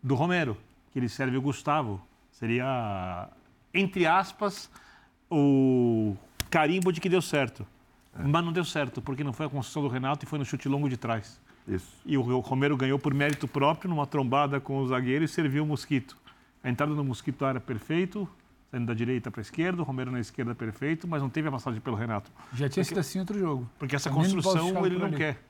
do 0.00 0.14
Romero, 0.14 0.56
que 0.92 0.98
ele 1.00 1.08
serve 1.08 1.36
o 1.36 1.42
Gustavo. 1.42 2.00
Seria, 2.30 3.28
entre 3.72 4.06
aspas, 4.06 4.70
o 5.28 6.16
carimbo 6.48 6.92
de 6.92 7.00
que 7.00 7.08
deu 7.08 7.22
certo. 7.22 7.66
É. 8.18 8.22
Mas 8.22 8.44
não 8.44 8.52
deu 8.52 8.64
certo, 8.64 9.02
porque 9.02 9.24
não 9.24 9.32
foi 9.32 9.46
a 9.46 9.48
construção 9.48 9.82
do 9.82 9.88
Renato 9.88 10.24
e 10.24 10.28
foi 10.28 10.38
no 10.38 10.44
chute 10.44 10.68
longo 10.68 10.88
de 10.88 10.96
trás. 10.96 11.40
Isso. 11.66 11.88
E 12.04 12.16
o 12.16 12.40
Romero 12.40 12.76
ganhou 12.76 12.98
por 12.98 13.14
mérito 13.14 13.48
próprio, 13.48 13.88
numa 13.88 14.06
trombada 14.06 14.60
com 14.60 14.78
o 14.78 14.86
zagueiro 14.86 15.24
e 15.24 15.28
serviu 15.28 15.64
o 15.64 15.66
Mosquito. 15.66 16.16
A 16.62 16.70
entrada 16.70 16.94
do 16.94 17.02
Mosquito 17.02 17.44
era 17.44 17.58
perfeito, 17.58 18.28
saindo 18.70 18.86
da 18.86 18.94
direita 18.94 19.30
para 19.30 19.40
a 19.40 19.42
esquerda, 19.42 19.80
o 19.82 19.84
Romero 19.84 20.10
na 20.10 20.20
esquerda 20.20 20.54
perfeito, 20.54 21.06
mas 21.08 21.22
não 21.22 21.30
teve 21.30 21.48
a 21.48 21.50
passagem 21.52 21.80
pelo 21.80 21.96
Renato. 21.96 22.30
Já 22.52 22.68
tinha 22.68 22.68
porque, 22.68 22.84
sido 22.84 22.98
assim 22.98 23.18
outro 23.18 23.38
jogo. 23.38 23.70
Porque 23.78 23.96
essa 23.96 24.10
Também 24.10 24.24
construção 24.24 24.72
não 24.72 24.84
ele 24.84 24.98
não 24.98 25.06
ali. 25.06 25.16
quer. 25.16 25.42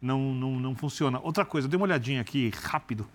Não, 0.00 0.34
não, 0.34 0.60
não 0.60 0.74
funciona. 0.74 1.18
Outra 1.20 1.44
coisa, 1.44 1.68
dei 1.68 1.76
uma 1.76 1.84
olhadinha 1.84 2.20
aqui, 2.20 2.50
rápido, 2.62 3.06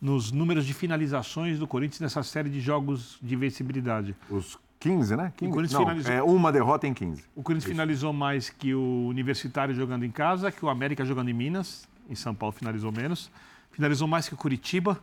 nos 0.00 0.30
números 0.32 0.64
de 0.64 0.72
finalizações 0.72 1.58
do 1.58 1.66
Corinthians 1.66 2.00
nessa 2.00 2.22
série 2.22 2.48
de 2.48 2.60
jogos 2.60 3.18
de 3.22 3.34
invencibilidade. 3.34 4.14
Os 4.28 4.58
15, 4.80 5.14
né? 5.14 5.32
15. 5.36 5.50
O 5.50 5.54
Corinthians 5.54 5.72
Não, 5.78 5.86
finalizou... 5.86 6.12
é 6.12 6.22
uma 6.22 6.50
derrota 6.50 6.86
em 6.88 6.94
15. 6.94 7.22
O 7.36 7.42
Corinthians 7.42 7.64
Isso. 7.64 7.72
finalizou 7.72 8.12
mais 8.14 8.48
que 8.48 8.74
o 8.74 9.06
Universitário 9.08 9.74
jogando 9.74 10.04
em 10.04 10.10
casa, 10.10 10.50
que 10.50 10.64
o 10.64 10.70
América 10.70 11.04
jogando 11.04 11.28
em 11.28 11.34
Minas. 11.34 11.86
Em 12.08 12.14
São 12.14 12.34
Paulo 12.34 12.52
finalizou 12.52 12.90
menos. 12.90 13.30
Finalizou 13.70 14.08
mais 14.08 14.26
que 14.26 14.34
o 14.34 14.36
Curitiba 14.38 14.98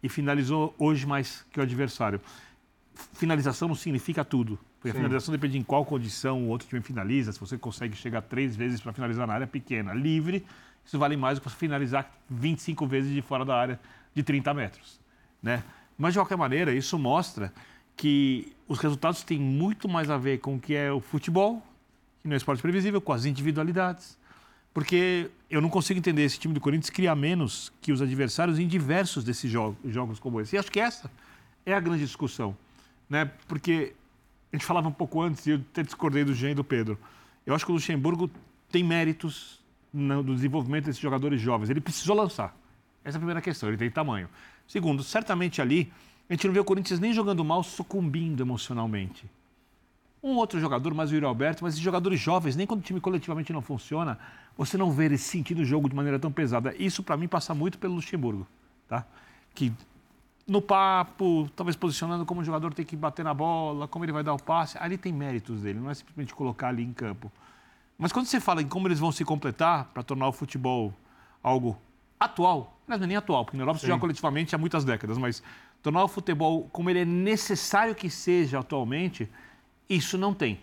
e 0.00 0.08
finalizou 0.08 0.74
hoje 0.78 1.04
mais 1.04 1.44
que 1.50 1.58
o 1.58 1.62
adversário. 1.62 2.20
Finalização 3.14 3.66
não 3.66 3.74
significa 3.74 4.24
tudo. 4.24 4.58
Porque 4.78 4.92
Sim. 4.92 4.98
a 4.98 5.00
finalização 5.00 5.32
depende 5.32 5.58
em 5.58 5.62
qual 5.62 5.84
condição 5.84 6.44
o 6.44 6.48
outro 6.48 6.68
time 6.68 6.80
finaliza. 6.80 7.32
Se 7.32 7.40
você 7.40 7.58
consegue 7.58 7.96
chegar 7.96 8.22
três 8.22 8.54
vezes 8.54 8.80
para 8.80 8.92
finalizar 8.92 9.26
na 9.26 9.34
área 9.34 9.46
pequena, 9.46 9.92
livre, 9.92 10.46
isso 10.84 10.98
vale 11.00 11.16
mais 11.16 11.38
do 11.38 11.42
que 11.42 11.50
você 11.50 11.56
finalizar 11.56 12.08
25 12.30 12.86
vezes 12.86 13.12
de 13.12 13.20
fora 13.20 13.44
da 13.44 13.56
área 13.56 13.80
de 14.14 14.22
30 14.22 14.54
metros. 14.54 15.00
Né? 15.42 15.64
Mas, 15.98 16.12
de 16.12 16.20
qualquer 16.20 16.36
maneira, 16.36 16.72
isso 16.72 16.96
mostra 16.96 17.52
que 17.96 18.52
os 18.68 18.78
resultados 18.78 19.22
têm 19.22 19.38
muito 19.38 19.88
mais 19.88 20.10
a 20.10 20.18
ver 20.18 20.38
com 20.38 20.56
o 20.56 20.60
que 20.60 20.74
é 20.74 20.92
o 20.92 21.00
futebol, 21.00 21.62
que 22.20 22.28
não 22.28 22.34
é 22.34 22.36
esporte 22.36 22.60
previsível, 22.60 23.00
com 23.00 23.12
as 23.12 23.24
individualidades. 23.24 24.18
Porque 24.74 25.30
eu 25.48 25.60
não 25.60 25.70
consigo 25.70 25.98
entender 25.98 26.22
esse 26.22 26.38
time 26.38 26.52
do 26.52 26.60
Corinthians 26.60 26.90
criar 26.90 27.14
menos 27.14 27.72
que 27.80 27.92
os 27.92 28.02
adversários 28.02 28.58
em 28.58 28.66
diversos 28.68 29.24
desses 29.24 29.50
jogos, 29.50 29.78
jogos 29.86 30.18
como 30.18 30.40
esse. 30.40 30.54
E 30.54 30.58
acho 30.58 30.70
que 30.70 30.78
essa 30.78 31.10
é 31.64 31.72
a 31.72 31.80
grande 31.80 32.04
discussão. 32.04 32.56
Né? 33.08 33.30
Porque 33.48 33.94
a 34.52 34.56
gente 34.56 34.66
falava 34.66 34.88
um 34.88 34.92
pouco 34.92 35.22
antes, 35.22 35.46
e 35.46 35.50
eu 35.50 35.56
até 35.56 35.82
discordei 35.82 36.24
do 36.24 36.34
Jean 36.34 36.50
e 36.50 36.54
do 36.54 36.64
Pedro. 36.64 36.98
Eu 37.46 37.54
acho 37.54 37.64
que 37.64 37.70
o 37.70 37.74
Luxemburgo 37.74 38.30
tem 38.70 38.84
méritos 38.84 39.64
no 39.92 40.34
desenvolvimento 40.34 40.84
desses 40.84 41.00
jogadores 41.00 41.40
jovens. 41.40 41.70
Ele 41.70 41.80
precisou 41.80 42.14
lançar. 42.14 42.54
Essa 43.02 43.16
é 43.16 43.18
a 43.18 43.20
primeira 43.20 43.40
questão, 43.40 43.68
ele 43.68 43.78
tem 43.78 43.90
tamanho. 43.90 44.28
Segundo, 44.66 45.02
certamente 45.02 45.62
ali, 45.62 45.92
a 46.28 46.32
gente 46.32 46.46
não 46.46 46.54
vê 46.54 46.60
o 46.60 46.64
Corinthians 46.64 46.98
nem 46.98 47.12
jogando 47.12 47.44
mal, 47.44 47.62
sucumbindo 47.62 48.42
emocionalmente. 48.42 49.24
Um 50.22 50.36
outro 50.36 50.58
jogador, 50.58 50.92
mais 50.92 51.10
o 51.10 51.14
Yuri 51.14 51.26
Alberto, 51.26 51.62
mas 51.62 51.74
esses 51.74 51.84
jogadores 51.84 52.18
jovens, 52.18 52.56
nem 52.56 52.66
quando 52.66 52.80
o 52.80 52.82
time 52.82 53.00
coletivamente 53.00 53.52
não 53.52 53.62
funciona, 53.62 54.18
você 54.56 54.76
não 54.76 54.90
vê 54.90 55.04
eles 55.04 55.20
sentindo 55.20 55.60
o 55.60 55.64
jogo 55.64 55.88
de 55.88 55.94
maneira 55.94 56.18
tão 56.18 56.32
pesada. 56.32 56.74
Isso, 56.78 57.02
para 57.02 57.16
mim, 57.16 57.28
passa 57.28 57.54
muito 57.54 57.78
pelo 57.78 57.94
Luxemburgo, 57.94 58.46
tá? 58.88 59.06
Que 59.54 59.72
no 60.46 60.62
papo, 60.62 61.48
talvez 61.54 61.76
posicionando 61.76 62.24
como 62.24 62.40
o 62.40 62.44
jogador 62.44 62.72
tem 62.72 62.84
que 62.84 62.96
bater 62.96 63.24
na 63.24 63.34
bola, 63.34 63.86
como 63.88 64.04
ele 64.04 64.12
vai 64.12 64.22
dar 64.22 64.34
o 64.34 64.42
passe, 64.42 64.78
ali 64.78 64.96
tem 64.96 65.12
méritos 65.12 65.60
dele, 65.60 65.80
não 65.80 65.90
é 65.90 65.94
simplesmente 65.94 66.34
colocar 66.34 66.68
ali 66.68 66.82
em 66.82 66.92
campo. 66.92 67.30
Mas 67.98 68.12
quando 68.12 68.26
você 68.26 68.40
fala 68.40 68.62
em 68.62 68.68
como 68.68 68.86
eles 68.88 68.98
vão 68.98 69.10
se 69.10 69.24
completar 69.24 69.86
para 69.92 70.02
tornar 70.02 70.28
o 70.28 70.32
futebol 70.32 70.92
algo 71.42 71.76
atual, 72.18 72.78
não 72.86 72.96
é 72.96 72.98
nem 72.98 73.16
atual, 73.16 73.44
porque 73.44 73.56
na 73.56 73.62
Europa 73.62 73.80
se 73.80 73.86
joga 73.86 74.00
coletivamente 74.00 74.54
há 74.54 74.58
muitas 74.58 74.84
décadas, 74.84 75.18
mas 75.18 75.42
tornar 75.86 76.02
o 76.02 76.08
futebol 76.08 76.68
como 76.72 76.90
ele 76.90 76.98
é 76.98 77.04
necessário 77.04 77.94
que 77.94 78.10
seja 78.10 78.58
atualmente, 78.58 79.28
isso 79.88 80.18
não 80.18 80.34
tem. 80.34 80.58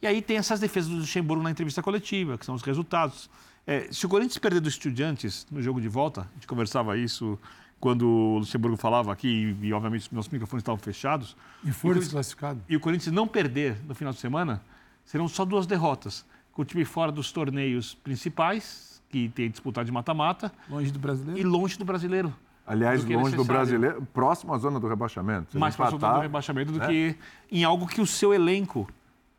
E 0.00 0.06
aí 0.06 0.22
tem 0.22 0.36
essas 0.36 0.60
defesas 0.60 0.88
do 0.88 0.98
Luxemburgo 0.98 1.42
na 1.42 1.50
entrevista 1.50 1.82
coletiva, 1.82 2.38
que 2.38 2.46
são 2.46 2.54
os 2.54 2.62
resultados. 2.62 3.28
É, 3.66 3.88
se 3.90 4.06
o 4.06 4.08
Corinthians 4.08 4.38
perder 4.38 4.60
dos 4.60 4.74
Estudiantes 4.74 5.44
no 5.50 5.60
jogo 5.60 5.80
de 5.80 5.88
volta, 5.88 6.20
a 6.20 6.34
gente 6.34 6.46
conversava 6.46 6.96
isso 6.96 7.36
quando 7.80 8.06
o 8.06 8.38
Luxemburgo 8.38 8.76
falava 8.76 9.12
aqui, 9.12 9.56
e, 9.60 9.66
e 9.66 9.72
obviamente 9.72 10.02
os 10.02 10.12
nossos 10.12 10.30
microfones 10.30 10.62
estavam 10.62 10.78
fechados. 10.78 11.36
E 11.64 11.72
for 11.72 11.96
desclassificado. 11.96 12.62
E 12.68 12.76
o 12.76 12.80
Corinthians 12.80 13.12
não 13.12 13.26
perder 13.26 13.82
no 13.84 13.96
final 13.96 14.12
de 14.12 14.20
semana, 14.20 14.62
serão 15.04 15.26
só 15.26 15.44
duas 15.44 15.66
derrotas. 15.66 16.24
Com 16.52 16.62
o 16.62 16.64
time 16.64 16.84
fora 16.84 17.10
dos 17.10 17.32
torneios 17.32 17.94
principais, 17.96 19.02
que 19.08 19.28
tem 19.28 19.50
disputado 19.50 19.86
de 19.86 19.92
mata-mata. 19.92 20.52
Longe 20.70 20.92
do 20.92 21.00
brasileiro. 21.00 21.40
E 21.40 21.42
longe 21.42 21.76
do 21.76 21.84
brasileiro. 21.84 22.32
Aliás, 22.66 23.04
do 23.04 23.12
longe 23.12 23.36
do 23.36 23.44
brasileiro, 23.44 24.06
próximo 24.12 24.54
à 24.54 24.58
zona 24.58 24.78
do 24.78 24.86
rebaixamento. 24.88 25.58
Mais 25.58 25.74
próximo 25.74 25.98
do 25.98 26.20
rebaixamento 26.20 26.72
do 26.72 26.78
né? 26.78 26.86
que 26.86 27.16
em 27.50 27.64
algo 27.64 27.86
que 27.86 28.00
o 28.00 28.06
seu 28.06 28.32
elenco, 28.32 28.88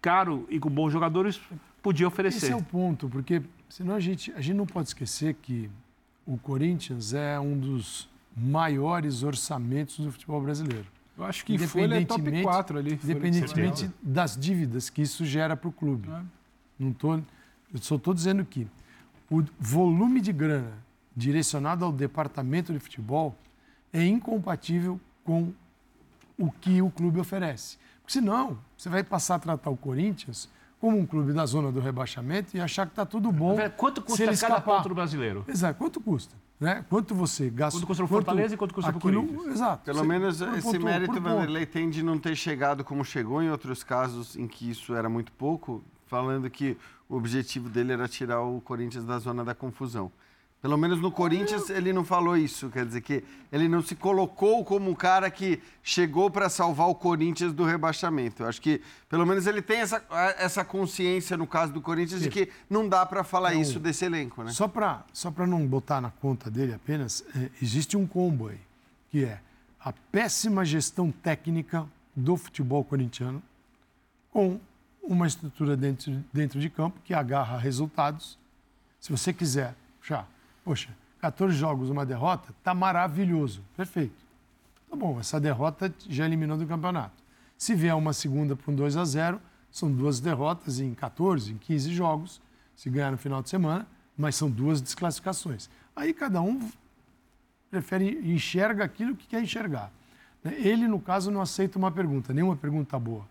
caro 0.01 0.45
e 0.49 0.59
com 0.59 0.69
bons 0.69 0.91
jogadores, 0.91 1.39
podia 1.82 2.07
oferecer. 2.07 2.45
Esse 2.45 2.51
é 2.51 2.55
o 2.55 2.63
ponto, 2.63 3.07
porque 3.07 3.41
senão 3.69 3.95
a 3.95 3.99
gente, 3.99 4.32
a 4.34 4.41
gente 4.41 4.55
não 4.55 4.65
pode 4.65 4.89
esquecer 4.89 5.36
que 5.36 5.69
o 6.26 6.38
Corinthians 6.38 7.13
é 7.13 7.39
um 7.39 7.57
dos 7.57 8.09
maiores 8.36 9.24
orçamentos 9.24 9.99
do 9.99 10.11
futebol 10.11 10.41
brasileiro. 10.41 10.86
Eu 11.17 11.24
acho 11.26 11.45
que 11.45 11.57
folha 11.59 11.95
é 11.95 12.05
top 12.05 12.21
Independentemente- 12.21 12.43
4 12.43 12.78
ali. 12.78 12.99
Independentemente 13.03 13.91
das 14.01 14.36
dívidas 14.36 14.89
que 14.89 15.01
isso 15.01 15.26
gera 15.26 15.55
para 15.55 15.69
o 15.69 15.71
clube. 15.71 16.09
É. 16.09 16.21
Não 16.80 16.91
tô, 16.91 17.15
eu 17.15 17.21
só 17.80 17.95
estou 17.95 18.13
dizendo 18.13 18.43
que 18.43 18.67
o 19.30 19.43
volume 19.59 20.19
de 20.19 20.34
grana 20.34 20.83
direcionado 21.16 21.86
ao 21.86 21.91
departamento 21.91 22.74
de 22.74 22.80
futebol 22.80 23.36
é 23.91 24.03
incompatível 24.05 24.99
com 25.24 25.53
o 26.38 26.51
que 26.51 26.82
o 26.82 26.89
clube 26.89 27.20
oferece. 27.20 27.78
Porque 28.01 28.14
senão, 28.14 28.57
você 28.78 28.89
vai 28.89 29.03
passar 29.03 29.36
a 29.36 29.39
tratar 29.39 29.70
o 29.70 29.78
Corinthians 29.78 30.49
como 30.80 30.97
um 30.97 31.05
clube 31.05 31.32
da 31.32 31.45
zona 31.45 31.72
do 31.72 31.80
rebaixamento 31.80 32.57
e 32.57 32.59
achar 32.59 32.86
que 32.86 32.91
está 32.91 33.05
tudo 33.05 33.32
bom. 33.32 33.55
Quanto 33.78 34.01
se 34.01 34.07
custa 34.07 34.24
ele 34.24 34.36
cada 34.38 34.55
escapar. 34.55 34.78
ponto 34.78 34.89
do 34.89 34.95
brasileiro? 34.95 35.45
Exato, 35.47 35.78
quanto 35.78 36.01
custa? 36.01 36.36
Né? 36.59 36.84
Quanto 36.89 37.14
você 37.16 37.49
gasta? 37.49 37.78
Quanto 37.80 37.88
custa 37.88 38.03
pro 38.03 38.07
Fortaleza 38.16 38.53
e 38.53 38.57
quanto 38.57 38.74
custa 38.74 38.91
pro 38.91 38.99
Corinthians? 38.99 39.47
Exato. 39.47 39.84
Pelo 39.86 39.99
Você- 39.99 40.05
menos 40.07 40.38
por 40.39 40.53
esse 40.57 40.61
ponto- 40.72 40.84
mérito. 40.84 41.22
Vanderlei, 41.22 41.66
tem 41.66 41.89
de 41.89 42.03
não 42.03 42.18
ter 42.20 42.36
chegado 42.36 42.84
como 42.84 43.03
chegou 43.05 43.41
em 43.41 43.49
outros 43.49 43.84
casos 43.84 44.36
em 44.36 44.47
que 44.47 44.70
isso 44.70 44.93
era 44.93 45.07
muito 45.09 45.32
pouco, 45.34 45.84
falando 46.07 46.49
que 46.49 46.78
o 47.07 47.16
objetivo 47.16 47.70
dele 47.70 47.93
era 47.93 48.07
tirar 48.07 48.41
o 48.41 48.59
Corinthians 48.61 49.05
da 49.05 49.20
zona 49.20 49.43
da 49.43 49.53
confusão. 49.55 50.11
Pelo 50.64 50.78
menos 50.78 51.01
no 51.01 51.11
Corinthians 51.11 51.70
ele 51.70 51.91
não 51.91 52.05
falou 52.05 52.38
isso, 52.38 52.70
quer 52.70 52.86
dizer 52.86 53.01
que 53.01 53.22
ele 53.51 53.68
não 53.68 53.84
se 53.84 53.95
colocou 53.95 54.64
como 54.64 54.89
um 54.89 54.95
cara 54.95 55.30
que 55.30 55.61
chegou 55.84 56.32
para 56.32 56.47
salvar 56.47 56.88
o 56.88 56.95
Corinthians 56.95 57.51
do 57.51 57.66
rebaixamento. 57.66 58.43
Eu 58.43 58.47
acho 58.47 58.61
que 58.61 58.82
pelo 59.09 59.26
menos 59.26 59.45
ele 59.45 59.61
tem 59.61 59.82
essa, 59.82 60.01
essa 60.38 60.64
consciência 60.64 61.36
no 61.36 61.45
caso 61.45 61.74
do 61.74 61.82
Corinthians 61.82 62.22
de 62.22 62.30
que 62.30 62.49
não 62.70 62.88
dá 62.88 63.05
para 63.05 63.26
falar 63.26 63.51
Não. 63.51 63.59
isso 63.59 63.78
desse 63.78 64.05
elenco, 64.05 64.41
né? 64.41 64.51
Só 64.51 64.70
para 64.70 65.03
só 65.11 65.30
pra 65.30 65.45
não 65.45 65.68
botar 65.68 65.99
na 65.99 66.09
conta 66.09 66.49
dele 66.49 66.74
apenas, 66.74 67.26
é, 67.36 67.49
existe 67.61 67.97
um 67.97 68.07
combo 68.07 68.47
aí, 68.47 68.61
que 69.11 69.26
é 69.26 69.41
a 69.82 69.91
péssima 70.14 70.64
gestão 70.64 71.11
técnica 71.11 71.86
do 72.16 72.38
futebol 72.38 72.86
corintiano 72.86 73.43
com 74.32 74.61
uma 75.03 75.28
estrutura 75.28 75.76
dentro, 75.76 76.24
dentro 76.32 76.57
de 76.57 76.70
campo 76.70 77.01
que 77.03 77.14
agarra 77.14 77.57
resultados. 77.57 78.39
Se 79.01 79.11
você 79.11 79.34
quiser 79.34 79.76
puxar, 79.99 80.26
poxa, 80.64 80.89
14 81.20 81.55
jogos, 81.55 81.89
uma 81.89 82.05
derrota, 82.05 82.53
tá 82.64 82.74
maravilhoso, 82.74 83.61
perfeito. 83.76 84.24
Tá 84.89 84.95
bom, 84.95 85.20
essa 85.20 85.39
derrota 85.39 85.93
já 86.07 86.26
eliminou 86.26 86.57
do 86.57 86.66
campeonato. 86.68 87.24
Se 87.57 87.74
vier 87.76 87.95
uma 87.95 88.14
segunda 88.14 88.55
para 88.55 88.72
um 88.72 88.76
2 88.76 88.97
a 88.97 89.05
0 89.05 89.39
são 89.72 89.91
duas 89.91 90.20
derrotas 90.20 90.80
em 90.80 90.93
14, 90.93 91.51
em 91.53 91.57
15 91.57 91.91
jogos, 91.93 92.41
se 92.76 92.89
ganhar 92.89 93.11
no 93.11 93.18
final 93.18 93.41
de 93.41 93.49
semana, 93.49 93.88
mas 94.18 94.36
são 94.36 94.49
duas 94.49 94.82
desclassificações. 94.82 95.70
Aí 95.95 96.14
cada 96.14 96.41
um 96.41 96.70
prefere 97.72 98.20
enxerga 98.32 98.84
aquilo 98.84 99.16
que 99.16 99.28
quer 99.28 99.41
enxergar. 99.41 99.91
né? 100.43 100.53
Ele, 100.59 100.88
no 100.88 100.99
caso, 100.99 101.32
não 101.32 101.41
aceita 101.41 101.78
uma 101.80 101.91
pergunta, 101.91 102.34
nenhuma 102.34 102.55
pergunta 102.55 102.99
boa. 102.99 103.26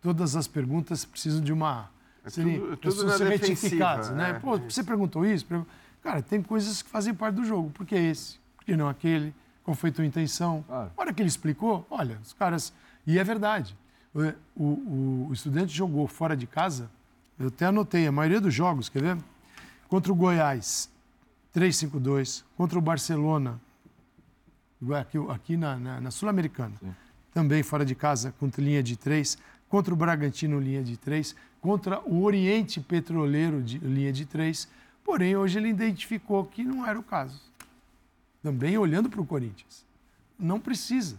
Todas 0.00 0.34
as 0.36 0.46
perguntas 0.48 1.04
precisam 1.04 1.40
de 1.40 1.52
uma. 1.52 1.88
É 2.24 2.30
serem- 2.30 2.54
tudo- 2.58 2.66
tudo 2.68 2.78
precisam 2.78 3.06
na 3.06 3.16
ser 3.18 3.24
defensiva, 3.28 3.60
retificadas, 3.60 4.10
né? 4.10 4.30
é, 4.30 4.32
Pô, 4.34 4.56
é 4.56 4.58
você 4.58 4.82
perguntou 4.82 5.24
isso? 5.26 5.46
Cara, 6.04 6.22
tem 6.22 6.40
coisas 6.42 6.82
que 6.82 6.90
fazem 6.90 7.12
parte 7.14 7.34
do 7.36 7.44
jogo. 7.44 7.70
Por 7.70 7.84
que 7.86 7.94
esse? 7.96 8.38
Por 8.58 8.64
que 8.66 8.76
não 8.76 8.88
aquele? 8.88 9.34
Qual 9.64 9.74
foi 9.74 9.88
a 9.90 9.92
tua 9.92 10.04
intenção? 10.04 10.62
A 10.68 10.90
hora 10.96 11.12
que 11.14 11.22
ele 11.22 11.28
explicou, 11.28 11.86
olha, 11.90 12.18
os 12.22 12.32
caras. 12.34 12.72
E 13.06 13.18
é 13.18 13.24
verdade. 13.24 13.76
O, 14.14 14.20
o- 14.64 15.26
o 15.28 15.32
estudante 15.32 15.74
jogou 15.74 16.06
fora 16.06 16.36
de 16.36 16.46
casa, 16.46 16.88
eu 17.38 17.48
até 17.48 17.66
anotei, 17.66 18.06
a 18.06 18.12
maioria 18.12 18.40
dos 18.40 18.54
jogos, 18.54 18.88
quer 18.88 19.02
ver? 19.02 19.18
Contra 19.88 20.12
o 20.12 20.14
Goiás, 20.14 20.88
3-5-2. 21.56 22.44
Contra 22.56 22.78
o 22.78 22.82
Barcelona, 22.82 23.58
aqui, 25.00 25.18
aqui 25.30 25.56
na, 25.56 25.76
na- 25.76 26.00
na 26.02 26.10
Sul-Americana, 26.10 26.74
também 27.32 27.62
fora 27.62 27.84
de 27.84 27.94
casa, 27.94 28.32
contra 28.38 28.62
linha 28.62 28.82
de 28.82 28.96
3. 28.96 29.38
Contra 29.70 29.92
o 29.92 29.96
Bragantino, 29.96 30.60
linha 30.60 30.84
de 30.84 30.96
3. 30.98 31.34
Contra 31.60 32.00
o 32.04 32.22
Oriente 32.22 32.78
Petroleiro, 32.80 33.62
de, 33.62 33.78
linha 33.78 34.12
de 34.12 34.26
3. 34.26 34.68
Porém, 35.04 35.36
hoje 35.36 35.58
ele 35.58 35.68
identificou 35.68 36.44
que 36.44 36.64
não 36.64 36.86
era 36.86 36.98
o 36.98 37.02
caso. 37.02 37.40
Também 38.42 38.76
olhando 38.78 39.08
para 39.08 39.20
o 39.20 39.26
Corinthians. 39.26 39.84
Não 40.38 40.58
precisa. 40.58 41.16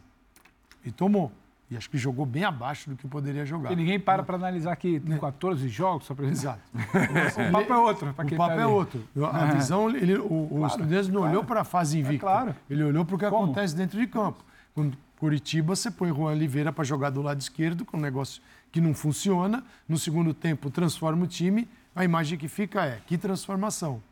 E 0.83 0.91
tomou. 0.91 1.31
E 1.69 1.75
acho 1.75 1.89
que 1.89 1.97
jogou 1.97 2.27
bem 2.27 2.43
abaixo 2.43 2.89
do 2.91 2.95
que 2.95 3.07
poderia 3.07 3.43
jogar. 3.45 3.71
E 3.71 3.75
ninguém 3.75 3.99
para 3.99 4.21
para 4.21 4.35
analisar 4.35 4.75
que 4.75 4.99
tem 4.99 5.17
14 5.17 5.67
jogos, 5.67 6.05
só 6.05 6.13
para 6.13 6.27
Exato. 6.27 6.61
o 7.49 7.51
papo 7.51 7.73
é 7.73 7.77
outro. 7.77 8.09
O 8.11 8.13
papo 8.13 8.35
tá 8.37 8.53
é 8.53 8.65
outro. 8.67 9.03
A 9.33 9.47
É. 9.47 9.55
visão, 9.55 9.89
ele, 9.89 10.15
o, 10.15 10.25
o 10.43 10.47
Claro, 10.57 10.65
estudante 10.67 11.07
não 11.09 11.21
claro. 11.21 11.31
olhou 11.31 11.43
para 11.43 11.61
a 11.61 11.63
fase 11.63 11.97
invicta. 11.99 12.25
claro. 12.25 12.55
Ele 12.69 12.83
olhou 12.83 13.03
para 13.03 13.15
o 13.15 13.19
que 13.19 13.27
Como? 13.29 13.43
acontece 13.45 13.75
dentro 13.75 13.99
de 13.99 14.05
campo. 14.05 14.43
Quando 14.75 14.95
Curitiba, 15.17 15.75
você 15.75 15.89
põe 15.89 16.09
Juan 16.13 16.33
Oliveira 16.33 16.71
para 16.71 16.83
jogar 16.83 17.09
do 17.09 17.21
lado 17.23 17.39
esquerdo, 17.41 17.83
com 17.83 17.97
um 17.97 18.01
negócio 18.01 18.43
que 18.71 18.79
não 18.79 18.93
funciona. 18.93 19.63
No 19.89 19.97
segundo 19.97 20.33
tempo, 20.35 20.69
transforma 20.69 21.23
o 21.23 21.27
time. 21.27 21.67
A 21.95 22.03
imagem 22.03 22.37
que 22.37 22.47
fica 22.47 22.85
é: 22.85 23.01
que 23.07 23.17
transformação. 23.17 24.03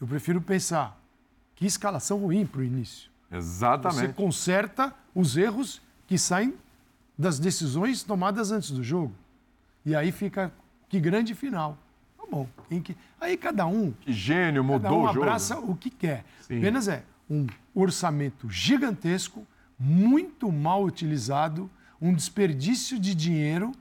Eu 0.00 0.06
prefiro 0.06 0.40
pensar, 0.40 1.00
que 1.54 1.64
escalação 1.64 2.18
ruim 2.18 2.44
para 2.44 2.60
o 2.60 2.64
início. 2.64 3.10
Você 3.30 3.36
Exatamente. 3.36 4.12
conserta 4.14 4.94
os 5.14 5.36
erros 5.36 5.80
que 6.06 6.18
saem 6.18 6.54
das 7.16 7.38
decisões 7.38 8.02
tomadas 8.02 8.50
antes 8.50 8.70
do 8.70 8.82
jogo. 8.82 9.14
E 9.84 9.94
aí 9.94 10.12
fica 10.12 10.52
que 10.88 11.00
grande 11.00 11.34
final. 11.34 11.78
Tá 12.18 12.24
bom. 12.30 12.48
Que... 12.82 12.96
Aí 13.20 13.36
cada 13.36 13.66
um. 13.66 13.92
Que 13.92 14.12
gênio, 14.12 14.62
cada 14.62 14.90
mudou 14.90 15.00
um 15.00 15.04
o 15.04 15.12
jogo. 15.12 15.22
abraça 15.22 15.58
o 15.58 15.74
que 15.76 15.90
quer. 15.90 16.24
Sim. 16.42 16.58
Apenas 16.58 16.88
é 16.88 17.02
um 17.30 17.46
orçamento 17.74 18.50
gigantesco, 18.50 19.46
muito 19.78 20.50
mal 20.52 20.84
utilizado, 20.84 21.70
um 22.00 22.14
desperdício 22.14 22.98
de 22.98 23.14
dinheiro, 23.14 23.72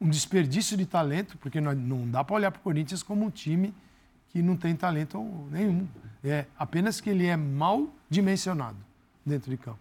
um 0.00 0.08
desperdício 0.08 0.76
de 0.76 0.86
talento, 0.86 1.38
porque 1.38 1.60
não, 1.60 2.08
dá 2.10 2.22
para 2.22 2.36
olhar 2.36 2.50
para 2.50 2.58
o 2.58 2.62
Corinthians 2.62 3.02
como 3.02 3.24
um 3.24 3.30
time 3.30 3.74
que 4.28 4.42
não 4.42 4.56
tem 4.56 4.74
talento 4.74 5.22
nenhum. 5.50 5.86
É 6.22 6.46
apenas 6.58 7.00
que 7.00 7.10
ele 7.10 7.26
é 7.26 7.36
mal 7.36 7.88
dimensionado 8.10 8.76
dentro 9.24 9.50
de 9.50 9.56
campo. 9.56 9.78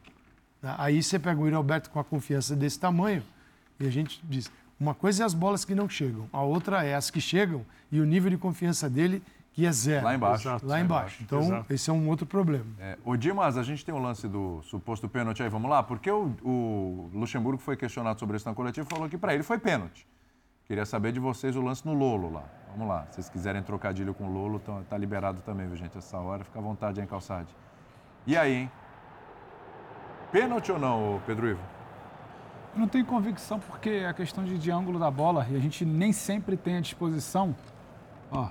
Tá? 0.61 0.75
Aí 0.77 1.01
você 1.01 1.17
pega 1.17 1.39
o 1.39 1.45
Yuri 1.45 1.55
Alberto 1.55 1.89
com 1.89 1.99
a 1.99 2.03
confiança 2.03 2.55
desse 2.55 2.79
tamanho 2.79 3.23
e 3.79 3.87
a 3.87 3.89
gente 3.89 4.21
diz, 4.23 4.51
uma 4.79 4.93
coisa 4.93 5.23
é 5.23 5.25
as 5.25 5.33
bolas 5.33 5.65
que 5.65 5.73
não 5.73 5.89
chegam, 5.89 6.27
a 6.31 6.41
outra 6.41 6.83
é 6.83 6.93
as 6.93 7.09
que 7.09 7.19
chegam 7.19 7.65
e 7.91 7.99
o 7.99 8.05
nível 8.05 8.29
de 8.29 8.37
confiança 8.37 8.89
dele 8.89 9.21
que 9.53 9.65
é 9.65 9.71
zero. 9.71 10.03
Lá 10.03 10.15
embaixo. 10.15 10.47
Lá 10.47 10.55
Exato, 10.55 10.65
embaixo. 10.65 10.67
lá 10.67 10.81
embaixo. 10.81 11.23
Então, 11.23 11.39
Exato. 11.41 11.73
esse 11.73 11.89
é 11.89 11.93
um 11.93 12.09
outro 12.09 12.25
problema. 12.25 12.65
É, 12.79 12.97
ô 13.05 13.15
Dimas, 13.15 13.55
a 13.55 13.63
gente 13.63 13.85
tem 13.85 13.93
o 13.93 13.99
lance 13.99 14.27
do 14.27 14.61
suposto 14.63 15.07
pênalti 15.07 15.43
aí, 15.43 15.49
vamos 15.49 15.69
lá? 15.69 15.83
Porque 15.83 16.09
o, 16.09 16.35
o 16.43 17.09
Luxemburgo 17.13 17.61
foi 17.61 17.77
questionado 17.77 18.19
sobre 18.19 18.35
isso 18.35 18.49
na 18.49 18.55
coletiva 18.55 18.85
e 18.85 18.89
falou 18.89 19.07
que 19.07 19.17
para 19.17 19.33
ele 19.33 19.43
foi 19.43 19.59
pênalti. 19.59 20.07
Queria 20.65 20.85
saber 20.85 21.11
de 21.11 21.19
vocês 21.19 21.55
o 21.55 21.61
lance 21.61 21.85
no 21.85 21.93
Lolo 21.93 22.33
lá. 22.33 22.43
Vamos 22.71 22.87
lá, 22.87 23.05
se 23.05 23.15
vocês 23.15 23.29
quiserem 23.29 23.61
trocadilho 23.61 24.13
com 24.15 24.25
o 24.25 24.33
Lolo, 24.33 24.59
tá, 24.59 24.81
tá 24.89 24.97
liberado 24.97 25.41
também, 25.41 25.67
viu 25.67 25.75
gente? 25.75 25.95
Essa 25.95 26.17
hora, 26.17 26.43
fica 26.43 26.57
à 26.57 26.61
vontade 26.61 26.99
aí, 26.99 27.05
Calçade. 27.05 27.55
E 28.25 28.35
aí, 28.35 28.53
hein? 28.53 28.71
Pênalti 30.31 30.71
ou 30.71 30.79
não, 30.79 31.21
Pedro 31.27 31.47
Ivo? 31.47 31.61
Eu 32.73 32.79
não 32.79 32.87
tenho 32.87 33.05
convicção 33.05 33.59
porque 33.59 34.03
a 34.09 34.13
questão 34.13 34.43
de, 34.43 34.57
de 34.57 34.71
ângulo 34.71 34.97
da 34.97 35.11
bola 35.11 35.45
e 35.51 35.55
a 35.55 35.59
gente 35.59 35.85
nem 35.85 36.11
sempre 36.11 36.57
tem 36.57 36.77
à 36.77 36.81
disposição. 36.81 37.55
Ó, 38.31 38.47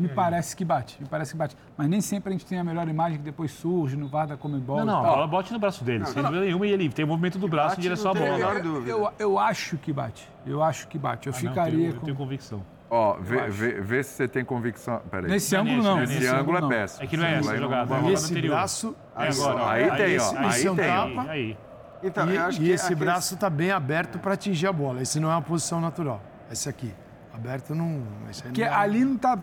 me 0.00 0.08
parece 0.08 0.56
que 0.56 0.64
bate, 0.64 0.96
me 1.00 1.08
parece 1.08 1.32
que 1.32 1.38
bate. 1.38 1.56
Mas 1.76 1.88
nem 1.88 2.00
sempre 2.00 2.30
a 2.30 2.32
gente 2.32 2.46
tem 2.46 2.58
a 2.58 2.64
melhor 2.64 2.88
imagem 2.88 3.18
que 3.18 3.24
depois 3.24 3.50
surge 3.50 3.96
no 3.96 4.08
VAR 4.08 4.26
da 4.26 4.36
Comebol. 4.36 4.78
Não, 4.78 4.86
não, 4.86 4.98
a 5.04 5.10
bola 5.10 5.26
bote 5.26 5.52
no 5.52 5.58
braço 5.58 5.84
dele, 5.84 6.04
sem 6.06 6.22
dúvida 6.22 6.40
nenhuma, 6.44 6.66
e 6.66 6.70
ele 6.72 6.88
tem 6.88 7.04
o 7.04 7.08
movimento 7.08 7.38
do 7.38 7.46
braço 7.48 7.78
em 7.78 7.82
direção 7.82 8.10
à 8.12 8.14
bola. 8.14 8.38
Eu, 8.38 8.86
eu, 8.86 9.12
eu 9.18 9.38
acho 9.38 9.76
que 9.78 9.92
bate. 9.92 10.28
Eu 10.46 10.62
acho 10.62 10.88
que 10.88 10.98
bate. 10.98 11.26
Eu 11.28 11.32
Ah, 11.36 11.42
não, 11.42 11.48
ficaria 11.50 11.72
eu 11.72 11.78
tenho- 11.78 11.90
eu 11.94 12.00
com. 12.00 12.04
tenho 12.06 12.16
convicção. 12.16 12.62
Ó, 12.92 13.14
Eu 13.16 13.22
vê, 13.22 13.48
vê, 13.48 13.80
vê 13.80 14.02
se 14.02 14.14
você 14.14 14.26
tem 14.26 14.44
convicção. 14.44 15.00
Peraí. 15.10 15.30
Nesse 15.30 15.54
ângulo, 15.54 15.80
não. 15.82 15.98
Nesse, 15.98 16.14
Nesse 16.14 16.26
ângulo 16.26 16.40
ângulo, 16.40 16.58
é 16.58 16.60
não. 16.62 16.68
péssimo. 16.68 17.04
É 17.04 17.06
que 17.06 17.16
não 17.16 17.24
é 17.24 17.34
essa 17.38 17.56
jogada, 17.56 17.94
é 17.94 18.00
no 18.00 18.08
anterior. 18.08 18.54
braço- 18.56 18.96
É 19.16 19.22
Aí, 19.22 19.28
agora, 19.30 19.54
ó. 19.62 19.68
aí 19.68 19.84
Aí 19.84 19.96
tem, 19.96 20.04
ó. 20.04 20.16
esse- 20.16 20.36
Aí 20.36 20.48
esse 20.48 20.66
é 20.66 20.70
um 20.72 20.76
tem, 20.76 20.86
tapa. 20.88 21.30
Aí. 21.30 21.56
Então, 22.02 22.30
e 22.30 22.34
eu 22.34 22.42
acho 22.42 22.60
e 22.60 22.64
que 22.64 22.70
esse 22.70 22.94
braço 22.94 23.34
está 23.34 23.48
bem 23.50 23.70
aberto 23.70 24.18
para 24.18 24.32
atingir 24.34 24.66
a 24.66 24.72
bola. 24.72 25.02
Esse 25.02 25.20
não 25.20 25.30
é 25.30 25.34
uma 25.34 25.42
posição 25.42 25.80
natural. 25.80 26.20
Esse 26.50 26.68
aqui. 26.68 26.92
Aberto 27.32 27.74
não. 27.76 28.02
Esse 28.28 28.42
aí 28.42 28.48
Porque 28.48 28.64
não 28.64 28.70
dá. 28.70 28.80
ali 28.80 29.04
não 29.04 29.14
está 29.14 29.38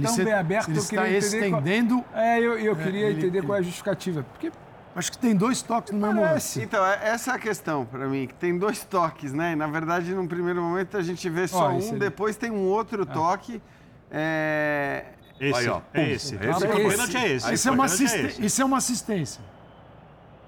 tão 0.00 0.16
bem 0.24 0.32
aberto. 0.32 0.68
ele 0.68 0.78
eu 0.78 0.82
está 0.82 1.08
entender 1.10 1.50
qual- 1.50 1.60
estendendo. 1.60 2.04
É, 2.14 2.38
eu, 2.38 2.58
eu 2.58 2.72
É, 2.72 2.76
queria 2.84 3.06
ele- 3.08 3.18
entender 3.18 3.38
ele- 3.38 3.46
qual 3.46 3.56
é 3.56 3.60
a 3.60 3.62
justificativa. 3.62 4.22
Porque 4.32 4.50
Acho 4.94 5.10
que 5.10 5.16
tem 5.16 5.34
dois 5.34 5.62
toques 5.62 5.90
no 5.90 5.98
mesmo 6.06 6.20
lance. 6.20 6.60
Então, 6.62 6.84
é- 6.84 7.00
essa 7.08 7.32
é 7.32 7.34
a 7.34 7.38
questão 7.38 7.86
para 7.86 8.06
mim, 8.06 8.26
que 8.26 8.34
tem 8.34 8.58
dois 8.58 8.84
toques, 8.84 9.32
né? 9.32 9.52
E, 9.52 9.56
na 9.56 9.66
verdade, 9.66 10.12
num 10.14 10.26
primeiro 10.28 10.60
momento 10.60 10.98
a 10.98 11.02
gente 11.02 11.30
vê 11.30 11.48
só 11.48 11.72
esse 11.72 11.86
um, 11.86 11.90
ali. 11.92 11.98
depois 11.98 12.36
tem 12.36 12.50
um 12.50 12.66
outro 12.66 13.06
toque. 13.06 13.62
É... 14.10 15.04
Esse, 15.40 15.60
Aí, 15.60 15.68
ó. 15.68 15.80
é 15.94 16.02
esse. 16.10 16.34
Esse 16.34 16.34
Esse, 16.34 16.66
é 16.66 16.68
o 16.68 16.78
esse. 16.78 16.90
pênalti 16.90 17.16
é 17.16 17.28
esse. 17.32 17.54
Isso 17.54 17.68
é, 17.68 17.70
O 17.70 17.74
uma 17.74 17.86
esse. 17.86 18.44
isso 18.46 18.60
é 18.60 18.64
uma 18.66 18.76
assistência. 18.76 19.40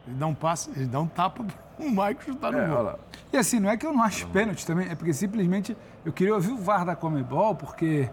Ele 0.06 0.16
dá 0.16 0.26
um 0.26 0.34
passe, 0.34 0.70
ele 0.76 0.86
dá 0.86 1.00
um 1.00 1.06
tapa 1.08 1.42
pro 1.42 1.56
Michael 1.90 2.16
chutar 2.20 2.52
no 2.52 2.58
É, 2.58 2.66
gol. 2.68 2.98
E 3.32 3.36
assim, 3.38 3.58
não 3.58 3.70
é 3.70 3.78
que 3.78 3.86
eu 3.86 3.94
não 3.94 4.02
acho 4.02 4.26
pênalti 4.28 4.66
também, 4.66 4.90
é 4.90 4.94
porque 4.94 5.14
simplesmente 5.14 5.74
eu 6.04 6.12
queria 6.12 6.34
ouvir 6.34 6.52
o 6.52 6.58
VAR 6.58 6.84
da 6.84 6.94
Comebol, 6.94 7.54
porque 7.54 8.10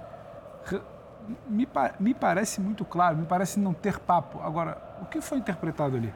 me, 1.50 1.68
me 2.00 2.14
parece 2.14 2.60
muito 2.62 2.84
claro, 2.86 3.18
me 3.18 3.26
parece 3.26 3.60
não 3.60 3.74
ter 3.74 4.00
papo. 4.00 4.40
Agora, 4.42 4.78
o 5.02 5.06
que 5.06 5.22
foi 5.22 5.38
interpretado 5.38 5.96
ali? 5.98 6.14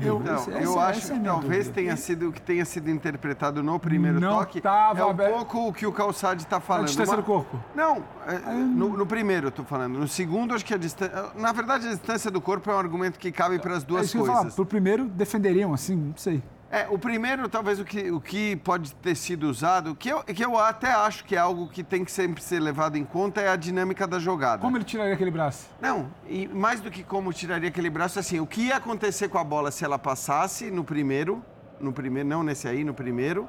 Eu, 0.00 0.22
Essa- 0.22 0.50
eu 0.50 0.58
essa- 0.58 0.80
acho 0.80 0.98
essa 1.00 1.08
é 1.08 1.10
a 1.10 1.14
que 1.16 1.20
minha 1.22 1.32
talvez 1.32 1.64
dúvida. 1.66 1.74
tenha 1.74 1.96
sido 1.96 2.28
o 2.28 2.32
que 2.32 2.40
tenha 2.40 2.64
sido 2.64 2.88
interpretado 2.88 3.62
no 3.64 3.80
primeiro 3.80 4.20
Não 4.20 4.38
toque. 4.38 4.60
tava 4.60 5.00
é 5.00 5.04
um 5.04 5.10
aberto. 5.10 5.32
pouco 5.34 5.68
o 5.68 5.72
que 5.72 5.86
o 5.86 5.92
Calçade 5.92 6.42
está 6.42 6.58
A 6.58 6.60
falando. 6.60 6.86
distância 6.86 7.12
Uma- 7.14 7.22
do 7.22 7.26
corpo. 7.26 7.58
Não, 7.74 8.04
é, 8.26 8.38
no, 8.52 8.90
no 8.96 9.06
primeiro 9.06 9.48
eu 9.48 9.50
tô 9.50 9.64
falando. 9.64 9.98
No 9.98 10.06
segundo, 10.06 10.54
acho 10.54 10.64
que 10.64 10.72
a 10.74 10.76
distância. 10.78 11.30
Na 11.34 11.50
verdade, 11.52 11.86
a 11.88 11.90
distância 11.90 12.30
do 12.30 12.40
corpo 12.40 12.70
é 12.70 12.74
um 12.74 12.78
argumento 12.78 13.18
que 13.18 13.32
cabe 13.32 13.58
para 13.58 13.76
as 13.76 13.82
É 13.82 13.86
duas 13.86 14.14
eu 14.14 14.24
falar. 14.24 14.36
coisas. 14.38 14.54
Pro 14.54 14.66
primeiro, 14.66 15.06
defenderiam, 15.06 15.72
assim, 15.74 15.96
não 15.96 16.16
sei. 16.16 16.42
É, 16.70 16.86
o 16.90 16.98
primeiro, 16.98 17.48
talvez 17.48 17.80
o 17.80 17.84
que, 17.84 18.10
o 18.10 18.20
que 18.20 18.54
pode 18.56 18.94
ter 18.96 19.14
sido 19.14 19.48
usado, 19.48 19.94
que 19.94 20.10
eu, 20.10 20.22
que 20.22 20.44
eu 20.44 20.58
até 20.58 20.90
acho 20.92 21.24
que 21.24 21.34
é 21.34 21.38
algo 21.38 21.66
que 21.66 21.82
tem 21.82 22.04
que 22.04 22.12
sempre 22.12 22.42
ser 22.42 22.60
levado 22.60 22.96
em 22.96 23.04
conta, 23.04 23.40
é 23.40 23.48
a 23.48 23.56
dinâmica 23.56 24.06
da 24.06 24.18
jogada. 24.18 24.60
Como 24.60 24.76
ele 24.76 24.84
tiraria 24.84 25.14
aquele 25.14 25.30
braço? 25.30 25.66
Não, 25.80 26.10
e 26.26 26.46
mais 26.46 26.80
do 26.80 26.90
que 26.90 27.02
como 27.02 27.32
tiraria 27.32 27.70
aquele 27.70 27.88
braço, 27.88 28.18
assim, 28.18 28.38
o 28.38 28.46
que 28.46 28.66
ia 28.66 28.76
acontecer 28.76 29.28
com 29.28 29.38
a 29.38 29.44
bola 29.44 29.70
se 29.70 29.82
ela 29.82 29.98
passasse 29.98 30.70
no 30.70 30.84
primeiro, 30.84 31.42
no 31.80 31.90
primeiro, 31.90 32.28
não 32.28 32.42
nesse 32.42 32.68
aí, 32.68 32.84
no 32.84 32.92
primeiro, 32.92 33.48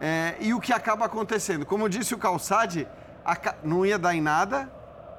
é, 0.00 0.34
e 0.40 0.52
o 0.52 0.60
que 0.60 0.72
acaba 0.72 1.04
acontecendo. 1.04 1.64
Como 1.64 1.88
disse 1.88 2.12
o 2.12 2.18
Calçade, 2.18 2.88
não 3.62 3.86
ia 3.86 3.98
dar 4.00 4.16
em 4.16 4.20
nada, 4.20 4.68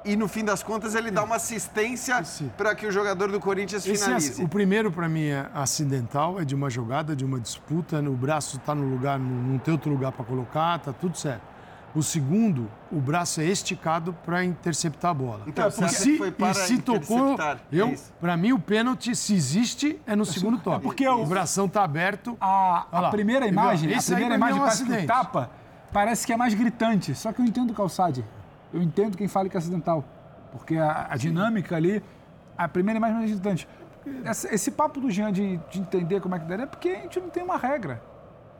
e 0.05 0.15
no 0.15 0.27
fim 0.27 0.43
das 0.45 0.63
contas 0.63 0.95
ele 0.95 1.11
dá 1.11 1.23
uma 1.23 1.35
assistência 1.35 2.23
para 2.57 2.73
que 2.75 2.85
o 2.87 2.91
jogador 2.91 3.31
do 3.31 3.39
Corinthians 3.39 3.85
Esse 3.85 3.91
é 4.03 4.05
finalize. 4.05 4.31
assim, 4.31 4.43
o 4.43 4.47
primeiro, 4.47 4.91
para 4.91 5.07
mim, 5.09 5.25
é 5.25 5.47
acidental, 5.53 6.39
é 6.39 6.45
de 6.45 6.55
uma 6.55 6.69
jogada, 6.69 7.15
de 7.15 7.25
uma 7.25 7.39
disputa, 7.39 7.99
o 7.99 8.13
braço 8.15 8.57
está 8.57 8.73
no 8.73 8.87
lugar, 8.89 9.19
não, 9.19 9.25
não 9.27 9.57
tem 9.59 9.71
outro 9.73 9.91
lugar 9.91 10.11
para 10.11 10.23
colocar, 10.25 10.79
tá 10.79 10.93
tudo 10.93 11.17
certo. 11.17 11.41
O 11.95 12.03
segundo, 12.03 12.69
o 12.91 12.99
braço 12.99 13.41
é 13.41 13.45
esticado 13.45 14.13
para 14.23 14.45
interceptar 14.45 15.09
a 15.09 15.13
bola. 15.13 15.41
Então, 15.47 15.65
e 15.65 15.67
acha 15.85 15.87
se, 15.89 16.17
foi 16.19 16.31
para 16.31 16.51
e 16.51 16.53
se 16.53 16.77
tocou? 16.77 17.35
É 17.41 17.57
eu, 17.71 17.89
isso. 17.89 18.13
para 18.21 18.37
mim, 18.37 18.51
o 18.53 18.59
pênalti, 18.59 19.15
se 19.15 19.33
existe, 19.33 19.99
é 20.05 20.15
no 20.15 20.23
segundo 20.23 20.59
toque. 20.61 20.83
porque 20.83 21.07
o 21.07 21.23
o- 21.23 21.25
bração 21.25 21.65
está 21.65 21.83
aberto. 21.83 22.37
A, 22.39 22.85
a 22.91 22.99
lá. 23.01 23.09
primeira 23.09 23.47
imagem, 23.47 23.91
a 23.91 23.97
esse 23.97 24.13
primeira 24.13 24.37
mim 24.37 24.43
é 24.43 24.47
imagem 24.49 24.61
um 24.61 24.65
parece 24.65 24.85
que 24.85 25.07
tapa 25.07 25.49
parece 25.91 26.27
que 26.27 26.31
é 26.31 26.37
mais 26.37 26.53
gritante. 26.53 27.15
Só 27.15 27.33
que 27.33 27.41
eu 27.41 27.45
entendo 27.45 27.71
o 27.71 27.73
Calçade. 27.73 28.23
Eu 28.73 28.81
entendo 28.81 29.17
quem 29.17 29.27
fala 29.27 29.49
que 29.49 29.57
é 29.57 29.59
acidental. 29.59 30.03
Porque 30.51 30.77
a, 30.77 31.07
a 31.11 31.15
dinâmica 31.17 31.75
ali, 31.75 32.03
a 32.57 32.67
primeira 32.67 32.97
imagem 32.97 33.15
é 33.15 33.19
mais 33.19 33.31
gritante. 33.31 33.67
Essa- 34.23 34.53
esse 34.53 34.71
papo 34.71 34.99
do 34.99 35.09
Jean 35.11 35.31
de, 35.31 35.57
de 35.69 35.79
entender 35.79 36.19
como 36.21 36.35
é 36.35 36.39
que 36.39 36.45
dá 36.45 36.55
é 36.55 36.65
porque 36.65 36.89
a 36.89 37.01
gente 37.01 37.19
não 37.19 37.29
tem 37.29 37.43
uma 37.43 37.57
regra. 37.57 38.01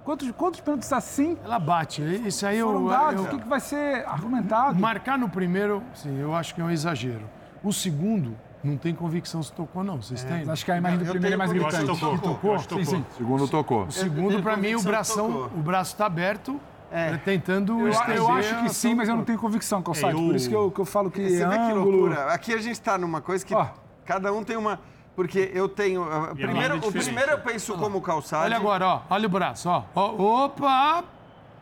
Quantos, 0.04 0.32
quantos 0.32 0.60
pênaltis 0.62 0.92
assim 0.94 1.38
Ela 1.44 1.60
bate. 1.60 2.02
Isso 2.28 2.46
aí 2.46 2.58
eu, 2.58 2.88
dados? 2.90 3.22
eu- 3.22 3.24
O 3.24 3.28
que, 3.30 3.40
que 3.44 3.48
vai 3.48 3.60
ser 3.60 4.06
argumentado? 4.08 4.80
Marcar 4.80 5.18
no 5.18 5.30
primeiro, 5.30 5.84
sim, 5.94 6.18
eu 6.20 6.34
acho 6.36 6.54
que 6.56 6.62
é 6.62 6.64
um 6.64 6.72
exagero. 6.72 7.30
O 7.64 7.72
segundo, 7.74 8.36
não 8.64 8.78
tem 8.78 8.94
convicção 8.96 9.42
se 9.44 9.52
tocou, 9.52 9.84
não. 9.84 10.02
Vocês 10.02 10.24
têm? 10.24 10.50
Acho 10.50 10.66
que 10.66 10.72
a 10.72 10.78
imagem 10.78 11.00
do 11.00 11.06
Eu 11.06 11.12
primeiro 11.12 11.34
é 11.36 11.38
mais 11.38 11.52
gritante. 11.52 11.86
tocou. 12.22 12.56
Acho 12.56 12.68
que 12.68 12.76
Sim, 12.76 12.84
tocou. 12.86 12.86
sim. 12.86 13.06
Segundo 13.18 13.48
tocou. 13.48 13.84
O 13.86 13.92
segundo, 13.92 14.42
para 14.42 14.58
mim, 14.58 14.76
o 14.76 14.82
bração, 14.82 15.28
tocou. 15.32 15.60
o 15.60 15.62
braço 15.62 15.94
está 15.94 16.06
aberto, 16.06 16.60
É. 16.92 17.12
é, 17.12 17.18
tentando 17.18 17.80
Eu, 17.88 17.94
eu 18.16 18.32
acho 18.32 18.64
que 18.64 18.70
sim, 18.70 18.96
mas 18.96 19.08
eu 19.08 19.16
não 19.16 19.24
tenho 19.24 19.38
convicção, 19.38 19.82
Calçade. 19.82 20.16
É, 20.16 20.20
eu- 20.20 20.26
Por 20.26 20.36
isso 20.36 20.50
que 20.50 20.56
eu, 20.56 20.72
que 20.72 20.80
eu 20.82 20.86
falo 20.86 21.12
que 21.12 21.30
Você 21.30 21.46
vê 21.48 21.58
que 21.58 21.74
loucura. 21.74 22.26
Aqui 22.34 22.54
a 22.54 22.58
gente 22.58 22.74
está 22.74 22.98
numa 22.98 23.22
coisa 23.22 23.46
que 23.46 23.54
Ó. 23.54 23.68
cada 24.06 24.34
um 24.34 24.44
tem 24.44 24.58
uma. 24.58 24.80
Porque 25.16 25.52
eu 25.54 25.68
tenho. 25.68 26.02
uh, 26.04 26.34
Primeiro, 26.36 26.76
é 26.76 26.78
o 26.78 26.92
primeiro 26.92 27.32
eu 27.32 27.40
penso 27.40 27.74
como 27.78 28.02
calçado. 28.02 28.46
Olha 28.46 28.56
agora, 28.58 28.88
ó. 28.88 29.02
Olha 29.10 29.26
o 29.28 29.30
braço, 29.30 29.68
ó. 29.70 29.84
Ó, 29.94 30.46
Opa! 30.46 31.04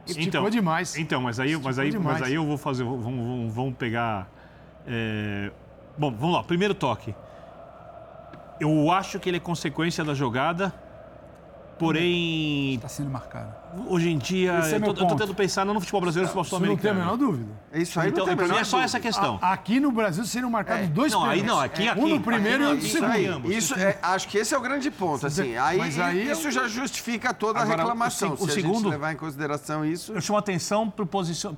Esticou 0.06 0.50
demais. 0.50 0.96
Então, 0.96 1.20
mas 1.22 1.40
aí, 1.40 1.58
mas, 1.58 1.80
aí, 1.80 1.88
Esticou 1.90 2.06
mas 2.06 2.16
demais. 2.18 2.32
aí 2.32 2.36
eu 2.36 2.46
vou 2.46 2.58
fazer. 2.58 2.84
Vamos, 2.84 3.04
vamos, 3.04 3.54
vamos 3.54 3.74
pegar. 3.76 4.28
é, 4.88 5.52
Bom, 5.98 6.12
vamos 6.12 6.36
lá. 6.36 6.44
Primeiro 6.44 6.74
toque. 6.76 7.14
Eu 8.60 8.92
acho 8.92 9.20
que 9.20 9.30
ele 9.30 9.38
é 9.38 9.40
consequência 9.42 10.04
da 10.04 10.14
jogada. 10.14 10.74
Porém, 11.80 12.76
Está 12.76 12.88
sendo 12.88 13.10
marcado. 13.10 13.54
Hoje 13.88 14.10
em 14.10 14.18
dia, 14.18 14.60
Esse 14.60 14.74
é 14.74 14.76
eu, 14.76 14.80
meu 14.80 14.88
tô, 14.88 14.92
eu 14.92 14.96
tô 14.96 15.02
ponto. 15.08 15.18
tentando 15.20 15.36
pensar 15.36 15.66
não 15.66 15.74
no 15.74 15.80
futebol 15.80 16.02
brasileiro, 16.02 16.34
no 16.34 16.44
futebol 16.44 16.60
Você 16.60 16.68
não 16.68 16.76
tem 16.78 16.92
a 16.92 16.94
sul-americano. 16.94 17.18
menor 17.18 17.32
dúvida. 17.32 17.52
Isso 17.74 18.00
aí 18.00 18.10
Então, 18.10 18.26
não 18.26 18.36
tem 18.36 18.52
a 18.58 18.60
é 18.60 18.64
só 18.64 18.82
essa 18.82 19.00
questão. 19.00 19.38
A- 19.42 19.54
Aqui 19.54 19.80
no 19.80 19.92
Brasil 19.92 20.24
seriam 20.26 20.50
marcados 20.50 20.88
dois 20.90 21.12
Não, 21.14 21.24
aí 21.26 21.44
não, 21.44 21.60
aqui, 21.60 21.88
aqui. 21.88 22.00
Um 22.00 22.08
no 22.08 22.22
primeiro 22.22 22.64
e 22.64 22.68
um 22.68 22.70
no 22.74 22.78
Isso 22.78 22.90
segundo. 22.94 23.12
aí, 23.12 23.26
ambos. 23.28 23.52
isso 23.56 23.74
é, 23.78 23.98
acho 24.02 24.28
que 24.28 24.38
esse 24.38 24.54
é 24.54 24.58
o 24.58 24.62
grande 24.62 24.90
ponto, 24.90 25.28
assim. 25.28 25.56
Aí, 25.58 25.78
Mas 25.78 26.00
aí 26.00 26.30
isso 26.32 26.48
eu- 26.48 26.52
já 26.52 26.68
justifica 26.68 27.34
toda 27.34 27.60
a 27.60 27.62
Agora, 27.64 27.78
o 27.78 27.82
reclamação. 27.82 28.36
se- 28.38 28.44
o 28.44 28.46
se 28.46 28.52
a 28.52 28.56
gente 28.56 28.64
segundo- 28.64 28.90
levar 28.90 29.12
em 29.14 29.16
consideração 29.18 29.86
isso. 29.86 30.14
Eu 30.14 30.22
chamo 30.22 30.38
a 30.38 30.40
atenção 30.40 30.90
para 30.90 31.06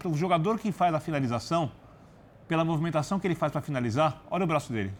o 0.10 0.14
jogador 0.16 0.58
que 0.60 0.72
faz 0.72 0.94
a 0.94 1.00
finalização, 1.00 1.72
pela 2.48 2.66
movimentação 2.66 3.20
que 3.20 3.28
ele 3.28 3.36
faz 3.36 3.52
para 3.52 3.62
finalizar. 3.62 4.22
Olha 4.32 4.44
o 4.44 4.48
braço 4.48 4.74
dele. 4.74 4.92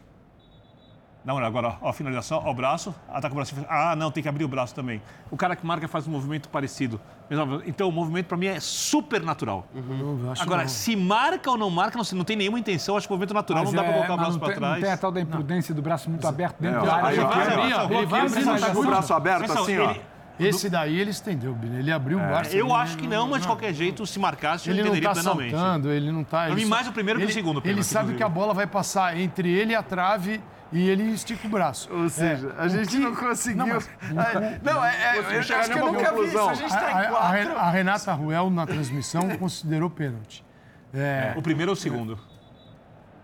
Dá 1.24 1.34
uma 1.34 1.40
olhada 1.42 1.50
agora, 1.60 1.78
ó, 1.82 1.90
a 1.90 1.94
finalização, 1.94 2.42
ó, 2.46 2.50
o 2.50 2.54
braço, 2.54 2.96
ataca 3.10 3.34
o 3.34 3.36
braço. 3.36 3.54
Ah, 3.68 3.94
não, 3.94 4.10
tem 4.10 4.24
que 4.24 4.30
abrir 4.30 4.46
o 4.46 4.48
braço 4.48 4.74
também. 4.74 5.02
O 5.30 5.36
cara 5.36 5.54
que 5.54 5.66
marca 5.66 5.86
faz 5.88 6.08
um 6.08 6.12
movimento 6.12 6.48
parecido. 6.48 7.00
Então, 7.68 7.90
o 7.90 7.92
movimento 7.92 8.28
para 8.28 8.38
mim 8.38 8.48
é 8.48 8.60
super 8.62 9.22
natural. 9.22 9.68
Eu 9.76 10.32
acho 10.32 10.42
Agora, 10.42 10.62
não. 10.62 10.70
se 10.70 10.96
marca 10.96 11.52
ou 11.52 11.58
não 11.58 11.70
marca, 11.70 11.98
não, 11.98 12.06
não 12.18 12.24
tem 12.24 12.38
nenhuma 12.38 12.58
intenção, 12.58 12.96
acho 12.96 13.06
que 13.06 13.14
o 13.14 13.16
movimento 13.18 13.34
natural 13.34 13.64
Mas 13.66 13.74
não 13.74 13.78
dá 13.78 13.84
para 13.84 13.92
é, 13.92 13.96
colocar 13.98 14.14
o 14.14 14.18
braço 14.18 14.32
não 14.32 14.40
para 14.40 14.48
tem- 14.48 14.56
Não 14.62 14.68
trás. 14.70 14.84
tem 14.84 14.92
a 14.94 14.98
tal 14.98 15.12
da 15.12 15.20
imprudência 15.22 15.76
do 15.76 15.82
braço 15.82 16.10
muito 16.10 16.26
aberto 16.26 16.56
dentro 16.60 16.80
É, 16.80 16.86
da 16.86 16.92
ó, 16.92 16.96
área. 16.96 17.16
Ele 17.16 18.06
vai 18.06 18.26
Ele 18.26 18.38
ele. 18.40 18.66
Com 18.74 18.80
o 18.80 18.86
braço 18.86 19.14
aberto 19.14 19.52
assim, 19.52 19.74
ele- 19.74 19.82
ó. 19.82 19.96
Esse 20.40 20.70
daí 20.70 20.98
ele 20.98 21.10
estendeu. 21.12 21.56
Ele 21.62 21.92
abriu 21.92 22.18
o 22.18 22.22
braço. 22.22 22.56
Eu 22.56 22.68
ele 22.68 22.76
acho 22.76 22.96
que 22.98 23.06
não, 23.08 23.28
mas 23.28 23.42
de 23.42 23.48
não. 23.48 23.56
qualquer 23.56 23.74
jeito, 23.74 24.08
se 24.08 24.18
marcasse, 24.18 24.70
eu 24.70 24.74
Ele 24.74 24.84
não 24.84 24.88
entenderia 24.92 25.10
está 25.12 25.22
plenamente. 25.22 25.52
saltando, 25.54 25.92
ele 25.92 26.12
não 26.14 26.22
está... 26.22 26.48
Mim, 26.50 26.64
mais 26.64 26.88
o 26.88 26.94
primeiro 26.94 27.20
que 27.20 27.26
o 27.26 27.30
segundo 27.30 27.62
Ele 27.66 27.84
sabe 27.84 28.14
que 28.16 28.24
a 28.24 28.30
bola 28.30 28.54
vai 28.54 28.66
passar 28.66 29.18
entre 29.18 29.50
ele 29.52 29.74
e 29.74 29.76
a 29.76 29.84
trave 29.84 30.42
e 30.72 30.90
ele 30.90 31.04
estica 31.12 31.48
o 31.48 31.50
braço. 31.50 31.90
Ou 31.92 32.08
seja, 32.10 32.54
É, 32.58 32.62
a 32.62 32.66
o 32.66 32.70
gente 32.70 32.88
que- 32.90 32.98
não 33.00 33.16
conseguiu. 33.16 33.66
Não, 33.66 33.76
mas- 33.76 33.88
É, 34.36 34.60
Não, 34.64 34.84
é, 34.86 35.18
é, 35.18 35.36
eu 35.36 35.40
acho 35.40 35.72
que 35.72 35.80
eu 35.80 35.92
nunca 35.92 36.14
vi 36.14 36.28
isso. 36.28 36.40
A 36.40 36.54
gente 36.54 36.70
tá 36.72 36.86
A, 36.88 36.92
em 37.04 37.06
a- 37.06 37.10
quatro. 37.10 37.58
a 37.58 37.70
Renata 37.70 38.14
Ruel, 38.14 38.50
na 38.50 38.66
transmissão, 38.68 39.30
considerou 39.38 39.90
pênalti. 39.90 40.46
É, 40.94 41.34
O 41.38 41.42
primeiro 41.42 41.72
ou 41.72 41.74
o 41.74 41.80
segundo? 41.80 42.20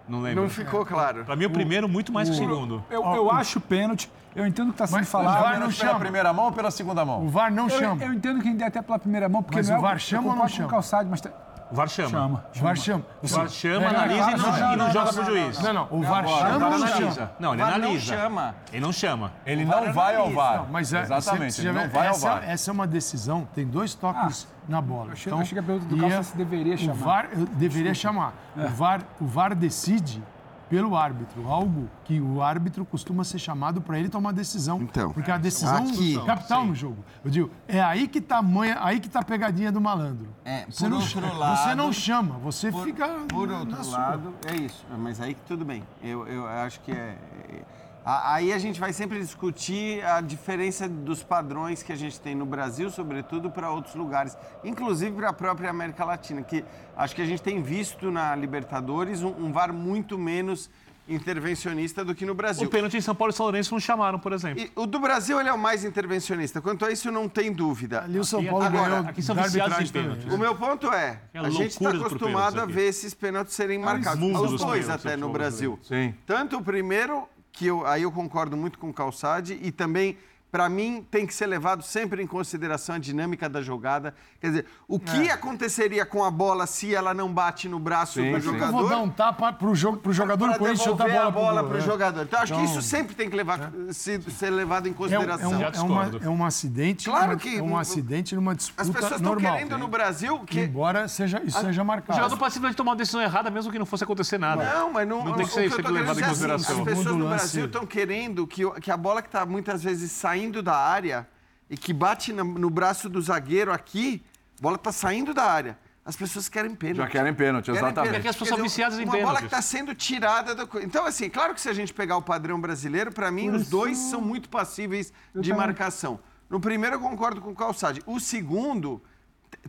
Não 0.07 0.21
lembro. 0.21 0.43
Não 0.43 0.49
ficou 0.49 0.85
claro. 0.85 1.25
Pra 1.25 1.35
mim, 1.35 1.45
o 1.45 1.49
primeiro 1.49 1.89
muito 1.89 2.13
mais 2.13 2.29
que 2.29 2.35
o 2.35 2.37
segundo. 2.37 2.83
Eu, 2.91 3.03
eu 3.03 3.31
acho 3.31 3.59
pênalti. 3.59 4.11
Eu 4.35 4.45
entendo 4.45 4.67
que 4.67 4.73
está 4.73 4.85
sendo 4.85 4.97
Mas 4.97 5.07
o 5.07 5.11
falado. 5.11 5.41
VAR 5.41 5.59
não 5.59 5.67
acho- 5.67 5.77
Pela 5.79 5.91
chama. 5.93 5.99
primeira 5.99 6.33
mão 6.33 6.45
ou 6.45 6.51
pela 6.51 6.69
segunda 6.69 7.03
mão? 7.05 7.25
o 7.25 7.29
VAR 7.29 7.51
não 7.51 7.63
Eu, 7.63 7.69
chama. 7.79 8.03
eu 8.03 8.13
entendo 8.13 8.41
que 8.41 8.49
ainda 8.49 8.65
é 8.65 8.67
até 8.67 8.81
pela 8.81 8.99
primeira 8.99 9.27
mão, 9.29 9.41
porque 9.41 9.57
Mas 9.57 9.69
não 9.69 9.77
o 9.77 9.79
é 9.79 9.81
VAR 9.81 9.97
chama 9.99 10.27
ou 10.29 10.35
não 10.35 10.41
com 10.43 10.47
chama? 10.49 10.67
o 10.67 10.71
calçado, 10.71 11.09
mas 11.09 11.21
tá- 11.21 11.31
O 11.71 11.75
VAR 11.75 11.87
chama. 11.89 12.09
Chama. 12.09 12.45
O 12.55 12.59
VAR 12.59 12.75
chama. 12.77 13.03
O 13.23 13.27
VAR 13.27 13.49
chama, 13.49 13.85
É, 13.85 13.89
analisa 13.89 14.31
e 14.31 14.35
não, 14.37 14.73
e 14.73 14.75
não 14.75 14.91
joga 14.91 15.13
pro 15.13 15.25
juiz. 15.25 15.59
Não, 15.59 15.73
não. 15.73 15.87
O 15.89 16.01
VAR 16.03 16.27
chama 16.27 16.53
ou 16.53 16.59
não 16.59 16.67
analisa. 16.67 17.11
chama? 17.13 17.31
Não, 17.39 17.53
ele 17.53 17.61
O 17.61 17.65
VAR 17.65 17.77
não 17.79 17.85
analisa. 17.85 18.15
chama. 18.15 18.55
Ele 18.71 18.81
não 18.81 18.91
chama. 18.93 19.31
Ele 19.45 19.65
não 19.65 19.93
vai 19.93 20.15
ao 20.15 20.29
VAR. 20.31 20.65
Mas 20.71 20.93
é, 20.93 21.01
Exatamente, 21.01 21.61
ele 21.61 21.71
não 21.71 21.89
vai 21.89 22.07
ao 22.07 22.13
essa, 22.13 22.29
VAR. 22.29 22.43
essa 22.49 22.69
é 22.69 22.73
uma 22.73 22.85
decisão, 22.87 23.47
tem 23.53 23.65
dois 23.65 23.93
toques 23.95 24.47
na 24.69 24.79
bola. 24.79 25.07
Eu 25.07 25.13
achei, 25.13 25.31
Então, 25.31 25.41
eu 25.41 25.47
que 25.47 25.59
a 25.59 25.63
pergunta 25.63 25.85
do 25.87 25.97
Calça 25.99 26.15
é- 26.17 26.23
se 26.23 26.37
deveria 26.37 26.77
chamar. 26.77 26.93
VAR 27.03 27.27
deveria 27.53 27.93
chamar. 27.93 28.33
É. 28.57 28.65
O, 28.65 28.69
VAR, 28.69 29.01
o 29.19 29.25
VAR 29.25 29.55
decide 29.55 30.23
pelo 30.69 30.95
árbitro, 30.95 31.47
algo 31.47 31.89
que 32.03 32.19
o 32.19 32.41
árbitro 32.41 32.85
costuma 32.85 33.23
ser 33.23 33.39
chamado 33.39 33.81
para 33.81 33.99
ele 33.99 34.09
tomar 34.09 34.31
decisão. 34.31 34.81
Então, 34.81 35.11
porque 35.11 35.29
a 35.31 35.37
decisão 35.37 35.87
aqui- 35.87 36.17
é 36.17 36.25
capital 36.25 36.65
no 36.65 36.73
jogo. 36.75 36.97
Eu 37.23 37.29
digo, 37.31 37.51
é 37.67 37.81
aí 37.81 38.07
que 38.07 38.19
tá 38.19 38.37
a 38.37 38.41
manha, 38.41 38.77
aí 38.81 38.99
que 38.99 39.09
tá 39.09 39.19
a 39.19 39.23
pegadinha 39.23 39.71
do 39.71 39.79
malandro. 39.79 40.27
É, 40.43 40.65
você 40.69 40.85
por 40.85 41.21
não, 41.21 41.37
lado- 41.37 41.57
você 41.63 41.75
não 41.75 41.93
chama, 41.93 42.37
você 42.39 42.71
por, 42.71 42.83
fica 42.83 43.07
Por 43.29 43.47
na 43.47 43.59
outro 43.59 43.83
sua. 43.83 43.97
lado, 43.97 44.33
é 44.45 44.55
isso. 44.55 44.85
Mas 44.97 45.21
aí 45.21 45.33
que 45.33 45.41
tudo 45.47 45.63
bem. 45.65 45.83
Eu, 46.01 46.27
eu 46.27 46.47
acho 46.47 46.79
que 46.81 46.91
é. 46.91 47.17
é- 47.49 47.61
Aí 48.07 48.53
a 48.53 48.59
gente 48.59 48.79
vai 48.79 48.93
sempre 48.93 49.19
discutir 49.19 50.05
a 50.05 50.21
diferença 50.21 50.87
dos 50.87 51.23
padrões 51.23 51.81
que 51.81 51.91
a 51.91 51.95
gente 51.95 52.19
tem 52.19 52.35
no 52.35 52.45
Brasil, 52.45 52.91
sobretudo 52.91 53.49
para 53.49 53.71
outros 53.71 53.95
lugares, 53.95 54.37
inclusive 54.63 55.11
para 55.15 55.29
a 55.29 55.33
própria 55.33 55.71
América 55.71 56.05
Latina, 56.05 56.43
que 56.43 56.63
acho 56.95 57.15
que 57.15 57.21
a 57.23 57.25
gente 57.25 57.41
tem 57.41 57.63
visto 57.63 58.11
na 58.11 58.35
Libertadores 58.35 59.23
um, 59.23 59.29
um 59.45 59.51
VAR 59.51 59.73
muito 59.73 60.19
menos 60.19 60.69
intervencionista 61.07 62.03
do 62.03 62.13
que 62.15 62.25
no 62.25 62.33
Brasil. 62.35 62.67
O 62.67 62.69
pênalti 62.69 62.97
em 62.97 63.01
São 63.01 63.13
Paulo 63.15 63.31
e 63.31 63.35
São 63.35 63.45
Lourenço 63.45 63.71
não 63.73 63.79
chamaram, 63.79 64.19
por 64.19 64.33
exemplo. 64.33 64.59
E 64.61 64.71
o 64.75 64.85
do 64.85 64.99
Brasil 64.99 65.39
ele 65.39 65.49
é 65.49 65.53
o 65.53 65.57
mais 65.57 65.83
intervencionista. 65.83 66.61
Quanto 66.61 66.83
a 66.85 66.91
isso, 66.91 67.11
não 67.11 67.27
tem 67.29 67.51
dúvida. 67.51 68.03
Ali 68.03 68.19
o 68.19 68.23
São 68.23 68.39
Aqui- 68.39 68.49
Paulo 68.49 68.65
agora, 68.65 68.89
ganhou 68.89 69.09
aqui 69.09 69.21
são 69.21 69.35
viciados 69.35 69.55
em 69.55 69.61
arbitragem 69.61 69.93
pênalti. 69.93 70.21
também. 70.21 70.35
O 70.35 70.39
meu 70.39 70.55
ponto 70.55 70.91
é, 70.91 71.21
É 71.33 71.39
a 71.39 71.49
gente 71.49 71.67
está 71.71 71.89
acostumado 71.89 72.53
pênaltis 72.53 72.57
a 72.57 72.65
ver 72.79 72.87
esses 72.87 73.13
pênaltis 73.13 73.53
serem 73.53 73.79
marcados. 73.79 74.19
mundo 74.19 74.41
Os 74.41 74.61
dois 74.61 74.81
pênaltis 74.83 75.05
até 75.05 75.15
no 75.17 75.29
Brasil. 75.29 75.79
Sim. 75.83 76.13
Tanto 76.25 76.57
o 76.57 76.63
primeiro, 76.63 77.27
que 77.55 77.65
eu, 77.67 77.85
aí 77.85 78.03
eu 78.03 78.11
concordo 78.11 78.57
muito 78.57 78.77
com 78.77 78.89
o 78.89 78.93
Calçade, 78.93 79.57
e 79.61 79.71
também, 79.71 80.17
para 80.55 80.69
mim, 80.69 81.05
tem 81.11 81.25
que 81.27 81.33
ser 81.33 81.47
levado 81.47 81.83
sempre 81.83 82.23
em 82.23 82.25
consideração 82.25 82.95
a 82.95 82.97
dinâmica 82.97 83.49
da 83.49 83.61
jogada. 83.61 84.15
Quer 84.39 84.47
dizer, 84.47 84.65
o 84.87 84.97
que 84.97 85.29
aconteceria 85.29 86.05
com 86.05 86.23
a 86.23 86.31
bola 86.31 86.65
se 86.65 86.95
ela 86.95 87.13
não 87.13 87.29
bate 87.29 87.67
no 87.67 87.77
braço 87.77 88.13
Sim, 88.21 88.31
do 88.31 88.39
sim. 88.39 88.47
Eu 88.47 88.53
jogador? 88.53 88.71
vou 88.71 88.87
dar 88.87 88.99
um 88.99 89.09
tapa 89.09 89.51
pro, 89.51 89.75
jogo, 89.75 89.97
pro 89.97 90.13
jogador 90.13 90.45
para 90.45 90.53
do 90.53 90.59
Corinthians 90.59 90.81
chutar 90.87 91.09
a 91.11 91.27
a 91.27 91.29
bola, 91.29 91.61
bola 91.61 91.63
pro 91.67 91.75
o 91.75 91.81
é. 91.81 91.81
jogador. 91.81 92.21
Então, 92.21 92.39
acho 92.39 92.53
que 92.53 92.59
Então, 92.61 92.71
isso 92.71 92.81
sempre 92.81 93.13
tem 93.13 93.29
que 93.29 93.35
levar, 93.35 93.69
se- 93.91 94.21
ser 94.31 94.49
levado 94.49 94.87
em 94.87 94.91
É 94.91 94.93
um, 94.93 94.95
é, 94.95 94.97
consideração. 94.97 95.51
um, 95.51 95.59
Já 95.59 95.67
é, 95.75 95.81
uma, 95.81 96.11
é 96.23 96.29
um 96.29 96.45
acidente, 96.45 97.09
Claro 97.09 97.31
uma- 97.33 97.35
que 97.35 97.57
é 97.57 97.61
um 97.61 97.77
acidente 97.77 98.33
numa 98.33 98.55
disputa 98.55 98.81
As 98.81 98.89
pessoas 98.89 99.19
estão 99.19 99.35
querendo 99.35 99.77
no 99.77 99.89
Brasil 99.89 100.39
que... 100.45 100.61
Embora 100.61 101.09
seja, 101.09 101.41
isso 101.43 101.59
seja 101.59 101.81
O 101.81 101.85
marcado. 101.85 102.15
jogador 102.17 102.37
pode 102.37 102.53
simplesmente 102.53 102.77
tomar 102.77 102.91
uma 102.91 102.95
decisão 102.97 103.21
errada, 103.21 103.51
mesmo 103.51 103.73
que 103.73 103.77
não 103.79 103.85
fosse 103.85 104.05
acontecer 104.05 104.37
nada. 104.37 104.63
Não, 104.63 104.93
mas 104.93 105.05
não, 105.05 105.17
Não 105.25 105.33
tem 105.33 105.45
que 105.45 105.51
o 105.51 105.53
ser 105.53 105.65
eu 105.65 105.71
querendo 105.75 105.91
levado 105.91 106.17
em 106.17 106.21
dizer 106.21 106.49
assim, 106.49 106.55
consideração. 106.55 106.77
as 106.77 106.83
pessoas 106.85 107.15
no 107.17 107.27
Brasil 107.27 107.65
estão 107.65 107.85
querendo 107.85 108.47
que, 108.47 108.63
o- 108.63 108.71
que 108.71 108.89
a 108.89 108.95
bola 108.95 109.21
que 109.21 109.27
está 109.27 109.45
muitas 109.45 109.83
vezes 109.83 110.13
saindo 110.13 110.44
da 110.61 110.75
área 110.75 111.27
e 111.69 111.75
que 111.77 111.93
bate 111.93 112.31
no 112.33 112.69
braço 112.69 113.09
do 113.09 113.21
zagueiro 113.21 113.71
aqui, 113.71 114.23
a 114.59 114.61
bola 114.61 114.75
está 114.75 114.91
saindo 114.91 115.33
da 115.33 115.43
área. 115.43 115.77
As 116.03 116.15
pessoas 116.15 116.47
querem 116.47 116.75
pênalti. 116.75 116.97
Já 116.97 117.07
querem 117.07 117.33
pênalti, 117.33 117.65
Querem 117.65 117.79
exatamente. 117.79 117.95
pênalti. 117.95 118.15
Porque 118.17 118.27
as 118.27 118.35
pessoas 118.35 118.49
são 118.49 118.57
dizer, 118.57 118.67
viciadas 118.69 118.99
em 118.99 119.03
Uma 119.05 119.17
bola 119.25 119.39
que 119.39 119.45
está 119.45 119.61
sendo 119.61 119.95
tirada 119.95 120.53
da 120.53 120.67
coisa. 120.67 120.85
Então, 120.85 121.03
assim, 121.03 121.27
claro 121.31 121.55
que 121.55 121.59
se 121.61 121.67
a 121.67 121.73
gente 121.73 121.91
pegar 121.91 122.15
o 122.17 122.21
padrão 122.21 122.61
brasileiro, 122.61 123.11
para 123.11 123.31
mim, 123.31 123.49
os 123.49 123.67
dois 123.69 123.97
são 123.97 124.21
muito 124.21 124.47
passíveis 124.47 125.11
de 125.33 125.49
também. 125.49 125.57
marcação. 125.65 126.19
No 126.47 126.59
primeiro, 126.59 126.97
eu 126.97 126.99
concordo 126.99 127.41
com 127.41 127.49
o 127.49 127.55
Calçade. 127.55 128.03
O 128.05 128.19
segundo, 128.19 129.01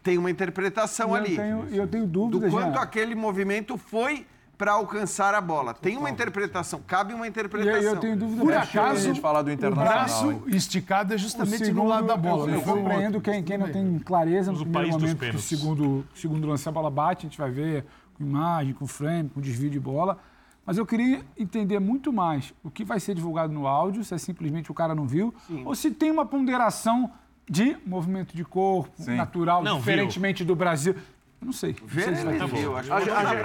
tem 0.03 0.19
uma 0.19 0.31
interpretação 0.31 1.09
eu 1.09 1.15
ali. 1.15 1.37
tenho- 1.37 1.69
e 1.71 1.77
eu 1.79 1.89
tenho 1.89 2.07
Do 2.07 2.29
dúvidas, 2.29 2.51
quanto 2.53 2.75
Jean. 2.75 2.83
aquele 2.83 3.15
movimento 3.15 3.79
foi 3.79 4.27
para 4.57 4.73
alcançar 4.73 5.35
a 5.35 5.41
bola. 5.41 5.75
Tem 5.75 5.97
uma 5.97 6.09
interpretação, 6.11 6.81
cabe 6.87 7.13
uma 7.13 7.27
E 7.27 7.29
interpretação. 7.29 7.75
aí 7.79 7.85
eu 7.85 7.97
tenho 7.97 8.17
dúvida 8.17 8.43
Por 8.43 8.53
porque 8.53 8.79
acaso, 8.79 9.15
falar 9.17 9.43
do 9.43 9.51
o 9.51 9.53
Internacional, 9.53 9.95
braço 9.95 10.33
hein? 10.33 10.43
esticado 10.49 11.13
é 11.13 11.17
o 11.17 11.19
justamente 11.19 11.59
segundo, 11.59 11.83
no 11.85 11.89
lado 11.89 12.07
da 12.07 12.17
bola. 12.17 12.43
Eu, 12.43 12.47
não 12.47 12.55
eu 12.55 12.61
o 12.61 12.65
compreendo 12.65 13.21
quem, 13.21 13.43
quem 13.43 13.59
não 13.59 13.71
tem 13.71 13.99
clareza 13.99 14.51
no 14.51 14.59
o 14.59 14.63
primeiro 14.63 14.93
momento 14.93 15.19
que 15.19 15.37
o 15.37 15.39
segundo, 15.39 16.07
segundo 16.15 16.47
lance 16.47 16.67
a 16.69 16.73
bola 16.73 16.91
bate, 16.91 17.27
a 17.27 17.29
gente 17.29 17.39
vai 17.39 17.51
ver 17.51 17.85
com 18.15 18.25
imagem, 18.25 18.73
com 18.73 18.87
frame, 18.87 19.29
com 19.29 19.41
desvio 19.41 19.69
de 19.71 19.79
bola. 19.79 20.19
Mas 20.65 20.79
eu 20.79 20.87
queria 20.87 21.21
entender 21.39 21.79
muito 21.79 22.13
mais 22.13 22.53
o 22.65 22.71
que 22.71 22.83
vai 22.85 22.99
ser 22.99 23.15
divulgado 23.15 23.53
no 23.53 23.67
áudio, 23.67 24.03
se 24.03 24.15
é 24.15 24.19
simplesmente 24.19 24.71
o 24.71 24.75
cara 24.75 24.95
não 24.95 25.07
viu, 25.07 25.33
ou 25.65 25.75
se 25.75 25.91
tem 25.91 26.11
uma 26.11 26.27
ponderação 26.27 27.11
de 27.49 27.77
movimento 27.87 28.37
de 28.37 28.45
corpo 28.45 28.91
Sim. 28.97 29.15
natural, 29.15 29.63
Não, 29.63 29.79
diferentemente 29.79 30.45
do 30.45 30.57
Brasil. 30.57 30.97
Eu 31.41 31.47
não 31.47 31.53
sei. 31.53 31.75
Ter. 31.75 31.85
viu, 31.87 32.77
acho 32.77 32.89
que 32.89 32.93
A 32.93 32.97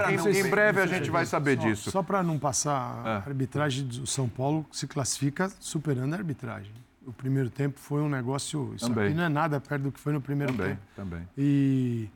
a 0.06 0.12
em, 0.12 0.50
breve 0.50 0.80
a 0.80 0.86
gente 0.86 1.10
vai 1.10 1.26
saber 1.26 1.56
Só- 1.60 1.66
disso. 1.68 1.90
Só 1.90 2.02
para 2.02 2.22
não 2.22 2.38
passar, 2.38 3.02
É. 3.06 3.08
a 3.10 3.16
arbitragem 3.26 3.86
do 3.86 4.06
São 4.06 4.28
Paulo 4.28 4.66
se 4.72 4.86
classifica 4.86 5.50
superando 5.60 6.12
a 6.14 6.16
arbitragem. 6.16 6.72
O 7.06 7.12
primeiro 7.12 7.50
tempo 7.50 7.78
foi 7.78 8.00
um 8.00 8.08
negócio. 8.08 8.72
Isso 8.76 8.86
Também. 8.88 9.06
aqui 9.06 9.14
não 9.14 9.24
é 9.24 9.28
nada 9.28 9.60
perto 9.60 9.82
do 9.82 9.92
que 9.92 9.98
foi 10.00 10.12
no 10.12 10.20
primeiro 10.20 10.52
Também, 10.52 10.70
tempo. 10.70 10.82
também. 10.96 11.28
E 11.36 12.08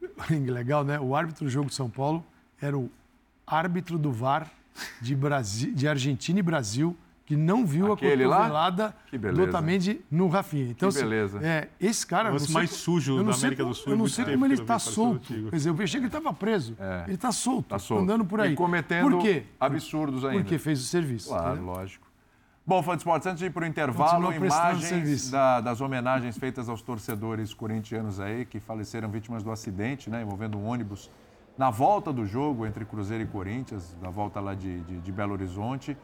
legal, 0.50 0.84
né? 0.84 0.98
O 0.98 1.14
árbitro 1.14 1.44
do 1.44 1.50
jogo 1.50 1.68
de 1.68 1.74
São 1.74 1.88
Paulo 1.90 2.24
era 2.60 2.76
o 2.76 2.90
árbitro 3.46 3.98
do 3.98 4.10
VAR 4.12 4.50
de, 5.00 5.14
Brasi... 5.14 5.70
de 5.72 5.86
Argentina 5.86 6.38
e 6.38 6.42
Brasil, 6.42 6.96
que 7.26 7.36
não 7.36 7.64
viu 7.64 7.90
Aquele 7.92 8.24
a 8.24 8.28
cotovelada 8.28 8.94
do. 9.12 9.42
Otamendi 9.44 10.00
no 10.10 10.28
Rafinha. 10.28 10.70
Então, 10.70 10.90
Que 10.90 10.96
assim, 10.98 11.04
beleza. 11.08 11.38
é, 11.42 11.68
esse 11.80 12.06
cara... 12.06 12.28
O 12.30 12.52
mais 12.52 12.70
co- 12.70 12.76
sujo 12.76 13.16
da 13.24 13.32
América 13.34 13.62
como- 13.62 13.68
do 13.70 13.74
Sul, 13.74 13.92
Eu 13.92 13.96
não 13.98 14.06
sei 14.08 14.24
como 14.26 14.44
ele 14.44 14.54
está 14.54 14.78
solto. 14.78 15.32
Quer 15.32 15.56
dizer, 15.56 15.70
eu 15.70 15.74
achei 15.74 15.88
que 15.88 15.96
ele 15.96 16.06
estava 16.06 16.32
preso. 16.34 16.76
É. 16.78 17.04
Ele 17.06 17.14
está 17.14 17.32
solto, 17.32 17.68
Tá 17.70 17.78
solto. 17.78 18.02
andando 18.02 18.24
por 18.26 18.40
aí. 18.40 18.52
E 18.52 18.56
cometendo 18.56 19.10
Por 19.10 19.22
quê? 19.22 19.44
absurdos 19.58 20.24
ainda. 20.24 20.42
Porque 20.42 20.58
fez 20.58 20.80
o 20.80 20.84
serviço. 20.84 21.28
Claro, 21.30 21.54
entendeu? 21.54 21.72
lógico. 21.72 22.04
Bom, 22.66 22.82
fã 22.82 22.92
de 22.92 22.98
esportes, 22.98 23.26
antes 23.26 23.38
de 23.40 23.46
ir 23.46 23.50
para 23.50 23.64
o 23.64 23.66
intervalo, 23.66 24.32
imagens 24.32 25.30
da- 25.30 25.60
das 25.60 25.80
homenagens 25.80 26.36
feitas 26.38 26.68
aos 26.68 26.80
torcedores 26.82 27.52
corintianos 27.54 28.20
aí, 28.20 28.44
que 28.46 28.58
faleceram 28.60 29.08
vítimas 29.10 29.42
do 29.42 29.50
acidente, 29.50 30.08
né, 30.08 30.22
envolvendo 30.22 30.56
um 30.58 30.64
ônibus 30.66 31.10
na 31.58 31.70
volta 31.70 32.10
do 32.12 32.24
jogo 32.26 32.66
entre 32.66 32.84
Cruzeiro 32.86 33.22
e 33.22 33.26
Corinthians, 33.26 33.94
na 34.00 34.08
volta 34.10 34.40
lá 34.40 34.54
de, 34.54 34.80
de- 34.80 34.98
de 35.00 35.12
Belo 35.12 35.32
Horizonte. 35.34 35.96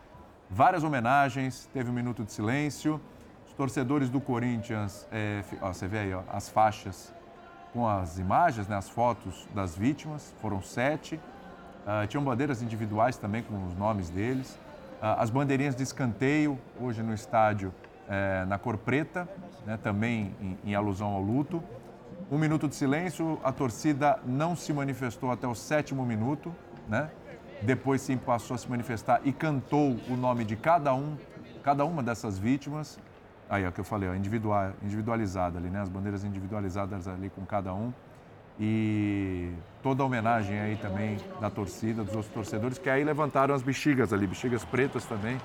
Várias 0.53 0.83
homenagens, 0.83 1.69
teve 1.73 1.89
um 1.91 1.93
minuto 1.93 2.25
de 2.25 2.33
silêncio. 2.33 3.01
Os 3.47 3.53
torcedores 3.53 4.11
do 4.11 4.21
Corinthians, 4.21 5.07
é, 5.13 5.45
ó, 5.63 5.73
você 5.73 5.87
vê 5.87 5.99
aí 5.99 6.13
ó, 6.13 6.23
as 6.29 6.49
faixas 6.49 7.15
com 7.73 7.87
as 7.87 8.19
imagens, 8.19 8.67
né, 8.67 8.77
as 8.77 8.89
fotos 8.89 9.47
das 9.55 9.77
vítimas, 9.77 10.35
foram 10.41 10.61
sete. 10.61 11.21
Ah, 11.87 12.05
tinham 12.05 12.25
bandeiras 12.25 12.63
individuais 12.63 13.17
também 13.17 13.45
com 13.45 13.65
os 13.65 13.77
nomes 13.77 14.11
deles. 14.11 14.59
Ah, 15.01 15.23
as 15.23 15.31
bandeirinhas 15.31 15.77
de 15.77 15.85
escanteio, 15.85 16.59
hoje 16.81 17.01
no 17.01 17.15
estádio, 17.15 17.73
eh, 18.09 18.45
na 18.47 18.59
cor 18.59 18.77
preta, 18.77 19.29
né, 19.65 19.79
também 19.81 20.35
em, 20.41 20.59
em 20.65 20.75
alusão 20.75 21.13
ao 21.13 21.23
luto. 21.23 21.63
Um 22.29 22.37
minuto 22.37 22.67
de 22.67 22.75
silêncio, 22.75 23.39
a 23.45 23.53
torcida 23.53 24.19
não 24.27 24.57
se 24.57 24.73
manifestou 24.73 25.31
até 25.31 25.47
o 25.47 25.55
sétimo 25.55 26.05
minuto, 26.05 26.53
né? 26.89 27.09
Depois 27.63 28.01
sim 28.01 28.17
passou 28.17 28.55
a 28.55 28.59
se 28.59 28.69
manifestar 28.69 29.21
e 29.25 29.33
cantou 29.33 29.99
o 30.09 30.17
nome 30.17 30.45
de 30.45 30.57
cada 30.57 30.95
um, 30.95 31.17
cada 31.63 31.85
uma 31.85 32.03
dessas 32.03 32.39
vítimas. 32.39 32.99
Aí 33.49 33.65
é 33.65 33.69
o 33.69 33.73
que 33.73 33.81
eu 33.81 33.85
falei, 33.85 34.09
ó, 34.09 34.15
individual, 34.15 34.73
individualizada 34.83 35.59
ali, 35.59 35.69
né? 35.69 35.81
As 35.81 35.89
bandeiras 35.89 36.25
individualizadas 36.25 37.07
ali 37.09 37.29
com 37.31 37.45
cada 37.45 37.75
um. 37.75 37.93
E 38.59 39.53
toda 39.83 40.03
a 40.03 40.07
homenagem 40.07 40.59
aí 40.61 40.77
também 40.77 41.19
da 41.41 41.49
torcida, 41.49 42.05
dos 42.05 42.15
outros 42.15 42.33
torcedores, 42.33 42.79
que 42.79 42.91
aí 42.91 43.03
levantaram 43.03 43.55
as 43.55 43.63
bexigas 43.63 44.13
ali, 44.13 44.27
bexigas 44.27 44.65
pretas 44.65 45.05
também, 45.07 45.41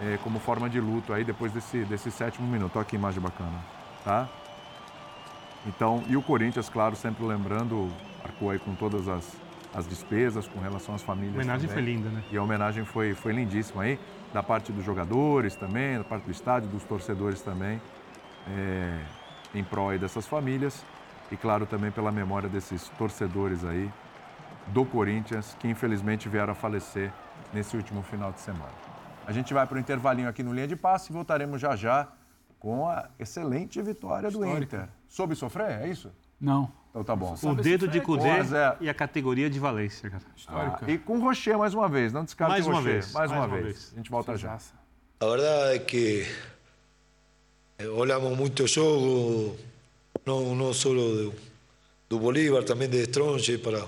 eh, 0.00 0.18
como 0.22 0.38
forma 0.38 0.70
de 0.70 0.80
luto 0.80 1.12
aí 1.12 1.24
depois 1.24 1.52
desse, 1.52 1.84
desse 1.84 2.10
sétimo 2.10 2.46
minuto. 2.46 2.76
Olha 2.76 2.84
que 2.84 2.94
imagem 2.94 3.20
bacana, 3.20 3.58
tá? 4.04 4.28
Então, 5.66 6.04
e 6.06 6.16
o 6.16 6.22
Corinthians, 6.22 6.68
claro, 6.68 6.94
sempre 6.94 7.24
lembrando, 7.24 7.90
arcou 8.22 8.50
aí 8.50 8.58
com 8.58 8.74
todas 8.74 9.08
as, 9.08 9.36
as 9.74 9.86
despesas 9.86 10.46
com 10.46 10.60
relação 10.60 10.94
às 10.94 11.02
famílias. 11.02 11.34
A 11.34 11.38
homenagem 11.38 11.68
também. 11.68 11.84
foi 11.84 11.92
linda, 11.94 12.08
né? 12.08 12.22
E 12.30 12.36
a 12.36 12.42
homenagem 12.42 12.84
foi, 12.84 13.12
foi 13.14 13.32
lindíssima 13.32 13.82
aí, 13.82 13.98
da 14.32 14.42
parte 14.42 14.70
dos 14.70 14.84
jogadores 14.84 15.56
também, 15.56 15.98
da 15.98 16.04
parte 16.04 16.24
do 16.24 16.30
estádio, 16.30 16.68
dos 16.68 16.84
torcedores 16.84 17.40
também, 17.40 17.80
é, 18.48 19.00
em 19.54 19.64
prol 19.64 19.90
aí 19.90 19.98
dessas 19.98 20.26
famílias. 20.26 20.84
E 21.30 21.36
claro, 21.36 21.66
também 21.66 21.90
pela 21.90 22.12
memória 22.12 22.48
desses 22.48 22.88
torcedores 22.90 23.64
aí 23.64 23.90
do 24.68 24.84
Corinthians, 24.84 25.56
que 25.58 25.68
infelizmente 25.68 26.28
vieram 26.28 26.52
a 26.52 26.54
falecer 26.54 27.12
nesse 27.52 27.76
último 27.76 28.02
final 28.02 28.30
de 28.32 28.40
semana. 28.40 28.72
A 29.26 29.32
gente 29.32 29.52
vai 29.52 29.66
para 29.66 29.76
o 29.76 29.80
intervalinho 29.80 30.28
aqui 30.28 30.42
no 30.42 30.52
Linha 30.52 30.68
de 30.68 30.76
Passe 30.76 31.10
e 31.10 31.12
voltaremos 31.12 31.60
já 31.60 31.74
já 31.74 32.08
com 32.58 32.88
a 32.88 33.08
excelente 33.18 33.80
vitória 33.82 34.30
do 34.30 34.44
Inter. 34.44 34.88
Soube 35.08 35.34
sofrer, 35.34 35.82
é 35.82 35.88
isso? 35.88 36.10
Não. 36.44 36.70
Então 36.90 37.02
tá 37.02 37.16
bom. 37.16 37.34
O 37.42 37.54
dedo 37.56 37.88
de 37.88 38.00
Cudê 38.00 38.28
1 38.28 38.32
a 38.32 38.42
0. 38.42 38.76
e 38.82 38.88
a 38.88 38.94
categoria 38.94 39.50
de 39.50 39.58
Valência, 39.58 40.08
cara. 40.10 40.22
Ah, 40.46 40.78
e 40.86 40.96
com 40.98 41.16
o 41.18 41.20
Rocher 41.20 41.58
mais 41.58 41.74
uma 41.74 41.88
vez, 41.88 42.12
não 42.12 42.22
descarte 42.22 42.52
Mais 42.52 42.66
o 42.66 42.68
uma 42.70 42.78
Rocher. 42.78 42.92
vez, 42.92 43.12
Mais, 43.12 43.30
mais 43.30 43.40
uma, 43.40 43.46
uma 43.48 43.62
vez. 43.62 43.64
vez. 43.64 43.92
A 43.92 43.96
gente 43.96 44.10
volta 44.10 44.36
já. 44.36 44.58
A 45.20 45.26
verdade 45.26 45.74
é 45.74 45.78
que 45.80 46.26
eh, 47.78 47.88
olhamos 47.88 48.36
muito 48.36 48.62
o 48.62 48.68
jogo, 48.68 49.56
não, 50.24 50.54
não 50.54 50.72
só 50.72 50.90
de, 50.90 51.32
do 52.08 52.18
Bolívar, 52.20 52.62
também 52.62 52.88
de 52.88 53.02
Stronge, 53.02 53.58
para, 53.58 53.84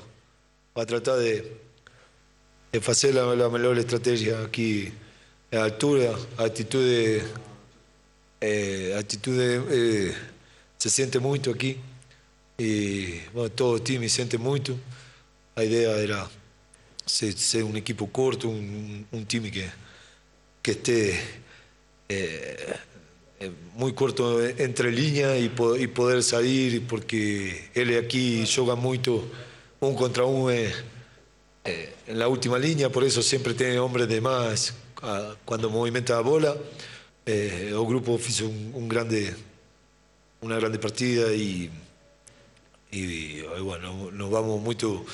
para 0.74 0.86
tratar 0.86 1.18
de, 1.18 1.44
de 2.72 2.80
fazer 2.80 3.16
a, 3.18 3.22
a 3.46 3.50
melhor 3.50 3.76
estratégia 3.76 4.42
aqui 4.42 4.92
a 5.52 5.62
altura, 5.62 6.12
a 6.38 6.44
atitude, 6.46 7.22
eh, 8.40 8.94
a 8.96 8.98
atitude 8.98 9.38
eh, 9.70 10.14
se 10.76 10.90
sente 10.90 11.20
muito 11.20 11.50
aqui 11.50 11.78
e 12.58 13.20
bueno, 13.32 13.50
todo 13.50 13.76
o 13.76 13.80
time 13.80 14.08
sente 14.08 14.38
muito. 14.38 14.78
A 15.54 15.64
ideia 15.64 15.88
era 15.88 16.30
ser, 17.04 17.32
ser 17.32 17.64
um 17.64 17.76
equipo 17.76 18.06
curto, 18.08 18.48
um, 18.48 19.04
um 19.12 19.24
time 19.24 19.50
que, 19.50 19.70
que 20.62 20.72
esteja 20.72 21.18
eh, 22.08 22.78
eh, 23.40 23.50
muy 23.74 23.92
corto 23.92 24.40
entre 24.58 24.90
linhas 24.90 25.38
e, 25.38 25.50
e 25.82 25.88
poder 25.88 26.22
sair, 26.22 26.80
porque 26.88 27.70
ele 27.74 27.96
aqui 27.98 28.44
joga 28.46 28.76
muito 28.76 29.28
um 29.80 29.94
contra 29.94 30.26
um 30.26 30.50
eh, 30.50 30.72
eh, 31.64 31.88
na 32.08 32.26
última 32.28 32.58
linha, 32.58 32.88
por 32.90 33.02
isso 33.02 33.22
sempre 33.22 33.54
tem 33.54 33.78
homens 33.78 34.08
de 34.08 34.20
mais 34.20 34.74
quando 35.44 35.70
movimenta 35.70 36.18
a 36.18 36.22
bola. 36.22 36.60
Eh, 37.26 37.72
o 37.74 37.84
grupo 37.84 38.16
fez 38.18 38.40
um, 38.40 38.72
um 38.74 38.88
grande, 38.88 39.34
uma 40.40 40.56
grande 40.56 40.78
partida 40.78 41.34
e, 41.34 41.70
e, 42.92 43.40
e 43.40 43.60
bueno, 43.60 44.10
nos 44.10 44.30
vamos 44.30 44.60
muito 44.62 45.04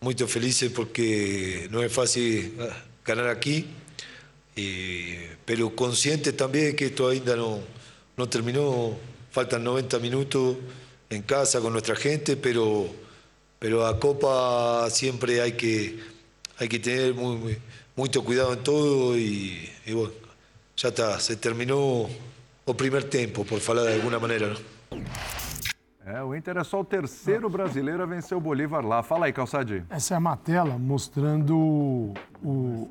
muito 0.00 0.28
felizes 0.28 0.70
porque 0.72 1.68
não 1.70 1.82
é 1.82 1.88
fácil 1.88 2.52
ganhar 3.04 3.28
aqui, 3.30 3.66
eh, 4.56 5.36
pero 5.44 5.70
consciente 5.70 6.32
também 6.32 6.74
que 6.74 6.86
isto 6.86 7.06
ainda 7.08 7.34
não, 7.36 7.62
não 8.16 8.26
terminou, 8.26 8.98
faltan 9.30 9.58
90 9.60 9.98
minutos 9.98 10.56
em 11.10 11.22
casa 11.22 11.60
com 11.60 11.70
nossa 11.70 11.94
gente, 11.94 12.36
pero, 12.36 12.88
pero 13.58 13.86
a 13.86 13.98
Copa 13.98 14.88
sempre 14.90 15.40
hay 15.40 15.52
que, 15.52 15.98
hay 16.58 16.68
que 16.68 16.78
tener 16.78 17.14
muy, 17.14 17.36
muy, 17.36 17.58
muito 17.96 18.22
cuidado 18.22 18.52
em 18.52 18.62
tudo 18.62 19.16
e, 19.18 19.68
e 19.86 19.94
bueno, 19.94 20.12
já 20.76 20.88
está, 20.90 21.18
se 21.18 21.36
terminou 21.36 22.08
o 22.66 22.74
primeiro 22.74 23.06
tempo, 23.06 23.44
por 23.44 23.60
falar 23.60 23.84
de 23.86 23.94
alguma 23.94 24.20
maneira. 24.20 24.48
Não? 24.48 25.47
É, 26.08 26.22
o 26.22 26.34
Inter 26.34 26.56
é 26.56 26.64
só 26.64 26.80
o 26.80 26.84
terceiro 26.84 27.50
brasileiro 27.50 28.02
a 28.02 28.06
vencer 28.06 28.36
o 28.36 28.40
Bolívar 28.40 28.82
lá. 28.82 29.02
Fala 29.02 29.26
aí, 29.26 29.32
Calçadinho. 29.32 29.84
Essa 29.90 30.14
é 30.14 30.18
uma 30.18 30.38
tela 30.38 30.78
mostrando 30.78 31.54
o, 31.54 32.14
o, 32.42 32.88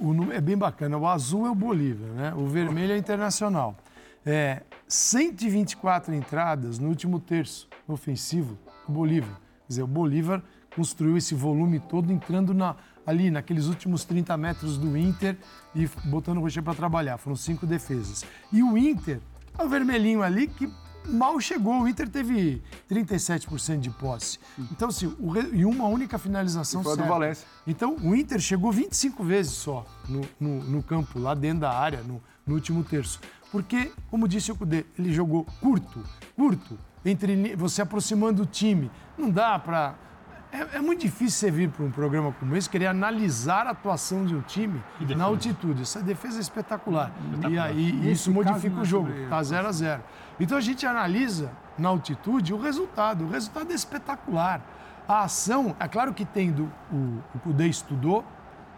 o, 0.00 0.32
É 0.32 0.40
bem 0.40 0.56
bacana. 0.56 0.96
O 0.96 1.06
azul 1.06 1.46
é 1.46 1.50
o 1.50 1.54
Bolívar, 1.54 2.08
né? 2.08 2.32
O 2.34 2.46
vermelho 2.46 2.94
é 2.94 2.96
internacional. 2.96 3.76
É, 4.24 4.62
124 4.88 6.14
entradas 6.14 6.78
no 6.78 6.88
último 6.88 7.20
terço 7.20 7.68
ofensivo 7.86 8.58
do 8.88 8.94
Bolívar. 8.94 9.34
Quer 9.34 9.68
dizer, 9.68 9.82
o 9.82 9.86
Bolívar 9.86 10.42
construiu 10.74 11.18
esse 11.18 11.34
volume 11.34 11.78
todo 11.78 12.10
entrando 12.10 12.54
na, 12.54 12.76
ali 13.06 13.30
naqueles 13.30 13.66
últimos 13.66 14.06
30 14.06 14.38
metros 14.38 14.78
do 14.78 14.96
Inter 14.96 15.36
e 15.74 15.86
botando 16.06 16.38
o 16.38 16.40
Rocher 16.40 16.62
para 16.62 16.74
trabalhar. 16.74 17.18
Foram 17.18 17.36
cinco 17.36 17.66
defesas. 17.66 18.24
E 18.50 18.62
o 18.62 18.78
Inter, 18.78 19.20
é 19.58 19.62
o 19.62 19.68
vermelhinho 19.68 20.22
ali 20.22 20.46
que 20.46 20.66
mal 21.08 21.38
chegou. 21.40 21.82
O 21.82 21.88
Inter 21.88 22.08
teve 22.08 22.62
37% 22.90 23.78
de 23.78 23.90
posse. 23.90 24.38
Então, 24.70 24.88
assim, 24.88 25.06
o, 25.18 25.36
e 25.52 25.64
uma 25.64 25.86
única 25.86 26.18
finalização 26.18 26.80
e 26.80 26.84
foi 26.84 26.94
certa. 26.94 27.08
do 27.08 27.12
Valência. 27.12 27.46
Então, 27.66 27.96
o 28.02 28.14
Inter 28.14 28.40
chegou 28.40 28.72
25 28.72 29.22
vezes 29.24 29.52
só 29.52 29.86
no, 30.08 30.22
no, 30.38 30.64
no 30.64 30.82
campo, 30.82 31.18
lá 31.18 31.34
dentro 31.34 31.60
da 31.60 31.72
área, 31.72 32.02
no, 32.02 32.22
no, 32.46 32.54
último 32.54 32.82
terço. 32.84 33.20
Porque, 33.50 33.92
como 34.10 34.26
disse 34.26 34.50
o 34.50 34.56
Cudê, 34.56 34.84
ele 34.98 35.12
jogou 35.12 35.46
curto, 35.60 36.02
curto, 36.34 36.78
entre 37.04 37.54
você 37.56 37.82
aproximando 37.82 38.42
o 38.42 38.46
time. 38.46 38.90
Não 39.16 39.30
dá 39.30 39.58
para 39.58 39.94
é, 40.54 40.76
é, 40.76 40.80
muito 40.80 41.00
difícil 41.00 41.30
você 41.30 41.50
vir 41.50 41.68
para 41.68 41.84
um 41.84 41.90
programa 41.90 42.32
como 42.38 42.54
esse, 42.54 42.70
querer 42.70 42.86
analisar 42.86 43.66
a 43.66 43.70
atuação 43.70 44.24
de 44.24 44.36
um 44.36 44.40
time 44.40 44.80
na 45.16 45.24
altitude. 45.24 45.82
Essa 45.82 46.00
defesa 46.00 46.38
é 46.38 46.40
espetacular. 46.40 47.12
espetacular. 47.32 47.72
E, 47.72 47.90
e 47.90 48.12
isso 48.12 48.30
modifica 48.30 48.80
o 48.80 48.84
jogo, 48.84 49.10
está 49.10 49.42
0 49.42 49.66
a 49.66 49.72
0 49.72 50.02
Então 50.38 50.58
a 50.58 50.60
gente 50.60 50.86
analisa 50.86 51.50
na 51.78 51.88
altitude 51.88 52.52
o 52.52 52.58
resultado. 52.60 53.24
O 53.24 53.28
resultado 53.28 53.70
é 53.70 53.74
espetacular. 53.74 54.60
A 55.06 55.24
ação, 55.24 55.76
é 55.78 55.86
claro 55.86 56.14
que 56.14 56.24
tendo 56.24 56.70
o, 56.90 57.18
o 57.34 57.38
Kudê 57.40 57.66
estudou, 57.66 58.24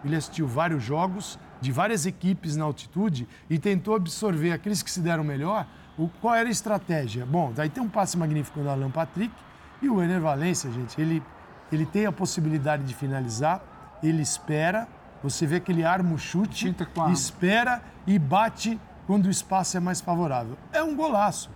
ele 0.04 0.16
assistiu 0.16 0.46
vários 0.46 0.82
jogos 0.82 1.38
de 1.60 1.72
várias 1.72 2.04
equipes 2.04 2.56
na 2.56 2.64
altitude 2.64 3.28
e 3.48 3.58
tentou 3.58 3.94
absorver 3.94 4.52
aqueles 4.52 4.82
que 4.82 4.90
se 4.90 5.00
deram 5.00 5.24
melhor. 5.24 5.66
O, 5.96 6.08
qual 6.20 6.34
era 6.34 6.48
a 6.48 6.52
estratégia? 6.52 7.24
Bom, 7.24 7.52
daí 7.54 7.70
tem 7.70 7.82
um 7.82 7.88
passe 7.88 8.18
magnífico 8.18 8.60
do 8.60 8.68
Alan 8.68 8.90
Patrick 8.90 9.32
e 9.80 9.88
o 9.88 10.02
Ener 10.02 10.20
Valência, 10.20 10.70
gente, 10.70 11.00
ele 11.00 11.22
ele 11.70 11.84
tem 11.84 12.06
a 12.06 12.12
possibilidade 12.12 12.84
de 12.84 12.94
finalizar, 12.94 13.62
ele 14.02 14.22
espera, 14.22 14.86
você 15.22 15.46
vê 15.46 15.58
que 15.58 15.72
ele 15.72 15.84
arma 15.84 16.14
o 16.14 16.18
chute, 16.18 16.74
espera 17.10 17.82
e 18.06 18.18
bate 18.18 18.78
quando 19.06 19.26
o 19.26 19.30
espaço 19.30 19.76
é 19.76 19.80
mais 19.80 20.00
favorável. 20.00 20.56
É 20.72 20.82
um 20.82 20.94
golaço, 20.96 21.50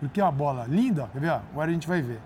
porque 0.00 0.20
é 0.20 0.24
uma 0.24 0.32
bola 0.32 0.64
linda, 0.66 1.08
quer 1.12 1.20
ver? 1.20 1.30
Agora 1.30 1.70
a 1.70 1.72
gente 1.72 1.86
vai 1.86 2.02
ver. 2.02 2.20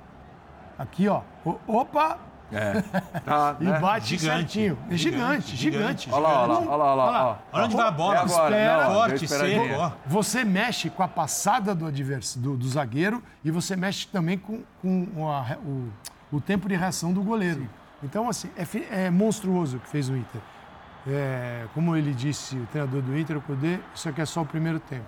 Aqui, 0.79 1.09
ó. 1.09 1.23
Opa! 1.67 2.19
É. 2.51 2.83
Tá, 3.25 3.57
e 3.61 3.65
né? 3.65 3.79
bate 3.79 4.17
gigante. 4.17 4.53
certinho. 4.53 4.79
É 4.91 4.97
gigante, 4.97 5.57
gigante. 5.57 6.07
gigante. 6.07 6.09
Olha 6.13 6.23
lá, 6.23 6.43
olha 6.43 6.53
lá, 6.53 6.59
olha 6.59 6.77
lá. 6.77 6.93
Olha 6.93 6.95
lá. 6.95 7.39
Olha 7.53 7.65
onde 7.65 7.77
vai 7.77 7.87
a 7.87 7.91
bola. 7.91 8.21
É 8.21 8.25
espera, 8.25 8.85
Não, 8.85 8.95
forte, 8.95 9.29
seco. 9.29 9.93
Você 10.07 10.45
mexe 10.45 10.91
com 10.91 11.03
a 11.03 11.09
passada 11.09 11.75
do 11.75 11.87
adversário, 11.87 12.43
do, 12.43 12.57
do 12.57 12.69
zagueiro, 12.69 13.23
e 13.45 13.51
você 13.51 13.77
mexe 13.77 14.07
também 14.09 14.37
com, 14.37 14.63
com 14.83 15.31
a, 15.31 15.57
o 15.65 15.89
o 16.33 16.41
tempo 16.41 16.69
de 16.69 16.75
reação 16.75 17.13
do 17.13 17.23
goleiro. 17.23 17.61
Sim. 17.61 17.69
Então, 18.03 18.29
assim, 18.29 18.51
é, 18.57 19.05
é, 19.05 19.11
monstruoso 19.11 19.77
o 19.77 19.81
que 19.81 19.89
fez 19.89 20.09
o 20.09 20.17
Inter. 20.17 20.41
É, 21.07 21.67
como 21.75 21.97
ele 21.97 22.15
disse, 22.15 22.57
o 22.57 22.67
treinador 22.67 23.03
do 23.03 23.19
Inter, 23.19 23.37
o 23.37 23.41
Codê, 23.41 23.81
isso 23.95 24.09
aqui 24.09 24.21
é 24.21 24.25
só 24.25 24.43
o 24.43 24.47
primeiro 24.47 24.79
tempo. 24.79 25.07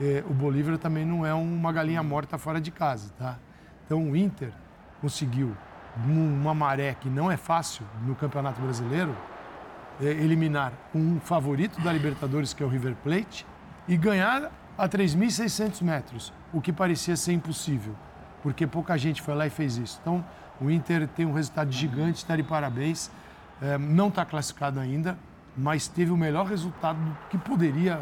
É, 0.00 0.24
o 0.28 0.34
Bolívar 0.34 0.76
também 0.76 1.04
não 1.04 1.24
é 1.24 1.32
uma 1.32 1.72
galinha 1.72 2.02
morta 2.02 2.36
fora 2.36 2.60
de 2.60 2.70
casa, 2.70 3.12
tá? 3.18 3.38
Então, 3.84 4.10
o 4.10 4.16
Inter 4.16 4.52
conseguiu, 5.00 5.56
numa 6.04 6.52
maré 6.52 6.94
que 6.94 7.08
não 7.08 7.30
é 7.30 7.36
fácil 7.36 7.86
no 8.04 8.14
Campeonato 8.14 8.60
Brasileiro, 8.60 9.16
é, 10.00 10.06
eliminar 10.06 10.72
um 10.94 11.18
favorito 11.20 11.80
da 11.80 11.92
Libertadores, 11.92 12.52
que 12.52 12.62
é 12.62 12.66
o 12.66 12.68
River 12.68 12.96
Plate, 12.96 13.46
e 13.88 13.96
ganhar 13.96 14.50
a 14.76 14.88
3.600 14.88 15.82
metros, 15.82 16.32
o 16.52 16.60
que 16.60 16.72
parecia 16.72 17.16
ser 17.16 17.32
impossível, 17.32 17.94
porque 18.42 18.66
pouca 18.66 18.98
gente 18.98 19.22
foi 19.22 19.34
lá 19.34 19.46
e 19.46 19.50
fez 19.50 19.76
isso. 19.76 19.98
Então, 20.02 20.24
o 20.60 20.70
Inter 20.70 21.06
tem 21.08 21.24
um 21.24 21.32
resultado 21.32 21.70
gigante, 21.70 22.18
está 22.18 22.36
de 22.36 22.42
parabéns. 22.42 23.10
É, 23.62 23.78
não 23.78 24.08
está 24.08 24.24
classificado 24.24 24.78
ainda, 24.78 25.16
mas 25.56 25.88
teve 25.88 26.10
o 26.10 26.16
melhor 26.16 26.46
resultado 26.46 26.98
que 27.30 27.38
poderia 27.38 28.00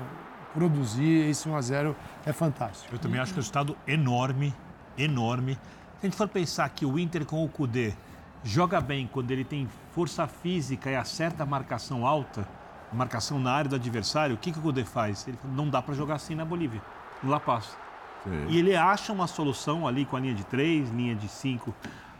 produzir. 0.52 1.28
Esse 1.28 1.48
1x0 1.48 1.94
é 2.26 2.32
fantástico. 2.32 2.94
Eu 2.94 2.98
também 2.98 3.20
acho 3.20 3.32
que 3.32 3.38
é 3.38 3.40
um 3.40 3.42
resultado 3.42 3.76
enorme, 3.86 4.54
enorme. 4.98 5.54
Se 6.00 6.06
a 6.06 6.06
gente 6.06 6.16
for 6.16 6.28
pensar 6.28 6.68
que 6.70 6.84
o 6.84 6.98
Inter 6.98 7.24
com 7.24 7.44
o 7.44 7.48
Cudê 7.48 7.94
joga 8.42 8.80
bem 8.80 9.08
quando 9.10 9.30
ele 9.30 9.44
tem 9.44 9.68
força 9.92 10.26
física 10.26 10.90
e 10.90 10.96
acerta 10.96 11.42
a 11.42 11.46
marcação 11.46 12.06
alta, 12.06 12.46
a 12.92 12.94
marcação 12.94 13.38
na 13.38 13.52
área 13.52 13.70
do 13.70 13.76
adversário, 13.76 14.34
o 14.34 14.38
que, 14.38 14.52
que 14.52 14.58
o 14.58 14.62
Cudê 14.62 14.84
faz? 14.84 15.26
Ele 15.26 15.36
fala, 15.36 15.54
não 15.54 15.68
dá 15.68 15.80
para 15.80 15.94
jogar 15.94 16.16
assim 16.16 16.34
na 16.34 16.44
Bolívia, 16.44 16.82
no 17.22 17.30
La 17.30 17.40
Paz. 17.40 17.76
Sim. 18.24 18.46
E 18.48 18.58
ele 18.58 18.74
acha 18.74 19.12
uma 19.12 19.26
solução 19.26 19.86
ali 19.86 20.04
com 20.04 20.16
a 20.16 20.20
linha 20.20 20.34
de 20.34 20.44
três, 20.44 20.90
linha 20.90 21.14
de 21.14 21.28
cinco 21.28 21.74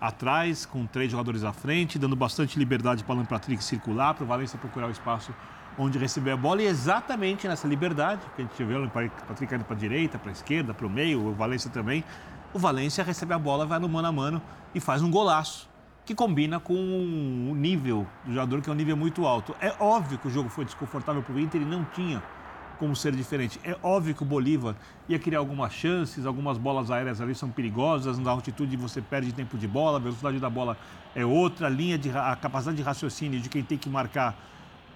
atrás, 0.07 0.67
com 0.67 0.85
três 0.85 1.11
jogadores 1.11 1.45
à 1.45 1.53
frente, 1.53 1.99
dando 1.99 2.15
bastante 2.15 2.59
liberdade 2.59 3.03
para 3.03 3.15
o 3.15 3.27
Patrick 3.27 3.65
circular, 3.65 4.13
para 4.13 4.25
o 4.25 4.27
Valência 4.27 4.59
procurar 4.59 4.89
o 4.89 4.91
espaço 4.91 5.35
onde 5.79 5.99
receber 5.99 6.33
a 6.33 6.37
bola. 6.37 6.63
E 6.63 6.67
exatamente 6.67 7.49
nessa 7.49 7.67
liberdade, 7.67 8.21
que 8.37 8.43
a 8.43 8.45
gente 8.45 8.63
vê 8.63 8.77
o 8.77 8.91
Patrick 8.91 9.55
indo 9.55 9.65
para 9.65 9.75
a 9.75 9.79
direita, 9.79 10.19
para 10.19 10.31
a 10.31 10.33
esquerda, 10.33 10.75
para 10.75 10.87
o 10.87 10.91
meio, 10.91 11.27
o 11.27 11.33
Valência 11.33 11.71
também, 11.71 12.05
o 12.53 12.59
Valência 12.59 13.03
recebe 13.03 13.33
a 13.33 13.39
bola, 13.39 13.65
vai 13.65 13.79
no 13.79 13.89
mano 13.89 14.07
a 14.07 14.13
mano 14.13 14.43
e 14.75 14.81
faz 14.81 15.03
um 15.03 15.11
golaço, 15.11 15.69
que 16.05 16.15
combina 16.15 16.61
com 16.61 16.75
o 16.75 17.55
nível 17.55 18.07
do 18.25 18.33
jogador, 18.33 18.61
que 18.61 18.69
é 18.69 18.73
um 18.73 18.77
nível 18.77 18.97
muito 18.97 19.27
alto. 19.27 19.57
É 19.59 19.75
óbvio 19.81 20.19
que 20.19 20.29
o 20.29 20.31
jogo 20.31 20.51
foi 20.51 20.67
desconfortável 20.67 21.23
para 21.23 21.35
o 21.35 21.41
Inter 21.41 21.63
e 21.63 21.65
não 21.65 21.83
tinha 21.95 22.23
como 22.85 22.95
ser 22.95 23.17
diferente. 23.17 23.59
É 23.65 23.75
óbvio 23.83 24.15
que 24.15 24.23
o 24.23 24.27
Bolívar 24.27 24.75
ia 25.09 25.19
criar 25.19 25.39
algumas 25.39 25.73
chances, 25.73 26.27
algumas 26.27 26.59
bolas 26.59 26.91
aéreas 26.91 27.19
ali 27.19 27.35
são 27.35 27.49
perigosas, 27.49 28.19
na 28.19 28.31
altitude 28.31 28.77
você 28.77 29.01
perde 29.01 29.33
tempo 29.33 29.57
de 29.57 29.67
bola, 29.67 29.97
a 29.97 30.01
velocidade 30.01 30.39
da 30.39 30.51
bola 30.51 30.77
é 31.15 31.25
outra, 31.25 31.67
a 31.67 31.71
linha 31.71 31.97
de 31.97 32.11
a 32.11 32.37
capacidade 32.37 32.77
de 32.77 32.83
raciocínio 32.83 33.41
de 33.41 33.49
quem 33.49 33.63
tem 33.63 33.79
que 33.79 33.89
marcar 33.89 34.37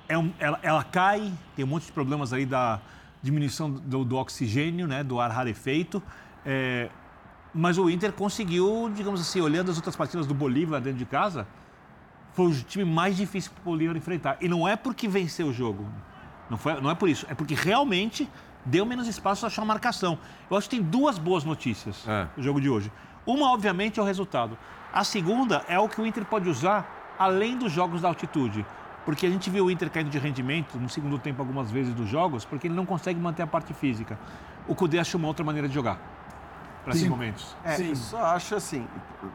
é 0.07 0.19
um, 0.19 0.31
ela, 0.39 0.59
ela, 0.63 0.85
cai, 0.85 1.33
tem 1.57 1.65
um 1.65 1.69
monte 1.69 1.87
de 1.87 1.93
problemas 1.93 2.35
aí 2.35 2.45
da 2.45 2.79
diminuição 3.23 3.71
do, 3.71 4.05
do 4.05 4.17
oxigênio, 4.19 4.87
né, 4.87 5.03
do 5.03 5.19
ar 5.19 5.31
rarefeito. 5.31 6.03
É, 6.45 6.91
mas 7.55 7.79
o 7.79 7.89
Inter 7.89 8.13
conseguiu, 8.13 8.93
digamos 8.95 9.19
assim, 9.19 9.41
olhando 9.41 9.71
as 9.71 9.79
outras 9.79 9.97
partidas 9.97 10.27
do 10.27 10.35
Bolívar 10.35 10.79
dentro 10.79 10.99
de 10.99 11.07
casa, 11.07 11.47
foi 12.35 12.49
o 12.49 12.55
time 12.55 12.85
mais 12.85 13.17
difícil 13.17 13.51
para 13.53 13.63
o 13.63 13.65
Bolívar 13.65 13.97
enfrentar. 13.97 14.37
E 14.43 14.49
não 14.49 14.69
é 14.69 14.77
porque 14.77 15.09
venceu 15.09 15.47
o 15.47 15.53
jogo. 15.55 15.87
Não, 16.51 16.57
foi, 16.57 16.81
não 16.81 16.91
é 16.91 16.95
por 16.95 17.09
isso, 17.09 17.27
é 17.29 17.35
porque 17.35 17.55
realmente 17.55 18.29
deu 18.65 18.85
menos 18.85 19.07
espaço 19.07 19.41
para 19.41 19.49
achar 19.49 19.63
uma 19.63 19.69
marcação. 19.69 20.19
Eu 20.51 20.57
acho 20.57 20.69
que 20.69 20.77
tem 20.77 20.85
duas 20.85 21.19
boas 21.19 21.45
notícias 21.45 22.05
é. 22.07 22.27
no 22.37 22.43
jogo 22.43 22.61
de 22.61 22.69
hoje. 22.69 22.93
Uma, 23.27 23.53
obviamente, 23.53 23.99
é 23.99 24.03
o 24.03 24.07
resultado. 24.07 24.59
A 24.93 25.05
segunda 25.05 25.65
é 25.69 25.79
o 25.79 25.89
que 25.89 26.01
o 26.01 26.07
Inter 26.07 26.25
pode 26.25 26.49
usar 26.49 27.17
além 27.19 27.57
dos 27.59 27.73
jogos 27.73 28.01
da 28.01 28.09
altitude. 28.09 28.65
Porque 29.05 29.27
a 29.27 29.31
gente 29.31 29.49
viu 29.49 29.67
o 29.67 29.71
Inter 29.71 29.91
caindo 29.91 30.11
de 30.11 30.19
rendimento 30.19 30.79
no 30.79 30.89
segundo 30.89 31.19
tempo 31.19 31.41
algumas 31.41 31.71
vezes 31.71 31.95
dos 31.95 32.09
jogos, 32.09 32.45
porque 32.45 32.67
ele 32.67 32.75
não 32.75 32.85
consegue 32.85 33.19
manter 33.19 33.43
a 33.43 33.47
parte 33.47 33.73
física. 33.73 34.19
O 34.67 34.75
Cudê 34.75 34.99
achou 34.99 35.19
uma 35.19 35.29
outra 35.29 35.45
maneira 35.45 35.67
de 35.67 35.75
jogar 35.75 35.99
para 36.85 36.95
esses 36.95 37.09
momentos. 37.09 37.57
É, 37.65 37.77
Sim. 37.77 37.95
só 37.95 38.19
acho 38.27 38.55
assim. 38.55 38.87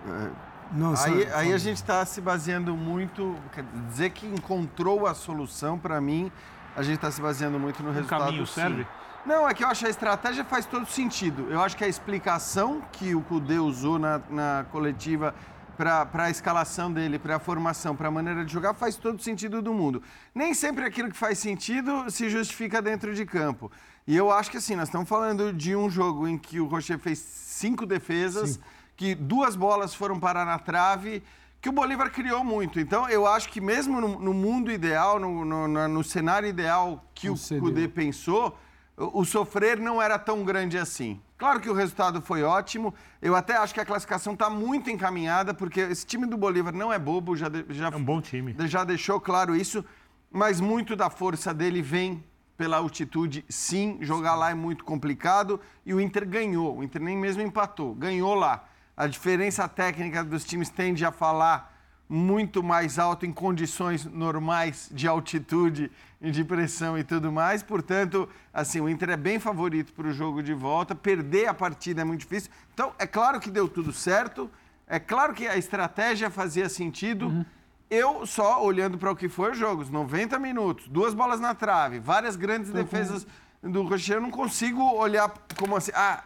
é, 0.08 0.30
Não, 0.72 0.94
aí, 0.96 1.28
aí 1.34 1.54
a 1.54 1.58
gente 1.58 1.78
está 1.78 2.06
se 2.06 2.22
baseando 2.22 2.76
muito. 2.76 3.36
quer 3.52 3.66
dizer 3.90 4.10
que 4.12 4.28
encontrou 4.28 5.08
a 5.08 5.14
solução, 5.14 5.78
para 5.78 6.00
mim, 6.00 6.32
a 6.76 6.82
gente 6.82 6.96
está 6.96 7.12
se 7.12 7.22
baseando 7.22 7.60
muito 7.60 7.82
no 7.84 7.92
resultado. 7.92 8.26
caminho 8.26 8.46
sim. 8.46 8.54
serve? 8.54 8.88
Não, 9.26 9.48
é 9.48 9.54
que 9.54 9.64
eu 9.64 9.70
acho 9.70 9.82
que 9.82 9.88
a 9.88 9.90
estratégia 9.90 10.44
faz 10.44 10.66
todo 10.66 10.86
sentido. 10.86 11.48
Eu 11.50 11.62
acho 11.62 11.78
que 11.78 11.84
a 11.84 11.88
explicação 11.88 12.82
que 12.92 13.16
o 13.16 13.22
Cudê 13.22 13.58
usou 13.58 13.98
na, 13.98 14.20
na 14.30 14.66
coletiva 14.70 15.34
para 15.78 16.26
a 16.26 16.30
escalação 16.30 16.92
dele, 16.92 17.18
para 17.18 17.38
a 17.38 17.40
formação, 17.40 17.96
para 17.96 18.10
a 18.10 18.12
maneira 18.12 18.44
de 18.46 18.52
jogar, 18.52 18.74
faz 18.74 18.96
todo 18.96 19.22
sentido 19.22 19.62
do 19.62 19.74
mundo. 19.74 20.04
Nem 20.36 20.54
sempre 20.54 20.86
aquilo 20.86 21.10
que 21.10 21.18
faz 21.18 21.40
sentido 21.40 22.10
se 22.10 22.30
justifica 22.30 22.82
dentro 22.82 23.14
de 23.14 23.26
campo. 23.26 23.72
E 24.06 24.16
eu 24.16 24.32
acho 24.32 24.52
que 24.52 24.58
assim, 24.58 24.76
nós 24.76 24.90
estamos 24.90 25.08
falando 25.08 25.54
de 25.54 25.76
um 25.76 25.90
jogo 25.90 26.28
em 26.28 26.38
que 26.38 26.60
o 26.60 26.66
Rocher 26.66 27.00
fez 27.00 27.20
cinco 27.20 27.86
defesas, 27.86 28.60
que 28.96 29.16
duas 29.16 29.56
bolas 29.56 29.96
foram 29.96 30.20
parar 30.20 30.46
na 30.46 30.60
trave, 30.60 31.24
que 31.64 31.70
o 31.70 31.72
Bolívar 31.72 32.12
criou 32.12 32.44
muito. 32.44 32.78
Então, 32.78 33.08
eu 33.08 33.26
acho 33.26 33.48
que 33.48 33.62
mesmo 33.62 34.02
no, 34.02 34.20
no 34.20 34.34
mundo 34.34 34.70
ideal, 34.70 35.18
no, 35.18 35.46
no- 35.46 35.88
no 35.88 36.04
cenário 36.04 36.46
ideal 36.48 37.02
que 37.16 37.30
o 37.30 37.38
Cudê 37.62 37.88
pensou, 37.88 38.58
o, 38.98 39.22
o 39.22 39.26
sofrer 39.26 39.80
não 39.80 40.02
era 40.02 40.20
tão 40.20 40.44
grande 40.44 40.78
assim. 40.78 41.22
Claro 41.38 41.62
que 41.62 41.70
o 41.70 41.74
resultado 41.74 42.22
foi 42.22 42.44
ótimo. 42.44 42.94
Eu 43.22 43.34
até 43.34 43.56
acho 43.56 43.74
que 43.74 43.80
a 43.80 43.86
classificação 43.86 44.34
está 44.34 44.50
muito 44.50 44.90
encaminhada, 44.90 45.54
porque 45.54 45.80
esse 45.80 46.06
time 46.06 46.26
do 46.26 46.36
Bolívar 46.36 46.74
não 46.74 46.92
é 46.92 47.00
bobo, 47.00 47.34
já, 47.34 47.48
de- 47.48 47.66
já, 47.70 47.88
é 47.88 47.96
um 47.96 48.04
bom 48.04 48.20
time. 48.20 48.54
Já 48.68 48.84
deixou 48.84 49.22
claro 49.22 49.56
isso, 49.56 49.86
mas 50.30 50.60
muito 50.60 50.98
da 50.98 51.10
força 51.10 51.54
dele 51.54 51.82
vem 51.82 52.22
pela 52.58 52.76
altitude, 52.76 53.46
sim. 53.48 53.98
Jogar 54.02 54.36
lá 54.36 54.52
é 54.52 54.54
muito 54.54 54.84
complicado 54.84 55.62
e 55.86 55.94
o 55.94 56.02
Inter 56.02 56.28
ganhou. 56.28 56.78
O 56.80 56.84
Inter 56.84 57.02
nem 57.02 57.16
mesmo 57.16 57.42
empatou, 57.42 57.96
ganhou 57.96 58.36
lá. 58.36 58.66
A 58.96 59.08
diferença 59.08 59.68
técnica 59.68 60.24
dos 60.24 60.44
times 60.44 60.70
tende 60.70 61.04
a 61.04 61.12
falar 61.12 61.74
muito 62.08 62.62
mais 62.62 63.00
alto 63.00 63.26
em 63.26 63.32
condições 63.32 64.06
normais 64.06 64.88
de 64.92 65.08
altitude 65.08 65.92
e 66.22 66.30
de 66.30 66.44
pressão 66.44 66.96
e 66.98 67.04
tudo 67.04 67.32
mais. 67.32 67.64
Portanto, 67.64 68.30
assim, 68.54 68.80
o 68.80 68.88
Inter 68.88 69.10
é 69.10 69.18
bem 69.18 69.40
favorito 69.40 69.94
para 69.94 70.08
o 70.08 70.14
jogo 70.14 70.44
de 70.44 70.54
volta. 70.54 70.94
Perder 70.94 71.48
a 71.48 71.54
partida 71.56 72.02
é 72.02 72.04
muito 72.04 72.22
difícil. 72.22 72.52
Então, 72.74 72.94
é 73.00 73.08
claro 73.08 73.40
que 73.40 73.50
deu 73.50 73.68
tudo 73.68 73.92
certo. 73.92 74.50
É 74.88 75.00
claro 75.00 75.34
que 75.34 75.48
a 75.48 75.58
estratégia 75.58 76.30
fazia 76.30 76.70
sentido. 76.70 77.44
Eu 77.90 78.28
só 78.28 78.64
olhando 78.64 78.98
para 78.98 79.12
o 79.12 79.16
que 79.16 79.28
foi 79.28 79.52
o 79.52 79.56
jogo, 79.56 79.82
os 79.82 79.90
90 79.90 80.38
minutos, 80.40 80.88
duas 80.88 81.14
bolas 81.14 81.40
na 81.40 81.54
trave, 81.54 82.00
várias 82.00 82.36
grandes 82.36 82.72
defesas 82.72 83.26
do 83.62 83.84
Rocher, 83.84 84.16
eu 84.16 84.22
não 84.22 84.32
consigo 84.32 84.82
olhar 84.96 85.32
como 85.58 85.76
assim, 85.76 85.92
ah, 85.94 86.24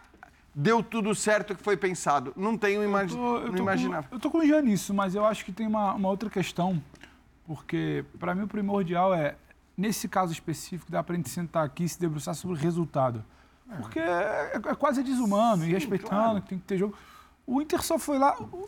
deu 0.59 0.81
tudo 0.81 1.13
certo 1.13 1.55
que 1.55 1.61
foi 1.63 1.77
pensado. 1.77 2.34
Não 2.35 2.57
tenho 2.57 2.84
imagi 2.84 3.15
Eu 3.15 3.21
não 3.21 3.41
tô 3.45 3.51
com- 3.51 3.57
imaginava. 3.57 4.07
eu 4.11 4.19
tô 4.19 4.31
com 4.31 4.39
o 4.39 4.45
Jean 4.45 4.63
nisso, 4.63 4.91
mas 4.91 5.13
eu 5.13 5.23
acho 5.23 5.45
que 5.45 5.51
tem 5.51 5.67
uma, 5.67 5.93
uma 5.93 6.09
outra 6.09 6.31
questão, 6.31 6.81
porque 7.45 8.03
para 8.19 8.34
mim 8.34 8.41
o 8.43 8.47
primordial 8.47 9.13
é, 9.13 9.35
nesse 9.77 10.07
caso 10.09 10.31
específico, 10.34 10.91
dá 10.91 11.03
para 11.03 11.13
a 11.13 11.17
gente 11.17 11.29
sentar 11.29 11.63
aqui 11.63 11.84
e 11.84 11.89
se 11.89 11.99
debruçar 11.99 12.34
sobre 12.34 12.57
o 12.57 12.59
resultado. 12.59 13.23
Porque 13.77 13.99
é, 13.99 14.53
é 14.55 14.75
quase 14.75 15.03
desumano, 15.03 15.63
e 15.63 15.71
respeitando, 15.71 16.41
que 16.41 16.49
tem 16.49 16.57
que 16.57 16.65
ter 16.65 16.77
jogo. 16.79 16.97
O 17.45 17.61
Inter 17.61 17.84
só 17.84 17.99
foi 17.99 18.17
lá, 18.17 18.35
o, 18.41 18.67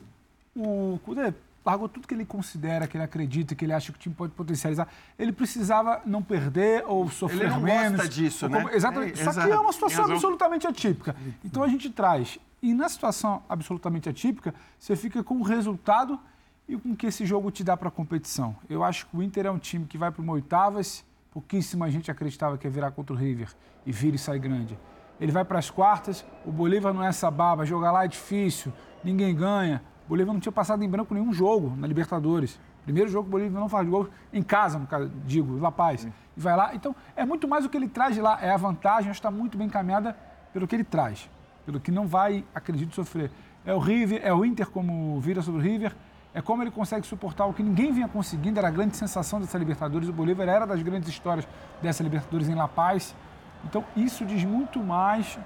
o 0.56 1.00
Cudê 1.04 1.34
largou 1.66 1.88
tudo 1.90 2.08
que 2.08 2.14
ele 2.14 2.26
considera, 2.26 2.88
que 2.88 2.96
ele 2.98 3.04
acredita, 3.04 3.54
que 3.54 3.66
ele 3.66 3.74
acha 3.74 3.92
que 3.92 3.98
o 3.98 4.02
time 4.02 4.16
pode 4.16 4.34
potencializar. 4.34 4.88
Ele 5.18 5.32
precisava 5.32 6.02
não 6.06 6.22
perder 6.24 6.84
ou 6.88 7.10
sofrer 7.10 7.42
Ele 7.42 7.50
não 7.50 7.62
gosta 7.62 7.90
menos. 7.92 8.10
disso, 8.10 8.46
ou 8.46 8.52
né? 8.52 8.58
como- 8.64 8.74
Exatamente. 8.74 9.22
É, 9.22 9.24
Só 9.24 9.32
que 9.42 9.52
é 9.52 9.60
uma 9.60 9.74
situação 9.74 10.06
absolutamente 10.06 10.68
atípica. 10.68 11.16
Então 11.44 11.62
a 11.64 11.68
gente 11.68 11.90
traz. 11.90 12.40
E 12.62 12.74
na 12.74 12.90
situação 12.90 13.44
absolutamente 13.48 14.10
atípica, 14.10 14.54
você 14.78 14.96
fica 14.96 15.24
com 15.24 15.36
o 15.36 15.44
resultado 15.44 16.20
e 16.68 16.78
com 16.78 16.92
o 16.92 16.96
que 16.96 17.08
esse 17.08 17.26
jogo 17.26 17.50
te 17.52 17.64
dá 17.64 17.76
para 17.78 17.88
a 17.90 17.92
competição. 17.92 18.56
Eu 18.70 18.84
acho 18.84 19.06
que 19.08 19.16
o 19.18 19.24
Inter 19.24 19.46
é 19.46 19.52
um 19.52 19.58
time 19.60 19.86
que 19.86 19.98
vai 19.98 20.12
para 20.12 20.22
uma 20.22 20.34
oitavas, 20.34 21.04
pouquíssima 21.32 21.90
gente 21.90 22.10
acreditava 22.12 22.58
que 22.58 22.68
ia 22.68 22.72
virar 22.72 22.92
contra 22.92 23.14
o 23.14 23.18
River 23.18 23.50
e 23.86 23.92
vira 23.92 24.16
e 24.16 24.20
sai 24.20 24.40
grande. 24.40 24.78
Ele 25.22 25.32
vai 25.32 25.44
para 25.46 25.60
as 25.60 25.70
quartas, 25.70 26.26
o 26.46 26.52
Bolívar 26.52 26.94
não 26.94 27.04
é 27.04 27.08
essa 27.08 27.30
baba, 27.30 27.66
jogar 27.66 27.92
lá 27.92 28.06
é 28.06 28.08
difícil, 28.08 28.72
ninguém 29.04 29.36
ganha. 29.36 29.82
O 30.10 30.18
Bolívar 30.18 30.34
não 30.34 30.40
tinha 30.40 30.52
passado 30.52 30.84
em 30.84 30.90
branco 30.90 31.14
nenhum 31.14 31.32
jogo 31.32 31.76
na 31.78 31.86
Libertadores. 31.86 32.60
Primeiro 32.84 33.12
jogo 33.12 33.26
que 33.26 33.30
o 33.30 33.32
Bolívar 33.34 33.62
não 33.62 33.70
faz 33.70 33.88
gol 33.88 34.10
em 34.34 34.42
casa, 34.42 34.80
no 34.80 34.88
caso, 34.88 35.12
digo, 35.24 35.60
La 35.60 35.72
Paz. 35.72 36.04
E 36.04 36.12
vai 36.36 36.58
lá. 36.58 36.74
Então, 36.74 36.96
é 37.16 37.24
muito 37.24 37.48
mais 37.48 37.64
o 37.64 37.70
que 37.70 37.78
ele 37.78 37.88
traz 37.88 38.16
de 38.16 38.22
lá. 38.22 38.40
É 38.42 38.50
a 38.50 38.58
vantagem, 38.58 39.12
está 39.12 39.30
muito 39.30 39.56
bem 39.56 39.68
encaminhada 39.68 40.18
pelo 40.52 40.68
que 40.68 40.76
ele 40.76 40.84
traz. 40.84 41.30
Pelo 41.64 41.80
que 41.80 41.92
não 41.92 42.08
vai, 42.08 42.44
acredito, 42.56 42.96
sofrer. 42.96 43.30
É 43.64 43.72
o 43.72 43.78
River, 43.78 44.20
é 44.24 44.34
o 44.34 44.44
Inter 44.44 44.68
como 44.72 45.20
vira 45.20 45.44
sobre 45.44 45.62
o 45.62 45.64
River. 45.64 45.96
É 46.34 46.42
como 46.42 46.64
ele 46.64 46.72
consegue 46.72 47.06
suportar 47.06 47.46
o 47.46 47.54
que 47.54 47.62
ninguém 47.62 47.92
vinha 47.92 48.08
conseguindo. 48.08 48.58
Era 48.58 48.70
a 48.70 48.72
grande 48.72 48.98
sensação 48.98 49.40
dessa 49.40 49.60
Libertadores. 49.60 50.10
O 50.10 50.14
Bolívar 50.14 50.50
era 50.50 50.66
das 50.66 50.82
grandes 50.82 51.08
histórias 51.08 51.48
dessa 51.84 52.02
Libertadores 52.02 52.50
em 52.50 52.56
La 52.56 52.68
Paz. 52.68 53.16
Então, 53.64 53.86
isso 53.96 54.26
diz 54.26 54.44
muito 54.44 54.80
mais. 54.80 55.38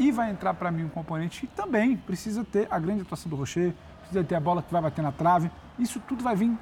E 0.00 0.10
vai 0.10 0.30
entrar 0.30 0.54
para 0.54 0.72
mim 0.72 0.82
um 0.82 0.88
componente 0.88 1.42
que 1.42 1.46
também 1.46 1.96
precisa 1.96 2.42
ter 2.42 2.66
a 2.70 2.78
grande 2.80 3.02
atuação 3.02 3.30
do 3.30 3.36
Rocher, 3.36 3.72
precisa 4.10 4.24
ter 4.24 4.34
a 4.34 4.40
bola 4.40 4.62
que 4.62 4.72
vai 4.72 4.82
bater 4.82 5.02
na 5.02 5.12
trave. 5.12 5.50
Isso 5.78 6.00
tudo 6.00 6.22
vai 6.22 6.34
vir 6.34 6.52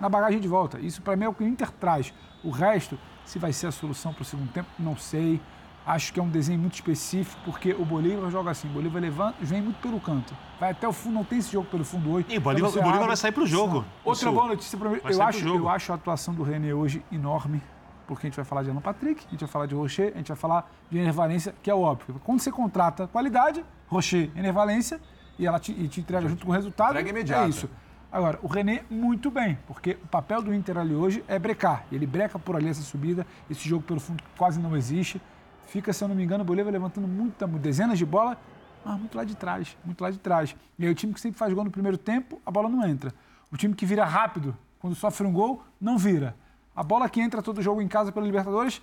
na 0.00 0.08
bagagem 0.08 0.38
de 0.40 0.46
volta. 0.46 0.78
Isso 0.78 1.00
para 1.02 1.16
mim 1.16 1.24
é 1.24 1.28
o 1.28 1.34
que 1.34 1.42
o 1.42 1.46
Inter 1.46 1.70
traz. 1.72 2.12
O 2.44 2.50
resto, 2.50 2.98
se 3.24 3.38
vai 3.38 3.52
ser 3.52 3.66
a 3.66 3.72
solução 3.72 4.12
para 4.12 4.22
o 4.22 4.24
segundo 4.24 4.50
tempo, 4.52 4.68
não 4.78 4.96
sei. 4.96 5.40
Acho 5.86 6.12
que 6.12 6.20
é 6.20 6.22
um 6.22 6.28
desenho 6.28 6.58
muito 6.58 6.74
específico, 6.74 7.40
porque 7.46 7.72
o 7.72 7.82
Bolívar 7.84 8.30
joga 8.30 8.50
assim. 8.50 8.68
O 8.68 8.72
Bolívar 8.72 9.00
levanta, 9.00 9.36
vem 9.40 9.62
muito 9.62 9.80
pelo 9.80 9.98
canto. 9.98 10.34
Vai 10.60 10.72
até 10.72 10.86
o 10.86 10.92
fundo, 10.92 11.14
não 11.14 11.24
tem 11.24 11.38
esse 11.38 11.50
jogo 11.50 11.66
pelo 11.70 11.82
fundo 11.82 12.12
hoje. 12.12 12.26
E 12.28 12.36
o 12.36 12.40
Bolívar- 12.42 12.68
Então 12.68 12.80
o 12.80 12.82
Bolívar 12.82 12.96
abre- 12.96 13.06
vai 13.06 13.16
sair 13.16 13.32
pro 13.32 13.46
jogo. 13.46 13.84
Outra 14.04 14.30
boa 14.30 14.48
notícia 14.48 14.78
para 14.78 14.90
mim. 14.90 15.00
Eu 15.02 15.22
acho, 15.22 15.38
jogo. 15.38 15.64
eu 15.64 15.68
acho 15.70 15.90
a 15.90 15.94
atuação 15.94 16.34
do 16.34 16.42
René 16.42 16.74
hoje 16.74 17.02
enorme, 17.10 17.62
porque 18.06 18.26
a 18.26 18.28
gente 18.28 18.36
vai 18.36 18.44
falar 18.44 18.62
de 18.64 18.70
Alan 18.70 18.82
Patrick, 18.82 19.24
a 19.26 19.30
gente 19.30 19.40
vai 19.40 19.48
falar 19.48 19.64
de 19.66 19.74
Rocher, 19.74 20.12
a 20.14 20.18
gente 20.18 20.28
vai 20.28 20.36
falar 20.36 20.70
de 20.90 20.98
Ener 20.98 21.12
Valência, 21.12 21.54
que 21.62 21.70
é 21.70 21.74
óbvio. 21.74 22.20
Quando 22.22 22.40
você 22.40 22.52
contrata 22.52 23.06
qualidade, 23.06 23.64
Rocher, 23.88 24.30
Ener 24.36 24.52
Valência, 24.52 25.00
e 25.38 25.46
ela 25.46 25.58
te, 25.58 25.72
e 25.72 25.88
te 25.88 26.00
entrega 26.00 26.28
junto 26.28 26.44
com 26.44 26.50
o 26.52 26.54
resultado, 26.54 26.90
Entrega 26.90 27.10
imediata. 27.10 27.46
é 27.46 27.48
isso. 27.48 27.68
Agora, 28.10 28.38
o 28.42 28.46
René, 28.46 28.84
muito 28.88 29.30
bem, 29.30 29.58
porque 29.66 29.98
o 30.02 30.06
papel 30.08 30.40
do 30.40 30.52
Inter 30.54 30.78
ali 30.78 30.94
hoje 30.94 31.22
é 31.28 31.38
brecar. 31.38 31.84
Ele 31.92 32.06
breca 32.06 32.38
por 32.38 32.56
ali 32.56 32.68
essa 32.68 32.80
subida, 32.80 33.26
esse 33.50 33.68
jogo 33.68 33.82
pelo 33.82 34.00
fundo 34.00 34.22
quase 34.36 34.58
não 34.58 34.74
existe. 34.76 35.20
Fica, 35.66 35.92
se 35.92 36.02
eu 36.02 36.08
não 36.08 36.14
me 36.14 36.24
engano, 36.24 36.42
o 36.42 36.46
Bolívar 36.46 36.72
levantando 36.72 37.06
muita, 37.06 37.46
dezenas 37.46 37.98
de 37.98 38.06
bola, 38.06 38.38
mas 38.82 38.98
muito 38.98 39.14
lá 39.14 39.24
de 39.24 39.36
trás, 39.36 39.76
muito 39.84 40.00
lá 40.00 40.10
de 40.10 40.18
trás. 40.18 40.56
E 40.78 40.86
aí 40.86 40.90
o 40.90 40.94
time 40.94 41.12
que 41.12 41.20
sempre 41.20 41.38
faz 41.38 41.52
gol 41.52 41.64
no 41.64 41.70
primeiro 41.70 41.98
tempo, 41.98 42.40
a 42.46 42.50
bola 42.50 42.70
não 42.70 42.86
entra. 42.86 43.12
O 43.52 43.56
time 43.58 43.74
que 43.74 43.84
vira 43.84 44.06
rápido, 44.06 44.56
quando 44.78 44.94
sofre 44.96 45.26
um 45.26 45.32
gol, 45.32 45.62
não 45.78 45.98
vira. 45.98 46.34
A 46.74 46.82
bola 46.82 47.08
que 47.10 47.20
entra 47.20 47.42
todo 47.42 47.60
jogo 47.60 47.82
em 47.82 47.88
casa 47.88 48.10
pela 48.10 48.24
Libertadores, 48.24 48.80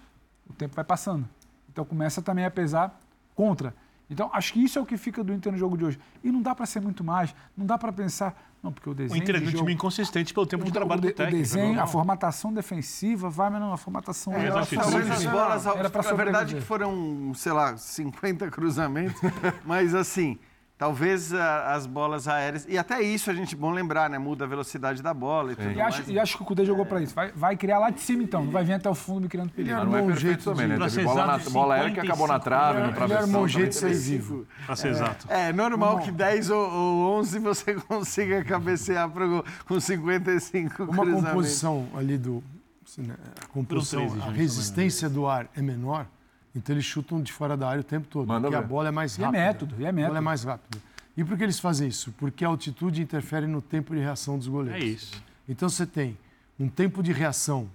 o 0.48 0.53
tempo 0.53 0.76
vai 0.76 0.86
passando. 0.86 1.27
Então 1.68 1.84
começa 1.84 2.22
também 2.22 2.45
a 2.45 2.52
pesar 2.52 2.99
contra. 3.34 3.73
Então 4.10 4.30
acho 4.34 4.53
que 4.53 4.64
isso 4.64 4.77
é 4.77 4.82
o 4.82 4.86
que 4.86 4.98
fica 4.98 5.23
do 5.23 5.34
Inter 5.34 5.52
no 5.52 5.57
jogo 5.57 5.77
de 5.77 5.86
hoje. 5.86 5.99
E 6.23 6.32
não 6.32 6.41
dá 6.41 6.53
para 6.53 6.65
ser 6.65 6.80
muito 6.82 7.03
mais, 7.03 7.34
não 7.57 7.65
dá 7.65 7.77
para 7.77 7.91
pensar, 7.91 8.40
não, 8.61 8.72
porque 8.72 8.88
o 8.90 8.91
O 8.91 8.95
desenho 8.95 9.22
Inter 9.22 9.36
é 9.36 9.40
de 9.40 9.45
um 9.45 9.49
jogo, 9.49 9.64
time 9.64 9.73
inconsistente 9.73 10.34
pelo 10.34 10.45
tempo 10.45 10.64
de 10.64 10.69
o, 10.69 10.73
trabalho 10.73 11.02
de- 11.02 11.07
do 11.07 11.14
técnico. 11.14 11.38
o 11.38 11.40
desenho, 11.41 11.65
normal. 11.68 11.84
a 11.84 11.88
formatação 11.88 12.53
defensiva, 12.53 13.30
vai, 13.30 13.49
mas 13.49 13.60
não, 13.61 13.73
a 13.73 13.77
formatação 13.77 14.34
É, 14.34 14.45
era 14.45 14.53
talvez 14.65 15.06
pra 15.06 15.15
as 15.15 15.26
bolas, 15.26 15.65
Era 15.65 15.88
a 15.88 16.14
verdade 16.14 16.56
é 16.56 16.60
que 16.60 16.64
foram, 16.65 17.32
sei 17.36 17.52
lá, 17.52 17.77
50 17.77 18.49
cruzamentos, 18.52 19.19
mas 19.65 19.94
assim, 19.95 20.38
talvez 20.78 21.34
ah, 21.34 21.74
as 21.74 21.86
bolas 21.86 22.28
aéreas, 22.28 22.66
e 22.68 22.78
até 22.78 23.02
isso 23.02 23.30
a 23.32 23.34
gente, 23.34 23.56
bom 23.56 23.72
lembrar, 23.72 24.10
né, 24.10 24.18
muda 24.18 24.44
a 24.46 24.48
velocidade 24.48 25.02
da 25.02 25.14
bola 25.14 25.54
e 25.54 25.56
tudo 25.56 25.72
E 25.72 25.82
acho, 25.82 25.98
mais. 26.00 26.10
e 26.10 26.20
acho 26.20 26.38
que 26.38 26.44
o 26.44 26.46
Cudê 26.46 26.66
jogou 26.66 26.86
para 26.86 27.02
isso. 27.02 27.16
Vai, 27.16 27.32
vai 27.32 27.56
criar 27.56 27.80
lá 27.80 27.90
de 27.90 28.02
cima, 28.02 28.24
então. 28.24 28.44
Não 28.44 28.52
vai 28.52 28.64
vir 28.64 28.74
até 28.74 28.90
o 28.90 28.96
fundo 28.96 29.22
me 29.22 29.30
criando 29.30 29.52
perigo. 29.52 29.76
Não 29.86 29.98
é 29.98 30.02
perfeito 30.04 30.44
também, 30.44 30.68
né? 30.68 30.78
Teve 30.78 31.04
bola, 31.04 31.26
na, 31.26 31.38
bola 31.50 31.76
aérea 31.76 31.92
que 31.94 32.00
acabou 32.02 32.28
na 32.28 32.40
trave, 32.40 32.80
no 32.80 32.86
Ele 32.88 32.94
travessão. 32.94 33.24
armou 33.24 33.44
um 33.44 33.48
também 33.48 33.54
jeito 33.54 33.70
de 33.70 33.76
sair 33.78 33.94
vivo. 33.96 34.48
Pra 34.66 34.76
ser 34.76 34.90
exato. 34.90 35.28
É 35.30 35.54
normal 35.54 36.00
que 36.00 36.12
10 36.12 36.50
ou, 36.50 36.70
ou 36.72 37.20
11 37.20 37.40
você 37.40 37.74
consiga 37.88 38.44
cabecear 38.44 39.10
pro 39.10 39.28
gol 39.30 39.46
com 39.66 39.80
55 39.80 40.84
Uma 40.84 41.06
composição 41.06 41.88
ali 41.96 42.18
do. 42.18 42.44
assim, 42.86 43.02
né, 43.04 43.16
A 43.44 43.48
composição, 43.48 44.06
a 44.28 44.32
resistência 44.32 45.10
do 45.10 45.26
ar 45.28 45.48
é 45.56 45.62
menor, 45.62 46.06
então 46.56 46.73
eles 46.73 46.86
chutam 46.86 47.22
de 47.22 47.32
fora 47.34 47.56
da 47.57 47.68
área 47.69 47.82
o 47.82 47.84
tempo 47.84 48.07
todo. 48.07 48.27
Manda 48.27 48.48
porque 48.49 48.56
a 48.56 48.68
bola 48.68 48.88
é 48.88 48.91
mais 48.91 49.18
E 49.18 49.22
é 49.22 49.26
rápida. 49.26 49.44
método, 49.44 49.76
e 49.80 49.86
é 49.86 49.90
A 49.90 49.91
bola 49.91 50.02
método. 50.02 50.18
é 50.18 50.22
mais 50.22 50.44
rápida. 50.44 50.77
E 51.18 51.23
por 51.23 51.38
que 51.38 51.44
eles 51.44 51.60
fazem 51.60 51.88
isso? 51.88 52.11
Porque 52.18 52.44
a 52.44 52.48
altitude 52.48 53.02
interfere 53.02 53.48
no 53.48 53.61
tempo 53.61 53.94
de 53.95 54.02
reação 54.02 54.38
dos 54.38 54.48
goleiros. 54.48 54.82
É 54.82 54.86
isso. 54.86 55.23
Então 55.48 55.69
você 55.69 55.86
tem 55.86 56.18
um 56.60 56.68
tempo 56.68 57.02
de 57.03 57.11
reação 57.14 57.69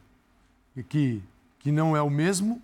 que, 0.89 1.23
que 1.59 1.70
não 1.73 1.97
é 1.97 2.02
o 2.02 2.11
mesmo 2.11 2.61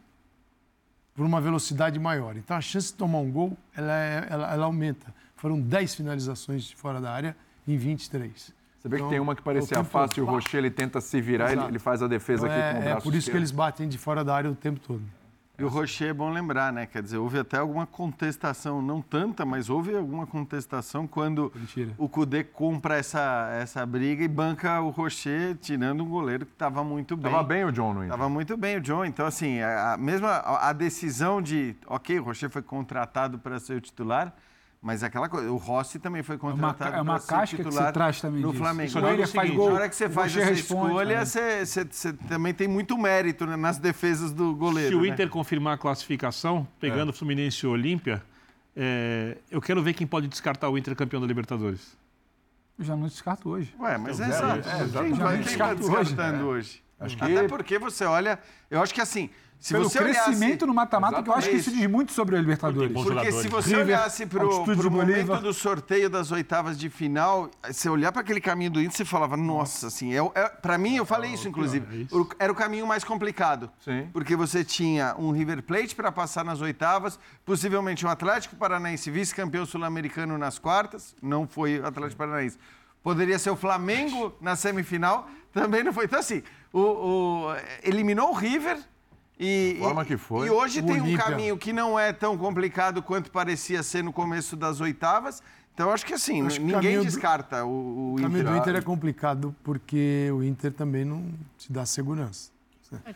por 1.14 1.24
uma 1.24 1.40
velocidade 1.40 1.98
maior. 1.98 2.36
Então 2.36 2.56
a 2.56 2.60
chance 2.60 2.88
de 2.88 2.94
tomar 2.94 3.18
um 3.18 3.30
gol 3.30 3.56
ela, 3.74 3.93
é- 3.98 4.26
ela, 4.30 4.52
ela 4.52 4.64
aumenta. 4.66 5.14
foram 5.34 5.60
10 5.60 5.94
finalizações 5.94 6.64
de 6.64 6.74
fora 6.76 7.01
da 7.01 7.10
área 7.12 7.36
em 7.68 7.76
23. 7.76 8.52
Você 8.78 8.88
vê 8.88 8.97
Então, 8.97 9.09
que 9.09 9.14
tem 9.14 9.20
uma 9.20 9.34
que 9.34 9.40
é 9.40 9.43
o 9.43 9.44
parecia 9.44 9.76
tempo 9.78 9.88
fácil, 9.90 10.24
o. 10.24 10.26
Rocher 10.26 10.59
ele 10.59 10.70
tenta 10.70 11.01
se 11.01 11.20
virar, 11.20 11.52
ele, 11.52 11.62
ele 11.62 11.78
faz 11.78 12.02
a 12.02 12.06
defesa 12.09 12.47
Então, 12.47 12.59
aqui 12.59 12.72
com 12.72 12.78
o 12.78 12.82
é, 12.82 12.84
braço 12.84 12.98
é 12.98 13.02
por 13.02 13.09
isso 13.10 13.12
que 13.12 13.18
esquerdo. 13.30 13.36
eles 13.38 13.51
batem 13.51 13.88
de 13.88 13.98
fora 13.98 14.22
da 14.24 14.34
área 14.34 14.51
o 14.51 14.55
tempo 14.55 14.78
todo. 14.80 15.02
E 15.59 15.65
o 15.65 15.69
Rocher 15.69 16.11
é 16.11 16.12
bom 16.12 16.31
lembrar, 16.31 16.70
né? 16.73 16.85
Quer 16.87 17.03
dizer, 17.03 17.16
houve 17.16 17.39
até 17.39 17.57
alguma 17.57 17.87
contestação, 17.87 18.83
não 18.83 19.01
tanta, 19.01 19.45
mas 19.47 19.70
houve 19.70 19.97
alguma 19.97 20.27
contestação 20.27 21.07
quando 21.07 21.51
o 21.97 22.09
Cudê 22.09 22.45
compra 22.45 22.97
essa, 22.97 23.51
essa 23.59 23.87
briga 23.87 24.23
e 24.23 24.28
banca 24.28 24.81
o 24.83 24.91
Rocher, 24.91 25.57
tirando 25.57 26.05
um 26.05 26.09
goleiro 26.09 26.45
que 26.45 26.53
estava 26.53 26.85
muito 26.85 27.16
bem. 27.16 27.33
Tava 27.33 27.43
bem 27.43 27.65
o 27.65 27.73
John 27.73 27.95
no 27.95 28.05
Inter. 28.05 28.15
Estava 28.15 28.28
muito 28.28 28.57
bem 28.57 28.77
o 28.77 28.81
John. 28.83 29.05
Então, 29.05 29.24
assim, 29.24 29.61
a, 29.61 29.95
a 29.95 29.97
mesma 29.97 30.28
a, 30.28 30.69
a 30.69 30.73
decisão 30.74 31.41
de, 31.41 31.74
ok, 31.87 32.19
o 32.19 32.24
Rocher 32.24 32.51
foi 32.51 32.62
contratado 32.62 33.39
para 33.39 33.59
ser 33.59 33.77
o 33.77 33.81
titular, 33.81 34.35
mas 34.81 35.03
aquela 35.03 35.28
coisa, 35.28 35.51
o 35.51 35.57
Rossi 35.57 35.98
também 35.98 36.23
foi 36.23 36.39
contratado 36.39 36.97
é 36.97 37.01
uma 37.01 37.15
para 37.15 37.20
ser 37.23 37.28
casca 37.28 37.57
que 37.57 37.62
titular 37.65 37.86
você 37.86 37.93
traz 37.93 38.20
também 38.20 38.40
no 38.40 38.51
disso. 38.51 38.62
Flamengo. 38.62 38.90
Só 38.90 39.01
digo 39.01 39.12
Olha, 39.12 39.24
o 39.24 39.27
seguinte, 39.27 39.57
na 39.57 39.62
hora 39.65 39.89
que 39.89 39.97
você 39.97 40.09
faz 40.09 40.32
Rocher 40.32 40.43
essa 40.43 40.55
responde 40.55 40.86
escolha, 40.86 41.09
também. 41.11 41.27
você, 41.27 41.66
você- 41.66 41.85
você 41.90 42.12
também 42.12 42.55
tem 42.55 42.69
muito 42.69 42.97
mérito 42.97 43.47
né, 43.47 43.57
nas 43.57 43.78
defesas 43.78 44.32
do 44.32 44.55
goleiro. 44.55 44.90
Se 44.90 44.94
o 44.94 45.03
né? 45.03 45.09
Inter 45.09 45.28
confirmar 45.28 45.74
a 45.74 45.78
classificação, 45.78 46.66
pegando 46.78 47.11
É. 47.11 47.12
Fluminense 47.12 47.65
e 47.65 47.69
Olímpia, 47.69 48.23
é, 48.77 49.39
eu 49.51 49.61
quero 49.61 49.82
ver 49.82 49.94
quem 49.94 50.07
pode 50.07 50.28
descartar 50.28 50.69
o 50.69 50.77
Inter 50.78 50.94
campeão 50.94 51.20
da 51.20 51.27
Libertadores. 51.27 51.97
Eu 52.78 52.85
já 52.85 52.94
não 52.94 53.07
descarto 53.09 53.48
hoje. 53.48 53.74
Ué, 53.81 53.97
mas 53.97 54.20
é, 54.20 54.24
É, 54.24 54.28
exato. 54.28 54.69
é, 54.69 54.73
quem 54.73 54.86
vai, 54.89 55.05
quem 55.07 55.15
vai 55.15 55.39
Descarto 55.39 55.82
hoje. 55.82 56.05
descartando 56.05 56.43
É. 56.43 56.44
hoje? 56.44 56.82
Acho 56.98 57.16
que- 57.16 57.24
Até 57.24 57.47
porque 57.48 57.78
você 57.78 58.05
olha, 58.05 58.39
eu 58.70 58.81
acho 58.82 58.94
que 58.94 59.01
assim, 59.01 59.28
se 59.59 59.73
Pelo 59.74 59.89
você 59.89 59.98
olhasse... 60.02 60.24
crescimento 60.24 60.66
no 60.66 60.74
mata-mata, 60.74 61.23
que 61.23 61.28
eu 61.31 61.35
acho 61.35 61.48
que 61.48 61.56
isso 61.56 61.70
diz 61.70 61.86
muito 61.89 62.12
sobre 62.12 62.36
a 62.36 62.40
Libertadores. 62.40 62.93
Porque 62.93 63.32
se 63.32 63.48
você 63.48 63.70
River, 63.70 63.85
olhasse 63.86 64.27
para 64.27 64.47
o 64.47 64.51
momento 64.66 64.90
Bolívar. 64.90 65.40
do 65.40 65.52
sorteio 65.55 66.09
das 66.10 66.31
oitavas 66.31 66.78
de 66.78 66.89
final, 66.90 67.51
você 67.66 67.89
olhar 67.89 68.12
para 68.12 68.20
aquele 68.20 68.40
caminho 68.40 68.70
do 68.70 68.81
Inter, 68.81 68.97
você 68.97 69.05
falava, 69.05 69.35
nossa, 69.36 69.86
assim, 69.89 70.14
é, 70.14 70.18
é, 70.35 70.48
para 70.48 70.77
mim, 70.78 70.97
eu 70.97 71.06
falei 71.06 71.32
isso, 71.32 71.48
inclusive, 71.48 72.06
o- 72.12 72.28
era 72.39 72.52
o 72.52 72.55
caminho 72.55 72.86
mais 72.86 73.02
complicado. 73.02 73.70
Sim. 73.81 74.09
Porque 74.12 74.36
você 74.36 74.62
tinha 74.64 75.14
um 75.18 75.32
River 75.32 75.62
Plate 75.62 75.94
para 75.94 76.12
passar 76.12 76.44
nas 76.44 76.60
oitavas, 76.60 77.18
possivelmente 77.44 78.05
um 78.06 78.10
Atlético 78.10 78.56
Paranaense 78.56 79.10
vice-campeão 79.10 79.64
sul-americano 79.64 80.36
nas 80.39 80.59
quartas, 80.59 81.14
não 81.23 81.47
foi 81.47 81.78
o 81.81 81.86
Atlético 81.86 82.16
Paranaense. 82.18 82.59
Poderia 83.02 83.39
ser 83.39 83.51
o 83.51 83.56
Flamengo 83.56 84.35
na 84.40 84.55
semifinal, 84.56 85.28
também 85.52 85.82
não 85.85 85.93
foi. 85.93 86.05
Então, 86.06 86.18
assim, 86.18 86.43
o, 86.72 86.80
o- 86.80 87.56
eliminou 87.82 88.30
o 88.30 88.34
River 88.34 88.78
e, 89.38 89.76
forma 89.80 90.05
que 90.05 90.16
foi. 90.16 90.47
e 90.47 90.51
hoje 90.51 90.82
tem 90.82 91.01
um 91.01 91.16
caminho 91.16 91.56
que 91.56 91.72
não 91.72 91.98
é 91.98 92.12
tão 92.12 92.36
complicado 92.38 93.02
quanto 93.02 93.30
parecia 93.30 93.82
ser 93.82 94.02
no 94.02 94.12
começo 94.12 94.56
das 94.56 94.80
oitavas. 94.80 95.43
Então, 95.74 95.90
acho 95.90 96.06
que 96.06 96.14
assim, 96.14 96.47
Acho 96.47 96.59
que 96.59 96.64
ninguém 96.66 96.97
do- 96.97 97.05
descarta 97.05 97.64
o, 97.66 97.68
o 97.68 98.14
O 98.14 98.16
caminho 98.22 98.40
Inter. 98.40 98.52
do 98.52 98.59
Inter 98.59 98.76
é 98.76 98.80
complicado 98.80 99.55
porque 99.62 100.30
o 100.32 100.43
Inter 100.43 100.72
também 100.72 101.05
não 101.05 101.26
te 101.59 101.70
dá 101.70 101.84
segurança. 101.84 102.51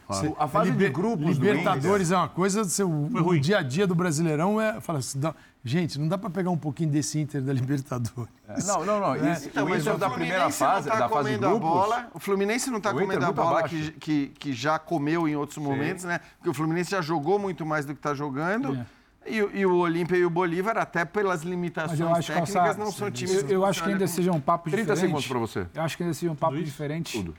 claro. 0.07 0.37
A 0.39 0.47
fase 0.47 0.71
de 0.73 0.89
grupos 0.91 1.39
do 1.39 1.45
Libertadores 1.45 2.09
Inter- 2.09 2.19
é 2.19 2.21
uma 2.23 2.29
coisa, 2.29 2.65
seu, 2.65 2.91
o 2.91 3.39
dia 3.41 3.59
a 3.59 3.63
dia 3.63 3.87
do 3.87 3.95
Brasileirão 3.95 4.61
é. 4.61 4.79
Fala 4.81 4.99
assim, 4.99 5.19
dá- 5.19 5.35
gente, 5.65 5.99
não 5.99 6.09
dá 6.09 6.17
para 6.17 6.31
pegar 6.31 6.51
um 6.51 6.57
pouquinho 6.57 6.91
desse 6.91 7.19
Inter 7.19 7.43
da 7.43 7.53
Libertadores. 7.55 8.33
Não, 8.67 8.85
não, 8.85 9.01
não. 9.01 9.15
É. 9.15 9.33
Isso, 9.33 9.49
Então, 9.49 9.67
o 9.67 9.69
mas 9.71 9.83
Inter 9.83 9.95
o 9.95 9.99
da 9.99 10.11
primeira 10.11 10.51
fase, 10.51 10.89
tá 10.89 10.99
da 10.99 11.09
fase 11.09 11.31
de 11.31 11.37
comendo 11.39 11.47
a 11.47 11.51
grupos... 11.51 11.69
bola. 11.69 12.11
O 12.15 12.19
Fluminense 12.19 12.71
não 12.71 12.79
está 12.79 12.91
Inter 12.93 13.03
comendo 13.03 13.27
a 13.27 13.33
bola 13.33 13.63
que, 13.69 13.93
que, 13.93 14.27
que 14.29 14.53
já 14.53 14.79
comeu 14.79 15.29
em 15.29 15.37
outros 15.37 15.59
momentos, 15.59 16.05
né? 16.05 16.21
Porque 16.37 16.51
o 16.51 16.55
Fluminense 16.55 16.91
já 16.91 17.01
jogou 17.01 17.39
muito 17.39 17.65
mais 17.67 17.85
do 17.85 17.93
que 17.95 17.99
está 17.99 18.15
jogando. 18.15 18.85
E, 19.27 19.43
o- 19.43 19.51
e 19.55 19.67
o 19.67 19.77
Olímpia 19.77 20.17
e 20.17 20.25
o 20.25 20.31
Bolívar, 20.31 20.79
até 20.79 21.05
pelas 21.05 21.43
limitações 21.43 22.01
acho 22.01 22.21
que 22.21 22.27
técnicas, 22.33 22.55
Calçado, 22.55 22.79
não 22.79 22.91
são 22.91 23.11
times 23.11 23.43
eu, 23.43 23.49
eu 23.51 23.65
acho 23.67 23.83
que 23.85 23.91
ainda 23.91 24.07
seja 24.07 24.33
um 24.33 24.41
papo 24.41 24.71
30 24.71 24.81
diferente. 24.95 25.01
segundos 25.01 25.27
pra 25.29 25.39
você. 25.39 25.67
Eu 25.75 25.83
acho 25.83 25.97
que 25.97 26.03
ainda 26.03 26.15
seja 26.15 26.33
um 26.33 26.35
papo 26.37 26.57
diferente. 26.63 27.33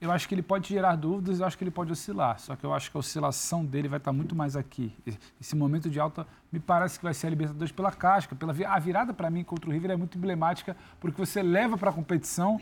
Eu 0.00 0.10
acho 0.10 0.26
que 0.26 0.34
ele 0.34 0.42
pode 0.42 0.68
gerar 0.68 0.96
dúvidas, 0.96 1.40
eu 1.40 1.46
acho 1.46 1.58
que 1.58 1.62
ele 1.62 1.70
pode 1.70 1.92
oscilar. 1.92 2.38
Só 2.40 2.56
que 2.56 2.64
eu 2.64 2.72
acho 2.72 2.90
que 2.90 2.96
a 2.96 3.00
oscilação 3.00 3.64
dele 3.64 3.86
vai 3.86 3.98
estar 3.98 4.12
muito 4.12 4.34
mais 4.34 4.56
aqui. 4.56 4.96
Esse 5.38 5.54
momento 5.54 5.90
de 5.90 6.00
alta 6.00 6.26
me 6.50 6.58
parece 6.58 6.98
que 6.98 7.04
vai 7.04 7.12
ser 7.12 7.26
a 7.26 7.30
Libertadores 7.30 7.70
pela 7.70 7.92
casca. 7.92 8.34
Pela, 8.34 8.54
a 8.66 8.78
virada, 8.78 9.12
para 9.12 9.28
mim, 9.28 9.44
contra 9.44 9.68
o 9.68 9.72
River 9.72 9.90
é 9.90 9.96
muito 9.96 10.16
emblemática, 10.16 10.74
porque 10.98 11.18
você 11.18 11.42
leva 11.42 11.76
para 11.76 11.90
a 11.90 11.92
competição. 11.92 12.58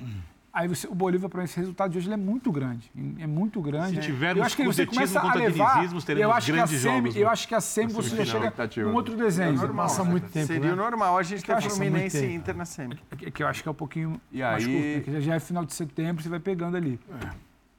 Aí 0.59 0.67
você, 0.67 0.89
o 0.89 0.95
Bolívar, 0.95 1.31
para 1.31 1.45
esse 1.45 1.57
resultado 1.57 1.93
de 1.93 1.99
hoje, 1.99 2.09
ele 2.09 2.15
é 2.15 2.17
muito 2.17 2.51
grande. 2.51 2.91
É 3.21 3.29
muito 3.29 3.61
grande. 3.63 3.95
Se 3.95 4.01
tivermos 4.01 4.39
eu 4.39 4.43
acho 4.45 4.57
que 4.57 4.65
você 4.65 4.85
começa 4.85 5.21
a 5.21 5.33
levar. 5.33 5.85
eu 6.19 6.33
acho 6.33 6.47
que 6.47 6.53
a 6.53 6.55
grandes 6.57 6.81
semi, 6.81 6.95
jogos, 6.97 7.17
Eu 7.17 7.27
né? 7.27 7.31
acho 7.33 7.47
que 7.47 7.55
a 7.55 7.61
SEMI 7.61 7.93
você 7.93 8.17
já 8.17 8.25
chega 8.25 8.53
com 8.85 8.93
outro 8.93 9.17
desenho. 9.17 9.51
É 9.51 9.53
normal. 9.53 9.87
Passa 9.87 10.03
muito 10.03 10.29
tempo, 10.31 10.49
Seria 10.49 10.67
né? 10.67 10.73
o 10.73 10.77
normal 10.77 11.17
a 11.17 11.23
gente 11.23 11.45
ter 11.45 11.63
Fluminense 11.63 12.27
e. 12.27 12.35
Inter 12.35 12.57
na 12.57 12.65
semi. 12.65 12.99
Que, 13.17 13.31
que 13.31 13.41
eu 13.41 13.47
acho 13.47 13.63
que 13.63 13.69
é 13.69 13.71
um 13.71 13.75
pouquinho 13.75 14.21
E 14.33 14.41
mais 14.41 14.67
aí- 14.67 14.73
curto, 14.73 14.89
né? 14.89 15.01
Que 15.05 15.13
já, 15.13 15.21
já 15.21 15.35
é 15.37 15.39
final 15.39 15.65
de 15.65 15.73
setembro, 15.75 16.25
você 16.25 16.29
vai 16.29 16.41
pegando 16.41 16.77
ali. 16.77 16.99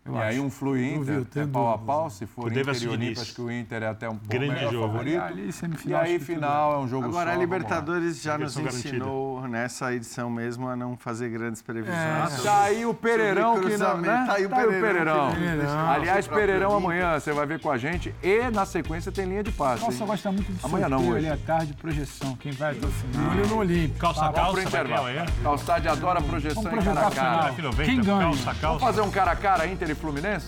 Eu 0.05 0.15
e 0.15 0.17
aí 0.17 0.35
acho. 0.38 0.43
um 0.45 0.49
Flu 0.49 0.77
Inter, 0.77 1.15
Duvido, 1.19 1.39
é 1.41 1.45
pau 1.45 1.73
a 1.73 1.77
pau, 1.77 2.09
se 2.09 2.26
for 2.26 2.49
Inter 2.51 2.65
e 2.81 2.88
Olímpia, 2.88 3.21
acho 3.21 3.35
que 3.35 3.41
o 3.41 3.51
Inter 3.51 3.84
é 3.84 3.88
até 3.88 4.07
um 4.09 4.15
pouco 4.15 4.27
Grande 4.30 4.53
melhor 4.55 4.71
jogo. 4.71 4.88
favorito. 4.88 5.21
Ali, 5.21 5.49
E 5.85 5.93
aí 5.93 6.19
final 6.19 6.73
é 6.73 6.77
um 6.77 6.88
jogo 6.88 7.05
Agora, 7.07 7.31
só, 7.31 7.35
a. 7.35 7.39
Libertadores 7.39 8.21
já 8.21 8.38
nos 8.38 8.55
garantida. 8.55 8.88
ensinou 8.95 9.47
nessa 9.47 9.93
edição 9.93 10.30
mesmo 10.30 10.67
a 10.67 10.76
não 10.76 10.97
fazer 10.97 11.30
grandes 11.30 11.61
previsões. 11.61 11.97
É, 11.99 12.26
sobre- 12.27 12.43
tá 12.43 12.61
aí 12.63 12.85
o 12.85 12.93
Pereirão 12.93 13.59
que 13.61 13.77
não, 13.77 13.97
né? 13.97 14.23
Tá 14.26 14.34
aí 14.34 14.45
o 14.45 14.49
Tá 14.49 14.57
aí 14.57 14.65
o 14.65 14.69
Pereirão. 14.69 15.31
Pereirão. 15.34 15.89
Aliás, 15.89 16.27
Pereirão 16.27 16.76
amanhã 16.76 17.19
você 17.19 17.31
vai 17.31 17.45
ver 17.45 17.59
com 17.59 17.69
a 17.69 17.77
gente 17.77 18.15
e 18.23 18.49
na 18.51 18.65
sequência 18.65 19.11
tem 19.11 19.26
linha 19.26 19.43
de 19.43 19.51
passe. 19.51 19.84
Nossa, 19.84 20.01
hein? 20.01 20.07
gosto 20.07 20.31
muito 20.31 20.51
de 20.51 20.65
Amanhã 20.65 20.89
não, 20.89 20.99
hoje. 21.07 21.17
ali 21.17 21.30
à 21.30 21.38
tarde, 21.38 21.73
projeção. 21.73 22.35
Quem 22.38 22.51
vai 22.53 22.71
até 22.71 22.88
o 22.88 22.89
final. 22.89 23.31
Olho 23.31 23.47
no 23.47 23.57
Olímpico. 23.57 23.99
Calça, 23.99 24.23
pro 24.26 24.34
calça, 24.34 24.61
intervalo. 24.63 25.07
É? 25.09 25.26
Calçade 25.43 25.88
adora 25.88 26.21
projeção 26.21 26.63
em 26.63 26.81
cara 26.84 27.07
a 27.07 27.11
cara. 27.11 27.53
final. 27.53 27.73
F90, 27.73 27.85
Quem 27.85 28.01
ganha? 28.01 28.19
Calça, 28.21 28.43
Vamos 28.43 28.59
calça. 28.61 28.80
fazer 28.85 29.01
um 29.01 29.11
cara 29.11 29.31
a 29.31 29.35
cara 29.35 29.67
Inter 29.67 29.89
e 29.91 29.95
Fluminense? 29.95 30.48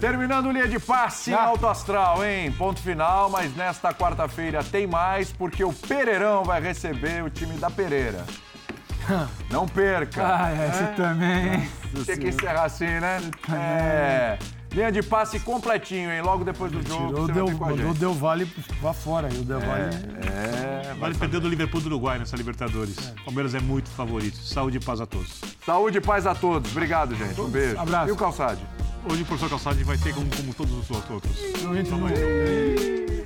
Terminando 0.00 0.50
linha 0.50 0.68
de 0.68 0.78
passe 0.78 1.30
em 1.30 1.34
alto 1.34 1.66
astral, 1.66 2.24
hein? 2.24 2.52
Ponto 2.52 2.80
final, 2.80 3.28
mas 3.30 3.54
nesta 3.56 3.92
quarta-feira 3.92 4.62
tem 4.64 4.86
mais, 4.86 5.32
porque 5.32 5.64
o 5.64 5.72
Pereirão 5.72 6.44
vai 6.44 6.60
receber 6.60 7.22
o 7.24 7.30
time 7.30 7.56
da 7.58 7.70
Pereira. 7.70 8.24
Não 9.50 9.66
perca. 9.66 10.22
Ah, 10.26 10.50
é, 10.50 10.70
você 10.70 10.84
também. 11.02 11.54
hein? 11.54 11.68
Tem 12.04 12.18
que 12.18 12.28
encerrar 12.28 12.64
assim, 12.64 12.86
né? 12.86 13.20
É. 13.52 14.38
Linha 14.72 14.92
de 14.92 15.02
passe 15.02 15.40
completinho, 15.40 16.12
hein? 16.12 16.20
Logo 16.20 16.44
depois 16.44 16.70
do 16.70 16.86
jogo. 16.86 17.06
Tirou, 17.08 17.26
você 17.26 17.32
deu, 17.32 17.46
vai 17.46 17.52
ver 17.54 17.58
com 17.58 17.64
a 17.64 17.68
mandou 17.70 17.90
o. 17.90 17.94
Del 17.94 18.14
Valle 18.14 18.46
pra 18.80 18.92
fora. 18.92 19.28
E 19.32 19.38
o 19.38 19.42
Del 19.42 19.60
Valle 19.60 19.94
É, 20.26 20.94
Vale 20.94 21.14
perder 21.14 21.40
do 21.40 21.48
Liverpool 21.48 21.80
do 21.80 21.86
Uruguai 21.86 22.18
nessa 22.18 22.36
Libertadores. 22.36 22.96
Palmeiras 23.24 23.54
é 23.54 23.60
muito 23.60 23.88
favorito. 23.90 24.36
Saúde 24.36 24.76
e 24.76 24.80
paz 24.80 25.00
a 25.00 25.06
todos. 25.06 25.40
Saúde 25.64 25.98
e 25.98 26.00
paz 26.00 26.26
a 26.26 26.34
todos. 26.34 26.70
Obrigado, 26.72 27.14
gente. 27.14 27.40
Um 27.40 27.48
beijo. 27.48 27.78
Abraço. 27.78 28.08
E 28.08 28.12
o 28.12 28.16
Calçade? 28.16 28.60
Hoje 29.10 29.22
o 29.22 29.24
professor 29.26 29.48
Calçade 29.48 29.82
vai 29.84 29.96
ter 29.96 30.14
como, 30.14 30.28
como 30.36 30.52
todos 30.52 30.74
os 30.74 30.90
outros. 30.90 31.36
no. 31.62 33.17